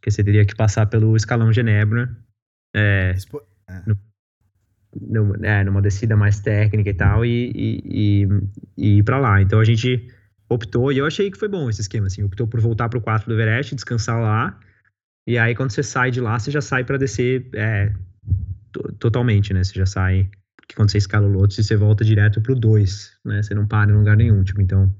[0.05, 2.15] Porque você teria que passar pelo escalão Genebra.
[2.75, 3.15] É,
[3.67, 3.81] é.
[3.87, 3.97] No,
[5.01, 8.27] no, é, numa descida mais técnica e tal, e, e, e,
[8.77, 9.41] e ir para lá.
[9.41, 10.07] Então a gente
[10.47, 13.01] optou, e eu achei que foi bom esse esquema, assim, optou por voltar para o
[13.01, 14.59] 4 do Everest, descansar lá,
[15.27, 17.91] e aí quando você sai de lá, você já sai para descer é,
[18.99, 19.63] totalmente, né?
[19.63, 23.41] Você já sai, porque quando você escala o Lotus, você volta direto pro 2, né?
[23.41, 24.95] Você não para em lugar nenhum, tipo, então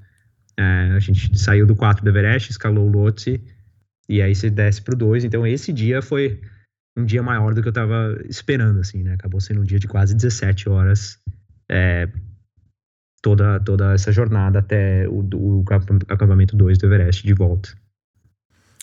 [0.58, 3.28] é, a gente saiu do 4 do Everest, escalou o Lotus
[4.08, 5.24] e aí você desce pro 2.
[5.24, 6.40] Então esse dia foi
[6.96, 9.14] um dia maior do que eu tava esperando, assim, né?
[9.14, 11.18] Acabou sendo um dia de quase 17 horas.
[11.68, 12.08] É,
[13.20, 15.64] toda, toda essa jornada até o, o
[16.08, 17.76] acampamento 2 do Everest de volta.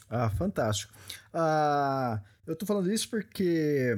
[0.09, 0.93] Ah, fantástico.
[1.33, 3.97] Ah, eu tô falando isso porque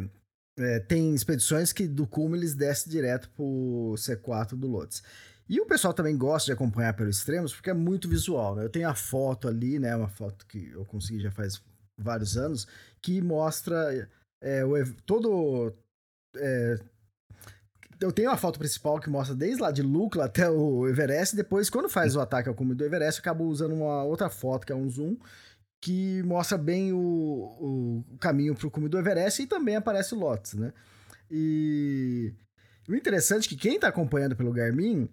[0.58, 5.04] é, tem expedições que do cume eles descem direto pro C4 do Lotus.
[5.48, 8.64] E o pessoal também gosta de acompanhar pelos extremos porque é muito visual, né?
[8.64, 9.96] Eu tenho a foto ali, né?
[9.96, 11.62] Uma foto que eu consegui já faz
[11.98, 12.68] vários anos,
[13.02, 14.10] que mostra
[14.42, 14.74] é, o,
[15.06, 15.74] todo.
[16.36, 16.80] É,
[18.02, 21.36] eu tenho a foto principal que mostra desde lá de Lukla até o Everest.
[21.36, 24.66] Depois, quando faz o ataque ao cume do Everest, eu acabo usando uma outra foto,
[24.66, 25.16] que é um zoom,
[25.82, 30.20] que mostra bem o, o caminho para o cume do Everest e também aparece o
[30.20, 30.74] Lotus, né?
[31.30, 32.34] E
[32.90, 35.08] o interessante é que quem está acompanhando pelo Garmin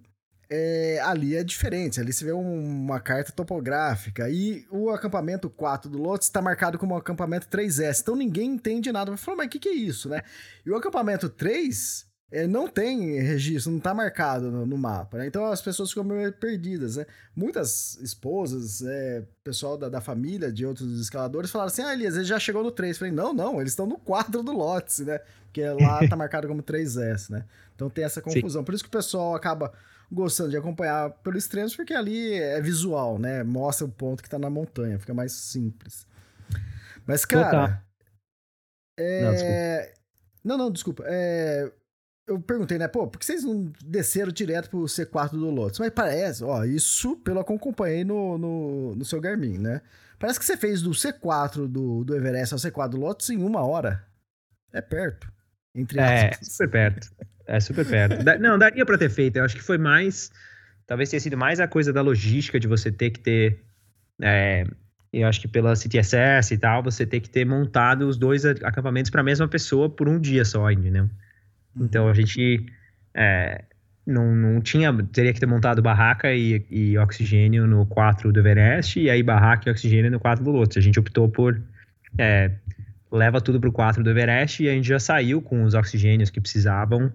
[0.55, 1.99] é, ali é diferente.
[1.99, 4.29] Ali você vê um, uma carta topográfica.
[4.29, 8.03] E o acampamento 4 do Lotus está marcado como acampamento 3S.
[8.03, 9.11] Então ninguém entende nada.
[9.11, 10.21] Vai falar, mas o que, que é isso, né?
[10.67, 15.17] E o acampamento 3 é, não tem registro, não está marcado no, no mapa.
[15.17, 15.27] Né?
[15.27, 16.97] Então as pessoas ficam meio perdidas.
[16.97, 17.07] Né?
[17.35, 22.27] Muitas esposas, é, pessoal da, da, família de outros escaladores falaram assim: ah, Elias, ele
[22.27, 22.95] já chegou no 3.
[22.95, 25.19] Eu falei, não, não, eles estão no 4 do Lotus, né?
[25.45, 27.47] Porque lá está marcado como 3S, né?
[27.75, 28.61] Então tem essa confusão.
[28.61, 28.67] Sim.
[28.67, 29.73] Por isso que o pessoal acaba
[30.13, 33.43] gostando de acompanhar pelo extremos, porque ali é visual, né?
[33.43, 36.07] Mostra o ponto que tá na montanha, fica mais simples.
[37.07, 37.83] Mas, cara.
[38.99, 39.95] É...
[40.45, 41.03] Não, não, desculpa.
[41.07, 41.73] É...
[42.27, 42.87] Eu perguntei, né?
[42.87, 45.81] Pô, por que vocês não desceram direto pro C4 do Lotus?
[45.81, 49.81] Mas parece, ó, isso pelo que eu acompanhei no, no, no seu Garmin, né?
[50.21, 53.67] Parece que você fez do C4 do, do Everest ao C4 do Lotus em uma
[53.67, 54.07] hora.
[54.73, 55.31] É perto.
[55.75, 57.11] Entre é, super perto.
[57.47, 58.23] É super perto.
[58.23, 59.37] da, não, daria para ter feito.
[59.37, 60.31] Eu acho que foi mais.
[60.87, 63.59] Talvez tenha sido mais a coisa da logística de você ter que ter.
[64.21, 64.67] É,
[65.13, 69.11] eu acho que pela CTSS e tal, você ter que ter montado os dois acampamentos
[69.11, 71.09] para a mesma pessoa por um dia só, entendeu?
[71.75, 71.85] Uhum.
[71.85, 72.67] Então a gente
[73.15, 73.65] é,
[74.07, 74.93] não, não tinha.
[75.13, 79.69] Teria que ter montado barraca e, e oxigênio no 4 do Everest, e aí barraca
[79.69, 80.77] e oxigênio no 4 do Lotus.
[80.77, 81.61] A gente optou por.
[82.19, 82.51] É,
[83.11, 86.41] leva tudo pro 4 do Everest e a gente já saiu com os oxigênios que
[86.41, 87.13] precisavam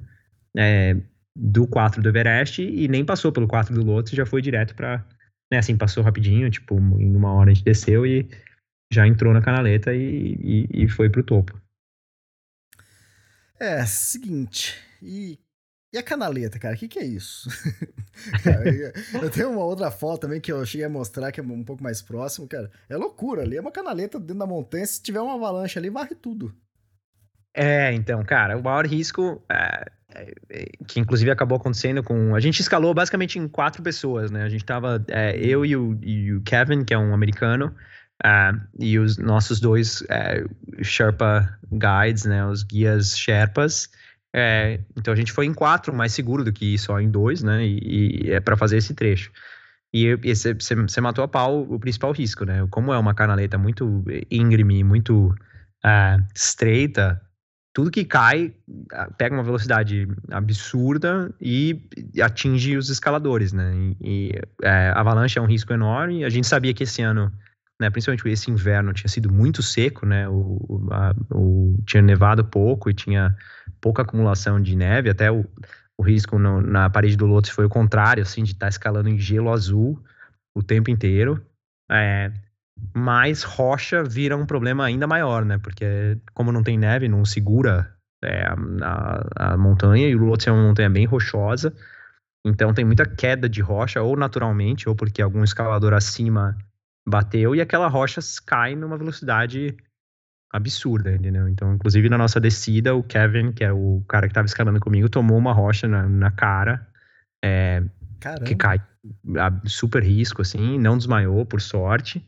[0.58, 0.98] é,
[1.36, 5.06] do 4 do Everest e nem passou pelo 4 do Lotus, já foi direto para
[5.52, 8.30] né, assim, passou rapidinho, tipo, em uma hora a gente desceu e
[8.92, 11.60] já entrou na canaleta e, e, e foi pro topo.
[13.60, 15.40] É, seguinte, e,
[15.94, 17.50] e a canaleta, cara, o que, que é isso?
[19.22, 21.82] eu tenho uma outra foto também que eu cheguei a mostrar, que é um pouco
[21.82, 22.70] mais próximo, cara.
[22.88, 26.14] É loucura ali, é uma canaleta dentro da montanha, se tiver uma avalanche ali, varre
[26.14, 26.56] tudo.
[27.54, 29.92] É, então, cara, o maior risco, é,
[30.88, 32.36] que inclusive acabou acontecendo com.
[32.36, 34.44] A gente escalou basicamente em quatro pessoas, né?
[34.44, 37.74] A gente tava, é, eu e o, e o, Kevin, que é um americano,
[38.26, 40.44] uh, e os nossos dois é,
[40.82, 42.46] Sherpa Guides, né?
[42.46, 43.90] Os guias Sherpas.
[44.36, 47.66] É, então a gente foi em quatro, mais seguro do que só em dois, né?
[47.66, 49.32] E, e é para fazer esse trecho.
[49.94, 52.68] E você matou a pau o principal risco, né?
[52.70, 55.34] Como é uma canaleta muito íngreme, muito
[55.86, 57.22] uh, estreita,
[57.78, 58.52] tudo que cai
[59.20, 61.80] pega uma velocidade absurda e
[62.20, 63.72] atinge os escaladores, né?
[63.76, 64.32] E, e
[64.64, 66.26] é, avalanche é um risco enorme.
[66.26, 67.32] A gente sabia que esse ano,
[67.80, 70.28] né, principalmente esse inverno, tinha sido muito seco, né?
[70.28, 73.38] O, a, o tinha nevado pouco e tinha
[73.80, 75.12] pouca acumulação de neve.
[75.12, 75.46] Até o,
[76.00, 79.08] o risco no, na parede do Lotus foi o contrário, assim, de estar tá escalando
[79.08, 80.04] em gelo azul
[80.56, 81.46] o tempo inteiro.
[81.92, 82.32] É,
[82.94, 85.58] mas rocha vira um problema ainda maior, né?
[85.58, 88.46] Porque como não tem neve, não segura é,
[88.82, 91.74] a, a, montanha, e o Lhotse é uma montanha bem rochosa,
[92.46, 96.58] então tem muita queda de rocha, ou naturalmente, ou porque algum escalador acima
[97.08, 99.76] bateu, e aquela rocha cai numa velocidade
[100.52, 101.48] absurda, entendeu?
[101.48, 105.10] Então, inclusive na nossa descida, o Kevin, que é o cara que estava escalando comigo,
[105.10, 106.88] tomou uma rocha na, na cara,
[107.44, 107.84] é,
[108.46, 108.80] que cai
[109.38, 112.26] a super risco, assim, não desmaiou, por sorte,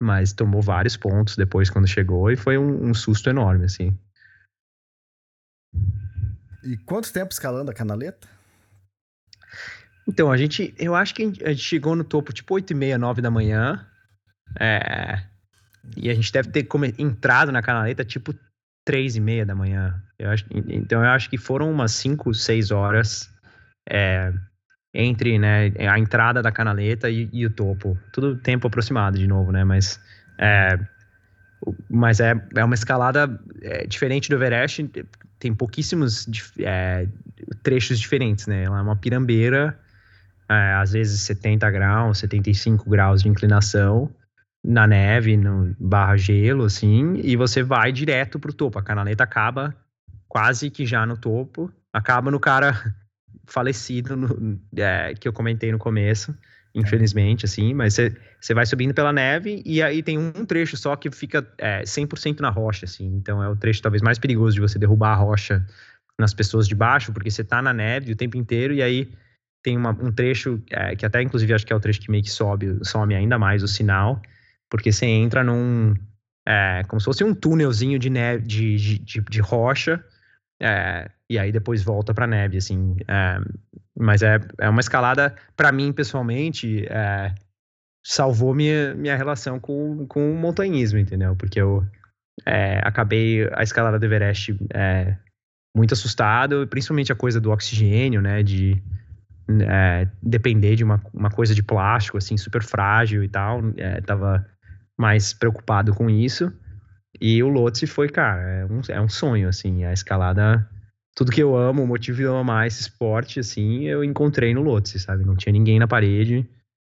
[0.00, 3.96] mas tomou vários pontos depois quando chegou e foi um, um susto enorme, assim.
[6.62, 8.28] E quanto tempo escalando a canaleta?
[10.06, 12.98] Então, a gente, eu acho que a gente chegou no topo tipo 8 e meia,
[12.98, 13.86] 9 da manhã.
[14.58, 15.22] É,
[15.96, 16.66] e a gente deve ter
[16.98, 18.34] entrado na canaleta tipo
[18.86, 20.02] 3 e meia da manhã.
[20.18, 23.30] Eu acho, então, eu acho que foram umas 5, 6 horas
[23.88, 24.32] é,
[24.92, 27.98] entre né, a entrada da canaleta e, e, o topo.
[28.12, 29.64] Tudo tempo aproximado de novo, né?
[29.64, 30.00] Mas
[30.38, 30.78] é,
[31.90, 34.88] mas é, é uma escalada é, diferente do Everest,
[35.38, 36.28] tem pouquíssimos
[36.60, 37.06] é,
[37.62, 38.64] trechos diferentes, né?
[38.64, 39.78] Ela é uma pirambeira,
[40.48, 44.10] é, às vezes 70 graus, 75 graus de inclinação,
[44.64, 48.78] na neve, no barra gelo, assim, e você vai direto pro topo.
[48.78, 49.74] A canaleta acaba
[50.26, 52.94] quase que já no topo, acaba no cara
[53.48, 56.36] falecido no, é, que eu comentei no começo,
[56.74, 57.96] infelizmente, assim, mas
[58.40, 62.40] você vai subindo pela neve e aí tem um trecho só que fica é, 100%
[62.40, 65.66] na rocha, assim, então é o trecho talvez mais perigoso de você derrubar a rocha
[66.18, 69.10] nas pessoas de baixo, porque você tá na neve o tempo inteiro e aí
[69.62, 72.22] tem uma, um trecho é, que até inclusive acho que é o trecho que meio
[72.22, 74.20] que sobe, some ainda mais o sinal,
[74.70, 75.94] porque você entra num,
[76.46, 80.04] é, como se fosse um túnelzinho de neve, de, de, de, de rocha,
[80.60, 82.96] é, e aí depois volta para neve, assim.
[83.06, 83.40] É,
[83.96, 87.34] mas é, é uma escalada, para mim, pessoalmente, é,
[88.04, 91.36] salvou minha, minha relação com, com o montanhismo, entendeu?
[91.36, 91.84] Porque eu
[92.46, 95.16] é, acabei a escalada do Everest é,
[95.76, 98.42] muito assustado, principalmente a coisa do oxigênio, né?
[98.42, 98.82] De
[99.62, 103.60] é, depender de uma, uma coisa de plástico, assim, super frágil e tal.
[104.06, 104.46] tava
[104.98, 106.52] mais preocupado com isso.
[107.20, 110.68] E o Lotse foi, cara, é um, é um sonho, assim, a escalada,
[111.14, 114.62] tudo que eu amo, o motivo de eu amar esse esporte, assim, eu encontrei no
[114.62, 115.24] Lotse, sabe?
[115.24, 116.48] Não tinha ninguém na parede,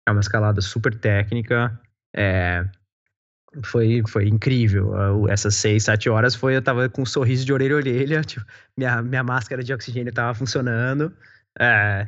[0.08, 1.80] é uma escalada super técnica,
[2.16, 2.68] é,
[3.64, 5.28] foi, foi incrível.
[5.30, 8.46] Essas seis, sete horas foi, eu tava com um sorriso de orelha a orelha, tipo,
[8.76, 11.14] minha, minha máscara de oxigênio tava funcionando,
[11.60, 12.08] é,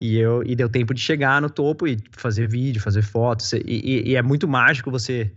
[0.00, 3.62] e, eu, e deu tempo de chegar no topo e fazer vídeo, fazer fotos, e,
[3.66, 5.32] e, e é muito mágico você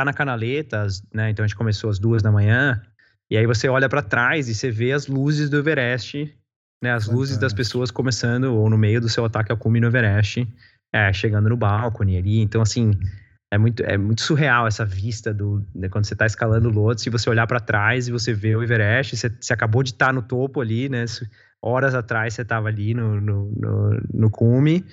[0.00, 1.30] tá na canaleta, né?
[1.30, 2.82] Então a gente começou às duas da manhã,
[3.30, 6.18] e aí você olha para trás e você vê as luzes do Everest,
[6.82, 6.92] né?
[6.92, 7.16] As Fantástico.
[7.16, 10.46] luzes das pessoas começando, ou no meio do seu ataque ao cume no Everest,
[10.94, 12.40] é, chegando no balcone ali.
[12.40, 12.92] Então, assim,
[13.50, 17.04] é muito, é muito surreal essa vista do né, quando você está escalando o Lhotse,
[17.04, 20.06] se você olhar para trás e você vê o Everest, você, você acabou de estar
[20.06, 21.06] tá no topo ali, né?
[21.62, 24.84] Horas atrás você estava ali no, no, no, no cume,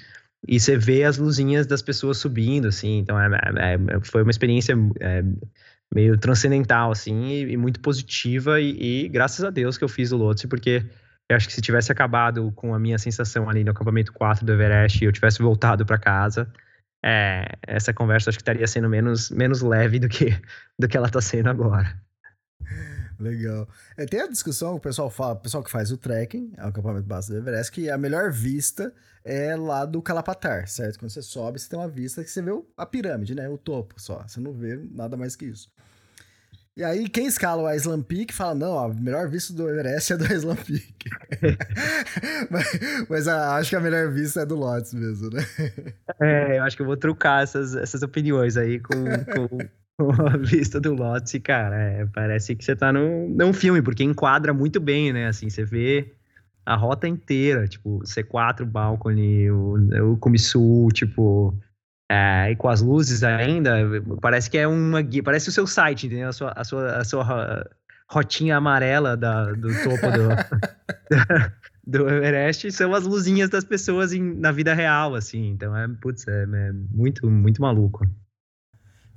[0.48, 4.32] e você vê as luzinhas das pessoas subindo, assim, então é, é, é foi uma
[4.32, 5.24] experiência é,
[5.94, 10.12] meio transcendental, assim, e, e muito positiva, e, e, graças a Deus que eu fiz
[10.12, 10.86] o Lotse, porque
[11.30, 14.52] eu acho que se tivesse acabado com a minha sensação ali no acampamento 4 do
[14.52, 16.52] Everest e eu tivesse voltado para casa,
[17.04, 20.38] é, essa conversa acho que estaria sendo menos, menos leve do que,
[20.80, 21.98] do que ela está sendo agora.
[23.24, 23.68] Legal.
[23.96, 26.68] É, tem a discussão, o pessoal fala, o pessoal que faz o trekking, é o
[26.68, 28.94] acampamento base do Everest, que a melhor vista
[29.24, 31.00] é lá do Calapatar, certo?
[31.00, 33.48] Quando você sobe, você tem uma vista que você vê a pirâmide, né?
[33.48, 34.24] O topo só.
[34.28, 35.72] Você não vê nada mais que isso.
[36.76, 40.18] E aí, quem escala o Island Peak fala, não, a melhor vista do Everest é
[40.18, 41.10] do Island Peak.
[42.50, 42.68] mas,
[43.08, 45.46] mas a, acho que a melhor vista é do Lotus mesmo, né?
[46.20, 49.04] É, eu acho que eu vou trucar essas, essas opiniões aí com,
[49.34, 49.58] com, com
[50.34, 51.34] a vista do Lotus.
[51.34, 55.28] E, cara, é, parece que você tá num, num filme, porque enquadra muito bem, né?
[55.28, 56.14] Assim, você vê
[56.66, 61.54] a rota inteira, tipo, C4 balcony, o, o Kumisu, tipo,
[62.10, 63.78] é, e com as luzes ainda,
[64.22, 66.30] parece que é uma guia, parece o seu site, entendeu?
[66.30, 67.70] A sua, a sua, a sua
[68.10, 70.30] rotinha amarela da, do topo do,
[71.86, 75.50] do Everest são as luzinhas das pessoas em, na vida real, assim.
[75.50, 78.08] Então é, putz, é, é muito, muito maluco.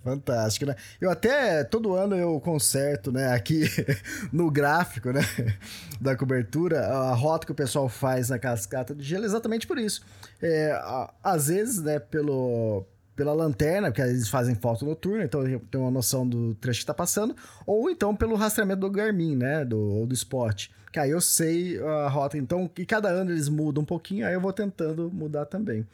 [0.07, 0.77] Fantástico, né?
[1.01, 3.65] Eu até, todo ano eu conserto, né, aqui
[4.33, 5.21] no gráfico, né,
[6.01, 10.03] da cobertura, a rota que o pessoal faz na cascata de gelo, exatamente por isso.
[10.41, 10.81] É,
[11.25, 12.87] às vezes, né, pelo,
[13.17, 16.95] pela lanterna, porque eles fazem foto noturna, então tem uma noção do trecho que tá
[16.95, 17.35] passando,
[17.67, 22.09] ou então pelo rastreamento do Garmin, né, do, do Spot, que aí eu sei a
[22.09, 25.85] rota, então, e cada ano eles mudam um pouquinho, aí eu vou tentando mudar também.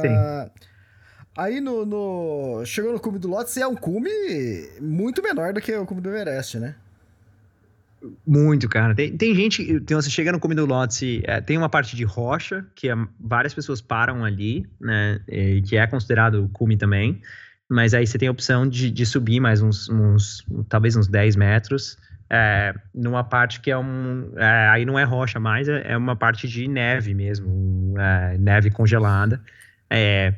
[0.00, 0.52] Sim.
[1.36, 4.10] Aí no, no, Chegou no cume do Lotus e é um cume
[4.80, 6.76] muito menor do que o cume do Everest, né?
[8.26, 8.94] Muito, cara.
[8.94, 9.80] Tem, tem gente.
[9.80, 12.94] Tem, você chega no cume do Lotus, é, tem uma parte de rocha, que é,
[13.18, 15.20] várias pessoas param ali, né?
[15.26, 17.20] E, que é considerado cume também.
[17.68, 20.44] Mas aí você tem a opção de, de subir mais uns, uns.
[20.68, 21.96] talvez uns 10 metros.
[22.28, 24.32] É, numa parte que é um.
[24.36, 28.70] É, aí não é rocha mais, é, é uma parte de neve mesmo, é, neve
[28.70, 29.40] congelada.
[29.88, 30.34] É,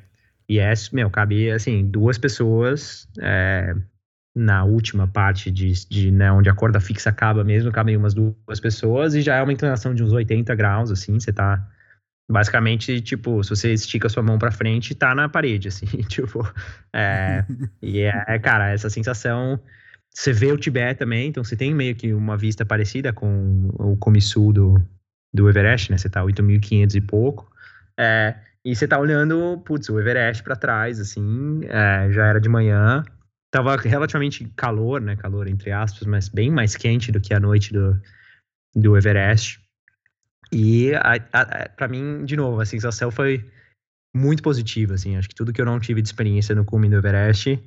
[0.49, 3.75] e é, meu, cabe, assim, duas pessoas é,
[4.35, 8.61] na última parte de, de né, onde a corda fixa acaba mesmo, cabem umas duas
[8.61, 11.67] pessoas e já é uma inclinação de uns 80 graus, assim, você tá
[12.31, 16.47] basicamente, tipo, se você estica sua mão para frente, tá na parede, assim, tipo,
[16.95, 17.45] é,
[17.83, 19.59] e é, cara, essa sensação,
[20.15, 23.97] você vê o Tibete também, então você tem meio que uma vista parecida com o
[23.97, 24.81] Komissu do,
[25.35, 27.51] do Everest, né, você tá 8.500 e pouco,
[27.99, 28.37] é,
[28.67, 33.05] e você tá olhando, putz, o Everest para trás, assim, é, já era de manhã.
[33.49, 35.15] Tava relativamente calor, né?
[35.15, 37.97] Calor entre aspas, mas bem mais quente do que a noite do,
[38.75, 39.61] do Everest.
[40.53, 40.91] E
[41.77, 43.49] para mim, de novo, a sensação foi
[44.13, 45.17] muito positiva, assim.
[45.17, 47.63] Acho que tudo que eu não tive de experiência no cume do Everest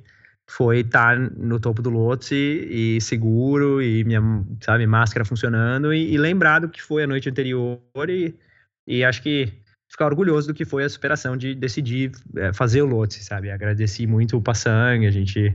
[0.50, 4.20] foi estar tá no topo do Lhotse e, e, seguro e minha,
[4.60, 7.80] sabe, máscara funcionando e, e lembrar do que foi a noite anterior
[8.10, 8.38] e,
[8.86, 9.50] e acho que
[9.90, 13.50] ficar orgulhoso do que foi a superação de decidir é, fazer o Lotse, sabe?
[13.50, 15.54] Agradeci muito o Passang, a gente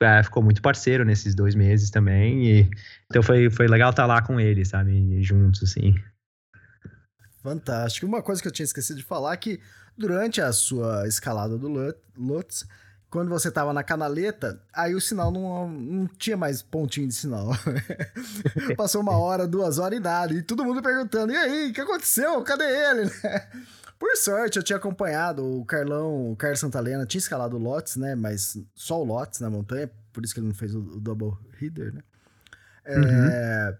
[0.00, 2.70] é, ficou muito parceiro nesses dois meses também, e
[3.08, 5.22] então foi, foi legal estar lá com ele, sabe?
[5.22, 5.94] Juntos, assim.
[7.40, 8.06] Fantástico.
[8.06, 9.60] Uma coisa que eu tinha esquecido de falar é que
[9.96, 11.68] durante a sua escalada do
[12.16, 12.66] Lutz,
[13.10, 17.48] quando você tava na canaleta, aí o sinal não, não tinha mais pontinho de sinal.
[18.76, 20.34] Passou uma hora, duas horas e nada.
[20.34, 22.42] E todo mundo perguntando: e aí, o que aconteceu?
[22.42, 23.10] Cadê ele?
[23.98, 28.14] Por sorte, eu tinha acompanhado o Carlão, o Carlos Santalena, tinha escalado o Lotes, né?
[28.14, 31.32] Mas só o Lotes na montanha, por isso que ele não fez o, o Double
[31.60, 32.02] Header, né?
[32.84, 33.76] É, uhum.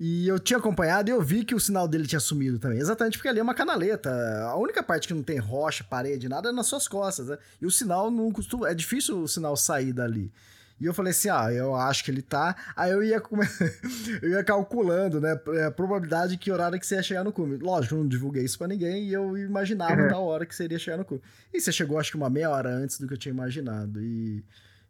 [0.00, 2.78] E eu tinha acompanhado e eu vi que o sinal dele tinha sumido também.
[2.78, 4.10] Exatamente porque ali é uma canaleta.
[4.44, 7.36] A única parte que não tem rocha, parede, nada é nas suas costas, né?
[7.60, 8.70] E o sinal não costuma.
[8.70, 10.32] É difícil o sinal sair dali.
[10.80, 12.56] E eu falei assim: ah, eu acho que ele tá.
[12.74, 13.20] Aí eu ia,
[14.22, 15.38] eu ia calculando, né?
[15.48, 17.58] É, a probabilidade que horário que você ia chegar no cume.
[17.58, 20.14] Lógico, eu não divulguei isso pra ninguém e eu imaginava uhum.
[20.14, 21.20] hora que seria chegar no cume.
[21.52, 24.00] E você chegou, acho que uma meia hora antes do que eu tinha imaginado.
[24.00, 24.42] E.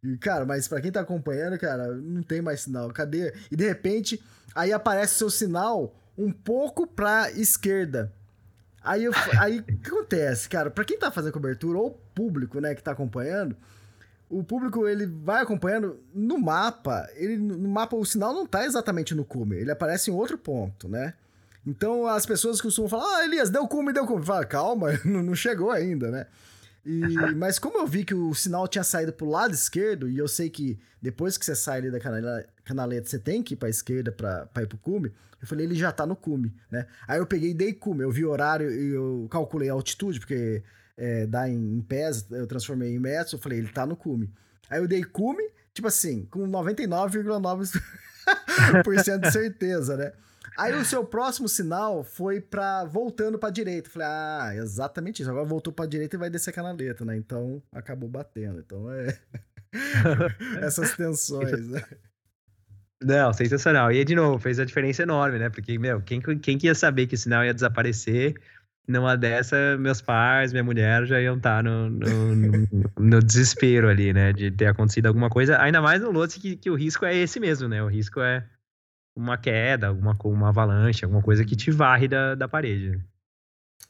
[0.02, 2.88] E, cara, mas para quem tá acompanhando, cara, não tem mais sinal.
[2.90, 3.34] Cadê?
[3.50, 4.22] E de repente,
[4.54, 8.12] aí aparece seu sinal um pouco pra esquerda.
[8.82, 10.70] Aí, eu, aí o que acontece, cara?
[10.70, 13.56] Pra quem tá fazendo cobertura, ou público, né, que tá acompanhando,
[14.28, 19.14] o público ele vai acompanhando no mapa, ele no mapa o sinal não tá exatamente
[19.14, 21.14] no cume, ele aparece em outro ponto, né?
[21.66, 24.24] Então as pessoas costumam falar: "Ah, Elias, deu cume, deu cume".
[24.24, 26.26] Fala: "Calma, não chegou ainda, né?"
[26.86, 27.00] E,
[27.36, 30.48] mas como eu vi que o sinal tinha saído pro lado esquerdo, e eu sei
[30.48, 32.00] que depois que você sai ali da
[32.70, 35.74] canaleta, você tem que ir pra esquerda pra, pra ir pro cume, eu falei, ele
[35.74, 36.86] já tá no cume, né?
[37.08, 40.20] Aí eu peguei e dei cume, eu vi o horário e eu calculei a altitude,
[40.20, 40.62] porque
[40.96, 44.30] é, dá em, em pés, eu transformei em metros, eu falei, ele tá no cume.
[44.68, 45.42] Aí eu dei cume,
[45.72, 50.12] tipo assim, com 99,9% de certeza, né?
[50.58, 53.88] Aí o seu próximo sinal foi para voltando para direita.
[53.88, 55.30] Falei, ah, exatamente isso.
[55.30, 57.16] Agora voltou para direita e vai descer a canaleta, né?
[57.16, 58.60] Então acabou batendo.
[58.60, 59.16] Então é
[60.60, 61.84] essas tensões, né?
[63.02, 63.90] Não, sensacional.
[63.90, 65.48] E de novo, fez a diferença enorme, né?
[65.48, 68.34] Porque, meu, quem, quem que ia saber que o sinal ia desaparecer?
[68.86, 73.88] Numa dessa, meus pais, minha mulher já iam estar tá no, no, no, no desespero
[73.88, 74.32] ali, né?
[74.32, 75.60] De ter acontecido alguma coisa.
[75.60, 77.82] Ainda mais no Lotse que, que o risco é esse mesmo, né?
[77.82, 78.44] O risco é
[79.16, 82.98] uma queda, alguma uma avalanche, alguma coisa que te varre da, da parede.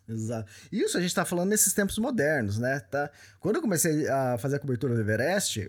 [0.08, 0.50] Exato.
[0.70, 2.80] Isso a gente está falando nesses tempos modernos, né?
[2.80, 3.10] Tá?
[3.38, 5.68] Quando eu comecei a fazer a cobertura do Everest,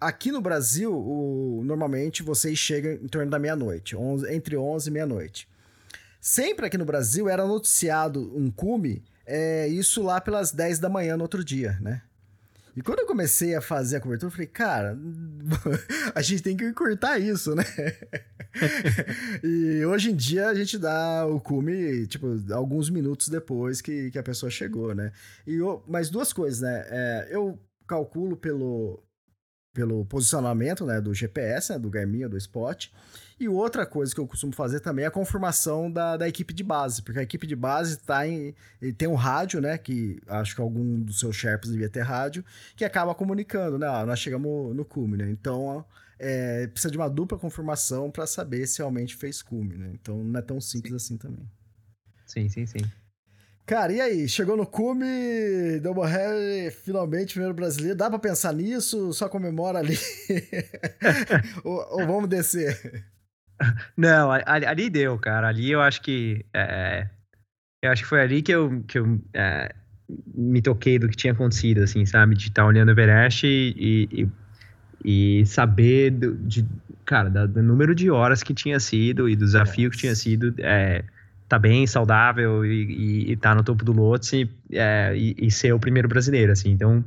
[0.00, 3.96] aqui no Brasil, o, normalmente vocês chegam em torno da meia-noite,
[4.28, 5.48] entre 11 e meia-noite.
[6.20, 11.16] Sempre aqui no Brasil era noticiado um cume, é, isso lá pelas 10 da manhã
[11.16, 12.02] no outro dia, né?
[12.78, 14.96] E quando eu comecei a fazer a cobertura, eu falei, cara,
[16.14, 17.64] a gente tem que encurtar isso, né?
[19.42, 24.18] e hoje em dia a gente dá o cume, tipo, alguns minutos depois que, que
[24.18, 25.10] a pessoa chegou, né?
[25.44, 26.86] E eu, mas duas coisas, né?
[26.88, 29.02] É, eu calculo pelo,
[29.78, 32.88] pelo posicionamento né, do GPS, né, do Garmin ou do Spot.
[33.38, 36.64] E outra coisa que eu costumo fazer também é a confirmação da, da equipe de
[36.64, 38.52] base, porque a equipe de base tá em,
[38.96, 42.84] tem um rádio, né, que acho que algum dos seus Sherpas devia ter rádio, que
[42.84, 45.84] acaba comunicando, né, ó, nós chegamos no cume, né, então
[46.18, 50.40] é, precisa de uma dupla confirmação para saber se realmente fez cume, né, então não
[50.40, 51.14] é tão simples sim.
[51.14, 51.48] assim também.
[52.26, 52.80] Sim, sim, sim.
[53.68, 54.26] Cara, e aí?
[54.26, 57.98] Chegou no cume, Double Harry, finalmente, primeiro brasileiro.
[57.98, 59.12] Dá pra pensar nisso?
[59.12, 59.94] Só comemora ali?
[61.62, 63.04] ou, ou, vamos descer?
[63.94, 65.48] Não, ali, ali, deu, cara.
[65.48, 66.46] Ali eu acho que.
[66.54, 67.08] É,
[67.82, 69.74] eu acho que foi ali que eu, que eu é,
[70.34, 72.36] me toquei do que tinha acontecido, assim, sabe?
[72.36, 74.08] De estar tá olhando o Everest e,
[75.04, 76.66] e, e saber do, de,
[77.04, 80.54] cara, do, do, número de horas que tinha sido e do desafio que tinha sido.
[80.56, 81.04] É,
[81.48, 85.72] tá bem saudável e, e, e tá no topo do Lotse é, e, e, ser
[85.72, 86.70] o primeiro brasileiro, assim.
[86.70, 87.02] Então,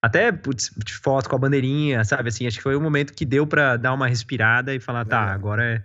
[0.00, 0.70] até putz,
[1.02, 2.28] foto com a bandeirinha, sabe?
[2.28, 5.32] Assim, acho que foi o momento que deu para dar uma respirada e falar, tá,
[5.32, 5.82] agora é,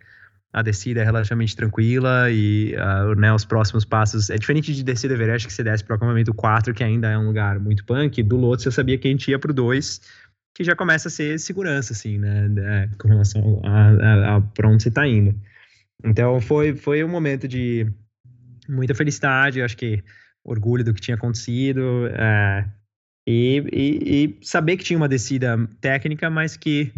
[0.54, 4.30] a descida é relativamente tranquila e uh, né, os próximos passos.
[4.30, 7.10] É diferente de descer do Everest, que você desce para o acampamento 4, que ainda
[7.10, 8.22] é um lugar muito punk.
[8.22, 10.00] Do Lotse eu sabia que a gente ia pro 2,
[10.56, 12.50] que já começa a ser segurança, assim, né?
[12.58, 15.36] É, com relação a, a, a pra onde você tá indo.
[16.06, 17.92] Então foi, foi um momento de
[18.70, 20.04] muita felicidade, acho que
[20.44, 22.66] orgulho do que tinha acontecido é,
[23.28, 26.94] e, e, e, saber que tinha uma descida técnica, mas que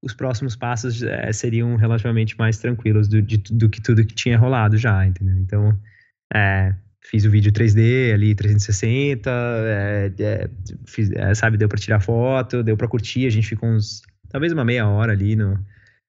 [0.00, 4.38] os próximos passos é, seriam relativamente mais tranquilos do, de, do que tudo que tinha
[4.38, 5.36] rolado já, entendeu?
[5.38, 5.78] Então,
[6.32, 10.50] é, fiz o vídeo 3D ali, 360, é, é,
[10.86, 14.52] fiz, é, sabe, deu para tirar foto, deu para curtir, a gente ficou uns, talvez
[14.52, 15.58] uma meia hora ali no,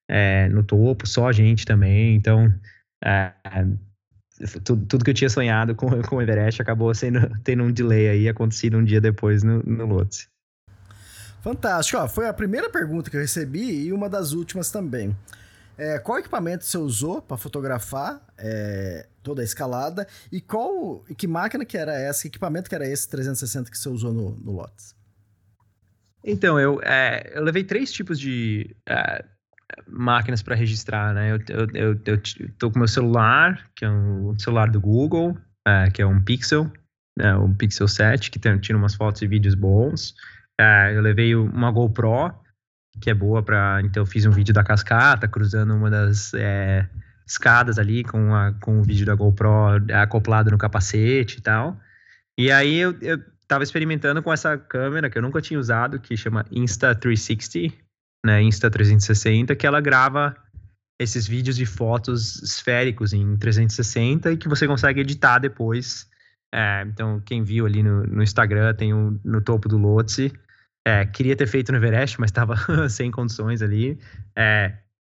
[0.09, 2.15] é, no topo, só a gente também.
[2.15, 2.53] Então,
[3.03, 3.31] é,
[4.63, 8.09] tudo, tudo, que eu tinha sonhado com, com o Everest acabou sendo, tendo um delay
[8.09, 10.27] aí, acontecido um dia depois no, no Lotse.
[11.41, 11.97] Fantástico.
[11.97, 15.15] Ó, foi a primeira pergunta que eu recebi e uma das últimas também.
[15.77, 21.65] É, qual equipamento você usou para fotografar é, toda a escalada e qual que máquina
[21.65, 24.95] que era essa, que equipamento que era esse 360 que você usou no, no Lotus?
[26.23, 29.25] Então, eu, é, eu levei três tipos de é,
[29.87, 31.31] máquinas para registrar, né?
[31.31, 32.21] Eu, eu, eu, eu,
[32.57, 36.71] tô com meu celular, que é um celular do Google, é, que é um Pixel,
[37.19, 40.13] é, um Pixel 7, que tem, tira umas fotos e vídeos bons.
[40.59, 42.33] É, eu levei uma GoPro,
[43.01, 43.81] que é boa para.
[43.83, 46.87] Então, eu fiz um vídeo da cascata, cruzando uma das é,
[47.25, 51.79] escadas ali com, a, com o vídeo da GoPro acoplado no capacete e tal.
[52.37, 56.17] E aí eu, eu tava experimentando com essa câmera que eu nunca tinha usado, que
[56.17, 57.73] chama Insta360,
[58.25, 60.35] né, Insta360, que ela grava
[60.99, 66.07] esses vídeos de fotos esféricos em 360 e que você consegue editar depois.
[66.53, 70.31] É, então, quem viu ali no, no Instagram, tem um, no topo do Lotse.
[70.85, 72.55] É, queria ter feito no Everest, mas estava
[72.89, 73.99] sem condições ali.
[74.35, 74.73] É,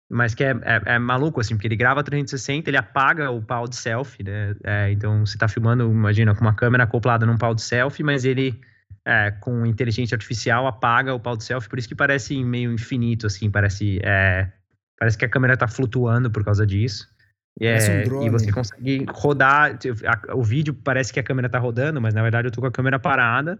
[0.08, 3.68] mas que é, é, é, maluco, assim, porque ele grava 360, ele apaga o pau
[3.68, 4.54] de selfie, né?
[4.64, 8.24] É, então, você está filmando, imagina, com uma câmera acoplada num pau de selfie, mas
[8.24, 8.58] ele
[9.06, 13.28] é, com inteligência artificial apaga o pau de selfie, por isso que parece meio infinito,
[13.28, 14.50] assim, parece, é,
[14.98, 17.08] parece que a câmera tá flutuando por causa disso.
[17.58, 21.58] E, é, um e você consegue rodar, a, o vídeo parece que a câmera tá
[21.58, 23.58] rodando, mas na verdade eu tô com a câmera parada,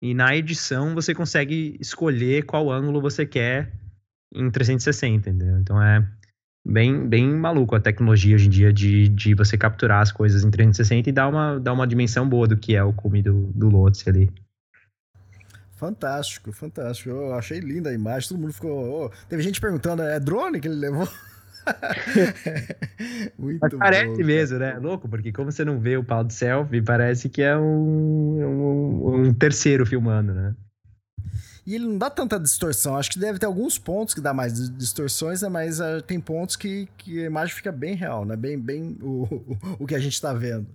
[0.00, 3.70] e na edição você consegue escolher qual ângulo você quer
[4.34, 5.58] em 360, entendeu?
[5.58, 6.02] Então é
[6.66, 10.50] bem, bem maluco a tecnologia hoje em dia de, de você capturar as coisas em
[10.50, 13.68] 360 e dar uma, dar uma dimensão boa do que é o cume do, do
[13.68, 14.32] Lotus ali.
[15.82, 17.10] Fantástico, fantástico.
[17.10, 19.06] Eu achei linda a imagem, todo mundo ficou.
[19.06, 19.10] Oh.
[19.28, 21.08] Teve gente perguntando: é drone que ele levou?
[23.36, 24.78] Muito parece bom, mesmo, né?
[24.78, 27.62] Louco, porque como você não vê o pau de selfie, parece que é um,
[28.44, 30.54] um, um terceiro filmando, né?
[31.66, 32.96] E ele não dá tanta distorção.
[32.96, 35.48] Acho que deve ter alguns pontos que dá mais distorções, né?
[35.48, 38.36] Mas uh, tem pontos que, que a imagem fica bem real, né?
[38.36, 40.68] Bem, bem o, o, o que a gente está vendo.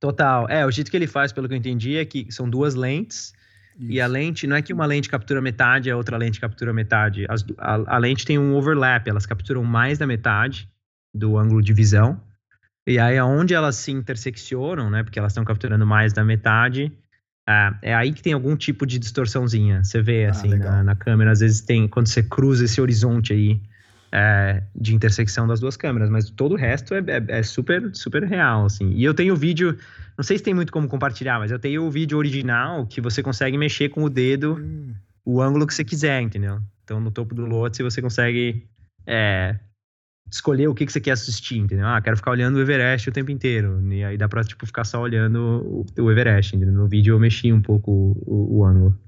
[0.00, 0.48] Total.
[0.48, 3.32] É, o jeito que ele faz, pelo que eu entendi, é que são duas lentes.
[3.78, 3.92] Isso.
[3.92, 6.72] E a lente, não é que uma lente captura metade e a outra lente captura
[6.72, 7.26] metade.
[7.28, 10.68] As, a, a, lente tem um overlap, elas capturam mais da metade
[11.14, 12.20] do ângulo de visão.
[12.86, 15.02] E aí, aonde elas se interseccionam, né?
[15.02, 16.92] Porque elas estão capturando mais da metade,
[17.48, 19.84] é, é aí que tem algum tipo de distorçãozinha.
[19.84, 23.32] Você vê, ah, assim, na, na, câmera, às vezes tem, quando você cruza esse horizonte
[23.32, 23.60] aí
[24.12, 28.24] é, de intersecção das duas câmeras, mas todo o resto é, é, é, super, super
[28.24, 28.90] real, assim.
[28.92, 29.76] E eu tenho o vídeo,
[30.16, 33.22] não sei se tem muito como compartilhar, mas eu tenho o vídeo original que você
[33.22, 34.94] consegue mexer com o dedo hum.
[35.24, 36.60] o ângulo que você quiser, entendeu?
[36.84, 38.66] Então, no topo do Lotse, você consegue
[39.06, 39.58] é,
[40.30, 41.86] escolher o que, que você quer assistir, entendeu?
[41.86, 43.80] Ah, quero ficar olhando o Everest o tempo inteiro.
[43.92, 46.74] E aí dá pra, tipo, ficar só olhando o, o Everest, entendeu?
[46.74, 48.98] No vídeo eu mexi um pouco o, o, o, ângulo.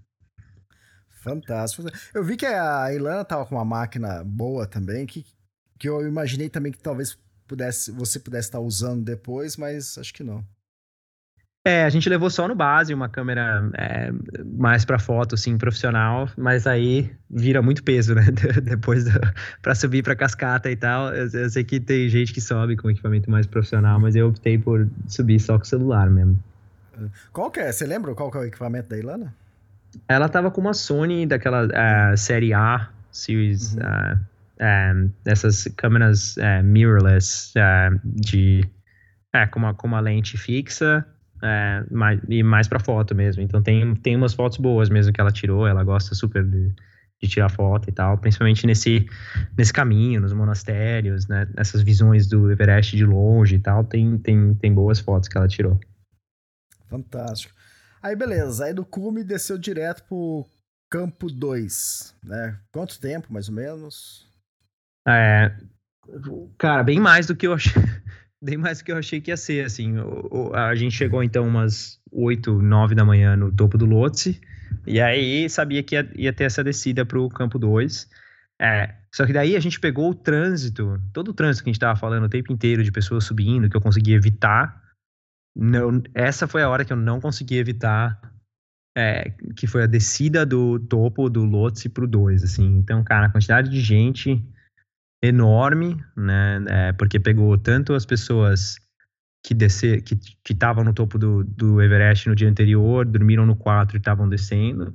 [1.21, 1.89] Fantástico.
[2.15, 5.25] Eu vi que a Ilana tava com uma máquina boa também, que,
[5.79, 10.23] que eu imaginei também que talvez pudesse, você pudesse estar usando depois, mas acho que
[10.23, 10.45] não.
[11.63, 14.11] É, a gente levou só no base uma câmera é,
[14.47, 18.25] mais para foto, assim, profissional, mas aí vira muito peso, né?
[18.65, 19.05] Depois
[19.61, 21.15] para subir para cascata e tal.
[21.15, 24.57] Eu, eu, sei que tem gente que sobe com equipamento mais profissional, mas eu optei
[24.57, 26.43] por subir só com o celular mesmo.
[27.31, 27.71] Qual que é?
[27.71, 29.35] Você lembra qual que é o equipamento da Ilana?
[30.09, 33.81] Ela tava com uma Sony daquela uh, série A, series, uhum.
[33.81, 37.53] uh, um, dessas câmeras uh, mirrorless
[38.05, 38.63] de
[39.33, 41.07] é, com, uma, com uma lente fixa
[41.43, 43.43] é, mais, e mais para foto mesmo.
[43.43, 46.73] Então tem, tem umas fotos boas mesmo que ela tirou, ela gosta super de,
[47.21, 49.07] de tirar foto e tal, principalmente nesse,
[49.57, 51.49] nesse caminho, nos monastérios, né?
[51.57, 55.49] Nessas visões do Everest de longe e tal, tem, tem, tem boas fotos que ela
[55.49, 55.79] tirou.
[56.89, 57.55] Fantástico.
[58.03, 60.47] Aí beleza, aí do cume desceu direto pro
[60.91, 62.59] campo 2, né?
[62.73, 64.27] Quanto tempo, mais ou menos?
[65.07, 65.55] É,
[66.59, 67.73] cara, bem mais do que eu achei
[68.43, 69.95] bem mais do que eu achei que ia ser, assim.
[70.55, 74.41] A gente chegou, então, umas 8, 9 da manhã no topo do Lotse,
[74.87, 78.09] e aí sabia que ia, ia ter essa descida para o campo 2.
[78.61, 81.77] É, só que daí a gente pegou o trânsito, todo o trânsito que a gente
[81.77, 84.90] estava falando o tempo inteiro de pessoas subindo, que eu consegui evitar.
[85.57, 88.21] Não, essa foi a hora que eu não consegui evitar,
[88.97, 92.79] é, que foi a descida do topo do Lotse para o 2, assim.
[92.79, 94.43] Então, cara, a quantidade de gente
[95.23, 96.65] enorme, né?
[96.69, 98.77] É, porque pegou tanto as pessoas
[99.45, 100.19] que descer, que
[100.51, 104.95] estavam no topo do, do Everest no dia anterior, dormiram no 4 e estavam descendo,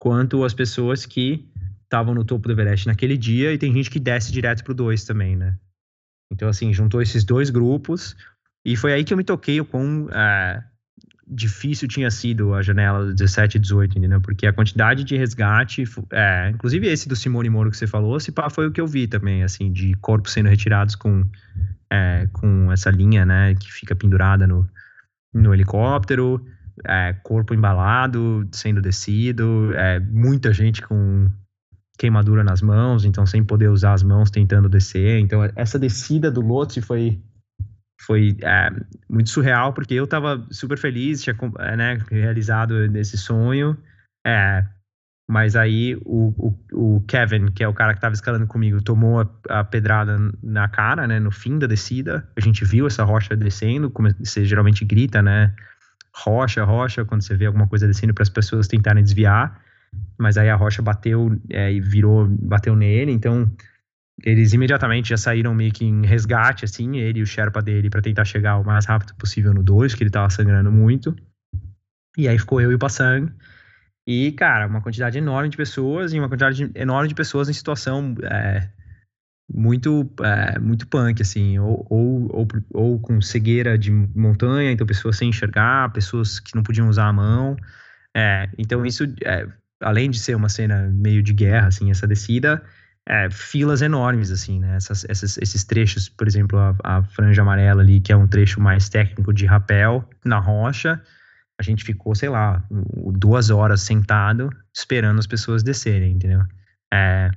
[0.00, 1.48] quanto as pessoas que
[1.82, 5.04] estavam no topo do Everest naquele dia e tem gente que desce direto pro 2
[5.04, 5.58] também, né?
[6.32, 8.16] Então, assim, juntou esses dois grupos
[8.64, 10.62] e foi aí que eu me toquei o quão é,
[11.26, 14.20] difícil tinha sido a janela 17 e 18, entendeu?
[14.20, 18.30] Porque a quantidade de resgate, é, inclusive esse do Simone Moro que você falou, se
[18.30, 21.24] pá, foi o que eu vi também, assim, de corpos sendo retirados com,
[21.90, 24.68] é, com essa linha, né, que fica pendurada no,
[25.32, 26.44] no helicóptero,
[26.84, 31.28] é, corpo embalado, sendo descido, é, muita gente com
[31.98, 35.20] queimadura nas mãos, então sem poder usar as mãos tentando descer.
[35.20, 37.20] Então essa descida do Lotse foi
[38.04, 38.70] foi é,
[39.08, 43.76] muito surreal, porque eu estava super feliz, tinha é, né, realizado esse sonho,
[44.26, 44.64] é,
[45.30, 49.20] mas aí o, o, o, Kevin, que é o cara que estava escalando comigo, tomou
[49.20, 53.36] a, a, pedrada na cara, né, no fim da descida, a gente viu essa rocha
[53.36, 55.54] descendo, como você geralmente grita, né,
[56.14, 59.60] rocha, rocha, quando você vê alguma coisa descendo para as pessoas tentarem desviar,
[60.18, 63.50] mas aí a rocha bateu é, e virou, bateu nele, então
[64.22, 68.00] eles imediatamente já saíram meio que em resgate, assim, ele e o Sherpa dele, para
[68.00, 71.14] tentar chegar o mais rápido possível no 2, que ele tava sangrando muito.
[72.16, 73.32] E aí ficou eu e o Passang.
[74.06, 78.14] E, cara, uma quantidade enorme de pessoas e uma quantidade enorme de pessoas em situação
[78.22, 78.68] é,
[79.52, 85.16] muito é, muito punk, assim, ou, ou, ou, ou, com cegueira de montanha, então pessoas
[85.16, 87.56] sem enxergar, pessoas que não podiam usar a mão.
[88.14, 89.46] É, então isso, é,
[89.80, 92.62] além de ser uma cena meio de guerra, assim, essa descida
[93.08, 94.76] é, filas enormes, assim, né?
[94.76, 98.60] Essas, essas, esses trechos, por exemplo, a, a, franja amarela ali, que é um trecho
[98.60, 101.00] mais técnico de rapel na rocha,
[101.58, 106.42] a gente ficou, sei lá, duas horas sentado esperando as pessoas descerem, entendeu?
[106.92, 107.30] É,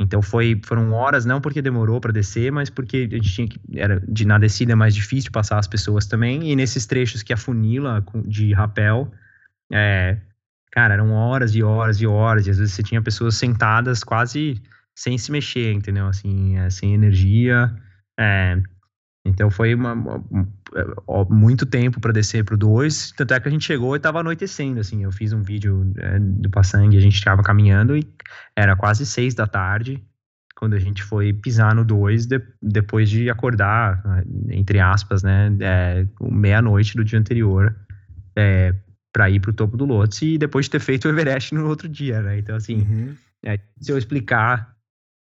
[0.00, 3.60] então foi, foram horas, não porque demorou para descer, mas porque a gente tinha que,
[3.74, 7.32] era de na descida é mais difícil passar as pessoas também, e nesses trechos que
[7.32, 9.10] afunila de rapel,
[9.72, 10.18] é,
[10.70, 14.62] cara, eram horas e horas e horas, e às vezes você tinha pessoas sentadas quase
[14.98, 16.08] sem se mexer, entendeu?
[16.08, 17.72] Assim, é, sem energia.
[18.18, 18.60] É,
[19.24, 20.24] Então foi uma, uma,
[21.06, 23.98] uma muito tempo para descer para o 2, tanto é que a gente chegou e
[23.98, 28.04] estava anoitecendo, assim, eu fiz um vídeo é, do Passangue, a gente estava caminhando e
[28.56, 30.02] era quase seis da tarde,
[30.56, 34.02] quando a gente foi pisar no 2, de, depois de acordar,
[34.50, 37.76] entre aspas, né, é, meia-noite do dia anterior,
[38.34, 38.74] é,
[39.12, 41.68] para ir para o topo do Lotse e depois de ter feito o Everest no
[41.68, 43.14] outro dia, né, então assim, uhum.
[43.44, 44.77] é, se eu explicar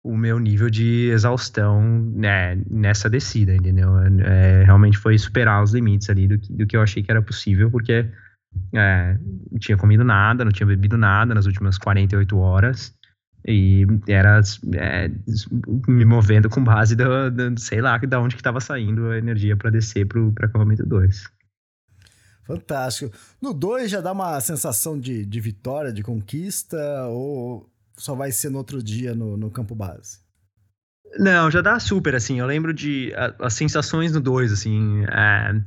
[0.04, 1.82] o meu nível de exaustão
[2.14, 3.98] né, nessa descida, entendeu?
[4.00, 7.22] É, realmente foi superar os limites ali do que, do que eu achei que era
[7.22, 8.10] possível, porque
[8.74, 9.18] é,
[9.50, 12.94] não tinha comido nada, não tinha bebido nada nas últimas 48 horas
[13.46, 14.42] e era
[14.76, 15.12] é,
[15.88, 19.56] me movendo com base do, do, sei lá da onde que estava saindo a energia
[19.56, 21.24] para descer para acampamento 2.
[22.46, 23.16] Fantástico.
[23.42, 28.50] No 2 já dá uma sensação de, de vitória, de conquista, ou só vai ser
[28.50, 30.20] no outro dia no, no campo base?
[31.18, 32.40] Não, já dá super, assim.
[32.40, 35.06] Eu lembro de a, as sensações no 2, assim.
[35.06, 35.62] É,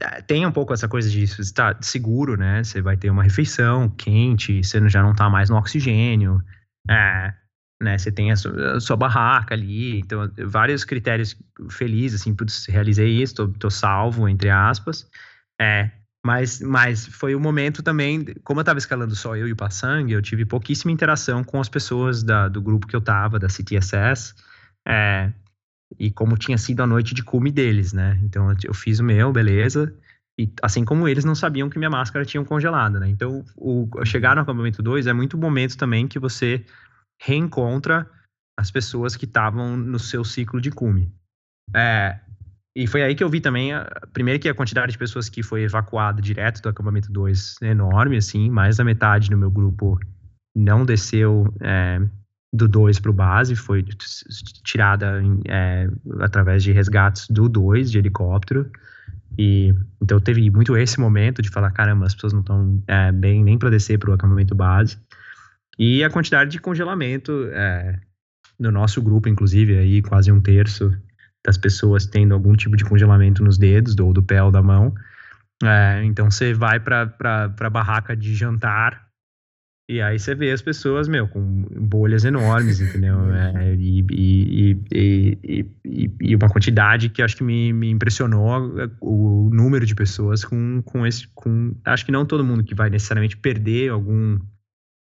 [0.00, 2.64] é, tem um pouco essa coisa de estar seguro, né?
[2.64, 6.42] Você vai ter uma refeição quente, você já não tá mais no oxigênio.
[6.88, 7.34] É,
[7.82, 7.98] né?
[7.98, 9.98] Você tem a sua, a sua, barraca ali.
[9.98, 11.36] Então, vários critérios
[11.70, 12.34] felizes, assim.
[12.34, 15.06] Putz, realizei isso, tô, tô salvo, entre aspas.
[15.60, 15.90] É,
[16.24, 19.56] mas, mas foi o um momento também, como eu estava escalando só eu e o
[19.56, 23.48] Passang, eu tive pouquíssima interação com as pessoas da, do grupo que eu estava, da
[23.48, 24.34] CTSS,
[24.86, 25.32] é,
[25.98, 28.18] e como tinha sido a noite de cume deles, né?
[28.22, 29.92] Então eu fiz o meu, beleza,
[30.38, 33.08] e assim como eles não sabiam que minha máscara tinha congelado, né?
[33.08, 36.64] Então o, chegar no acampamento 2 é muito momento também que você
[37.20, 38.08] reencontra
[38.58, 41.12] as pessoas que estavam no seu ciclo de cume.
[41.74, 42.18] É,
[42.74, 45.42] e foi aí que eu vi também, a, primeiro que a quantidade de pessoas que
[45.42, 49.98] foi evacuada direto do acampamento 2 é enorme, assim, mais da metade no meu grupo
[50.54, 52.00] não desceu é,
[52.52, 53.84] do 2 para o base, foi
[54.64, 55.88] tirada é,
[56.20, 58.70] através de resgates do 2 de helicóptero.
[59.38, 63.42] E então teve muito esse momento de falar, caramba, as pessoas não estão é, bem
[63.42, 64.98] nem para descer para o acampamento base.
[65.78, 67.98] E a quantidade de congelamento é,
[68.58, 70.94] no nosso grupo, inclusive, aí quase um terço
[71.44, 74.94] das pessoas tendo algum tipo de congelamento nos dedos, ou do pé ou da mão.
[75.62, 77.14] É, então você vai para
[77.60, 79.12] a barraca de jantar
[79.88, 83.16] e aí você vê as pessoas, meu, com bolhas enormes, entendeu?
[83.32, 89.84] É, e, e, e, e, uma quantidade que acho que me, me impressionou o número
[89.84, 91.28] de pessoas com, com esse.
[91.34, 94.38] Com, acho que não todo mundo que vai necessariamente perder algum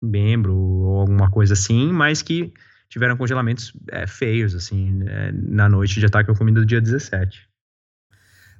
[0.01, 2.53] membro ou alguma coisa assim, mas que
[2.93, 7.49] tiveram congelamentos é, feios, assim, é, na noite de ataque ao comida do dia 17.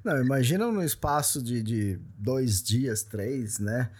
[0.04, 3.90] Não, imagina no espaço de, de dois dias, três, né?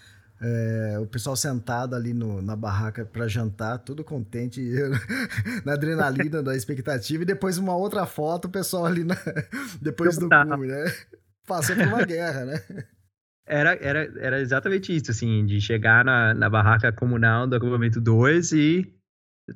[0.41, 4.61] É, o pessoal sentado ali no, na barraca para jantar, tudo contente,
[5.65, 9.17] na adrenalina da expectativa, e depois uma outra foto, o pessoal ali na,
[9.81, 10.85] depois do cume, né?
[11.47, 12.61] Passou por uma guerra, né?
[13.47, 18.51] Era, era, era exatamente isso, assim, de chegar na, na barraca comunal do acampamento 2
[18.53, 18.95] e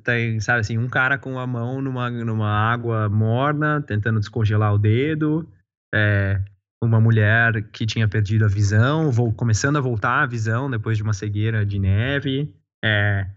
[0.03, 4.77] tem, sabe assim, um cara com a mão numa, numa água morna, tentando descongelar o
[4.77, 5.49] dedo,
[5.93, 6.41] é,
[6.83, 11.03] uma mulher que tinha perdido a visão, vou, começando a voltar a visão depois de
[11.03, 12.53] uma cegueira de neve,
[12.83, 13.27] é,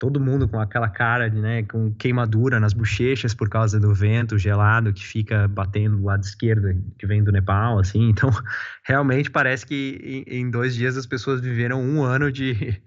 [0.00, 4.38] todo mundo com aquela cara de, né, com queimadura nas bochechas por causa do vento
[4.38, 8.30] gelado que fica batendo do lado esquerdo, que vem do Nepal, assim, então
[8.84, 12.80] realmente parece que em, em dois dias as pessoas viveram um ano de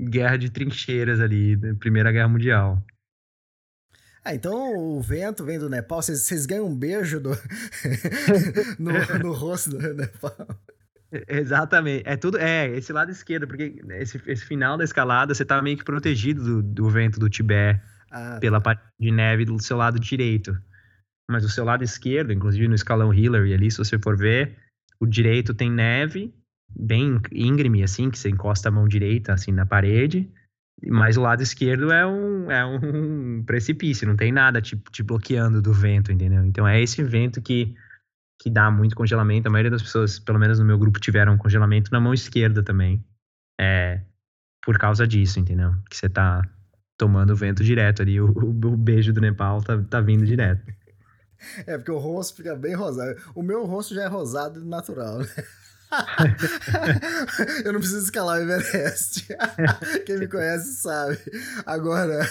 [0.00, 2.82] guerra de trincheiras ali, Primeira Guerra Mundial.
[4.24, 7.30] Ah, então o vento vem do Nepal, vocês ganham um beijo do...
[8.78, 10.34] no, no rosto do Nepal.
[11.28, 12.02] Exatamente.
[12.06, 12.38] É tudo.
[12.38, 16.42] É, esse lado esquerdo, porque esse, esse final da escalada você tá meio que protegido
[16.42, 18.64] do, do vento do Tibete ah, pela tá.
[18.64, 20.56] parte de neve do seu lado direito.
[21.30, 24.56] Mas o seu lado esquerdo, inclusive no escalão Hillary ali, se você for ver,
[25.00, 26.34] o direito tem neve
[26.68, 30.30] bem íngreme, assim, que você encosta a mão direita, assim, na parede,
[30.86, 35.62] mas o lado esquerdo é um, é um precipício, não tem nada te, te bloqueando
[35.62, 36.44] do vento, entendeu?
[36.44, 37.74] Então é esse vento que,
[38.40, 39.48] que dá muito congelamento.
[39.48, 43.04] A maioria das pessoas, pelo menos no meu grupo, tiveram congelamento na mão esquerda também.
[43.60, 44.00] É,
[44.64, 45.74] por causa disso, entendeu?
[45.88, 46.42] Que você tá
[46.96, 50.64] tomando vento direto ali, o, o beijo do Nepal tá, tá vindo direto.
[51.66, 53.20] É, porque o rosto fica bem rosado.
[53.34, 55.26] O meu rosto já é rosado natural, né?
[57.64, 59.26] eu não preciso escalar o Everest.
[60.06, 61.18] Quem me conhece sabe.
[61.64, 62.26] Agora,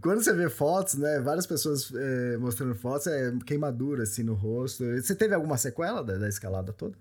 [0.00, 1.20] quando você vê fotos, né?
[1.20, 4.84] Várias pessoas é, mostrando fotos, é queimadura assim no rosto.
[4.84, 6.96] Você teve alguma sequela da, da escalada toda?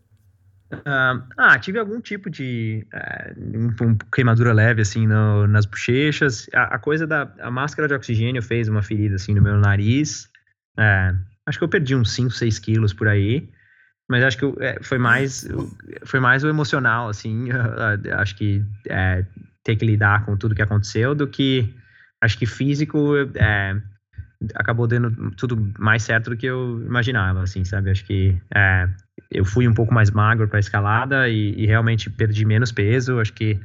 [0.72, 6.48] Uh, ah, tive algum tipo de uh, um, queimadura leve assim no, nas bochechas.
[6.54, 10.30] A, a, coisa da a máscara de oxigênio fez uma ferida assim no meu nariz.
[10.78, 13.50] Uh, Acho que eu perdi uns 5, 6 quilos por aí.
[14.10, 15.48] Mas acho que é, foi mais
[16.04, 17.50] foi mais o emocional, assim.
[18.18, 19.24] acho que é,
[19.64, 21.74] ter que lidar com tudo que aconteceu do que
[22.22, 23.80] acho que físico é,
[24.56, 27.92] acabou dando tudo mais certo do que eu imaginava, assim, sabe?
[27.92, 28.90] Acho que é,
[29.30, 33.20] eu fui um pouco mais magro para escalada e, e, realmente perdi menos peso.
[33.20, 33.60] Acho que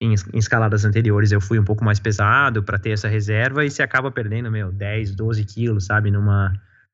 [0.00, 3.70] em, em escaladas anteriores eu fui um pouco mais pesado para ter essa reserva e
[3.70, 6.10] se acaba perdendo, meu, 10, 12 quilos, sabe?
[6.10, 6.52] Numa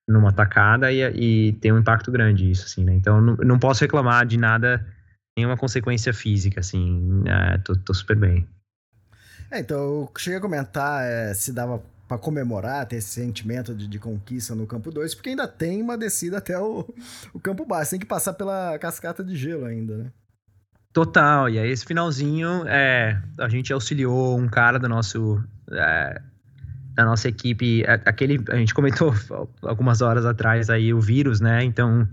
[0.09, 2.95] numa tacada e, e tem um impacto grande isso, assim, né?
[2.95, 4.87] Então, não, não posso reclamar de nada,
[5.37, 8.47] nenhuma consequência física, assim, é, tô, tô super bem.
[9.51, 13.89] É, então, eu cheguei a comentar é, se dava para comemorar, ter esse sentimento de,
[13.89, 16.87] de, conquista no campo 2, porque ainda tem uma descida até o,
[17.35, 20.13] o campo base, tem que passar pela cascata de gelo ainda, né?
[20.93, 26.23] Total, e aí esse finalzinho, é, a gente auxiliou um cara do nosso é,
[26.97, 29.13] da nossa equipe, aquele, a gente comentou
[29.61, 31.63] algumas horas atrás aí o vírus, né?
[31.63, 32.09] Então,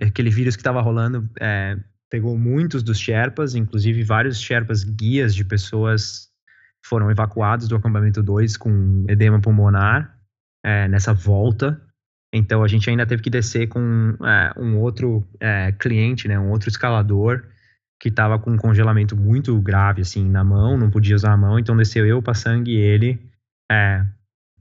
[0.00, 1.76] aquele vírus que estava rolando é,
[2.08, 6.30] pegou muitos dos Sherpas, inclusive vários Sherpas guias de pessoas
[6.86, 10.16] foram evacuados do acampamento 2 com edema pulmonar
[10.64, 11.82] é, nessa volta.
[12.32, 16.38] Então, a gente ainda teve que descer com é, um outro é, cliente, né?
[16.38, 17.42] Um outro escalador
[18.00, 21.58] que estava com um congelamento muito grave, assim, na mão, não podia usar a mão,
[21.58, 23.20] então desceu eu, o sangue e ele
[23.70, 24.04] é,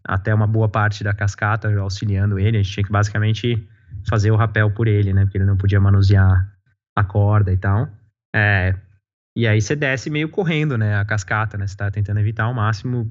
[0.03, 2.58] até uma boa parte da cascata, auxiliando ele.
[2.58, 3.68] A gente tinha que basicamente
[4.08, 5.26] fazer o rapel por ele, né?
[5.26, 6.48] Porque ele não podia manusear
[6.95, 7.90] a corda e tal.
[8.36, 8.76] É,
[9.36, 10.98] e aí você desce meio correndo, né?
[10.98, 11.66] A cascata, né?
[11.66, 13.10] Você tá tentando evitar ao máximo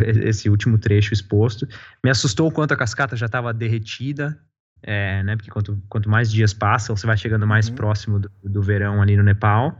[0.00, 1.68] esse último trecho exposto.
[2.02, 4.38] Me assustou o quanto a cascata já estava derretida,
[4.82, 5.36] é, né?
[5.36, 7.74] Porque quanto, quanto mais dias passam, você vai chegando mais uhum.
[7.74, 9.78] próximo do, do verão ali no Nepal.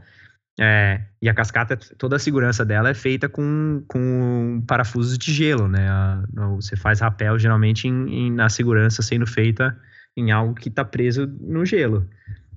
[0.61, 5.69] É, e a cascata, toda a segurança dela é feita com, com parafusos de gelo,
[5.69, 5.87] né?
[5.89, 6.21] A,
[6.55, 9.79] você faz rapel geralmente em, em, na segurança sendo feita
[10.17, 12.05] em algo que está preso no gelo.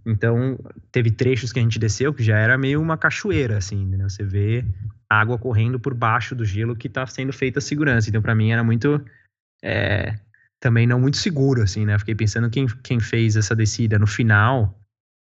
[0.05, 0.59] Então,
[0.91, 4.03] teve trechos que a gente desceu que já era meio uma cachoeira, assim, né?
[4.03, 4.65] Você vê
[5.09, 8.09] água correndo por baixo do gelo que está sendo feita a segurança.
[8.09, 9.01] Então, para mim, era muito.
[9.63, 10.17] É,
[10.59, 11.97] também não muito seguro, assim, né?
[12.01, 14.77] Fiquei pensando quem, quem fez essa descida no final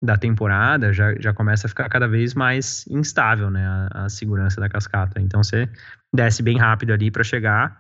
[0.03, 4.61] da temporada já, já começa a ficar cada vez mais instável, né, a, a segurança
[4.61, 5.19] da cascata.
[5.19, 5.67] Então você
[6.13, 7.79] desce bem rápido ali para chegar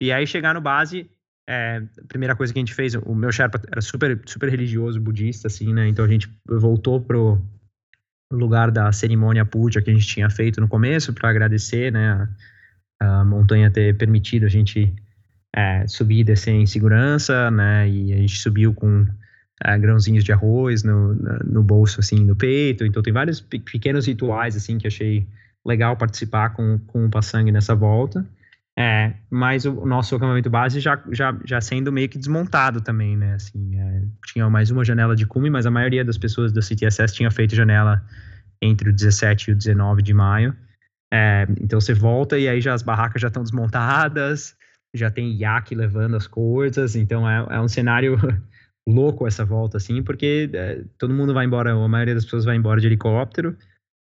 [0.00, 1.10] e aí chegar no base,
[1.48, 5.00] é, a primeira coisa que a gente fez, o meu Sherpa era super super religioso
[5.00, 5.88] budista assim, né?
[5.88, 7.42] Então a gente voltou pro
[8.32, 12.28] lugar da cerimônia puja que a gente tinha feito no começo para agradecer, né,
[13.00, 14.94] a, a, montanha ter permitido a gente
[15.56, 17.88] é, subir e descer em segurança, né?
[17.88, 19.06] E a gente subiu com
[19.66, 21.14] uh, grãozinhos de arroz no,
[21.44, 22.84] no bolso, assim, no peito.
[22.84, 25.26] Então, tem vários pequenos rituais, assim, que achei
[25.64, 28.24] legal participar com, com o Passangue nessa volta.
[28.80, 33.34] É, mas o nosso acampamento base já, já, já sendo meio que desmontado também, né?
[33.34, 37.12] Assim, é, tinha mais uma janela de cume, mas a maioria das pessoas da CTSS
[37.12, 38.00] tinha feito janela
[38.62, 40.56] entre o 17 e o 19 de maio.
[41.12, 44.54] É, então você volta e aí já as barracas já estão desmontadas,
[44.94, 48.16] já tem iaque levando as coisas, então é, é um cenário
[48.88, 52.56] louco essa volta, assim, porque é, todo mundo vai embora, a maioria das pessoas vai
[52.56, 53.56] embora de helicóptero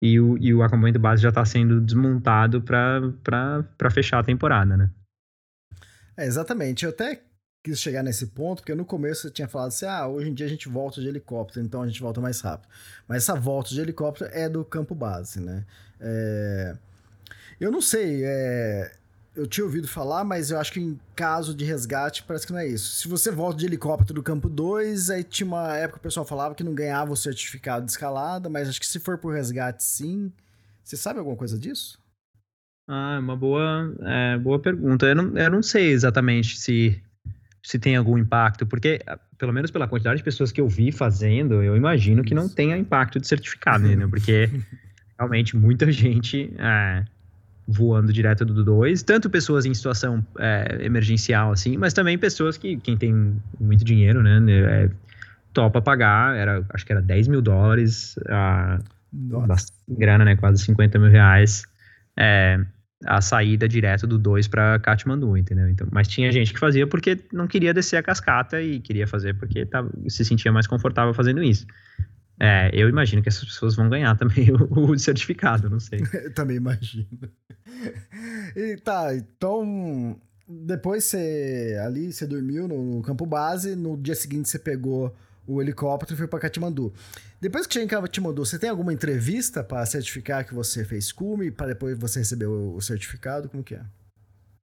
[0.03, 4.91] e o, e o acampamento base já está sendo desmontado para fechar a temporada, né?
[6.17, 6.85] É, exatamente.
[6.85, 7.23] Eu até
[7.63, 10.47] quis chegar nesse ponto, porque no começo eu tinha falado assim, ah, hoje em dia
[10.47, 12.71] a gente volta de helicóptero, então a gente volta mais rápido.
[13.07, 15.67] Mas essa volta de helicóptero é do campo base, né?
[16.01, 16.77] É...
[17.61, 18.93] Eu não sei, é
[19.35, 22.59] eu tinha ouvido falar, mas eu acho que em caso de resgate parece que não
[22.59, 22.97] é isso.
[22.97, 26.27] Se você volta de helicóptero do campo 2, aí tinha uma época que o pessoal
[26.27, 29.83] falava que não ganhava o certificado de escalada, mas acho que se for por resgate,
[29.85, 30.33] sim.
[30.83, 31.99] Você sabe alguma coisa disso?
[32.89, 35.07] Ah, é uma boa, é, boa pergunta.
[35.07, 37.01] Eu não, eu não sei exatamente se,
[37.63, 40.91] se tem algum impacto, porque, ah, pelo menos pela quantidade de pessoas que eu vi
[40.91, 44.09] fazendo, eu imagino que não tenha impacto de certificado, né?
[44.09, 44.51] Porque
[45.17, 46.53] realmente muita gente.
[46.59, 47.05] É,
[47.71, 52.77] voando direto do 2, tanto pessoas em situação é, emergencial, assim, mas também pessoas que,
[52.77, 54.91] quem tem muito dinheiro, né, é,
[55.53, 58.81] topa pagar, era, acho que era 10 mil dólares, a,
[59.89, 61.63] grana, né, quase 50 mil reais,
[62.19, 62.59] é,
[63.07, 65.69] a saída direto do 2 para Katmandu, entendeu?
[65.69, 69.35] Então, mas tinha gente que fazia porque não queria descer a cascata e queria fazer
[69.35, 71.67] porque tava, se sentia mais confortável fazendo isso.
[72.43, 76.01] É, eu imagino que essas pessoas vão ganhar também o, o certificado, não sei.
[76.35, 77.07] também imagino.
[78.57, 84.49] E tá, então depois você ali você dormiu no, no, campo base, no dia seguinte
[84.49, 85.15] você pegou
[85.47, 86.93] o helicóptero e foi para Katmandu.
[87.41, 91.51] Depois que chegou em Katmandu, você tem alguma entrevista para certificar que você fez cume
[91.51, 93.51] para depois você receber o, o certificado?
[93.51, 93.83] Como que é?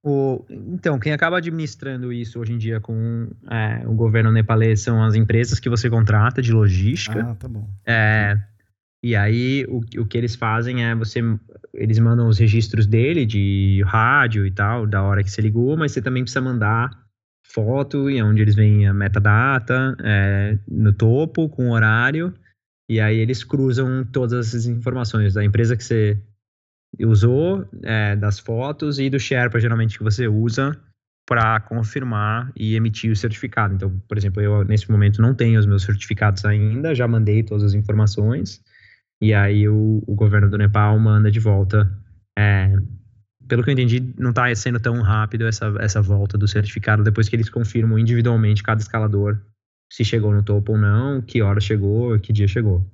[0.02, 5.02] O, então, quem acaba administrando isso hoje em dia com é, o governo nepalês são
[5.02, 7.20] as empresas que você contrata de logística.
[7.20, 7.68] Ah, tá bom.
[7.84, 8.38] É,
[9.02, 11.20] e aí, o, o que eles fazem é você.
[11.74, 15.92] Eles mandam os registros dele, de rádio e tal, da hora que você ligou, mas
[15.92, 16.90] você também precisa mandar
[17.44, 22.34] foto e onde eles veem a metadata é, no topo, com horário.
[22.88, 26.18] E aí eles cruzam todas essas informações da empresa que você
[27.06, 30.78] usou, é, das fotos e do Sherpa, geralmente, que você usa
[31.26, 33.74] para confirmar e emitir o certificado.
[33.74, 37.64] Então, por exemplo, eu nesse momento não tenho os meus certificados ainda, já mandei todas
[37.64, 38.62] as informações,
[39.20, 41.90] e aí o, o governo do Nepal manda de volta.
[42.38, 42.72] É,
[43.46, 47.28] pelo que eu entendi, não está sendo tão rápido essa, essa volta do certificado depois
[47.28, 49.38] que eles confirmam individualmente cada escalador
[49.90, 52.86] se chegou no topo ou não, que hora chegou, que dia chegou.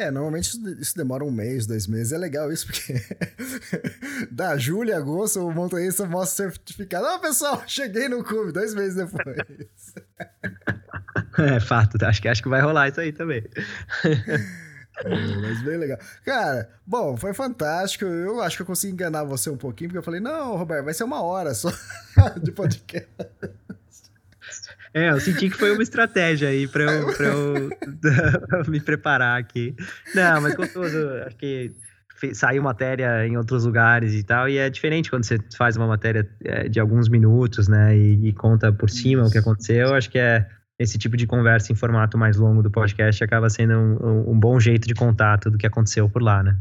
[0.00, 2.10] É, normalmente isso demora um mês, dois meses.
[2.10, 2.94] É legal isso, porque
[4.32, 7.04] da julho, agosto, o montanhista mostra o certificado.
[7.04, 9.36] Ó, oh, pessoal, cheguei no cume, dois meses depois.
[11.38, 13.44] é fato, acho que, acho que vai rolar isso aí também.
[15.04, 15.98] É, mas bem legal.
[16.24, 18.06] Cara, bom, foi fantástico.
[18.06, 20.94] Eu acho que eu consegui enganar você um pouquinho, porque eu falei, não, Roberto, vai
[20.94, 21.70] ser uma hora só
[22.42, 23.06] de podcast.
[24.92, 27.70] É, eu senti que foi uma estratégia aí pra eu, pra eu
[28.68, 29.74] me preparar aqui.
[30.14, 31.72] Não, mas gostoso, acho que
[32.34, 36.28] saiu matéria em outros lugares e tal, e é diferente quando você faz uma matéria
[36.44, 39.30] é, de alguns minutos, né, e, e conta por cima Isso.
[39.30, 40.46] o que aconteceu, acho que é
[40.78, 44.58] esse tipo de conversa em formato mais longo do podcast acaba sendo um, um bom
[44.58, 46.56] jeito de contar tudo o que aconteceu por lá, né.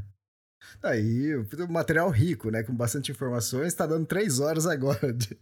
[0.82, 1.34] Aí,
[1.70, 2.64] material rico, né?
[2.64, 3.68] Com bastante informações.
[3.68, 5.38] Está dando três horas agora de,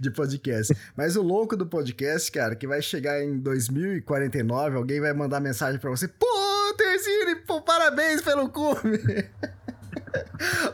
[0.00, 0.74] de, podcast.
[0.96, 5.78] Mas o louco do podcast, cara, que vai chegar em 2049, alguém vai mandar mensagem
[5.78, 6.08] para você.
[6.08, 8.98] Pô, Terzini, pô, parabéns pelo cume!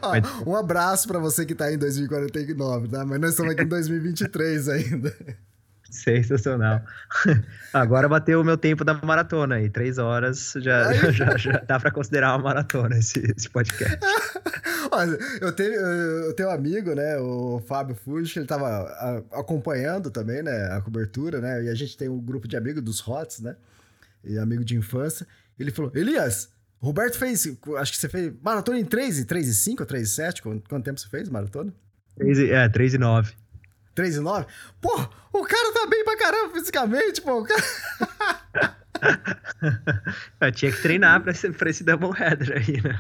[0.01, 3.05] Ó, um abraço para você que tá em 2049, tá?
[3.05, 5.17] Mas nós estamos aqui em 2023 ainda.
[5.95, 6.83] Sensacional.
[7.73, 9.71] Agora bateu o meu tempo da maratona aí.
[9.71, 13.99] Três horas já, já, já, dá para considerar uma maratona esse, esse podcast.
[14.91, 17.17] Olha, eu tenho, eu tenho um amigo, né?
[17.19, 20.73] O Fábio Fuji, ele tava acompanhando também, né?
[20.73, 21.65] A cobertura, né?
[21.65, 23.57] E a gente tem um grupo de amigos dos HOTS, né?
[24.25, 25.27] E amigo de infância.
[25.59, 26.51] Ele falou: Elias,
[26.81, 27.47] Roberto fez,
[27.79, 30.43] acho que você fez maratona em 3 e 3 e 5 ou 3 e 7?
[30.43, 31.73] Quanto, tempo você fez maratona?
[32.17, 33.44] 3 e, é, 3 e 9.
[33.95, 34.47] 3 e 9?
[34.81, 37.41] Pô, o cara tá bem pra caramba fisicamente, pô.
[37.41, 37.63] O cara...
[40.41, 42.97] Eu tinha que treinar pra esse, pra esse double header aí, né?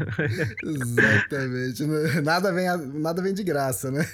[0.62, 1.84] Exatamente.
[2.22, 2.66] Nada vem,
[3.00, 4.06] nada vem de graça, né?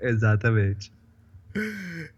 [0.00, 0.92] Exatamente.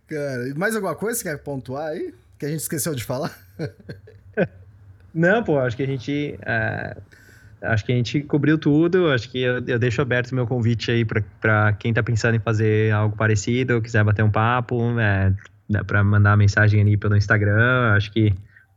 [0.07, 2.15] Cara, mais alguma coisa que você quer pontuar aí?
[2.39, 3.37] Que a gente esqueceu de falar?
[5.15, 6.39] Não, pô, acho que a gente.
[6.41, 7.22] Uh
[7.63, 9.09] acho que a gente cobriu tudo.
[9.09, 12.93] Acho que eu, eu deixo aberto meu convite aí para quem está pensando em fazer
[12.93, 15.35] algo parecido, quiser bater um papo, é,
[15.87, 17.93] para mandar mensagem ali pelo Instagram.
[17.95, 18.35] Acho que,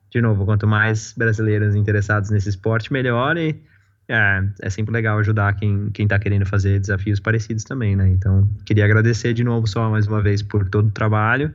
[0.10, 3.38] de novo, quanto mais brasileiros interessados nesse esporte, melhor.
[3.38, 3.62] E
[4.08, 8.08] é, é sempre legal ajudar quem, quem tá querendo fazer desafios parecidos também, né?
[8.08, 11.54] Então, queria agradecer de novo só mais uma vez por todo o trabalho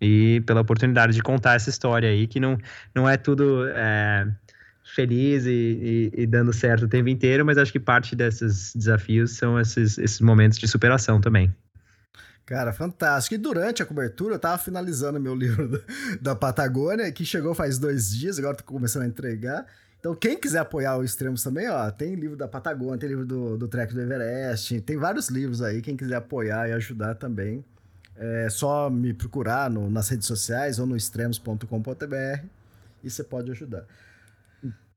[0.00, 2.58] e pela oportunidade de contar essa história aí, que não,
[2.94, 3.66] não é tudo.
[3.68, 4.26] É,
[4.94, 9.32] feliz e, e, e, dando certo o tempo inteiro, mas acho que parte desses desafios
[9.32, 11.54] são esses, esses momentos de superação também.
[12.46, 13.34] Cara, fantástico.
[13.34, 15.82] E durante a cobertura, eu tava finalizando meu livro
[16.20, 19.66] da Patagônia, que chegou faz dois dias, agora tô começando a entregar.
[19.98, 23.56] Então, quem quiser apoiar o Extremos também, ó, tem livro da Patagônia, tem livro do,
[23.56, 25.80] do Trek do Everest, tem vários livros aí.
[25.80, 27.64] Quem quiser apoiar e ajudar também,
[28.16, 32.44] é só me procurar no, nas redes sociais ou no extremos.com.br
[33.02, 33.86] e você pode ajudar.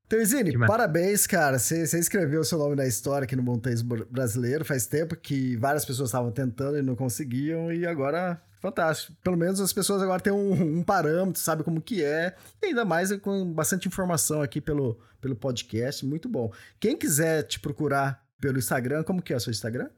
[0.08, 1.60] Terzini, parabéns, cara.
[1.60, 4.64] Você escreveu o seu nome na história aqui no Montanhas Brasileiro.
[4.64, 9.14] Faz tempo que várias pessoas estavam tentando e não conseguiam, e agora, fantástico.
[9.22, 12.86] Pelo menos as pessoas agora têm um, um parâmetro, sabe como que é, e ainda
[12.86, 16.06] mais com bastante informação aqui pelo, pelo podcast.
[16.06, 16.54] Muito bom.
[16.80, 19.90] Quem quiser te procurar pelo Instagram, como que é o seu Instagram?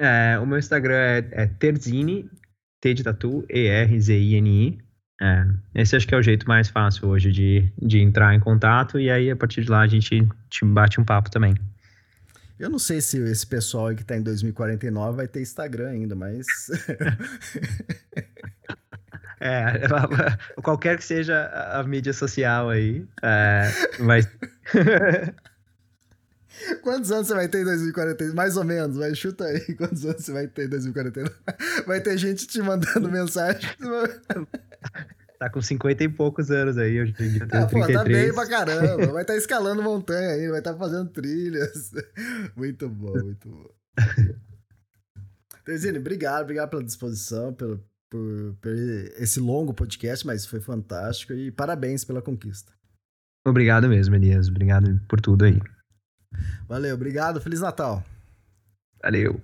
[0.00, 2.30] É, o meu Instagram é, é Terzini,
[2.80, 4.87] T de tatu, E-R-Z-I-N-I.
[5.20, 9.00] É, esse acho que é o jeito mais fácil hoje de, de entrar em contato
[9.00, 11.54] e aí a partir de lá a gente te bate um papo também.
[12.58, 16.16] Eu não sei se esse pessoal aí que tá em 2049 vai ter Instagram ainda,
[16.16, 16.46] mas.
[19.40, 19.86] é,
[20.62, 24.28] qualquer que seja a, mídia social aí, é, mas.
[26.82, 28.34] Quantos anos você vai ter em 2049?
[28.34, 29.60] Mais ou menos, vai chuta aí.
[29.76, 31.32] Quantos anos você vai ter em 2049?
[31.86, 33.70] Vai ter gente te mandando mensagem.
[35.38, 37.70] Tá com 50 e poucos anos aí, hoje em dia tem 33.
[37.70, 41.08] Pô, tá bem pra caramba, vai estar tá escalando montanha aí, vai estar tá fazendo
[41.10, 41.92] trilhas.
[42.56, 43.70] Muito bom, muito bom.
[43.96, 44.34] Então,
[45.64, 51.52] Teresine, obrigado, obrigado pela disposição, pelo, por, por, esse longo podcast, mas foi fantástico e
[51.52, 52.72] parabéns pela conquista.
[53.46, 55.60] Obrigado mesmo, Elias, obrigado por tudo aí.
[56.66, 58.02] Valeu, obrigado, Feliz Natal.
[59.02, 59.40] Valeu.